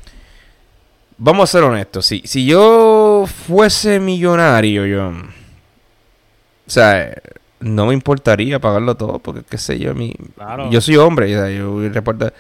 vamos 1.18 1.50
a 1.50 1.52
ser 1.52 1.64
honestos, 1.64 2.06
si, 2.06 2.22
si 2.26 2.46
yo 2.46 3.26
fuese 3.48 4.00
millonario, 4.00 4.86
yo... 4.86 5.10
O 5.10 6.70
sea, 6.70 7.14
no 7.62 7.86
me 7.86 7.94
importaría 7.94 8.60
pagarlo 8.60 8.96
todo, 8.96 9.20
porque 9.20 9.42
qué 9.50 9.58
sé 9.58 9.80
yo, 9.80 9.96
mi, 9.96 10.14
yo 10.70 10.82
soy 10.82 10.98
hombre, 10.98 11.32
yo 11.32 11.90
reportar 11.90 12.34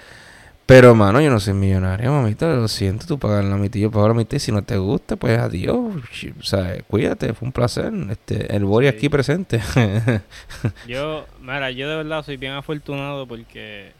pero, 0.67 0.93
mano, 0.95 1.21
yo 1.21 1.29
no 1.29 1.39
soy 1.39 1.53
millonario, 1.53 2.11
mamita. 2.11 2.53
Lo 2.53 2.67
siento, 2.67 3.07
tú 3.07 3.17
pagas 3.17 3.45
la 3.45 3.55
mitad, 3.55 3.79
yo 3.79 3.89
pago 3.89 4.09
la 4.09 4.13
mitad. 4.13 4.35
Y 4.35 4.39
si 4.41 4.51
no 4.51 4.63
te 4.63 4.77
gusta, 4.77 5.15
pues 5.15 5.39
adiós. 5.39 5.95
O 6.37 6.43
sea, 6.43 6.83
cuídate, 6.83 7.33
fue 7.33 7.45
un 7.45 7.53
placer. 7.53 7.93
Este, 8.09 8.53
el 8.53 8.65
Bori 8.65 8.87
aquí 8.87 9.07
presente. 9.07 9.61
yo, 10.87 11.25
mira, 11.39 11.71
yo 11.71 11.89
de 11.89 11.95
verdad 11.95 12.21
soy 12.21 12.35
bien 12.35 12.51
afortunado 12.51 13.25
porque 13.25 13.93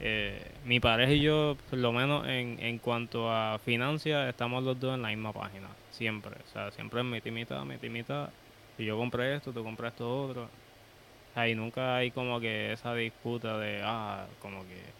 eh, 0.00 0.44
mi 0.64 0.80
pareja 0.80 1.12
y 1.12 1.20
yo, 1.20 1.56
por 1.70 1.78
lo 1.78 1.92
menos 1.92 2.26
en, 2.26 2.58
en 2.58 2.78
cuanto 2.78 3.30
a 3.30 3.60
financias, 3.64 4.28
estamos 4.28 4.64
los 4.64 4.80
dos 4.80 4.96
en 4.96 5.02
la 5.02 5.10
misma 5.10 5.32
página. 5.32 5.68
Siempre. 5.92 6.32
O 6.32 6.52
sea, 6.52 6.72
siempre 6.72 7.00
es 7.00 7.06
mitad, 7.06 7.30
mitad, 7.30 7.64
mitad, 7.64 7.88
mitad. 7.88 8.28
Y 8.76 8.86
yo 8.86 8.98
compré 8.98 9.36
esto, 9.36 9.52
tú 9.52 9.62
compras 9.62 9.92
esto 9.92 10.24
otro. 10.24 10.48
Ahí 11.36 11.54
nunca 11.54 11.94
hay 11.94 12.10
como 12.10 12.40
que 12.40 12.72
esa 12.72 12.92
disputa 12.92 13.56
de, 13.58 13.80
ah, 13.84 14.26
como 14.40 14.62
que 14.62 14.91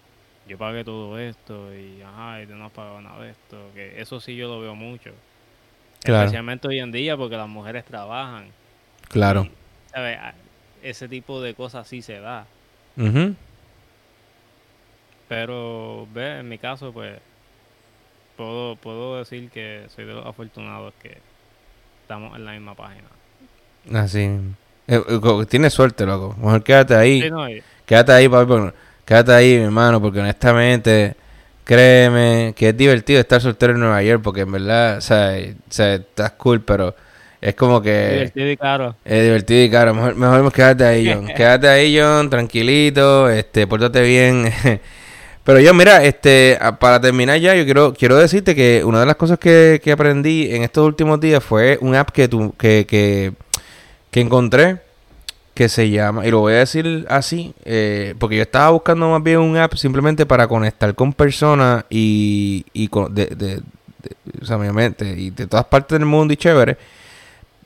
yo 0.49 0.59
pagué 0.59 0.85
todo 0.85 1.19
esto 1.19 1.75
y 1.75 2.03
ajá, 2.03 2.43
y 2.43 2.47
tú 2.47 2.55
no 2.55 2.67
has 2.67 2.73
pagado 2.73 3.01
nada 3.01 3.23
de 3.23 3.31
esto. 3.31 3.71
Que 3.75 4.01
eso 4.01 4.21
sí 4.21 4.37
yo 4.37 4.49
lo 4.49 4.61
veo 4.61 4.75
mucho. 4.75 5.11
Especialmente 6.05 6.67
hoy 6.69 6.81
en 6.81 6.91
día 6.91 7.17
porque 7.17 7.37
las 7.37 7.49
mujeres 7.49 7.85
trabajan. 7.85 8.47
Claro. 9.09 9.47
Ese 10.83 11.09
tipo 11.09 11.41
de 11.41 11.55
cosas 11.55 11.87
sí 11.87 12.03
se 12.03 12.19
da. 12.19 12.47
Pero, 15.29 16.07
ve, 16.13 16.41
en 16.41 16.49
mi 16.49 16.59
caso, 16.59 16.93
pues, 16.93 17.19
puedo, 18.37 18.77
puedo 18.77 19.19
decir 19.19 19.49
que 19.51 19.87
soy 19.95 20.05
de 20.05 20.13
los 20.13 20.27
afortunados 20.27 20.93
que 21.01 21.17
estamos 22.03 22.37
en 22.37 22.45
la 22.45 22.53
misma 22.53 22.75
página. 22.75 23.09
Así. 23.95 24.21
Eh, 24.89 25.03
eh, 25.09 25.47
tienes 25.49 25.73
suerte, 25.73 26.05
loco. 26.05 26.35
Mejor 26.39 26.63
quédate 26.63 26.95
ahí. 26.95 27.31
Quédate 27.87 28.13
ahí, 28.13 28.29
papi, 28.29 28.73
Quédate 29.05 29.33
ahí, 29.33 29.57
mi 29.57 29.65
hermano, 29.65 30.01
porque 30.01 30.21
honestamente, 30.21 31.17
créeme 31.65 32.55
que 32.57 32.69
es 32.71 32.77
divertido 32.77 33.21
estar 33.21 33.41
soltero 33.41 33.73
en 33.73 33.81
Nueva 33.81 34.03
York, 34.03 34.21
porque 34.23 34.43
en 34.43 34.53
verdad, 34.53 34.99
o 34.99 35.01
sea, 35.01 35.37
o 35.39 35.73
sea 35.73 35.95
estás 35.95 36.33
cool, 36.33 36.61
pero 36.63 36.95
es 37.41 37.55
como 37.55 37.83
que... 37.83 38.11
divertido 38.11 38.51
y 38.51 38.57
caro. 38.57 38.97
Es 39.05 39.23
divertido 39.23 39.65
y 39.65 39.71
caro. 39.71 39.95
Mejor, 39.95 40.15
mejor 40.15 40.53
quédate 40.53 40.85
ahí, 40.85 41.13
John. 41.13 41.27
quédate 41.37 41.69
ahí, 41.69 41.99
John, 41.99 42.31
tranquilito, 42.31 43.29
este, 43.29 43.67
pórtate 43.67 44.03
bien. 44.03 44.53
Pero 45.45 45.59
yo, 45.59 45.75
mira, 45.75 46.05
este, 46.05 46.57
para 46.79 47.01
terminar 47.01 47.41
ya, 47.41 47.57
yo 47.57 47.65
quiero, 47.65 47.93
quiero 47.95 48.17
decirte 48.17 48.55
que 48.55 48.85
una 48.85 49.01
de 49.01 49.07
las 49.07 49.17
cosas 49.17 49.41
que, 49.41 49.81
que 49.83 49.91
aprendí 49.91 50.55
en 50.55 50.63
estos 50.63 50.87
últimos 50.87 51.19
días 51.19 51.43
fue 51.43 51.79
un 51.81 51.97
app 51.97 52.11
que, 52.11 52.29
tu, 52.29 52.55
que, 52.57 52.87
que, 52.87 53.33
que 54.13 54.21
encontré 54.21 54.79
que 55.55 55.69
se 55.69 55.91
llama, 55.91 56.27
y 56.27 56.31
lo 56.31 56.41
voy 56.41 56.55
a 56.55 56.59
decir 56.59 57.07
así, 57.11 57.55
eh, 57.65 58.15
porque 58.19 58.37
yo 58.37 58.43
estaba 58.43 58.71
buscando 58.71 59.11
más 59.11 59.23
bien 59.23 59.39
un 59.39 59.57
app 59.57 59.75
simplemente 59.75 60.25
para 60.25 60.49
conectar 60.49 60.95
con 60.95 61.13
personas 61.13 61.85
y, 61.91 62.65
y 62.73 62.89
con, 62.89 63.15
de, 63.15 63.27
de, 63.27 63.61
o 64.41 64.45
sea, 64.47 64.57
obviamente, 64.57 65.05
y 65.17 65.31
de 65.31 65.47
todas 65.47 65.67
partes 65.67 65.99
del 65.99 66.07
mundo 66.07 66.33
y 66.33 66.37
chévere. 66.37 66.77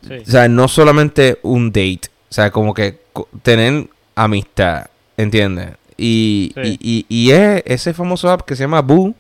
O 0.08 0.30
sea, 0.30 0.48
no 0.48 0.68
solamente 0.68 1.38
un 1.42 1.70
date, 1.70 2.02
o 2.28 2.34
sea, 2.34 2.50
como 2.50 2.74
que 2.74 3.00
tener 3.42 3.88
amistad, 4.14 4.86
¿entiendes? 5.16 5.70
Y, 5.96 6.52
y, 6.62 7.06
y, 7.08 7.30
es 7.30 7.62
ese 7.64 7.94
famoso 7.94 8.30
app 8.30 8.42
que 8.42 8.54
se 8.54 8.64
llama 8.64 8.82
Boo, 8.82 9.14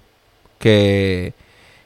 que, 0.58 1.32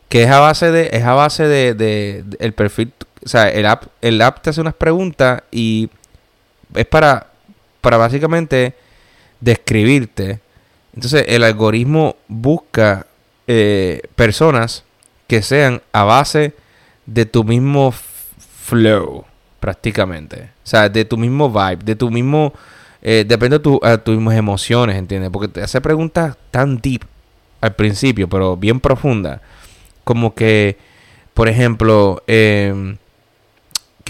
que 0.09 0.24
es 0.24 0.31
a 0.31 0.40
base 0.40 0.70
de, 0.70 0.90
es 0.93 1.05
a 1.05 1.15
base 1.15 1.47
de, 1.47 1.74
de 1.74 2.24
el 2.40 2.52
perfil, 2.52 2.93
o 3.24 3.28
sea, 3.28 3.48
el 3.48 3.66
app, 3.66 3.85
el 4.01 4.20
app 4.20 4.43
te 4.43 4.51
hace 4.51 4.61
unas 4.61 4.74
preguntas 4.74 5.43
y 5.51 5.89
es 6.75 6.87
para, 6.87 7.29
para 7.81 7.97
básicamente 7.97 8.75
describirte. 9.41 10.41
Entonces 10.95 11.25
el 11.29 11.45
algoritmo 11.45 12.17
busca 12.29 13.07
eh, 13.47 14.03
personas 14.15 14.85
que 15.27 15.43
sean 15.43 15.83
a 15.93 16.05
base 16.05 16.55
de 17.07 17.27
tu 17.27 17.45
mismo 17.45 17.93
flow, 17.93 19.25
prácticamente. 19.59 20.51
O 20.65 20.67
sea, 20.67 20.89
de 20.89 21.05
tu 21.05 21.17
mismo 21.17 21.51
vibe, 21.51 21.85
de 21.85 21.97
tu 21.97 22.11
mismo... 22.11 22.53
Eh, 23.03 23.25
depende 23.27 23.59
de 23.59 23.63
tu, 23.63 23.81
tus 24.05 24.17
mismas 24.17 24.37
emociones, 24.37 24.97
¿entiendes? 24.97 25.31
Porque 25.31 25.49
te 25.49 25.63
hace 25.63 25.81
preguntas 25.81 26.37
tan 26.51 26.79
deep, 26.79 27.03
al 27.61 27.75
principio, 27.75 28.29
pero 28.29 28.57
bien 28.57 28.79
profunda. 28.79 29.41
Como 30.05 30.35
que, 30.35 30.77
por 31.33 31.49
ejemplo, 31.49 32.23
eh, 32.27 32.97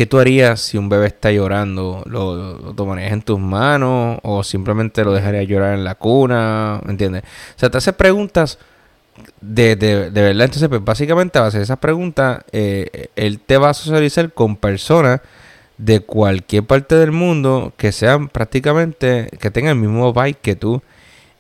¿qué 0.00 0.06
tú 0.06 0.18
harías 0.18 0.62
si 0.62 0.78
un 0.78 0.88
bebé 0.88 1.08
está 1.08 1.30
llorando? 1.30 2.02
¿Lo, 2.06 2.72
tomarías 2.74 3.12
en 3.12 3.20
tus 3.20 3.38
manos 3.38 4.18
o 4.22 4.42
simplemente 4.42 5.04
lo 5.04 5.12
dejarías 5.12 5.46
llorar 5.46 5.74
en 5.74 5.84
la 5.84 5.94
cuna? 5.94 6.80
¿Me 6.86 6.92
entiendes? 6.92 7.22
O 7.22 7.58
sea, 7.58 7.68
te 7.68 7.76
haces 7.76 7.92
preguntas 7.92 8.58
de, 9.42 9.76
de, 9.76 10.10
de 10.10 10.22
verdad. 10.22 10.46
Entonces, 10.46 10.70
pues 10.70 10.82
básicamente 10.82 11.38
a 11.38 11.42
base 11.42 11.58
de 11.58 11.64
esas 11.64 11.76
preguntas, 11.76 12.42
eh, 12.50 13.08
él 13.14 13.40
te 13.40 13.58
va 13.58 13.68
a 13.68 13.74
socializar 13.74 14.32
con 14.32 14.56
personas 14.56 15.20
de 15.76 16.00
cualquier 16.00 16.64
parte 16.64 16.94
del 16.94 17.12
mundo 17.12 17.74
que 17.76 17.92
sean 17.92 18.28
prácticamente, 18.30 19.28
que 19.38 19.50
tengan 19.50 19.76
el 19.76 19.82
mismo 19.82 20.14
vibe 20.14 20.38
que 20.40 20.56
tú. 20.56 20.80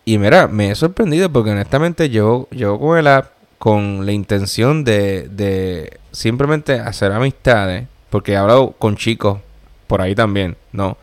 Y 0.04 0.18
mira, 0.18 0.48
me 0.48 0.70
he 0.70 0.74
sorprendido 0.74 1.32
porque 1.32 1.52
honestamente 1.52 2.10
yo, 2.10 2.46
yo 2.50 2.78
con 2.78 2.98
el 2.98 3.06
app 3.06 3.30
con 3.56 4.04
la 4.04 4.12
intención 4.12 4.84
de, 4.84 5.30
de 5.30 5.98
simplemente 6.12 6.74
hacer 6.74 7.10
amistades, 7.10 7.86
porque 8.10 8.32
he 8.32 8.36
hablado 8.36 8.72
con 8.72 8.96
chicos 8.96 9.38
por 9.86 10.00
ahí 10.02 10.14
también, 10.14 10.56
¿no? 10.72 10.96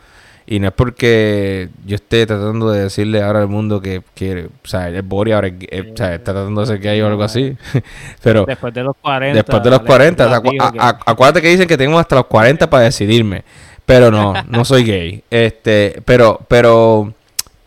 Y 0.49 0.59
no 0.59 0.67
es 0.69 0.73
porque 0.73 1.67
yo 1.85 1.95
esté 1.95 2.25
tratando 2.25 2.71
de 2.71 2.84
decirle 2.84 3.21
ahora 3.21 3.39
al 3.41 3.49
mundo 3.49 3.81
que, 3.81 4.01
que 4.15 4.45
o 4.45 4.67
sea, 4.67 4.88
el 4.88 5.01
Bori 5.01 5.34
ahora 5.34 5.47
es- 5.49 5.91
o 5.91 5.97
sea, 5.97 6.13
está 6.15 6.31
tratando 6.31 6.61
de 6.61 6.67
ser 6.67 6.79
gay 6.79 7.01
o 7.01 7.07
algo 7.07 7.21
así. 7.23 7.57
Pero 8.23 8.45
Después 8.45 8.73
de 8.73 8.84
los 8.84 8.95
40. 9.01 9.35
después 9.35 9.61
de 9.61 9.69
los 9.69 9.79
Alex 9.79 9.88
40, 9.88 10.25
Cruz 10.25 10.38
acu- 10.38 10.51
dijo 10.53 10.71
que- 10.71 10.79
a- 10.79 10.88
a- 10.89 10.99
acuérdate 11.05 11.41
que 11.41 11.49
dicen 11.49 11.67
que 11.67 11.77
tengo 11.77 11.99
hasta 11.99 12.15
los 12.15 12.27
40 12.27 12.69
para 12.69 12.84
decidirme. 12.85 13.43
Pero 13.85 14.09
no, 14.09 14.34
no 14.47 14.63
soy 14.63 14.84
gay. 14.85 15.21
Este, 15.29 16.01
pero, 16.05 16.39
pero, 16.47 17.11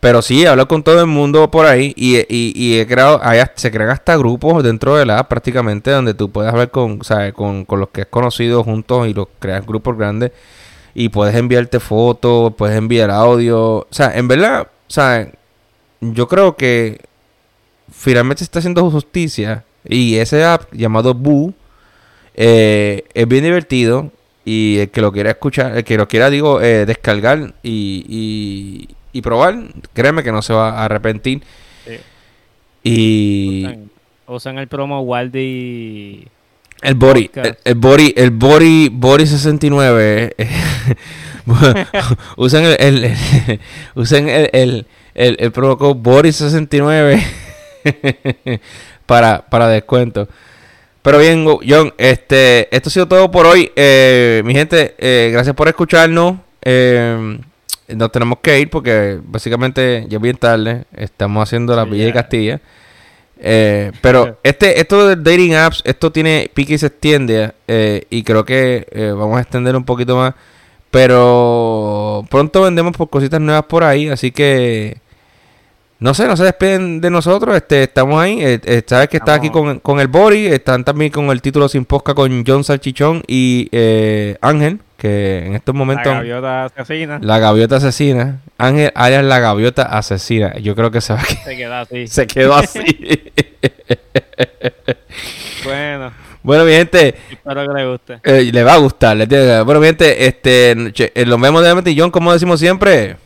pero 0.00 0.22
sí, 0.22 0.46
hablo 0.46 0.66
con 0.66 0.82
todo 0.82 1.00
el 1.00 1.06
mundo 1.06 1.50
por 1.50 1.66
ahí 1.66 1.92
y, 1.96 2.24
y, 2.28 2.78
he 2.78 2.86
creado, 2.86 3.20
hay 3.22 3.40
se 3.54 3.70
crean 3.70 3.90
hasta 3.90 4.16
grupos 4.16 4.64
dentro 4.64 4.96
de 4.96 5.06
la 5.06 5.18
app 5.18 5.28
prácticamente 5.28 5.90
donde 5.90 6.14
tú 6.14 6.30
puedes 6.30 6.50
hablar 6.50 6.70
con, 6.70 7.04
¿sabes? 7.04 7.34
con, 7.34 7.64
con 7.64 7.80
los 7.80 7.90
que 7.90 8.02
has 8.02 8.06
conocido 8.08 8.64
juntos 8.64 9.08
y 9.08 9.14
los 9.14 9.28
creas 9.38 9.66
grupos 9.66 9.96
grandes 9.98 10.32
y 10.94 11.08
puedes 11.10 11.34
enviarte 11.34 11.80
fotos, 11.80 12.54
puedes 12.56 12.76
enviar 12.76 13.10
audio. 13.10 13.78
O 13.78 13.86
sea, 13.90 14.16
en 14.16 14.28
verdad, 14.28 14.68
sea, 14.90 15.30
yo 16.00 16.28
creo 16.28 16.56
que 16.56 17.00
finalmente 17.92 18.40
se 18.40 18.44
está 18.44 18.58
haciendo 18.58 18.90
justicia 18.90 19.64
y 19.84 20.16
ese 20.16 20.44
app 20.44 20.72
llamado 20.72 21.14
Boo 21.14 21.54
eh, 22.34 23.04
es 23.14 23.28
bien 23.28 23.44
divertido 23.44 24.10
y 24.44 24.78
el 24.78 24.90
que 24.90 25.00
lo 25.00 25.12
quiera 25.12 25.30
escuchar, 25.30 25.76
el 25.76 25.84
que 25.84 25.96
lo 25.96 26.08
quiera, 26.08 26.30
digo, 26.30 26.60
eh, 26.60 26.86
descargar 26.86 27.54
y, 27.62 28.04
y, 28.08 28.96
y 29.12 29.22
probar, 29.22 29.56
créeme 29.92 30.22
que 30.22 30.32
no 30.32 30.42
se 30.42 30.52
va 30.52 30.70
a 30.70 30.84
arrepentir. 30.84 31.42
Sí. 31.86 31.96
Y 32.82 33.64
Usan, 33.66 33.90
usan 34.26 34.58
el 34.58 34.68
promo 34.68 35.00
Waldi. 35.02 36.26
el 36.82 36.94
Bori, 36.94 37.30
el, 37.34 37.56
el 37.64 37.74
Bori, 37.74 38.14
el 38.16 38.30
Bori, 38.30 38.88
Bori 38.92 39.26
69, 39.26 40.34
eh, 40.38 40.48
usan 42.36 42.64
el, 42.64 42.76
el, 42.78 43.04
el- 43.04 43.60
usan 43.94 44.28
el, 44.28 44.86
el, 45.14 45.52
promo 45.52 45.76
code 45.76 46.00
Bori 46.00 46.32
69 46.32 47.22
para, 49.06 49.42
para 49.48 49.68
descuento. 49.68 50.28
Pero 51.02 51.18
bien, 51.18 51.46
John, 51.66 51.94
este, 51.96 52.74
esto 52.74 52.88
ha 52.88 52.92
sido 52.92 53.08
todo 53.08 53.30
por 53.30 53.46
hoy. 53.46 53.70
Eh, 53.74 54.42
mi 54.44 54.52
gente, 54.54 54.94
eh, 54.98 55.30
gracias 55.32 55.56
por 55.56 55.66
escucharnos. 55.68 56.36
Eh, 56.62 57.38
nos 57.96 58.12
tenemos 58.12 58.38
que 58.40 58.60
ir 58.60 58.70
porque 58.70 59.20
básicamente 59.22 60.06
ya 60.08 60.16
es 60.16 60.22
bien 60.22 60.36
tarde. 60.36 60.84
Estamos 60.96 61.42
haciendo 61.42 61.74
la 61.74 61.84
Villa 61.84 62.04
de 62.04 62.10
ya. 62.10 62.14
Castilla. 62.14 62.60
Eh, 63.42 63.90
pero 64.02 64.38
este, 64.42 64.78
esto 64.80 65.08
del 65.08 65.22
dating 65.24 65.54
apps, 65.54 65.80
esto 65.84 66.12
tiene 66.12 66.50
pique 66.52 66.74
y 66.74 66.78
se 66.78 66.86
extiende. 66.86 67.52
eh, 67.66 68.04
y 68.10 68.22
creo 68.22 68.44
que 68.44 68.86
eh, 68.90 69.12
vamos 69.16 69.38
a 69.38 69.40
extender 69.42 69.76
un 69.76 69.84
poquito 69.84 70.16
más. 70.16 70.34
Pero 70.90 72.24
pronto 72.30 72.62
vendemos 72.62 72.96
por 72.96 73.08
cositas 73.08 73.40
nuevas 73.40 73.64
por 73.64 73.84
ahí. 73.84 74.08
Así 74.08 74.30
que 74.32 74.98
no 76.00 76.14
sé, 76.14 76.26
no 76.26 76.36
se 76.36 76.44
despiden 76.44 77.00
de 77.00 77.10
nosotros. 77.10 77.56
Este, 77.56 77.84
estamos 77.84 78.20
ahí. 78.20 78.40
sabes 78.86 79.08
que 79.08 79.18
está 79.18 79.34
aquí 79.34 79.50
con, 79.50 79.80
con 79.80 80.00
el 80.00 80.08
Bori. 80.08 80.46
Están 80.46 80.84
también 80.84 81.12
con 81.12 81.30
el 81.30 81.40
título 81.40 81.68
sin 81.68 81.84
posca 81.84 82.14
con 82.14 82.44
John 82.46 82.64
Salchichón 82.64 83.22
y 83.26 83.68
Ángel. 84.40 84.80
Que 85.00 85.46
en 85.46 85.54
estos 85.54 85.74
La 85.74 85.78
momentos. 85.78 86.12
gaviota 86.12 86.64
asesina. 86.66 87.18
La 87.22 87.38
gaviota 87.38 87.76
asesina. 87.76 88.40
Ángel 88.58 88.92
alias 88.94 89.24
la 89.24 89.38
gaviota 89.38 89.84
asesina. 89.84 90.54
Yo 90.58 90.76
creo 90.76 90.90
que 90.90 91.00
se 91.00 91.14
va 91.14 91.20
a 91.20 91.24
Se 91.24 91.56
queda 91.56 91.80
así. 91.80 92.06
se 92.06 92.26
quedó 92.26 92.54
así. 92.54 92.80
Bueno, 95.64 96.12
bueno, 96.42 96.64
mi 96.64 96.72
gente, 96.72 97.14
espero 97.30 97.66
que 97.66 97.74
le 97.74 97.86
guste. 97.90 98.20
eh, 98.24 98.50
le 98.52 98.62
va 98.62 98.74
a 98.74 98.78
gustar. 98.78 99.16
le 99.16 99.26
tiene- 99.26 99.60
Bueno, 99.62 99.80
mi 99.80 99.86
gente, 99.88 100.26
este, 100.26 100.70
eh, 100.72 101.24
nos 101.26 101.40
vemos 101.40 101.84
de 101.84 101.94
John, 101.96 102.10
como 102.10 102.32
decimos 102.32 102.58
siempre. 102.60 103.16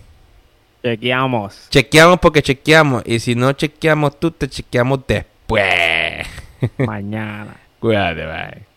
Chequeamos. 0.83 1.69
Chequeamos 1.71 2.19
porque 2.21 2.43
chequeamos. 2.43 3.03
Y 3.07 3.21
si 3.21 3.35
no 3.35 3.53
chequeamos 3.53 4.19
tú, 4.19 4.31
te 4.33 4.49
chequeamos 4.49 5.01
después. 5.07 5.65
Mañana. 6.79 7.57
Cuídate, 7.79 8.27
bye. 8.27 8.74